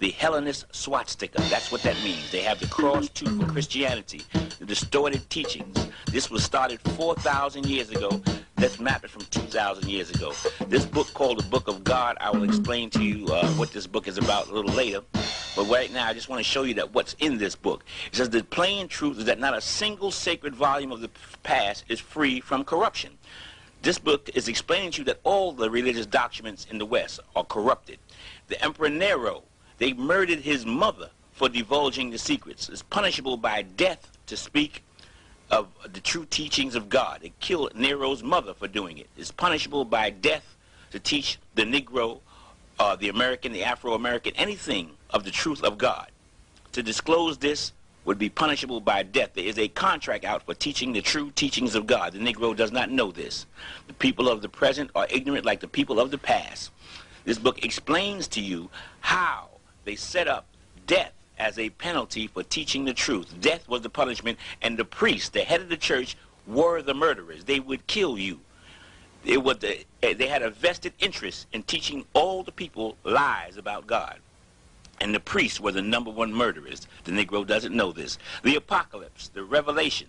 The 0.00 0.10
Hellenist 0.10 0.66
swastika, 0.72 1.40
that's 1.42 1.70
what 1.70 1.82
that 1.82 1.96
means. 2.02 2.30
They 2.32 2.42
have 2.42 2.58
the 2.58 2.66
cross 2.66 3.08
too 3.08 3.40
for 3.40 3.46
Christianity, 3.46 4.22
the 4.58 4.64
distorted 4.64 5.28
teachings. 5.30 5.88
This 6.06 6.30
was 6.30 6.42
started 6.42 6.80
4,000 6.96 7.66
years 7.66 7.90
ago. 7.90 8.20
Let's 8.58 8.80
map 8.80 9.04
it 9.04 9.10
from 9.10 9.22
2,000 9.26 9.88
years 9.88 10.10
ago. 10.10 10.32
This 10.66 10.84
book 10.84 11.06
called 11.14 11.38
the 11.38 11.48
Book 11.48 11.68
of 11.68 11.84
God, 11.84 12.16
I 12.20 12.30
will 12.30 12.42
explain 12.42 12.90
to 12.90 13.02
you 13.02 13.26
uh, 13.28 13.46
what 13.52 13.72
this 13.72 13.86
book 13.86 14.08
is 14.08 14.18
about 14.18 14.48
a 14.48 14.52
little 14.52 14.74
later. 14.74 15.00
But 15.54 15.68
right 15.68 15.92
now, 15.92 16.08
I 16.08 16.12
just 16.12 16.28
want 16.28 16.40
to 16.40 16.44
show 16.44 16.64
you 16.64 16.74
that 16.74 16.92
what's 16.92 17.14
in 17.20 17.38
this 17.38 17.54
book. 17.54 17.84
It 18.10 18.16
says 18.16 18.30
the 18.30 18.42
plain 18.42 18.88
truth 18.88 19.18
is 19.18 19.24
that 19.26 19.38
not 19.38 19.56
a 19.56 19.60
single 19.60 20.10
sacred 20.10 20.54
volume 20.56 20.90
of 20.90 21.00
the 21.02 21.10
past 21.44 21.84
is 21.88 22.00
free 22.00 22.40
from 22.40 22.64
corruption. 22.64 23.16
This 23.82 23.98
book 23.98 24.30
is 24.34 24.48
explaining 24.48 24.90
to 24.92 25.02
you 25.02 25.04
that 25.04 25.20
all 25.22 25.52
the 25.52 25.70
religious 25.70 26.06
documents 26.06 26.66
in 26.70 26.78
the 26.78 26.86
West 26.86 27.20
are 27.36 27.44
corrupted. 27.44 27.98
The 28.48 28.60
Emperor 28.64 28.88
Nero, 28.88 29.44
they 29.78 29.92
murdered 29.92 30.40
his 30.40 30.64
mother 30.64 31.10
for 31.32 31.48
divulging 31.48 32.10
the 32.10 32.18
secrets. 32.18 32.68
It's 32.68 32.82
punishable 32.82 33.36
by 33.36 33.62
death 33.62 34.10
to 34.26 34.36
speak 34.36 34.82
of 35.50 35.68
the 35.92 36.00
true 36.00 36.26
teachings 36.30 36.74
of 36.74 36.88
God. 36.88 37.20
They 37.22 37.32
killed 37.40 37.74
Nero's 37.74 38.22
mother 38.22 38.54
for 38.54 38.68
doing 38.68 38.98
it. 38.98 39.08
It's 39.16 39.30
punishable 39.30 39.84
by 39.84 40.10
death 40.10 40.56
to 40.90 40.98
teach 40.98 41.38
the 41.54 41.62
Negro, 41.62 42.20
uh, 42.78 42.96
the 42.96 43.08
American, 43.08 43.52
the 43.52 43.64
Afro-American, 43.64 44.34
anything 44.36 44.90
of 45.10 45.24
the 45.24 45.30
truth 45.30 45.62
of 45.62 45.76
God. 45.76 46.08
To 46.72 46.82
disclose 46.82 47.38
this 47.38 47.72
would 48.04 48.18
be 48.18 48.28
punishable 48.28 48.80
by 48.80 49.02
death. 49.02 49.30
There 49.34 49.44
is 49.44 49.58
a 49.58 49.68
contract 49.68 50.24
out 50.24 50.42
for 50.44 50.54
teaching 50.54 50.92
the 50.92 51.00
true 51.00 51.30
teachings 51.34 51.74
of 51.74 51.86
God. 51.86 52.12
The 52.12 52.18
Negro 52.18 52.54
does 52.54 52.72
not 52.72 52.90
know 52.90 53.10
this. 53.10 53.46
The 53.86 53.94
people 53.94 54.28
of 54.28 54.42
the 54.42 54.48
present 54.48 54.90
are 54.94 55.06
ignorant 55.10 55.44
like 55.44 55.60
the 55.60 55.68
people 55.68 55.98
of 55.98 56.10
the 56.10 56.18
past. 56.18 56.70
This 57.24 57.38
book 57.38 57.64
explains 57.64 58.28
to 58.28 58.40
you 58.40 58.70
how 59.00 59.48
they 59.84 59.96
set 59.96 60.28
up 60.28 60.46
death 60.86 61.12
as 61.38 61.58
a 61.58 61.70
penalty 61.70 62.26
for 62.26 62.42
teaching 62.42 62.84
the 62.84 62.94
truth. 62.94 63.34
Death 63.40 63.68
was 63.68 63.82
the 63.82 63.90
punishment, 63.90 64.38
and 64.62 64.76
the 64.76 64.84
priests, 64.84 65.30
the 65.30 65.40
head 65.40 65.60
of 65.60 65.68
the 65.68 65.76
church, 65.76 66.16
were 66.46 66.82
the 66.82 66.94
murderers. 66.94 67.44
They 67.44 67.60
would 67.60 67.86
kill 67.86 68.18
you. 68.18 68.40
It 69.24 69.42
was 69.42 69.58
the, 69.58 69.84
eh, 70.02 70.14
they 70.14 70.28
had 70.28 70.42
a 70.42 70.50
vested 70.50 70.92
interest 70.98 71.46
in 71.52 71.62
teaching 71.62 72.04
all 72.12 72.42
the 72.42 72.52
people 72.52 72.96
lies 73.04 73.56
about 73.56 73.86
God 73.86 74.18
and 75.00 75.14
the 75.14 75.20
priests 75.20 75.60
were 75.60 75.72
the 75.72 75.82
number 75.82 76.10
one 76.10 76.32
murderers. 76.32 76.86
The 77.04 77.12
Negro 77.12 77.46
doesn't 77.46 77.74
know 77.74 77.92
this. 77.92 78.18
The 78.42 78.56
apocalypse, 78.56 79.28
the 79.28 79.44
revelation, 79.44 80.08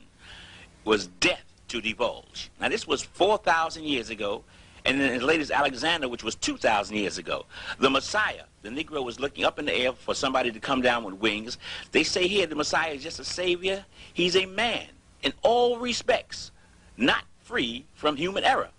was 0.83 1.07
death 1.07 1.43
to 1.69 1.81
divulge. 1.81 2.51
Now, 2.59 2.69
this 2.69 2.87
was 2.87 3.03
4,000 3.03 3.83
years 3.83 4.09
ago, 4.09 4.43
and 4.85 4.99
then 4.99 5.13
as 5.13 5.23
late 5.23 5.41
as 5.41 5.51
Alexander, 5.51 6.07
which 6.07 6.23
was 6.23 6.35
2,000 6.35 6.95
years 6.95 7.17
ago. 7.17 7.45
The 7.79 7.89
Messiah, 7.89 8.43
the 8.65 8.83
Negro 8.83 9.03
was 9.03 9.19
looking 9.19 9.45
up 9.45 9.59
in 9.59 9.65
the 9.65 9.73
air 9.73 9.93
for 9.93 10.15
somebody 10.15 10.51
to 10.51 10.59
come 10.59 10.81
down 10.81 11.03
with 11.03 11.15
wings. 11.15 11.57
They 11.91 12.03
say 12.03 12.27
here 12.27 12.47
the 12.47 12.55
Messiah 12.55 12.91
is 12.91 13.03
just 13.03 13.19
a 13.19 13.23
savior. 13.23 13.85
He's 14.13 14.35
a 14.35 14.45
man 14.45 14.87
in 15.21 15.33
all 15.43 15.77
respects, 15.77 16.51
not 16.97 17.23
free 17.41 17.85
from 17.93 18.15
human 18.15 18.43
error. 18.43 18.69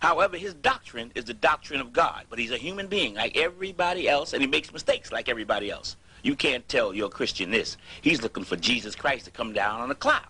However, 0.00 0.36
his 0.36 0.54
doctrine 0.54 1.12
is 1.14 1.24
the 1.24 1.34
doctrine 1.34 1.80
of 1.80 1.92
God, 1.92 2.24
but 2.28 2.38
he's 2.38 2.50
a 2.50 2.58
human 2.58 2.88
being 2.88 3.14
like 3.14 3.36
everybody 3.36 4.08
else, 4.08 4.32
and 4.32 4.42
he 4.42 4.46
makes 4.46 4.72
mistakes 4.72 5.12
like 5.12 5.28
everybody 5.28 5.70
else. 5.70 5.96
You 6.22 6.36
can't 6.36 6.66
tell 6.68 6.94
you're 6.94 7.08
Christian 7.08 7.50
this. 7.50 7.76
He's 8.00 8.22
looking 8.22 8.44
for 8.44 8.56
Jesus 8.56 8.94
Christ 8.94 9.26
to 9.26 9.30
come 9.30 9.52
down 9.52 9.80
on 9.80 9.90
a 9.90 9.94
cloud. 9.94 10.26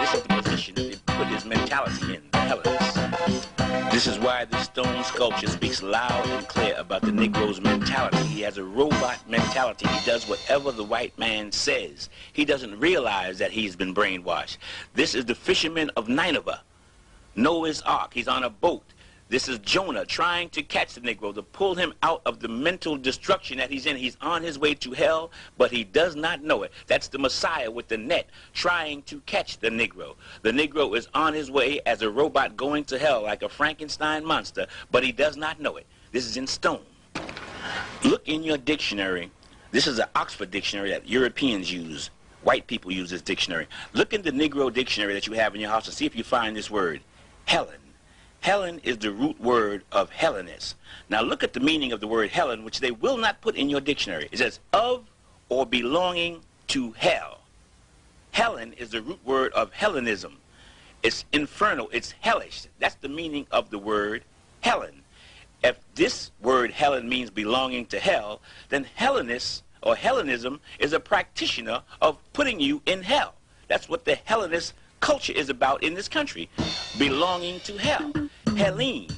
This 0.00 0.14
is 0.14 0.22
the 0.22 0.28
position 0.42 0.74
they 0.74 0.96
put 1.06 1.26
his 1.28 1.44
mentality 1.44 2.14
in. 2.14 2.22
This 3.90 4.06
is 4.06 4.18
why 4.18 4.44
the 4.44 4.60
stone 4.62 5.02
sculpture 5.04 5.46
speaks 5.46 5.82
loud 5.82 6.28
and 6.28 6.46
clear 6.48 6.74
about 6.76 7.00
the 7.00 7.12
Negro's 7.12 7.62
mentality. 7.62 8.18
He 8.24 8.42
has 8.42 8.58
a 8.58 8.64
robot 8.64 9.18
mentality. 9.28 9.88
He 9.88 10.04
does 10.04 10.28
whatever 10.28 10.70
the 10.70 10.84
white 10.84 11.18
man 11.18 11.50
says. 11.50 12.10
He 12.32 12.44
doesn't 12.44 12.78
realize 12.78 13.38
that 13.38 13.52
he's 13.52 13.74
been 13.74 13.94
brainwashed. 13.94 14.58
This 14.94 15.14
is 15.14 15.24
the 15.24 15.34
fisherman 15.34 15.90
of 15.96 16.08
Nineveh, 16.10 16.60
Noah's 17.36 17.80
Ark. 17.82 18.12
He's 18.12 18.28
on 18.28 18.44
a 18.44 18.50
boat. 18.50 18.84
This 19.28 19.48
is 19.48 19.58
Jonah 19.58 20.04
trying 20.04 20.50
to 20.50 20.62
catch 20.62 20.94
the 20.94 21.00
Negro, 21.00 21.34
to 21.34 21.42
pull 21.42 21.74
him 21.74 21.92
out 22.04 22.22
of 22.24 22.38
the 22.38 22.46
mental 22.46 22.96
destruction 22.96 23.58
that 23.58 23.70
he's 23.70 23.86
in. 23.86 23.96
He's 23.96 24.16
on 24.20 24.40
his 24.40 24.56
way 24.56 24.72
to 24.74 24.92
hell, 24.92 25.32
but 25.58 25.72
he 25.72 25.82
does 25.82 26.14
not 26.14 26.44
know 26.44 26.62
it. 26.62 26.70
That's 26.86 27.08
the 27.08 27.18
Messiah 27.18 27.68
with 27.68 27.88
the 27.88 27.96
net 27.96 28.30
trying 28.54 29.02
to 29.02 29.20
catch 29.22 29.58
the 29.58 29.68
Negro. 29.68 30.14
The 30.42 30.52
Negro 30.52 30.96
is 30.96 31.08
on 31.12 31.34
his 31.34 31.50
way 31.50 31.80
as 31.86 32.02
a 32.02 32.10
robot 32.10 32.56
going 32.56 32.84
to 32.84 32.98
hell 32.98 33.22
like 33.22 33.42
a 33.42 33.48
Frankenstein 33.48 34.24
monster, 34.24 34.68
but 34.92 35.02
he 35.02 35.10
does 35.10 35.36
not 35.36 35.60
know 35.60 35.76
it. 35.76 35.86
This 36.12 36.24
is 36.24 36.36
in 36.36 36.46
stone. 36.46 36.84
Look 38.04 38.28
in 38.28 38.44
your 38.44 38.58
dictionary. 38.58 39.32
This 39.72 39.88
is 39.88 39.98
an 39.98 40.06
Oxford 40.14 40.52
dictionary 40.52 40.90
that 40.90 41.08
Europeans 41.08 41.72
use. 41.72 42.10
White 42.44 42.68
people 42.68 42.92
use 42.92 43.10
this 43.10 43.22
dictionary. 43.22 43.66
Look 43.92 44.12
in 44.12 44.22
the 44.22 44.30
Negro 44.30 44.72
dictionary 44.72 45.14
that 45.14 45.26
you 45.26 45.32
have 45.32 45.56
in 45.56 45.60
your 45.60 45.70
house 45.70 45.86
and 45.86 45.94
see 45.94 46.06
if 46.06 46.14
you 46.14 46.22
find 46.22 46.56
this 46.56 46.70
word, 46.70 47.00
Helen. 47.46 47.74
Helen 48.40 48.80
is 48.84 48.98
the 48.98 49.10
root 49.10 49.40
word 49.40 49.84
of 49.90 50.10
Hellenist. 50.10 50.76
Now 51.08 51.22
look 51.22 51.42
at 51.42 51.52
the 51.52 51.60
meaning 51.60 51.92
of 51.92 52.00
the 52.00 52.06
word 52.06 52.30
Helen, 52.30 52.64
which 52.64 52.80
they 52.80 52.90
will 52.90 53.16
not 53.16 53.40
put 53.40 53.56
in 53.56 53.68
your 53.68 53.80
dictionary. 53.80 54.28
It 54.30 54.38
says 54.38 54.60
of 54.72 55.04
or 55.48 55.66
belonging 55.66 56.42
to 56.68 56.92
hell. 56.92 57.40
Helen 58.32 58.72
is 58.74 58.90
the 58.90 59.02
root 59.02 59.24
word 59.24 59.52
of 59.52 59.72
Hellenism. 59.72 60.38
It's 61.02 61.24
infernal. 61.32 61.88
It's 61.92 62.12
hellish. 62.20 62.66
That's 62.78 62.96
the 62.96 63.08
meaning 63.08 63.46
of 63.50 63.70
the 63.70 63.78
word 63.78 64.24
Helen. 64.60 65.02
If 65.62 65.78
this 65.94 66.30
word 66.40 66.70
Helen 66.72 67.08
means 67.08 67.30
belonging 67.30 67.86
to 67.86 67.98
hell, 67.98 68.40
then 68.68 68.86
Hellenist 68.94 69.62
or 69.82 69.96
Hellenism 69.96 70.60
is 70.78 70.92
a 70.92 71.00
practitioner 71.00 71.82
of 72.02 72.18
putting 72.32 72.60
you 72.60 72.82
in 72.86 73.02
hell. 73.02 73.34
That's 73.68 73.88
what 73.88 74.04
the 74.04 74.16
Hellenist 74.24 74.74
culture 75.00 75.32
is 75.32 75.48
about 75.48 75.82
in 75.82 75.94
this 75.94 76.08
country, 76.08 76.48
belonging 76.98 77.60
to 77.60 77.78
hell. 77.78 78.12
Helene, 78.56 79.10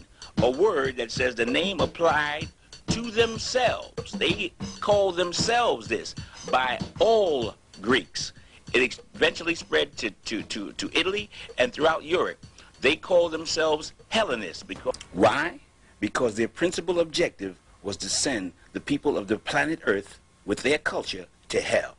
a 0.42 0.50
word 0.50 0.96
that 0.96 1.10
says 1.10 1.34
the 1.34 1.46
name 1.46 1.80
applied 1.80 2.48
to 2.88 3.10
themselves. 3.10 4.12
They 4.12 4.52
call 4.80 5.12
themselves 5.12 5.88
this 5.88 6.14
by 6.50 6.78
all 6.98 7.54
Greeks. 7.80 8.32
It 8.72 9.00
eventually 9.14 9.54
spread 9.54 9.96
to, 9.98 10.10
to, 10.10 10.42
to, 10.42 10.72
to 10.72 10.90
Italy 10.92 11.30
and 11.56 11.72
throughout 11.72 12.04
Europe. 12.04 12.44
They 12.80 12.96
call 12.96 13.28
themselves 13.28 13.92
Hellenists. 14.08 14.62
Because, 14.62 14.94
why? 15.12 15.60
Because 16.00 16.34
their 16.36 16.48
principal 16.48 17.00
objective 17.00 17.56
was 17.82 17.96
to 17.98 18.08
send 18.08 18.52
the 18.72 18.80
people 18.80 19.16
of 19.16 19.28
the 19.28 19.38
planet 19.38 19.80
Earth 19.84 20.20
with 20.44 20.62
their 20.62 20.78
culture 20.78 21.26
to 21.48 21.60
hell. 21.60 21.96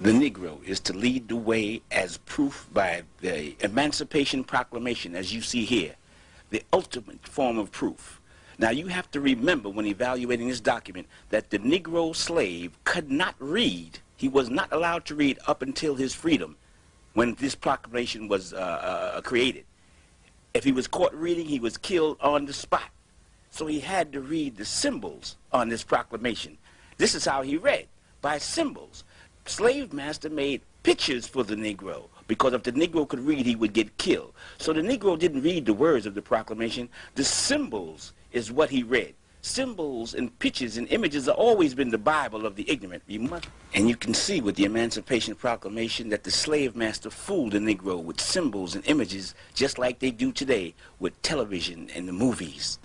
The 0.00 0.12
Negro 0.12 0.64
is 0.64 0.80
to 0.80 0.94
lead 0.94 1.28
the 1.28 1.36
way 1.36 1.82
as 1.90 2.16
proof 2.16 2.66
by 2.72 3.02
the 3.20 3.54
Emancipation 3.62 4.44
Proclamation, 4.44 5.14
as 5.14 5.34
you 5.34 5.42
see 5.42 5.66
here 5.66 5.94
the 6.48 6.62
ultimate 6.72 7.28
form 7.28 7.58
of 7.58 7.70
proof. 7.70 8.18
Now 8.58 8.70
you 8.70 8.86
have 8.86 9.10
to 9.10 9.20
remember 9.20 9.68
when 9.68 9.84
evaluating 9.84 10.48
this 10.48 10.58
document 10.60 11.06
that 11.28 11.50
the 11.50 11.58
Negro 11.58 12.16
slave 12.16 12.78
could 12.84 13.10
not 13.10 13.34
read. 13.38 13.98
He 14.16 14.26
was 14.26 14.48
not 14.48 14.72
allowed 14.72 15.04
to 15.04 15.14
read 15.14 15.38
up 15.46 15.60
until 15.60 15.96
his 15.96 16.14
freedom 16.14 16.56
when 17.12 17.34
this 17.34 17.54
proclamation 17.54 18.26
was 18.26 18.54
uh, 18.54 18.56
uh, 19.16 19.20
created. 19.20 19.66
If 20.54 20.64
he 20.64 20.72
was 20.72 20.86
caught 20.86 21.14
reading, 21.14 21.44
he 21.44 21.60
was 21.60 21.76
killed 21.76 22.16
on 22.22 22.46
the 22.46 22.54
spot. 22.54 22.88
So 23.50 23.66
he 23.66 23.80
had 23.80 24.14
to 24.14 24.22
read 24.22 24.56
the 24.56 24.64
symbols 24.64 25.36
on 25.52 25.68
this 25.68 25.84
proclamation. 25.84 26.56
This 26.96 27.14
is 27.14 27.26
how 27.26 27.42
he 27.42 27.58
read, 27.58 27.86
by 28.22 28.38
symbols. 28.38 29.04
Slave 29.46 29.92
master 29.92 30.30
made 30.30 30.62
pictures 30.82 31.26
for 31.26 31.42
the 31.44 31.56
Negro 31.56 32.08
because 32.26 32.52
if 32.52 32.62
the 32.62 32.72
Negro 32.72 33.08
could 33.08 33.20
read, 33.20 33.46
he 33.46 33.56
would 33.56 33.72
get 33.72 33.98
killed. 33.98 34.32
So 34.58 34.72
the 34.72 34.82
Negro 34.82 35.18
didn't 35.18 35.42
read 35.42 35.66
the 35.66 35.74
words 35.74 36.06
of 36.06 36.14
the 36.14 36.22
proclamation. 36.22 36.88
The 37.16 37.24
symbols 37.24 38.12
is 38.32 38.52
what 38.52 38.70
he 38.70 38.82
read. 38.82 39.14
Symbols 39.42 40.14
and 40.14 40.38
pictures 40.38 40.76
and 40.76 40.86
images 40.88 41.24
have 41.24 41.34
always 41.36 41.74
been 41.74 41.88
the 41.88 41.98
Bible 41.98 42.44
of 42.44 42.56
the 42.56 42.70
ignorant. 42.70 43.02
You 43.06 43.20
must, 43.20 43.48
and 43.72 43.88
you 43.88 43.96
can 43.96 44.12
see 44.12 44.42
with 44.42 44.54
the 44.54 44.64
Emancipation 44.64 45.34
Proclamation 45.34 46.10
that 46.10 46.24
the 46.24 46.30
slave 46.30 46.76
master 46.76 47.08
fooled 47.08 47.52
the 47.52 47.58
Negro 47.58 48.02
with 48.02 48.20
symbols 48.20 48.74
and 48.74 48.86
images 48.86 49.34
just 49.54 49.78
like 49.78 49.98
they 49.98 50.10
do 50.10 50.30
today 50.30 50.74
with 50.98 51.20
television 51.22 51.88
and 51.94 52.06
the 52.06 52.12
movies. 52.12 52.78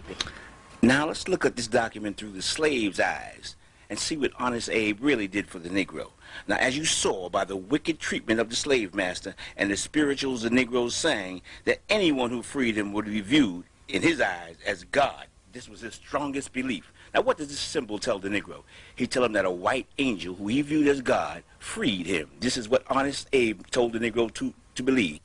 Now 0.82 1.08
let's 1.08 1.28
look 1.28 1.46
at 1.46 1.58
this 1.58 1.68
document 1.68 2.16
through 2.18 2.32
the 2.32 2.42
slave's 2.42 3.00
eyes 3.00 3.58
and 3.90 4.00
see 4.00 4.18
what 4.18 4.32
Honest 4.40 4.70
Abe 4.70 4.98
really 5.02 5.28
did 5.28 5.48
for 5.48 5.60
the 5.60 5.70
Negro. 5.70 6.10
Now, 6.48 6.58
as 6.58 6.78
you 6.78 6.86
saw 6.86 7.30
by 7.30 7.46
the 7.46 7.56
wicked 7.56 8.00
treatment 8.00 8.40
of 8.40 8.50
the 8.50 8.56
slave 8.56 8.94
master 8.94 9.36
and 9.58 9.72
the 9.72 9.78
spirituals 9.78 10.42
the 10.42 10.50
Negroes 10.50 10.96
sang, 10.96 11.42
that 11.66 11.82
anyone 11.90 12.30
who 12.30 12.42
freed 12.42 12.78
him 12.78 12.94
would 12.94 13.06
be 13.06 13.22
viewed, 13.22 13.66
in 13.88 14.02
his 14.02 14.22
eyes, 14.22 14.56
as 14.66 14.84
God. 14.86 15.28
This 15.54 15.70
was 15.70 15.82
his 15.82 15.96
strongest 15.96 16.52
belief. 16.52 16.92
Now, 17.14 17.22
what 17.22 17.38
does 17.38 17.48
this 17.48 17.60
symbol 17.60 17.98
tell 17.98 18.20
the 18.20 18.30
Negro? 18.30 18.64
He 18.96 19.08
tell 19.08 19.24
him 19.24 19.34
that 19.34 19.46
a 19.46 19.52
white 19.52 19.88
angel, 19.98 20.36
who 20.36 20.48
he 20.48 20.62
viewed 20.62 20.88
as 20.88 21.02
God, 21.02 21.44
freed 21.60 22.06
him. 22.06 22.30
This 22.40 22.58
is 22.58 22.68
what 22.68 22.84
Honest 22.90 23.30
Abe 23.32 23.66
told 23.72 23.94
the 23.94 24.00
Negro 24.00 24.34
to, 24.34 24.54
to 24.76 24.84
believe. 24.84 25.20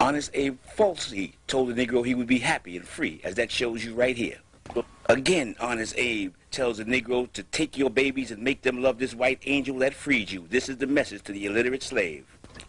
Honest 0.00 0.30
Abe 0.34 0.58
falsely 0.76 1.34
told 1.46 1.74
the 1.74 1.86
Negro 1.86 2.06
he 2.06 2.14
would 2.14 2.26
be 2.26 2.38
happy 2.38 2.76
and 2.76 2.86
free, 2.86 3.20
as 3.24 3.34
that 3.34 3.50
shows 3.50 3.84
you 3.84 3.94
right 3.94 4.16
here. 4.16 4.38
Again, 5.08 5.54
Honest 5.60 5.94
Abe 5.96 6.34
tells 6.56 6.78
the 6.78 6.86
Negro 6.86 7.30
to 7.34 7.42
take 7.42 7.76
your 7.76 7.90
babies 7.90 8.30
and 8.30 8.42
make 8.42 8.62
them 8.62 8.80
love 8.80 8.98
this 8.98 9.14
white 9.14 9.40
angel 9.44 9.76
that 9.80 9.92
freed 9.92 10.30
you. 10.30 10.46
This 10.48 10.70
is 10.70 10.78
the 10.78 10.86
message 10.86 11.22
to 11.24 11.32
the 11.32 11.44
illiterate 11.44 11.82
slave. 11.82 12.24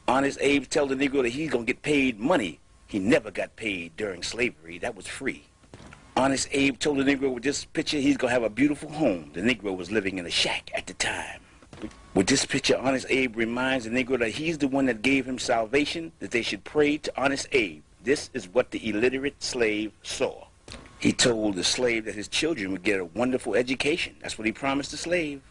Honest 0.10 0.38
Abe 0.42 0.68
tells 0.68 0.90
the 0.90 0.96
Negro 0.96 1.24
that 1.24 1.30
he's 1.30 1.50
going 1.50 1.66
to 1.66 1.74
get 1.74 1.82
paid 1.84 2.20
money. 2.20 2.60
He 2.88 3.00
never 3.00 3.32
got 3.32 3.56
paid 3.56 3.96
during 3.96 4.24
slavery. 4.24 4.78
That 4.78 4.94
was 4.94 5.08
free. 5.08 5.46
Honest 6.18 6.50
Abe 6.52 6.78
told 6.78 6.98
the 6.98 7.04
Negro 7.06 7.34
with 7.34 7.44
this 7.44 7.64
picture 7.64 7.96
he's 7.96 8.18
going 8.18 8.30
to 8.30 8.34
have 8.34 8.44
a 8.44 8.50
beautiful 8.50 8.92
home. 8.92 9.32
The 9.34 9.40
Negro 9.40 9.74
was 9.74 9.90
living 9.90 10.18
in 10.18 10.26
a 10.26 10.30
shack 10.30 10.70
at 10.76 10.86
the 10.86 10.94
time. 10.96 11.40
With 12.14 12.28
this 12.28 12.46
picture, 12.46 12.78
Honest 12.78 13.06
Abe 13.10 13.38
reminds 13.38 13.86
the 13.86 13.92
Negro 13.92 14.20
that 14.20 14.32
he's 14.32 14.58
the 14.58 14.68
one 14.68 14.88
that 14.88 15.02
gave 15.02 15.26
him 15.26 15.40
salvation, 15.40 16.12
that 16.20 16.32
they 16.32 16.42
should 16.42 16.66
pray 16.66 16.98
to 16.98 17.14
Honest 17.16 17.48
Abe. 17.54 17.84
This 18.04 18.32
is 18.34 18.50
what 18.50 18.72
the 18.72 18.90
illiterate 18.90 19.42
slave 19.42 19.94
saw. 20.04 20.47
He 21.00 21.14
told 21.14 21.56
the 21.56 21.64
slave 21.64 22.06
that 22.06 22.16
his 22.16 22.28
children 22.28 22.72
would 22.72 22.84
get 22.84 23.00
a 23.00 23.06
wonderful 23.06 23.56
education. 23.56 24.16
That's 24.22 24.38
what 24.38 24.46
he 24.48 24.52
promised 24.52 24.92
the 24.92 24.98
slave. 24.98 25.42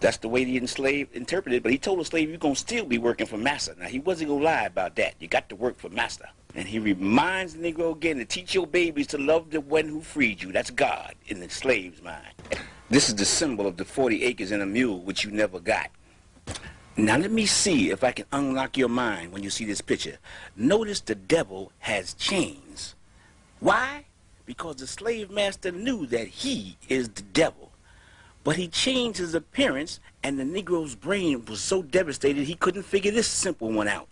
That's 0.00 0.16
the 0.18 0.28
way 0.28 0.44
the 0.44 0.56
enslaved 0.56 1.14
interpreted 1.14 1.58
it. 1.58 1.62
But 1.62 1.72
he 1.72 1.78
told 1.78 2.00
the 2.00 2.04
slave, 2.04 2.28
you're 2.28 2.38
going 2.38 2.54
to 2.54 2.60
still 2.60 2.84
be 2.84 2.98
working 2.98 3.26
for 3.26 3.38
master. 3.38 3.74
Now, 3.78 3.86
he 3.86 3.98
wasn't 3.98 4.28
going 4.28 4.40
to 4.40 4.44
lie 4.44 4.64
about 4.64 4.96
that. 4.96 5.14
You 5.18 5.28
got 5.28 5.48
to 5.48 5.56
work 5.56 5.78
for 5.78 5.88
master. 5.88 6.28
And 6.54 6.68
he 6.68 6.78
reminds 6.78 7.54
the 7.54 7.72
Negro 7.72 7.92
again 7.92 8.18
to 8.18 8.24
teach 8.24 8.54
your 8.54 8.66
babies 8.66 9.06
to 9.08 9.18
love 9.18 9.50
the 9.50 9.60
one 9.60 9.88
who 9.88 10.00
freed 10.00 10.42
you. 10.42 10.52
That's 10.52 10.70
God 10.70 11.14
in 11.26 11.40
the 11.40 11.48
slave's 11.48 12.02
mind. 12.02 12.34
This 12.90 13.08
is 13.08 13.14
the 13.14 13.24
symbol 13.24 13.66
of 13.66 13.76
the 13.76 13.84
40 13.84 14.24
acres 14.24 14.52
and 14.52 14.62
a 14.62 14.66
mule, 14.66 15.00
which 15.00 15.24
you 15.24 15.30
never 15.30 15.58
got. 15.58 15.90
Now 16.96 17.16
let 17.16 17.32
me 17.32 17.44
see 17.44 17.90
if 17.90 18.04
I 18.04 18.12
can 18.12 18.26
unlock 18.30 18.76
your 18.76 18.88
mind 18.88 19.32
when 19.32 19.42
you 19.42 19.50
see 19.50 19.64
this 19.64 19.80
picture. 19.80 20.18
Notice 20.54 21.00
the 21.00 21.16
devil 21.16 21.72
has 21.80 22.14
chains. 22.14 22.94
Why? 23.58 24.03
Because 24.46 24.76
the 24.76 24.86
slave 24.86 25.30
master 25.30 25.72
knew 25.72 26.06
that 26.06 26.28
he 26.28 26.76
is 26.88 27.08
the 27.08 27.22
devil. 27.22 27.72
But 28.42 28.56
he 28.56 28.68
changed 28.68 29.18
his 29.18 29.34
appearance, 29.34 30.00
and 30.22 30.38
the 30.38 30.44
Negro's 30.44 30.94
brain 30.94 31.44
was 31.46 31.60
so 31.60 31.82
devastated 31.82 32.44
he 32.44 32.54
couldn't 32.54 32.82
figure 32.82 33.10
this 33.10 33.26
simple 33.26 33.72
one 33.72 33.88
out. 33.88 34.08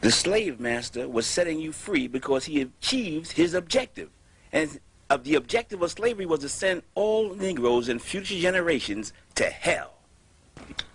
The 0.00 0.10
slave 0.10 0.60
master 0.60 1.08
was 1.08 1.26
setting 1.26 1.60
you 1.60 1.72
free 1.72 2.06
because 2.06 2.44
he 2.44 2.60
achieved 2.60 3.32
his 3.32 3.54
objective. 3.54 4.08
And 4.52 4.80
of 5.10 5.24
the 5.24 5.34
objective 5.34 5.82
of 5.82 5.90
slavery 5.90 6.26
was 6.26 6.40
to 6.40 6.48
send 6.48 6.82
all 6.94 7.34
Negroes 7.34 7.88
and 7.88 8.00
future 8.00 8.38
generations 8.38 9.12
to 9.34 9.44
hell. 9.44 9.94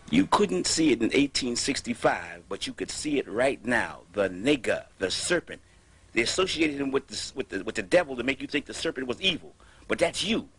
You 0.09 0.27
couldn't 0.27 0.67
see 0.67 0.91
it 0.91 0.99
in 0.99 1.07
1865, 1.07 2.43
but 2.49 2.67
you 2.67 2.73
could 2.73 2.91
see 2.91 3.17
it 3.17 3.27
right 3.29 3.63
now. 3.65 4.01
The 4.13 4.29
nigger, 4.29 4.85
the 4.99 5.09
serpent. 5.09 5.61
They 6.13 6.21
associated 6.21 6.79
him 6.79 6.91
with 6.91 7.07
the, 7.07 7.31
with 7.35 7.49
the, 7.49 7.63
with 7.63 7.75
the 7.75 7.83
devil 7.83 8.15
to 8.15 8.23
make 8.23 8.41
you 8.41 8.47
think 8.47 8.65
the 8.65 8.73
serpent 8.73 9.07
was 9.07 9.21
evil. 9.21 9.53
But 9.87 9.99
that's 9.99 10.23
you. 10.23 10.49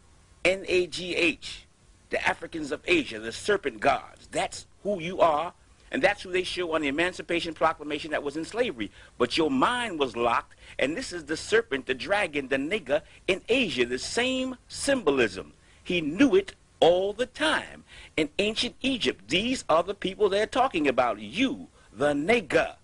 N-A-G-H. 0.44 1.66
The 2.10 2.28
Africans 2.28 2.72
of 2.72 2.82
Asia, 2.86 3.18
the 3.18 3.32
serpent 3.32 3.80
gods. 3.80 4.28
That's 4.30 4.66
who 4.82 5.00
you 5.00 5.20
are 5.20 5.54
and 5.92 6.02
that's 6.02 6.22
who 6.22 6.32
they 6.32 6.42
show 6.42 6.74
on 6.74 6.80
the 6.80 6.88
Emancipation 6.88 7.52
Proclamation 7.52 8.10
that 8.12 8.22
was 8.22 8.38
in 8.38 8.46
slavery. 8.46 8.90
But 9.18 9.36
your 9.36 9.50
mind 9.50 9.98
was 9.98 10.16
locked, 10.16 10.54
and 10.78 10.96
this 10.96 11.12
is 11.12 11.26
the 11.26 11.36
serpent, 11.36 11.84
the 11.84 11.94
dragon, 11.94 12.48
the 12.48 12.56
nigger 12.56 13.02
in 13.28 13.42
Asia, 13.46 13.84
the 13.84 13.98
same 13.98 14.56
symbolism. 14.68 15.52
He 15.84 16.00
knew 16.00 16.34
it 16.34 16.54
all 16.80 17.12
the 17.12 17.26
time. 17.26 17.84
In 18.16 18.30
ancient 18.38 18.74
Egypt, 18.80 19.28
these 19.28 19.64
are 19.68 19.82
the 19.82 19.94
people 19.94 20.30
they're 20.30 20.46
talking 20.46 20.88
about. 20.88 21.20
You, 21.20 21.68
the 21.92 22.14
nigger. 22.14 22.76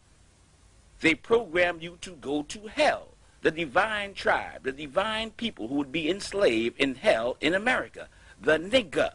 They 1.00 1.14
programmed 1.14 1.82
you 1.82 1.98
to 2.00 2.12
go 2.12 2.42
to 2.44 2.66
hell. 2.66 3.08
The 3.42 3.50
divine 3.50 4.14
tribe, 4.14 4.64
the 4.64 4.72
divine 4.72 5.30
people 5.30 5.68
who 5.68 5.76
would 5.76 5.92
be 5.92 6.10
enslaved 6.10 6.80
in 6.80 6.96
hell 6.96 7.36
in 7.40 7.54
America. 7.54 8.08
The 8.40 8.58
nigger. 8.58 9.12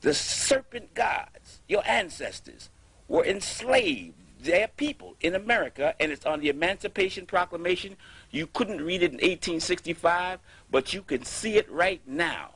The 0.00 0.14
serpent 0.14 0.94
gods, 0.94 1.60
your 1.68 1.82
ancestors 1.86 2.70
were 3.06 3.24
enslaved 3.24 4.14
their 4.40 4.68
people 4.68 5.16
in 5.20 5.34
America, 5.34 5.94
and 6.00 6.10
it's 6.10 6.24
on 6.24 6.40
the 6.40 6.48
Emancipation 6.48 7.26
Proclamation. 7.26 7.96
You 8.30 8.46
couldn't 8.46 8.80
read 8.80 9.02
it 9.02 9.12
in 9.12 9.18
1865, 9.18 10.38
but 10.70 10.94
you 10.94 11.02
can 11.02 11.24
see 11.24 11.56
it 11.56 11.70
right 11.70 12.00
now. 12.06 12.52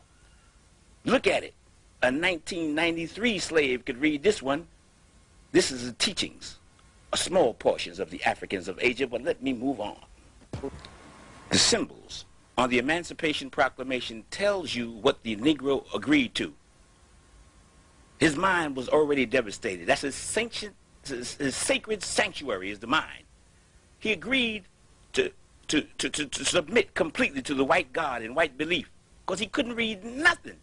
Look 1.05 1.27
at 1.27 1.45
it. 1.45 1.55
A 2.03 2.07
1993 2.07 3.39
slave 3.39 3.85
could 3.85 4.01
read 4.01 4.23
this 4.23 4.43
one. 4.43 4.67
This 5.53 5.71
is 5.71 5.87
the 5.87 5.93
teachings, 5.93 6.59
small 7.17 7.55
portions 7.55 7.99
of 7.99 8.11
the 8.11 8.23
Africans 8.25 8.69
of 8.69 8.79
Asia, 8.81 9.07
but 9.07 9.23
let 9.23 9.43
me 9.43 9.53
move 9.53 9.81
on. 9.81 9.99
The 11.51 11.59
symbols 11.59 12.25
on 12.57 12.71
the 12.71 12.79
Emancipation 12.79 13.51
Proclamation 13.51 14.25
tells 14.31 14.75
you 14.75 14.91
what 14.91 15.23
the 15.23 15.37
Negro 15.37 15.85
agreed 15.95 16.35
to. 16.37 16.55
His 18.19 18.37
mind 18.37 18.77
was 18.77 18.89
already 18.89 19.27
devastated. 19.27 19.87
That's 19.87 20.03
his, 20.03 20.35
his, 21.05 21.35
his 21.35 21.57
sacred 21.57 22.03
sanctuary 22.03 22.71
is 22.71 22.79
the 22.79 22.87
mind. 22.87 23.25
He 23.99 24.13
agreed 24.13 24.65
to, 25.15 25.33
to, 25.69 25.83
to, 25.99 26.09
to, 26.11 26.27
to 26.27 26.45
submit 26.45 26.95
completely 26.95 27.43
to 27.43 27.55
the 27.55 27.65
white 27.65 27.93
God 27.93 28.23
and 28.23 28.37
white 28.37 28.57
belief 28.57 28.91
because 29.25 29.41
he 29.41 29.47
couldn't 29.47 29.75
read 29.75 30.05
nothing. 30.05 30.57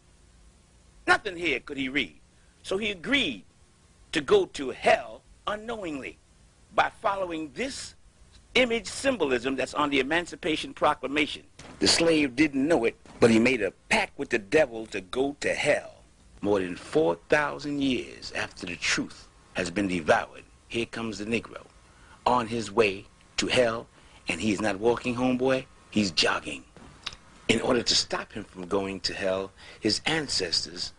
Nothing 1.07 1.35
here 1.35 1.59
could 1.59 1.77
he 1.77 1.89
read. 1.89 2.17
So 2.63 2.77
he 2.77 2.91
agreed 2.91 3.43
to 4.11 4.21
go 4.21 4.45
to 4.45 4.69
hell 4.69 5.23
unknowingly 5.47 6.17
by 6.75 6.91
following 7.01 7.51
this 7.53 7.95
image 8.55 8.87
symbolism 8.87 9.55
that's 9.55 9.73
on 9.73 9.89
the 9.89 9.99
Emancipation 9.99 10.73
Proclamation. 10.73 11.43
The 11.79 11.87
slave 11.87 12.35
didn't 12.35 12.67
know 12.67 12.85
it, 12.85 12.95
but 13.19 13.31
he 13.31 13.39
made 13.39 13.61
a 13.61 13.71
pact 13.89 14.17
with 14.17 14.29
the 14.29 14.39
devil 14.39 14.85
to 14.87 15.01
go 15.01 15.35
to 15.39 15.53
hell. 15.53 15.95
More 16.41 16.59
than 16.59 16.75
4,000 16.75 17.81
years 17.81 18.31
after 18.33 18.65
the 18.65 18.75
truth 18.75 19.27
has 19.53 19.69
been 19.69 19.87
devoured, 19.87 20.43
here 20.67 20.85
comes 20.85 21.19
the 21.19 21.25
Negro 21.25 21.65
on 22.25 22.47
his 22.47 22.71
way 22.71 23.05
to 23.37 23.47
hell, 23.47 23.87
and 24.27 24.39
he 24.39 24.51
is 24.51 24.61
not 24.61 24.79
walking, 24.79 25.15
homeboy, 25.15 25.65
he's 25.89 26.11
jogging. 26.11 26.63
In 27.47 27.61
order 27.61 27.83
to 27.83 27.95
stop 27.95 28.31
him 28.33 28.43
from 28.43 28.67
going 28.67 28.99
to 29.01 29.13
hell, 29.13 29.51
his 29.79 30.01
ancestors 30.05 30.93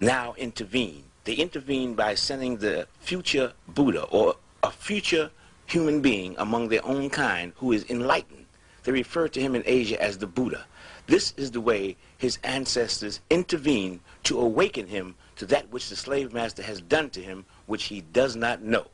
now 0.00 0.34
intervene. 0.36 1.04
They 1.24 1.34
intervene 1.34 1.94
by 1.94 2.14
sending 2.14 2.58
the 2.58 2.86
future 3.00 3.52
Buddha 3.66 4.02
or 4.02 4.36
a 4.66 4.70
future 4.72 5.30
human 5.66 6.00
being 6.00 6.34
among 6.38 6.68
their 6.68 6.84
own 6.84 7.08
kind 7.08 7.52
who 7.56 7.70
is 7.70 7.88
enlightened. 7.88 8.46
They 8.82 8.90
refer 8.90 9.28
to 9.28 9.40
him 9.40 9.54
in 9.54 9.62
Asia 9.64 10.00
as 10.02 10.18
the 10.18 10.26
Buddha. 10.26 10.64
This 11.06 11.34
is 11.36 11.52
the 11.52 11.60
way 11.60 11.96
his 12.18 12.38
ancestors 12.42 13.20
intervened 13.30 14.00
to 14.24 14.40
awaken 14.40 14.88
him 14.88 15.14
to 15.36 15.46
that 15.46 15.70
which 15.70 15.88
the 15.88 15.94
slave 15.94 16.32
master 16.32 16.64
has 16.64 16.80
done 16.80 17.10
to 17.10 17.20
him, 17.20 17.44
which 17.66 17.84
he 17.84 18.00
does 18.12 18.34
not 18.34 18.62
know. 18.62 18.88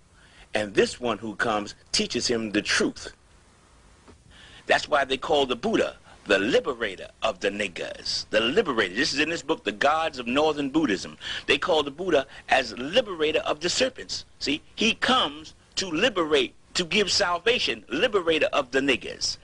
And 0.55 0.74
this 0.74 1.01
one 1.01 1.16
who 1.16 1.36
comes 1.36 1.74
teaches 1.90 2.27
him 2.27 2.51
the 2.51 2.61
truth. 2.61 3.12
That's 4.66 4.89
why 4.89 5.07
they 5.07 5.16
call 5.16 5.47
the 5.47 5.57
Buddha 5.57 5.97
the 6.27 6.39
liberator 6.39 7.09
of 7.23 7.40
the 7.40 7.51
niggers. 7.51 8.27
The 8.31 8.40
liberator. 8.40 8.94
This 8.94 9.12
is 9.12 9.19
in 9.20 9.28
this 9.28 9.43
book, 9.43 9.65
The 9.65 9.73
Gods 9.73 10.19
of 10.19 10.27
Northern 10.27 10.70
Buddhism. 10.70 11.16
They 11.47 11.59
call 11.59 11.82
the 11.82 11.90
Buddha 11.90 12.27
as 12.49 12.77
liberator 12.78 13.40
of 13.40 13.61
the 13.61 13.69
serpents. 13.69 14.24
See, 14.39 14.62
he 14.77 14.94
comes 14.94 15.55
to 15.77 15.89
liberate, 15.90 16.55
to 16.74 16.85
give 16.85 17.11
salvation, 17.11 17.85
liberator 17.89 18.49
of 18.53 18.70
the 18.70 18.81
niggers. 18.81 19.39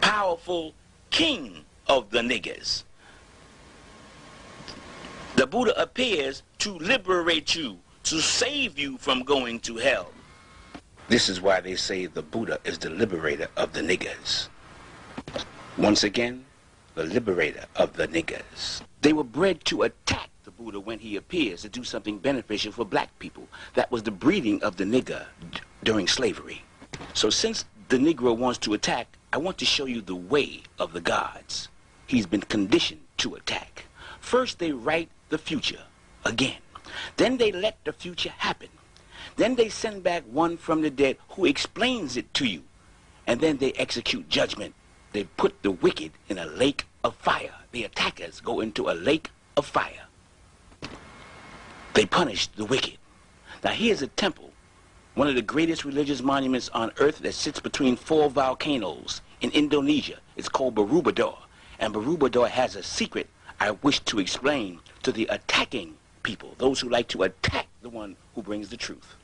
Powerful 0.00 0.74
king 1.10 1.64
of 1.86 2.10
the 2.10 2.20
niggers. 2.20 2.84
The 5.36 5.46
Buddha 5.46 5.80
appears 5.80 6.42
to 6.58 6.78
liberate 6.78 7.54
you, 7.54 7.78
to 8.04 8.20
save 8.20 8.78
you 8.78 8.98
from 8.98 9.22
going 9.22 9.60
to 9.60 9.76
hell. 9.76 10.10
This 11.08 11.28
is 11.28 11.40
why 11.40 11.60
they 11.60 11.74
say 11.76 12.06
the 12.06 12.22
Buddha 12.22 12.58
is 12.64 12.78
the 12.78 12.90
liberator 12.90 13.48
of 13.56 13.72
the 13.72 13.80
niggers. 13.80 14.48
Once 15.76 16.04
again, 16.04 16.44
the 16.94 17.04
liberator 17.04 17.64
of 17.76 17.94
the 17.94 18.06
niggers. 18.08 18.82
They 19.00 19.12
were 19.12 19.24
bred 19.24 19.64
to 19.66 19.82
attack 19.82 20.28
Buddha 20.60 20.78
when 20.78 20.98
he 20.98 21.16
appears 21.16 21.62
to 21.62 21.70
do 21.70 21.82
something 21.82 22.18
beneficial 22.18 22.70
for 22.70 22.84
black 22.84 23.18
people. 23.18 23.48
That 23.74 23.90
was 23.90 24.02
the 24.02 24.10
breeding 24.10 24.62
of 24.62 24.76
the 24.76 24.84
nigger 24.84 25.24
during 25.82 26.06
slavery. 26.06 26.62
So 27.14 27.30
since 27.30 27.64
the 27.88 27.96
Negro 27.96 28.36
wants 28.36 28.58
to 28.58 28.74
attack, 28.74 29.16
I 29.32 29.38
want 29.38 29.56
to 29.58 29.64
show 29.64 29.86
you 29.86 30.02
the 30.02 30.14
way 30.14 30.60
of 30.78 30.92
the 30.92 31.00
gods. 31.00 31.68
He's 32.06 32.26
been 32.26 32.42
conditioned 32.42 33.00
to 33.18 33.36
attack. 33.36 33.86
First, 34.20 34.58
they 34.58 34.72
write 34.72 35.08
the 35.30 35.38
future 35.38 35.84
again. 36.26 36.60
Then 37.16 37.38
they 37.38 37.52
let 37.52 37.78
the 37.84 37.94
future 37.94 38.34
happen. 38.36 38.68
Then 39.36 39.54
they 39.54 39.70
send 39.70 40.02
back 40.02 40.24
one 40.24 40.58
from 40.58 40.82
the 40.82 40.90
dead 40.90 41.16
who 41.30 41.46
explains 41.46 42.18
it 42.18 42.34
to 42.34 42.44
you. 42.44 42.64
And 43.26 43.40
then 43.40 43.56
they 43.56 43.72
execute 43.72 44.28
judgment. 44.28 44.74
They 45.12 45.24
put 45.24 45.62
the 45.62 45.70
wicked 45.70 46.12
in 46.28 46.36
a 46.36 46.44
lake 46.44 46.84
of 47.02 47.14
fire. 47.14 47.54
The 47.72 47.84
attackers 47.84 48.42
go 48.42 48.60
into 48.60 48.90
a 48.90 48.92
lake 48.92 49.30
of 49.56 49.64
fire. 49.64 50.09
They 52.00 52.06
punish 52.06 52.46
the 52.46 52.64
wicked. 52.64 52.96
Now 53.62 53.72
here's 53.72 54.00
a 54.00 54.06
temple, 54.06 54.52
one 55.16 55.28
of 55.28 55.34
the 55.34 55.42
greatest 55.42 55.84
religious 55.84 56.22
monuments 56.22 56.70
on 56.70 56.92
earth 56.98 57.18
that 57.18 57.34
sits 57.34 57.60
between 57.60 57.94
four 57.94 58.30
volcanoes 58.30 59.20
in 59.42 59.50
Indonesia. 59.50 60.16
It's 60.34 60.48
called 60.48 60.76
Borobudur. 60.76 61.36
And 61.78 61.92
Borobudur 61.92 62.48
has 62.48 62.74
a 62.74 62.82
secret 62.82 63.28
I 63.60 63.72
wish 63.72 64.00
to 64.00 64.18
explain 64.18 64.80
to 65.02 65.12
the 65.12 65.26
attacking 65.26 65.94
people, 66.22 66.54
those 66.56 66.80
who 66.80 66.88
like 66.88 67.08
to 67.08 67.24
attack 67.24 67.66
the 67.82 67.90
one 67.90 68.16
who 68.34 68.40
brings 68.40 68.70
the 68.70 68.78
truth. 68.78 69.16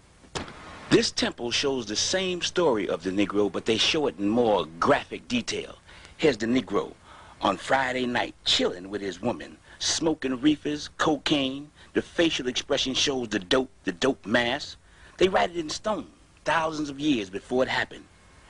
This 0.90 1.10
temple 1.10 1.50
shows 1.52 1.86
the 1.86 1.96
same 1.96 2.42
story 2.42 2.90
of 2.90 3.04
the 3.04 3.10
Negro, 3.10 3.50
but 3.50 3.64
they 3.64 3.78
show 3.78 4.06
it 4.06 4.18
in 4.18 4.28
more 4.28 4.66
graphic 4.78 5.28
detail. 5.28 5.78
Here's 6.18 6.36
the 6.36 6.44
Negro 6.44 6.92
on 7.40 7.56
Friday 7.56 8.04
night 8.04 8.34
chilling 8.44 8.90
with 8.90 9.00
his 9.00 9.22
woman, 9.22 9.56
smoking 9.78 10.42
reefers, 10.42 10.90
cocaine. 10.98 11.70
The 11.96 12.02
facial 12.02 12.46
expression 12.46 12.92
shows 12.92 13.30
the 13.30 13.38
dope, 13.38 13.70
the 13.84 13.92
dope 13.92 14.26
mass. 14.26 14.76
They 15.16 15.30
write 15.30 15.48
it 15.48 15.56
in 15.56 15.70
stone 15.70 16.08
thousands 16.44 16.90
of 16.90 17.00
years 17.00 17.30
before 17.30 17.62
it 17.62 17.70
happened. 17.70 18.04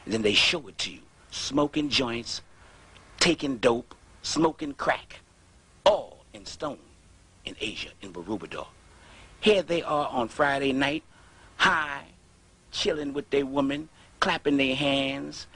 And 0.04 0.12
then 0.12 0.22
they 0.22 0.34
show 0.34 0.66
it 0.66 0.76
to 0.78 0.90
you, 0.90 0.98
smoking 1.30 1.88
joints, 1.88 2.42
taking 3.20 3.58
dope, 3.58 3.94
smoking 4.22 4.74
crack, 4.74 5.20
all 5.84 6.24
in 6.34 6.44
stone 6.44 6.80
in 7.44 7.54
Asia, 7.60 7.90
in 8.02 8.12
Borobudur. 8.12 8.66
Here 9.38 9.62
they 9.62 9.80
are 9.80 10.08
on 10.08 10.26
Friday 10.26 10.72
night, 10.72 11.04
high, 11.56 12.06
chilling 12.72 13.12
with 13.12 13.30
their 13.30 13.46
woman, 13.46 13.88
clapping 14.18 14.56
their 14.56 14.74
hands, 14.74 15.46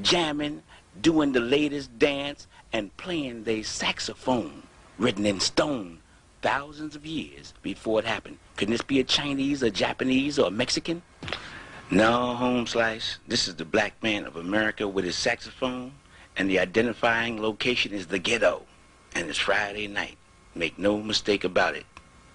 jamming, 0.00 0.62
doing 1.00 1.32
the 1.32 1.40
latest 1.40 1.98
dance, 1.98 2.46
and 2.72 2.96
playing 2.98 3.42
their 3.42 3.64
saxophone, 3.64 4.62
written 4.96 5.26
in 5.26 5.40
stone 5.40 5.98
thousands 6.42 6.96
of 6.96 7.06
years 7.06 7.54
before 7.62 8.00
it 8.00 8.04
happened. 8.04 8.36
Could 8.56 8.68
this 8.68 8.82
be 8.82 9.00
a 9.00 9.04
Chinese, 9.04 9.62
a 9.62 9.70
Japanese, 9.70 10.38
or 10.38 10.48
a 10.48 10.50
Mexican? 10.50 11.02
No, 11.90 12.34
home 12.34 12.66
slice. 12.66 13.18
This 13.28 13.46
is 13.46 13.54
the 13.54 13.64
black 13.64 14.02
man 14.02 14.26
of 14.26 14.36
America 14.36 14.88
with 14.88 15.04
his 15.04 15.16
saxophone, 15.16 15.92
and 16.36 16.50
the 16.50 16.58
identifying 16.58 17.40
location 17.40 17.92
is 17.92 18.08
the 18.08 18.18
ghetto, 18.18 18.62
and 19.14 19.28
it's 19.28 19.38
Friday 19.38 19.86
night. 19.86 20.16
Make 20.54 20.78
no 20.78 21.00
mistake 21.00 21.44
about 21.44 21.76
it. 21.76 21.86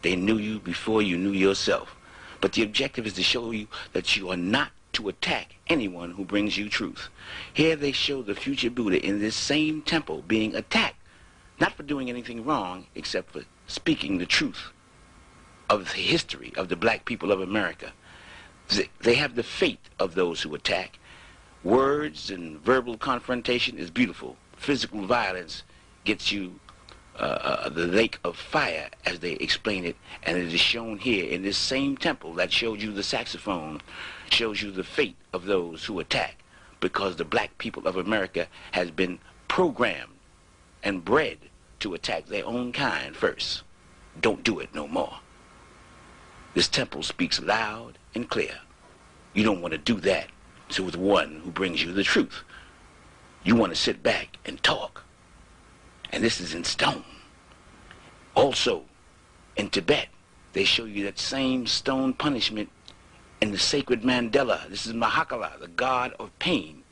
They 0.03 0.15
knew 0.15 0.37
you 0.37 0.59
before 0.59 1.01
you 1.01 1.17
knew 1.17 1.31
yourself. 1.31 1.95
But 2.39 2.53
the 2.53 2.63
objective 2.63 3.05
is 3.05 3.13
to 3.13 3.23
show 3.23 3.51
you 3.51 3.67
that 3.93 4.15
you 4.15 4.29
are 4.29 4.37
not 4.37 4.71
to 4.93 5.09
attack 5.09 5.55
anyone 5.67 6.11
who 6.11 6.23
brings 6.23 6.57
you 6.57 6.69
truth. 6.69 7.09
Here 7.53 7.75
they 7.75 7.91
show 7.91 8.21
the 8.21 8.35
future 8.35 8.69
Buddha 8.69 9.03
in 9.03 9.19
this 9.19 9.35
same 9.35 9.81
temple 9.81 10.23
being 10.27 10.55
attacked, 10.55 11.01
not 11.59 11.73
for 11.73 11.83
doing 11.83 12.09
anything 12.09 12.45
wrong, 12.45 12.85
except 12.95 13.31
for 13.31 13.43
speaking 13.67 14.17
the 14.17 14.25
truth 14.25 14.71
of 15.69 15.85
the 15.85 15.99
history 15.99 16.53
of 16.55 16.69
the 16.69 16.75
black 16.75 17.05
people 17.05 17.31
of 17.31 17.41
America. 17.41 17.91
They 19.01 19.15
have 19.15 19.35
the 19.35 19.43
fate 19.43 19.89
of 19.99 20.15
those 20.15 20.41
who 20.41 20.55
attack. 20.55 20.99
Words 21.63 22.31
and 22.31 22.59
verbal 22.59 22.97
confrontation 22.97 23.77
is 23.77 23.89
beautiful. 23.91 24.37
Physical 24.55 25.05
violence 25.05 25.63
gets 26.05 26.31
you 26.31 26.59
uh, 27.19 27.23
uh, 27.63 27.69
the 27.69 27.87
lake 27.87 28.19
of 28.23 28.37
fire, 28.37 28.89
as 29.05 29.19
they 29.19 29.33
explain 29.33 29.85
it, 29.85 29.95
and 30.23 30.37
it 30.37 30.53
is 30.53 30.59
shown 30.59 30.99
here 30.99 31.27
in 31.27 31.41
this 31.41 31.57
same 31.57 31.97
temple 31.97 32.33
that 32.33 32.51
showed 32.51 32.79
you 32.79 32.91
the 32.91 33.01
saxophone, 33.03 33.81
shows 34.29 34.61
you 34.61 34.71
the 34.71 34.83
fate 34.83 35.15
of 35.33 35.45
those 35.45 35.85
who 35.85 35.99
attack, 35.99 36.35
because 36.79 37.15
the 37.15 37.25
black 37.25 37.57
people 37.57 37.87
of 37.87 37.97
America 37.97 38.47
has 38.71 38.91
been 38.91 39.17
programmed 39.47 40.13
and 40.83 41.03
bred 41.03 41.37
to 41.79 41.93
attack 41.93 42.25
their 42.25 42.45
own 42.45 42.71
kind 42.71 43.15
first. 43.15 43.63
Don't 44.19 44.43
do 44.43 44.59
it 44.59 44.73
no 44.73 44.87
more. 44.87 45.19
This 46.53 46.67
temple 46.67 47.03
speaks 47.03 47.41
loud 47.41 47.97
and 48.15 48.29
clear. 48.29 48.59
You 49.33 49.43
don't 49.43 49.61
want 49.61 49.73
to 49.73 49.77
do 49.77 49.99
that 50.01 50.29
to 50.69 50.89
the 50.89 50.97
one 50.97 51.41
who 51.43 51.51
brings 51.51 51.83
you 51.83 51.93
the 51.93 52.03
truth. 52.03 52.43
You 53.43 53.55
want 53.55 53.71
to 53.71 53.79
sit 53.79 54.01
back 54.01 54.37
and 54.45 54.61
talk. 54.63 55.03
And 56.11 56.23
this 56.23 56.41
is 56.41 56.53
in 56.53 56.63
stone. 56.63 57.03
Also, 58.33 58.83
in 59.55 59.69
Tibet, 59.69 60.07
they 60.53 60.63
show 60.63 60.85
you 60.85 61.03
that 61.03 61.19
same 61.19 61.67
stone 61.67 62.13
punishment 62.13 62.69
in 63.41 63.51
the 63.51 63.57
sacred 63.57 64.01
mandala. 64.01 64.67
This 64.69 64.85
is 64.85 64.93
Mahakala, 64.93 65.59
the 65.59 65.67
god 65.67 66.13
of 66.19 66.37
pain. 66.39 66.83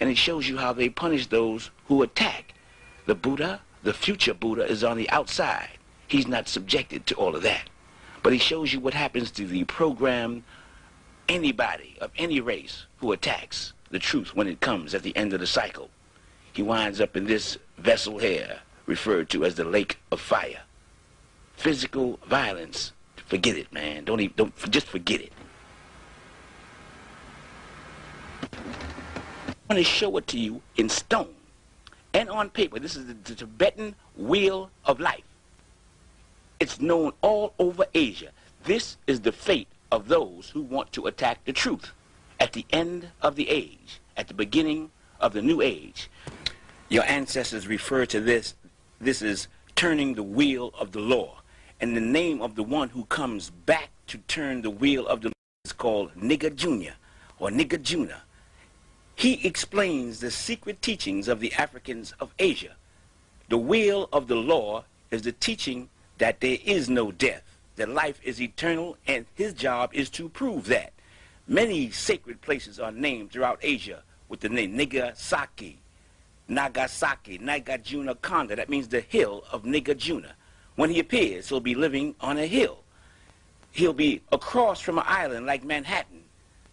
And 0.00 0.10
it 0.10 0.16
shows 0.16 0.48
you 0.48 0.58
how 0.58 0.72
they 0.72 0.88
punish 0.88 1.28
those 1.28 1.70
who 1.86 2.02
attack. 2.02 2.54
The 3.06 3.14
Buddha, 3.14 3.60
the 3.82 3.92
future 3.92 4.34
Buddha, 4.34 4.64
is 4.64 4.84
on 4.84 4.96
the 4.96 5.10
outside. 5.10 5.70
He's 6.06 6.26
not 6.26 6.48
subjected 6.48 7.06
to 7.06 7.14
all 7.14 7.34
of 7.34 7.42
that. 7.42 7.68
But 8.22 8.32
he 8.32 8.38
shows 8.38 8.72
you 8.72 8.80
what 8.80 8.94
happens 8.94 9.30
to 9.32 9.46
the 9.46 9.64
programmed 9.64 10.44
anybody 11.28 11.96
of 12.00 12.10
any 12.16 12.40
race 12.40 12.86
who 12.98 13.12
attacks 13.12 13.72
the 13.90 13.98
truth 13.98 14.34
when 14.34 14.46
it 14.46 14.60
comes 14.60 14.94
at 14.94 15.02
the 15.02 15.16
end 15.16 15.32
of 15.32 15.40
the 15.40 15.46
cycle. 15.46 15.90
He 16.52 16.62
winds 16.62 17.00
up 17.00 17.16
in 17.16 17.24
this 17.24 17.58
vessel 17.78 18.18
here, 18.18 18.60
referred 18.86 19.30
to 19.30 19.44
as 19.44 19.54
the 19.54 19.64
lake 19.64 19.98
of 20.10 20.20
fire. 20.20 20.62
Physical 21.56 22.18
violence, 22.26 22.92
forget 23.26 23.56
it, 23.56 23.72
man. 23.72 24.04
Don't 24.04 24.20
even, 24.20 24.34
don't, 24.36 24.70
just 24.70 24.86
forget 24.86 25.20
it. 25.20 25.32
I 28.52 29.74
want 29.74 29.78
to 29.78 29.84
show 29.84 30.16
it 30.18 30.26
to 30.28 30.38
you 30.38 30.60
in 30.76 30.88
stone 30.88 31.34
and 32.14 32.28
on 32.30 32.50
paper. 32.50 32.78
This 32.78 32.96
is 32.96 33.06
the, 33.06 33.14
the 33.24 33.34
Tibetan 33.34 33.94
wheel 34.16 34.70
of 34.84 35.00
life. 35.00 35.24
It's 36.60 36.80
known 36.80 37.12
all 37.22 37.54
over 37.58 37.84
Asia. 37.94 38.30
This 38.64 38.96
is 39.06 39.20
the 39.20 39.32
fate 39.32 39.68
of 39.90 40.08
those 40.08 40.50
who 40.50 40.62
want 40.62 40.92
to 40.92 41.06
attack 41.06 41.44
the 41.44 41.52
truth 41.52 41.90
at 42.38 42.52
the 42.52 42.64
end 42.70 43.08
of 43.20 43.36
the 43.36 43.48
age, 43.48 44.00
at 44.16 44.28
the 44.28 44.34
beginning 44.34 44.90
of 45.20 45.32
the 45.32 45.42
new 45.42 45.60
age. 45.60 46.10
Your 46.88 47.04
ancestors 47.04 47.66
refer 47.66 48.06
to 48.06 48.20
this, 48.20 48.54
this 49.00 49.22
is 49.22 49.48
turning 49.74 50.14
the 50.14 50.22
wheel 50.22 50.72
of 50.78 50.92
the 50.92 51.00
law. 51.00 51.40
And 51.80 51.96
the 51.96 52.00
name 52.00 52.40
of 52.40 52.54
the 52.54 52.62
one 52.62 52.90
who 52.90 53.04
comes 53.06 53.50
back 53.50 53.90
to 54.08 54.18
turn 54.28 54.62
the 54.62 54.70
wheel 54.70 55.06
of 55.06 55.22
the 55.22 55.28
law 55.28 55.32
is 55.64 55.72
called 55.72 56.14
Nigga 56.14 56.54
Jr. 56.54 56.92
or 57.38 57.50
Nigga 57.50 57.82
Juna. 57.82 58.22
He 59.22 59.46
explains 59.46 60.18
the 60.18 60.32
secret 60.32 60.82
teachings 60.82 61.28
of 61.28 61.38
the 61.38 61.52
Africans 61.52 62.12
of 62.18 62.34
Asia. 62.40 62.74
The 63.50 63.56
wheel 63.56 64.08
of 64.12 64.26
the 64.26 64.34
law 64.34 64.82
is 65.12 65.22
the 65.22 65.30
teaching 65.30 65.90
that 66.18 66.40
there 66.40 66.58
is 66.64 66.90
no 66.90 67.12
death, 67.12 67.44
that 67.76 67.88
life 67.88 68.18
is 68.24 68.42
eternal, 68.42 68.96
and 69.06 69.26
his 69.36 69.52
job 69.52 69.90
is 69.92 70.10
to 70.10 70.28
prove 70.28 70.66
that. 70.66 70.92
Many 71.46 71.92
sacred 71.92 72.40
places 72.40 72.80
are 72.80 72.90
named 72.90 73.30
throughout 73.30 73.60
Asia 73.62 74.02
with 74.28 74.40
the 74.40 74.48
name 74.48 74.76
Nigasaki, 74.76 75.76
Nagasaki, 76.48 77.38
Nagajuna 77.38 78.16
Konda. 78.16 78.56
That 78.56 78.68
means 78.68 78.88
the 78.88 79.02
hill 79.02 79.44
of 79.52 79.62
Nagarjuna. 79.62 80.32
When 80.74 80.90
he 80.90 80.98
appears, 80.98 81.48
he'll 81.48 81.60
be 81.60 81.76
living 81.76 82.16
on 82.20 82.38
a 82.38 82.46
hill. 82.46 82.82
He'll 83.70 83.92
be 83.92 84.20
across 84.32 84.80
from 84.80 84.98
an 84.98 85.04
island 85.06 85.46
like 85.46 85.62
Manhattan, 85.62 86.24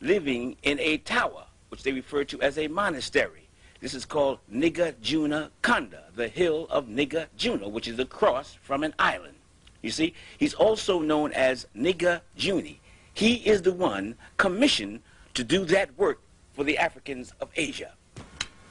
living 0.01 0.57
in 0.63 0.79
a 0.79 0.97
tower, 0.97 1.43
which 1.69 1.83
they 1.83 1.91
refer 1.91 2.23
to 2.25 2.41
as 2.41 2.57
a 2.57 2.67
monastery. 2.67 3.47
This 3.79 3.93
is 3.93 4.05
called 4.05 4.39
Nagarjuna 4.51 5.49
Konda, 5.63 6.13
the 6.15 6.27
hill 6.27 6.67
of 6.69 6.87
Nagarjuna, 6.87 7.71
which 7.71 7.87
is 7.87 7.97
across 7.97 8.57
from 8.61 8.83
an 8.83 8.93
island. 8.99 9.35
You 9.81 9.91
see, 9.91 10.13
he's 10.37 10.53
also 10.53 10.99
known 10.99 11.31
as 11.31 11.65
Niga 11.75 12.21
Juni. 12.37 12.77
He 13.13 13.35
is 13.35 13.61
the 13.61 13.71
one 13.71 14.15
commissioned 14.37 15.01
to 15.33 15.43
do 15.43 15.63
that 15.65 15.97
work 15.97 16.19
for 16.53 16.63
the 16.65 16.77
Africans 16.77 17.33
of 17.39 17.49
Asia. 17.55 17.93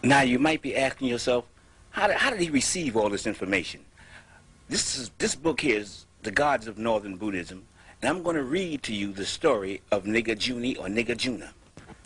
Now 0.03 0.21
you 0.21 0.39
might 0.39 0.61
be 0.61 0.77
asking 0.77 1.09
yourself, 1.09 1.47
how 1.91 2.09
did, 2.09 2.17
how 2.17 2.31
did 2.31 2.41
he 2.41 2.51
receive 2.51 2.97
all 2.97 3.09
this 3.09 3.27
information? 3.27 3.81
This, 4.69 4.99
is, 4.99 5.11
this 5.17 5.35
book 5.35 5.63
here 5.63 5.81
is 5.81 6.05
The 6.23 6.31
Gods 6.31 6.67
of 6.67 6.77
Northern 6.77 7.17
Buddhism, 7.17 7.65
and 8.03 8.11
I'm 8.11 8.23
going 8.23 8.37
to 8.37 8.43
read 8.43 8.83
to 8.85 8.95
you 8.95 9.13
the 9.13 9.25
story 9.25 9.81
of 9.91 10.05
Niga 10.05 10.37
Juni 10.37 10.79
or 10.79 10.87
Niga 10.87 11.17
Juna. 11.17 11.55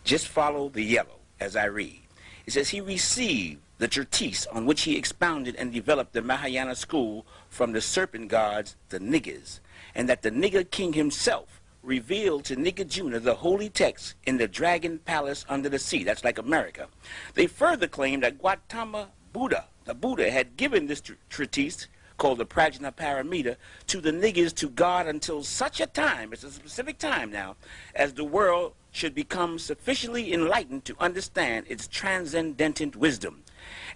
Just 0.05 0.29
follow 0.29 0.69
the 0.69 0.83
yellow 0.83 1.21
as 1.39 1.57
I 1.57 1.67
read. 1.67 2.01
It 2.47 2.53
says 2.53 2.71
he 2.71 2.81
received 2.81 3.61
the 3.79 3.89
treatise 3.89 4.47
on 4.47 4.67
which 4.67 4.83
he 4.83 4.97
expounded 4.97 5.57
and 5.57 5.73
developed 5.73 6.13
the 6.13 6.23
Mahayana 6.23 6.75
school 6.75 7.25
from 7.49 7.73
the 7.73 7.81
serpent 7.81 8.29
gods, 8.29 8.77
the 8.89 8.99
niggas, 8.99 9.61
and 9.95 10.09
that 10.09 10.23
the 10.23 10.31
nigger 10.31 10.69
king 10.69 10.93
himself 10.93 11.61
revealed 11.83 12.45
to 12.45 12.57
Nagarjuna 12.57 13.23
the 13.23 13.35
holy 13.35 13.69
text 13.69 14.15
in 14.25 14.37
the 14.37 14.47
dragon 14.47 14.99
palace 15.01 15.45
under 15.49 15.69
the 15.69 15.79
sea. 15.79 16.05
That's 16.05 16.25
like 16.25 16.39
America. 16.39 16.89
They 17.35 17.47
further 17.47 17.89
claimed 17.89 18.23
that 18.23 18.41
Gautama 18.41 19.09
Buddha, 19.33 19.67
the 19.85 19.95
Buddha, 19.95 20.31
had 20.31 20.57
given 20.57 20.87
this 20.87 21.01
tr 21.01 21.15
treatise 21.29 21.89
called 22.19 22.39
the 22.39 22.47
Prajna 22.47 22.95
Paramita 22.95 23.57
to 23.89 24.01
the 24.01 24.13
niggers 24.13 24.55
to 24.55 24.69
guard 24.69 25.09
until 25.09 25.43
such 25.43 25.81
a 25.81 25.87
time, 25.87 26.33
it's 26.33 26.45
a 26.45 26.53
specific 26.53 26.99
time 26.99 27.33
now, 27.33 27.57
as 27.97 28.13
the 28.13 28.25
world 28.25 28.75
should 28.93 29.15
become 29.15 29.59
sufficiently 29.59 30.33
enlightened 30.33 30.85
to 30.85 30.95
understand 31.01 31.67
its 31.69 31.89
transcendent 31.89 32.95
wisdom. 32.95 33.43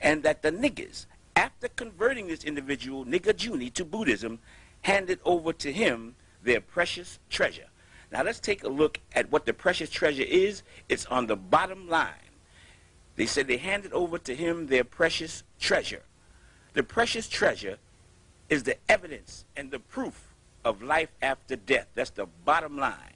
And 0.01 0.23
that 0.23 0.43
the 0.43 0.51
niggers, 0.51 1.07
after 1.37 1.69
converting 1.69 2.27
this 2.27 2.45
individual, 2.45 3.05
Nagarjuna, 3.05 3.73
to 3.75 3.85
Buddhism, 3.85 4.39
handed 4.83 5.21
over 5.25 5.53
to 5.53 5.73
him 5.73 6.17
their 6.43 6.61
precious 6.61 7.19
treasure. 7.29 7.67
Now 8.11 8.23
let's 8.23 8.41
take 8.41 8.65
a 8.65 8.69
look 8.69 9.01
at 9.15 9.31
what 9.31 9.47
the 9.47 9.53
precious 9.53 9.91
treasure 9.91 10.25
is. 10.27 10.63
It's 10.89 11.07
on 11.07 11.27
the 11.27 11.37
bottom 11.37 11.89
line. 11.89 12.15
They 13.17 13.27
said 13.27 13.49
they 13.49 13.57
handed 13.57 13.93
over 13.93 14.19
to 14.19 14.35
him 14.35 14.67
their 14.67 14.85
precious 14.85 15.43
treasure. 15.61 16.03
The 16.75 16.83
precious 16.83 17.29
treasure 17.29 17.79
is 18.49 18.63
the 18.63 18.77
evidence 18.89 19.45
and 19.57 19.71
the 19.71 19.79
proof 19.79 20.35
of 20.65 20.83
life 20.83 21.09
after 21.21 21.57
death. 21.57 21.89
That's 21.95 22.11
the 22.11 22.27
bottom 22.45 22.79
line. 22.79 23.15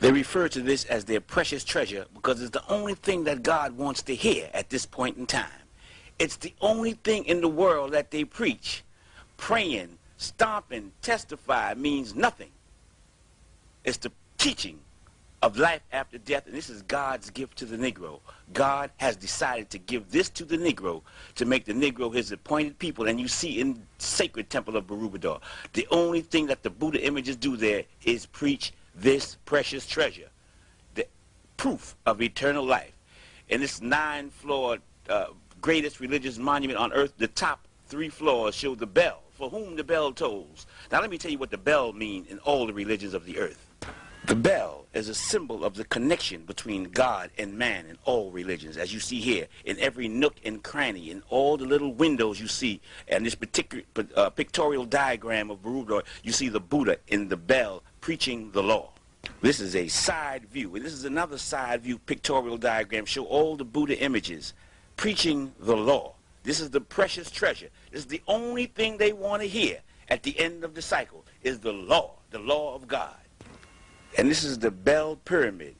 They 0.00 0.12
refer 0.12 0.48
to 0.48 0.60
this 0.60 0.84
as 0.84 1.04
their 1.04 1.20
precious 1.20 1.64
treasure 1.64 2.06
because 2.14 2.42
it's 2.42 2.50
the 2.50 2.68
only 2.68 2.94
thing 2.94 3.24
that 3.24 3.42
God 3.42 3.76
wants 3.76 4.02
to 4.02 4.14
hear 4.14 4.50
at 4.52 4.68
this 4.68 4.84
point 4.84 5.16
in 5.16 5.26
time. 5.26 5.50
It's 6.18 6.36
the 6.36 6.54
only 6.60 6.92
thing 6.92 7.24
in 7.24 7.40
the 7.40 7.48
world 7.48 7.92
that 7.92 8.10
they 8.10 8.24
preach. 8.24 8.82
Praying, 9.36 9.98
stomping, 10.16 10.92
testify 11.02 11.74
means 11.74 12.14
nothing. 12.14 12.50
It's 13.84 13.98
the 13.98 14.12
teaching 14.38 14.80
of 15.42 15.58
life 15.58 15.82
after 15.92 16.18
death, 16.18 16.46
and 16.46 16.54
this 16.54 16.70
is 16.70 16.82
God's 16.82 17.30
gift 17.30 17.58
to 17.58 17.66
the 17.66 17.76
Negro. 17.76 18.20
God 18.52 18.90
has 18.96 19.16
decided 19.16 19.70
to 19.70 19.78
give 19.78 20.10
this 20.10 20.30
to 20.30 20.44
the 20.44 20.56
Negro 20.56 21.02
to 21.34 21.44
make 21.44 21.64
the 21.64 21.74
Negro 21.74 22.12
his 22.12 22.32
appointed 22.32 22.78
people. 22.78 23.06
And 23.06 23.20
you 23.20 23.28
see 23.28 23.60
in 23.60 23.82
sacred 23.98 24.50
temple 24.50 24.76
of 24.76 24.86
Borobudur, 24.86 25.40
the 25.74 25.86
only 25.90 26.22
thing 26.22 26.46
that 26.46 26.62
the 26.62 26.70
Buddha 26.70 27.04
images 27.04 27.36
do 27.36 27.56
there 27.56 27.84
is 28.04 28.26
preach 28.26 28.72
this 28.96 29.36
precious 29.44 29.86
treasure, 29.86 30.28
the 30.94 31.06
proof 31.56 31.94
of 32.06 32.22
eternal 32.22 32.64
life. 32.64 32.92
In 33.48 33.60
this 33.60 33.80
nine-floor 33.80 34.78
uh, 35.08 35.26
greatest 35.60 36.00
religious 36.00 36.38
monument 36.38 36.78
on 36.78 36.92
earth, 36.92 37.12
the 37.18 37.28
top 37.28 37.66
three 37.86 38.08
floors 38.08 38.54
show 38.54 38.74
the 38.74 38.86
bell, 38.86 39.22
for 39.32 39.50
whom 39.50 39.76
the 39.76 39.84
bell 39.84 40.12
tolls. 40.12 40.66
Now 40.90 41.00
let 41.00 41.10
me 41.10 41.18
tell 41.18 41.30
you 41.30 41.38
what 41.38 41.50
the 41.50 41.58
bell 41.58 41.92
means 41.92 42.28
in 42.28 42.38
all 42.40 42.66
the 42.66 42.72
religions 42.72 43.14
of 43.14 43.24
the 43.24 43.38
earth. 43.38 43.62
The 44.26 44.34
bell 44.34 44.86
is 44.92 45.08
a 45.08 45.14
symbol 45.14 45.64
of 45.64 45.74
the 45.74 45.84
connection 45.84 46.42
between 46.46 46.84
God 46.84 47.30
and 47.38 47.56
man 47.56 47.86
in 47.86 47.96
all 48.04 48.32
religions, 48.32 48.76
as 48.76 48.92
you 48.92 48.98
see 48.98 49.20
here, 49.20 49.46
in 49.64 49.78
every 49.78 50.08
nook 50.08 50.34
and 50.44 50.60
cranny, 50.64 51.12
in 51.12 51.22
all 51.28 51.56
the 51.56 51.64
little 51.64 51.94
windows 51.94 52.40
you 52.40 52.48
see, 52.48 52.80
and 53.06 53.24
this 53.24 53.36
particular 53.36 53.84
uh, 54.16 54.30
pictorial 54.30 54.84
diagram 54.84 55.48
of 55.48 55.62
Borobudur, 55.62 56.02
you 56.24 56.32
see 56.32 56.48
the 56.48 56.58
Buddha 56.58 56.98
in 57.06 57.28
the 57.28 57.36
bell 57.36 57.84
preaching 58.00 58.50
the 58.52 58.62
law. 58.62 58.90
This 59.40 59.60
is 59.60 59.74
a 59.74 59.88
side 59.88 60.46
view, 60.46 60.76
and 60.76 60.84
this 60.84 60.92
is 60.92 61.04
another 61.04 61.38
side 61.38 61.82
view 61.82 61.98
pictorial 61.98 62.56
diagram, 62.56 63.04
show 63.04 63.24
all 63.24 63.56
the 63.56 63.64
Buddha 63.64 63.98
images 64.00 64.54
preaching 64.96 65.52
the 65.58 65.76
law. 65.76 66.14
This 66.42 66.60
is 66.60 66.70
the 66.70 66.80
precious 66.80 67.30
treasure. 67.30 67.68
This 67.90 68.00
is 68.02 68.06
the 68.06 68.22
only 68.28 68.66
thing 68.66 68.96
they 68.96 69.12
want 69.12 69.42
to 69.42 69.48
hear 69.48 69.80
at 70.08 70.22
the 70.22 70.38
end 70.38 70.62
of 70.62 70.74
the 70.74 70.82
cycle, 70.82 71.24
is 71.42 71.58
the 71.58 71.72
law, 71.72 72.12
the 72.30 72.38
law 72.38 72.74
of 72.74 72.86
God. 72.86 73.16
And 74.16 74.30
this 74.30 74.44
is 74.44 74.58
the 74.58 74.70
Bell 74.70 75.16
Pyramid. 75.24 75.74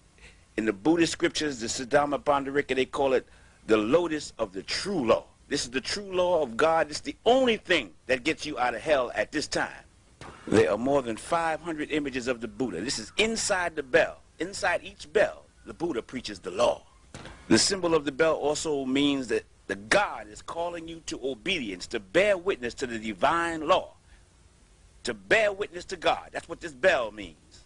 In 0.56 0.64
the 0.64 0.72
Buddhist 0.72 1.12
scriptures, 1.12 1.60
the 1.60 1.66
Saddharma 1.66 2.22
Bhattarika, 2.22 2.74
they 2.74 2.86
call 2.86 3.12
it 3.12 3.26
the 3.66 3.76
lotus 3.76 4.32
of 4.38 4.52
the 4.52 4.62
true 4.62 5.06
law. 5.06 5.24
This 5.48 5.64
is 5.64 5.70
the 5.70 5.80
true 5.80 6.12
law 6.12 6.42
of 6.42 6.56
God. 6.56 6.90
It's 6.90 7.00
the 7.00 7.16
only 7.24 7.56
thing 7.56 7.92
that 8.06 8.24
gets 8.24 8.44
you 8.44 8.58
out 8.58 8.74
of 8.74 8.80
hell 8.80 9.12
at 9.14 9.30
this 9.30 9.46
time. 9.46 9.70
There 10.46 10.70
are 10.70 10.78
more 10.78 11.02
than 11.02 11.16
500 11.16 11.90
images 11.90 12.28
of 12.28 12.40
the 12.40 12.48
Buddha. 12.48 12.80
This 12.80 12.98
is 12.98 13.12
inside 13.16 13.74
the 13.74 13.82
bell. 13.82 14.18
Inside 14.38 14.82
each 14.84 15.12
bell, 15.12 15.44
the 15.64 15.74
Buddha 15.74 16.02
preaches 16.02 16.38
the 16.38 16.50
law. 16.50 16.82
The 17.48 17.58
symbol 17.58 17.94
of 17.94 18.04
the 18.04 18.12
bell 18.12 18.34
also 18.34 18.84
means 18.84 19.28
that 19.28 19.44
the 19.66 19.76
God 19.76 20.28
is 20.28 20.42
calling 20.42 20.86
you 20.86 21.02
to 21.06 21.18
obedience, 21.24 21.86
to 21.88 22.00
bear 22.00 22.38
witness 22.38 22.74
to 22.74 22.86
the 22.86 22.98
divine 22.98 23.66
law, 23.66 23.94
to 25.02 25.14
bear 25.14 25.52
witness 25.52 25.84
to 25.86 25.96
God. 25.96 26.30
That's 26.32 26.48
what 26.48 26.60
this 26.60 26.72
bell 26.72 27.10
means. 27.10 27.64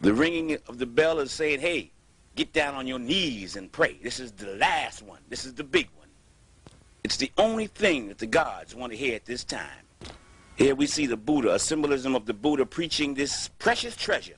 The 0.00 0.12
ringing 0.12 0.58
of 0.66 0.78
the 0.78 0.86
bell 0.86 1.20
is 1.20 1.30
saying, 1.30 1.60
hey, 1.60 1.92
get 2.34 2.52
down 2.52 2.74
on 2.74 2.86
your 2.86 2.98
knees 2.98 3.56
and 3.56 3.70
pray. 3.70 3.98
This 4.02 4.18
is 4.18 4.32
the 4.32 4.54
last 4.56 5.02
one. 5.02 5.20
This 5.28 5.44
is 5.44 5.54
the 5.54 5.64
big 5.64 5.88
one. 5.96 6.08
It's 7.04 7.16
the 7.16 7.30
only 7.38 7.68
thing 7.68 8.08
that 8.08 8.18
the 8.18 8.26
gods 8.26 8.74
want 8.74 8.92
to 8.92 8.98
hear 8.98 9.14
at 9.14 9.24
this 9.24 9.44
time. 9.44 9.85
Here 10.56 10.74
we 10.74 10.86
see 10.86 11.04
the 11.04 11.18
Buddha, 11.18 11.52
a 11.52 11.58
symbolism 11.58 12.14
of 12.14 12.24
the 12.24 12.32
Buddha 12.32 12.64
preaching 12.64 13.12
this 13.12 13.48
precious 13.58 13.94
treasure, 13.94 14.36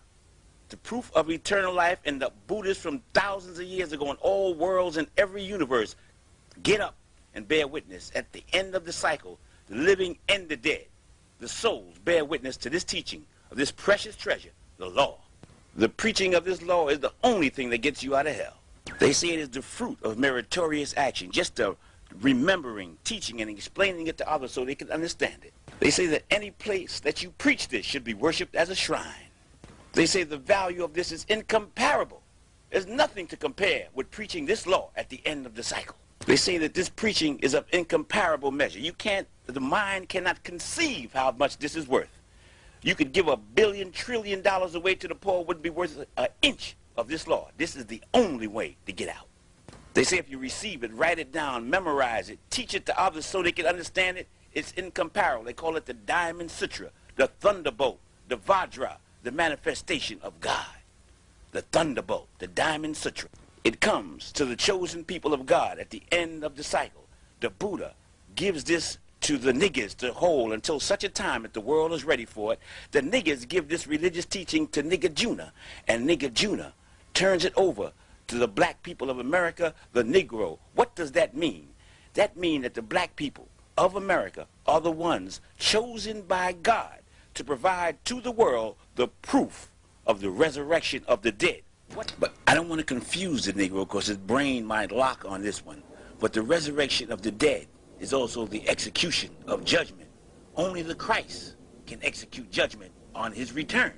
the 0.69 0.77
proof 0.77 1.13
of 1.15 1.31
eternal 1.31 1.73
life, 1.73 2.01
and 2.05 2.21
the 2.21 2.33
Buddhists 2.49 2.83
from 2.83 3.03
thousands 3.15 3.61
of 3.61 3.67
years 3.67 3.93
ago 3.93 4.11
in 4.11 4.17
all 4.17 4.53
worlds 4.53 4.97
and 4.97 5.07
every 5.17 5.45
universe 5.45 5.95
get 6.65 6.81
up 6.81 6.97
and 7.35 7.47
bear 7.47 7.69
witness. 7.69 8.11
At 8.17 8.33
the 8.33 8.43
end 8.53 8.75
of 8.75 8.85
the 8.85 8.93
cycle, 8.93 9.39
the 9.69 9.77
living 9.77 10.19
and 10.29 10.49
the 10.49 10.57
dead, 10.57 10.87
the 11.39 11.47
souls 11.47 11.99
bear 12.05 12.25
witness 12.25 12.57
to 12.59 12.71
this 12.71 12.83
teaching 12.83 13.25
of 13.53 13.57
this 13.57 13.71
precious 13.71 14.17
treasure, 14.17 14.51
the 14.79 14.89
law. 14.89 15.19
The 15.77 15.89
preaching 15.89 16.35
of 16.35 16.45
this 16.45 16.63
law 16.63 16.89
is 16.89 16.99
the 16.99 17.13
only 17.23 17.49
thing 17.49 17.71
that 17.71 17.79
gets 17.79 18.03
you 18.03 18.17
out 18.17 18.27
of 18.27 18.35
hell. 18.35 18.57
They 18.99 19.13
say 19.13 19.29
it 19.29 19.39
is 19.39 19.51
the 19.51 19.63
fruit 19.63 19.99
of 20.03 20.19
meritorious 20.19 20.95
action, 20.97 21.31
just 21.31 21.55
the 21.55 21.77
remembering, 22.21 22.99
teaching, 23.05 23.41
and 23.41 23.49
explaining 23.49 24.09
it 24.09 24.19
to 24.19 24.29
others 24.29 24.51
so 24.51 24.65
they 24.65 24.75
can 24.75 24.91
understand 24.91 25.45
it. 25.45 25.53
They 25.81 25.91
say 25.91 26.07
that 26.07 26.25
any 26.31 26.51
place 26.51 27.01
that 27.01 27.23
you 27.23 27.31
preach 27.31 27.69
this 27.69 27.87
should 27.87 28.05
be 28.05 28.15
worshipped 28.15 28.55
as 28.57 28.69
a 28.69 28.75
shrine. 28.75 29.29
They 29.93 30.07
say 30.07 30.25
the 30.25 30.37
value 30.37 30.85
of 30.85 30.95
this 30.95 31.13
is 31.13 31.25
incomparable. 31.29 32.23
There's 32.71 32.87
nothing 32.87 33.27
to 33.29 33.37
compare 33.37 33.87
with 33.95 34.11
preaching 34.11 34.47
this 34.47 34.67
law 34.67 34.91
at 34.97 35.09
the 35.09 35.21
end 35.25 35.47
of 35.47 35.55
the 35.55 35.63
cycle. 35.63 35.97
They 36.27 36.37
say 36.37 36.59
that 36.59 36.75
this 36.75 36.89
preaching 36.89 37.39
is 37.39 37.55
of 37.55 37.65
incomparable 37.73 38.51
measure. 38.51 38.79
You 38.79 38.93
can't, 38.93 39.27
the 39.47 39.61
mind 39.61 40.09
cannot 40.09 40.43
conceive 40.43 41.13
how 41.15 41.33
much 41.33 41.59
this 41.59 41.77
is 41.77 41.89
worth. 41.89 42.11
You 42.83 42.95
could 42.95 43.13
give 43.13 43.29
a 43.29 43.37
billion 43.37 43.91
trillion 43.91 44.43
dollars 44.43 44.75
away 44.75 44.95
to 44.97 45.09
the 45.09 45.15
poor, 45.15 45.45
wouldn't 45.45 45.65
be 45.65 45.71
worth 45.71 46.05
an 46.17 46.29
inch 46.43 46.77
of 46.97 47.09
this 47.09 47.27
law. 47.27 47.49
This 47.57 47.77
is 47.77 47.87
the 47.87 48.03
only 48.13 48.47
way 48.47 48.77
to 48.87 48.93
get 48.93 49.09
out. 49.09 49.27
They 49.95 50.05
say 50.05 50.19
if 50.19 50.29
you 50.29 50.39
receive 50.39 50.85
it, 50.85 50.93
write 50.93 51.19
it 51.19 51.33
down, 51.33 51.71
memorize 51.71 52.29
it, 52.31 52.39
teach 52.51 52.75
it 52.75 52.87
to 52.87 53.01
others 53.01 53.25
so 53.25 53.43
they 53.43 53.53
can 53.53 53.67
understand 53.67 54.19
it, 54.19 54.29
it's 54.59 54.73
incomparable. 54.73 55.45
They 55.45 55.53
call 55.53 55.77
it 55.77 55.87
the 55.87 55.95
diamond 55.95 56.51
sutra, 56.51 56.91
the 57.15 57.29
thunderbolt, 57.29 58.01
the 58.27 58.37
vajra, 58.37 58.97
the 59.23 59.31
manifestation 59.31 60.19
of 60.21 60.41
God. 60.41 60.67
The 61.53 61.63
thunderbolt, 61.63 62.29
the 62.41 62.49
diamond 62.49 62.97
sutra. 62.97 63.29
It 63.63 63.81
comes 63.81 64.33
to 64.33 64.45
the 64.45 64.57
chosen 64.57 65.05
people 65.05 65.33
of 65.33 65.47
God 65.47 65.79
at 65.79 65.91
the 65.91 66.03
end 66.11 66.43
of 66.43 66.57
the 66.57 66.65
cycle. 66.65 67.05
The 67.39 67.51
Buddha 67.51 67.95
gives 68.35 68.65
this 68.65 68.99
to 69.21 69.39
the 69.39 69.53
niggers 69.53 69.97
to 69.99 70.13
hold 70.13 70.53
until 70.53 70.81
such 70.81 71.05
a 71.05 71.09
time 71.09 71.43
that 71.43 71.55
the 71.55 71.61
world 71.61 71.93
is 71.93 72.05
ready 72.05 72.25
for 72.25 72.53
it. 72.53 72.59
The 72.91 73.01
niggers 73.01 73.47
give 73.47 73.69
this 73.69 73.87
religious 73.87 74.27
teaching 74.27 74.67
to 74.69 74.83
Nagarjuna, 74.83 75.53
and 75.87 76.09
Nagarjuna 76.09 76.73
turns 77.15 77.45
it 77.45 77.53
over 77.57 77.93
to 78.27 78.37
the 78.37 78.49
black 78.49 78.83
people 78.83 79.09
of 79.09 79.21
America, 79.21 79.73
the 79.93 80.03
Negro. 80.03 80.59
What 80.75 80.97
does 80.97 81.13
that 81.13 81.37
mean? 81.37 81.69
That 82.15 82.37
means 82.37 82.65
that 82.65 82.75
the 82.75 82.83
black 82.83 83.15
people 83.15 83.48
of 83.79 83.95
America 83.95 84.49
are 84.67 84.81
the 84.81 84.91
ones 84.91 85.41
chosen 85.57 86.23
by 86.23 86.53
God 86.53 86.99
to 87.35 87.45
provide 87.45 88.05
to 88.07 88.21
the 88.21 88.33
world 88.33 88.77
the 88.97 89.07
proof 89.07 89.71
of 90.05 90.21
the 90.21 90.31
resurrection 90.31 91.05
of 91.07 91.23
the 91.23 91.31
dead. 91.31 91.63
What? 91.95 92.13
But 92.19 92.35
I 92.49 92.55
don't 92.55 92.69
want 92.69 92.81
to 92.81 92.85
confuse 92.85 93.45
the 93.45 93.53
Negro 93.53 93.87
because 93.87 94.09
his 94.09 94.17
brain 94.17 94.67
might 94.67 94.91
lock 94.91 95.25
on 95.27 95.43
this 95.43 95.65
one. 95.65 95.83
But 96.19 96.33
the 96.33 96.43
resurrection 96.43 97.13
of 97.13 97.23
the 97.23 97.31
dead 97.31 97.69
is 98.01 98.13
also 98.13 98.47
the 98.47 98.69
execution 98.69 99.31
of 99.47 99.65
judgment. 99.65 100.11
Only 100.57 100.83
the 100.83 100.97
Christ 100.97 101.55
can 101.87 102.01
execute 102.03 102.51
judgment 102.51 102.91
on 103.15 103.33
his 103.33 103.53
return. 103.53 103.93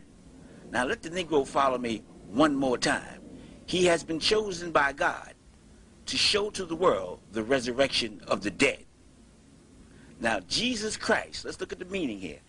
Now 0.70 0.84
let 0.84 1.02
the 1.02 1.10
Negro 1.10 1.46
follow 1.46 1.78
me 1.78 2.02
one 2.28 2.54
more 2.54 2.76
time. 2.76 3.22
He 3.64 3.86
has 3.86 4.04
been 4.04 4.20
chosen 4.20 4.72
by 4.72 4.92
God 4.92 5.32
to 6.04 6.18
show 6.18 6.50
to 6.50 6.66
the 6.66 6.76
world 6.76 7.20
the 7.32 7.42
resurrection 7.42 8.20
of 8.28 8.42
the 8.42 8.50
dead. 8.50 8.84
Now 10.20 10.40
Jesus 10.40 10.96
Christ, 10.96 11.44
let's 11.44 11.58
look 11.60 11.72
at 11.72 11.78
the 11.78 11.86
meaning 11.86 12.18
here. 12.18 12.40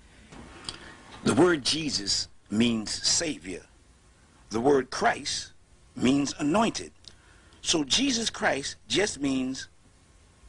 The 1.23 1.33
word 1.33 1.63
Jesus 1.63 2.27
means 2.49 2.91
Savior. 2.91 3.61
The 4.49 4.59
word 4.59 4.89
Christ 4.91 5.53
means 5.95 6.33
anointed. 6.39 6.91
So 7.61 7.83
Jesus 7.83 8.29
Christ 8.29 8.75
just 8.87 9.21
means 9.21 9.69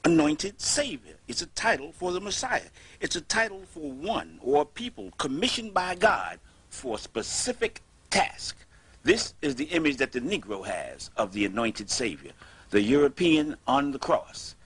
anointed 0.05 0.61
Savior. 0.61 1.15
It's 1.28 1.43
a 1.43 1.47
title 1.47 1.93
for 1.93 2.11
the 2.11 2.20
Messiah. 2.20 2.70
It's 3.01 3.16
a 3.16 3.20
title 3.20 3.62
for 3.70 3.93
one 3.93 4.39
or 4.43 4.65
people 4.65 5.12
commissioned 5.19 5.73
by 5.73 5.94
God 5.94 6.40
for 6.70 6.97
a 6.97 6.99
specific 6.99 7.81
task. 8.11 8.57
This 9.05 9.35
is 9.43 9.55
the 9.55 9.66
image 9.66 9.99
that 9.99 10.12
the 10.12 10.20
Negro 10.20 10.66
has 10.66 11.11
of 11.16 11.32
the 11.32 11.44
anointed 11.44 11.90
Savior, 11.90 12.32
the 12.70 12.82
European 12.82 13.57
on 13.66 13.93
the 13.93 13.99
cross. 13.99 14.57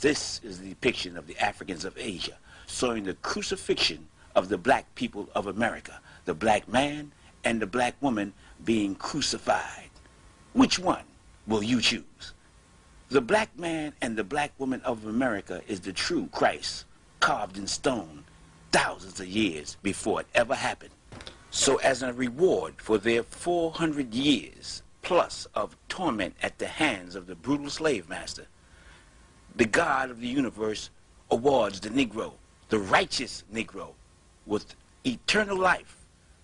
This 0.00 0.40
is 0.44 0.60
the 0.60 0.68
depiction 0.68 1.16
of 1.16 1.26
the 1.26 1.38
Africans 1.38 1.84
of 1.84 1.96
Asia, 1.96 2.36
showing 2.66 3.04
the 3.04 3.14
crucifixion 3.14 4.08
of 4.34 4.48
the 4.48 4.58
black 4.58 4.94
people 4.94 5.28
of 5.34 5.46
America, 5.46 6.00
the 6.26 6.34
black 6.34 6.68
man 6.68 7.12
and 7.44 7.60
the 7.60 7.66
black 7.66 7.94
woman 8.02 8.34
being 8.64 8.94
crucified. 8.94 9.90
Which 10.52 10.78
one 10.78 11.04
will 11.46 11.62
you 11.62 11.80
choose? 11.80 12.34
The 13.08 13.20
black 13.20 13.58
man 13.58 13.94
and 14.02 14.16
the 14.16 14.24
black 14.24 14.52
woman 14.58 14.82
of 14.82 15.06
America 15.06 15.62
is 15.66 15.80
the 15.80 15.92
true 15.92 16.28
Christ, 16.30 16.84
carved 17.20 17.56
in 17.56 17.66
stone 17.66 18.24
thousands 18.72 19.20
of 19.20 19.28
years 19.28 19.76
before 19.82 20.20
it 20.20 20.26
ever 20.34 20.54
happened. 20.54 20.92
So 21.50 21.76
as 21.76 22.02
a 22.02 22.12
reward 22.12 22.74
for 22.76 22.98
their 22.98 23.22
400 23.22 24.12
years 24.12 24.82
plus 25.02 25.46
of 25.54 25.76
torment 25.88 26.34
at 26.42 26.58
the 26.58 26.66
hands 26.66 27.14
of 27.14 27.26
the 27.26 27.34
brutal 27.34 27.70
slave 27.70 28.08
master, 28.08 28.46
the 29.56 29.64
God 29.64 30.10
of 30.10 30.20
the 30.20 30.28
universe 30.28 30.90
awards 31.30 31.80
the 31.80 31.88
Negro, 31.88 32.32
the 32.68 32.78
righteous 32.78 33.42
Negro, 33.52 33.88
with 34.46 34.74
eternal 35.04 35.56
life 35.56 35.96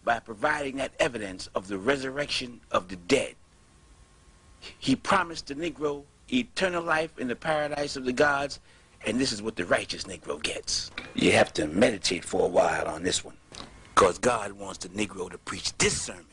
by 0.04 0.18
providing 0.18 0.76
that 0.76 0.92
evidence 0.98 1.48
of 1.54 1.68
the 1.68 1.78
resurrection 1.78 2.60
of 2.70 2.88
the 2.88 2.96
dead. 2.96 3.34
He 4.78 4.96
promised 4.96 5.46
the 5.48 5.54
Negro 5.54 6.02
eternal 6.32 6.82
life 6.82 7.18
in 7.18 7.28
the 7.28 7.36
paradise 7.36 7.96
of 7.96 8.04
the 8.04 8.12
gods, 8.12 8.60
and 9.06 9.20
this 9.20 9.32
is 9.32 9.42
what 9.42 9.56
the 9.56 9.64
righteous 9.66 10.04
Negro 10.04 10.42
gets. 10.42 10.90
You 11.14 11.32
have 11.32 11.52
to 11.54 11.66
meditate 11.66 12.24
for 12.24 12.46
a 12.46 12.48
while 12.48 12.86
on 12.88 13.02
this 13.02 13.24
one, 13.24 13.36
because 13.94 14.18
God 14.18 14.52
wants 14.52 14.78
the 14.78 14.88
Negro 14.88 15.30
to 15.30 15.38
preach 15.38 15.76
this 15.78 16.00
sermon. 16.00 16.26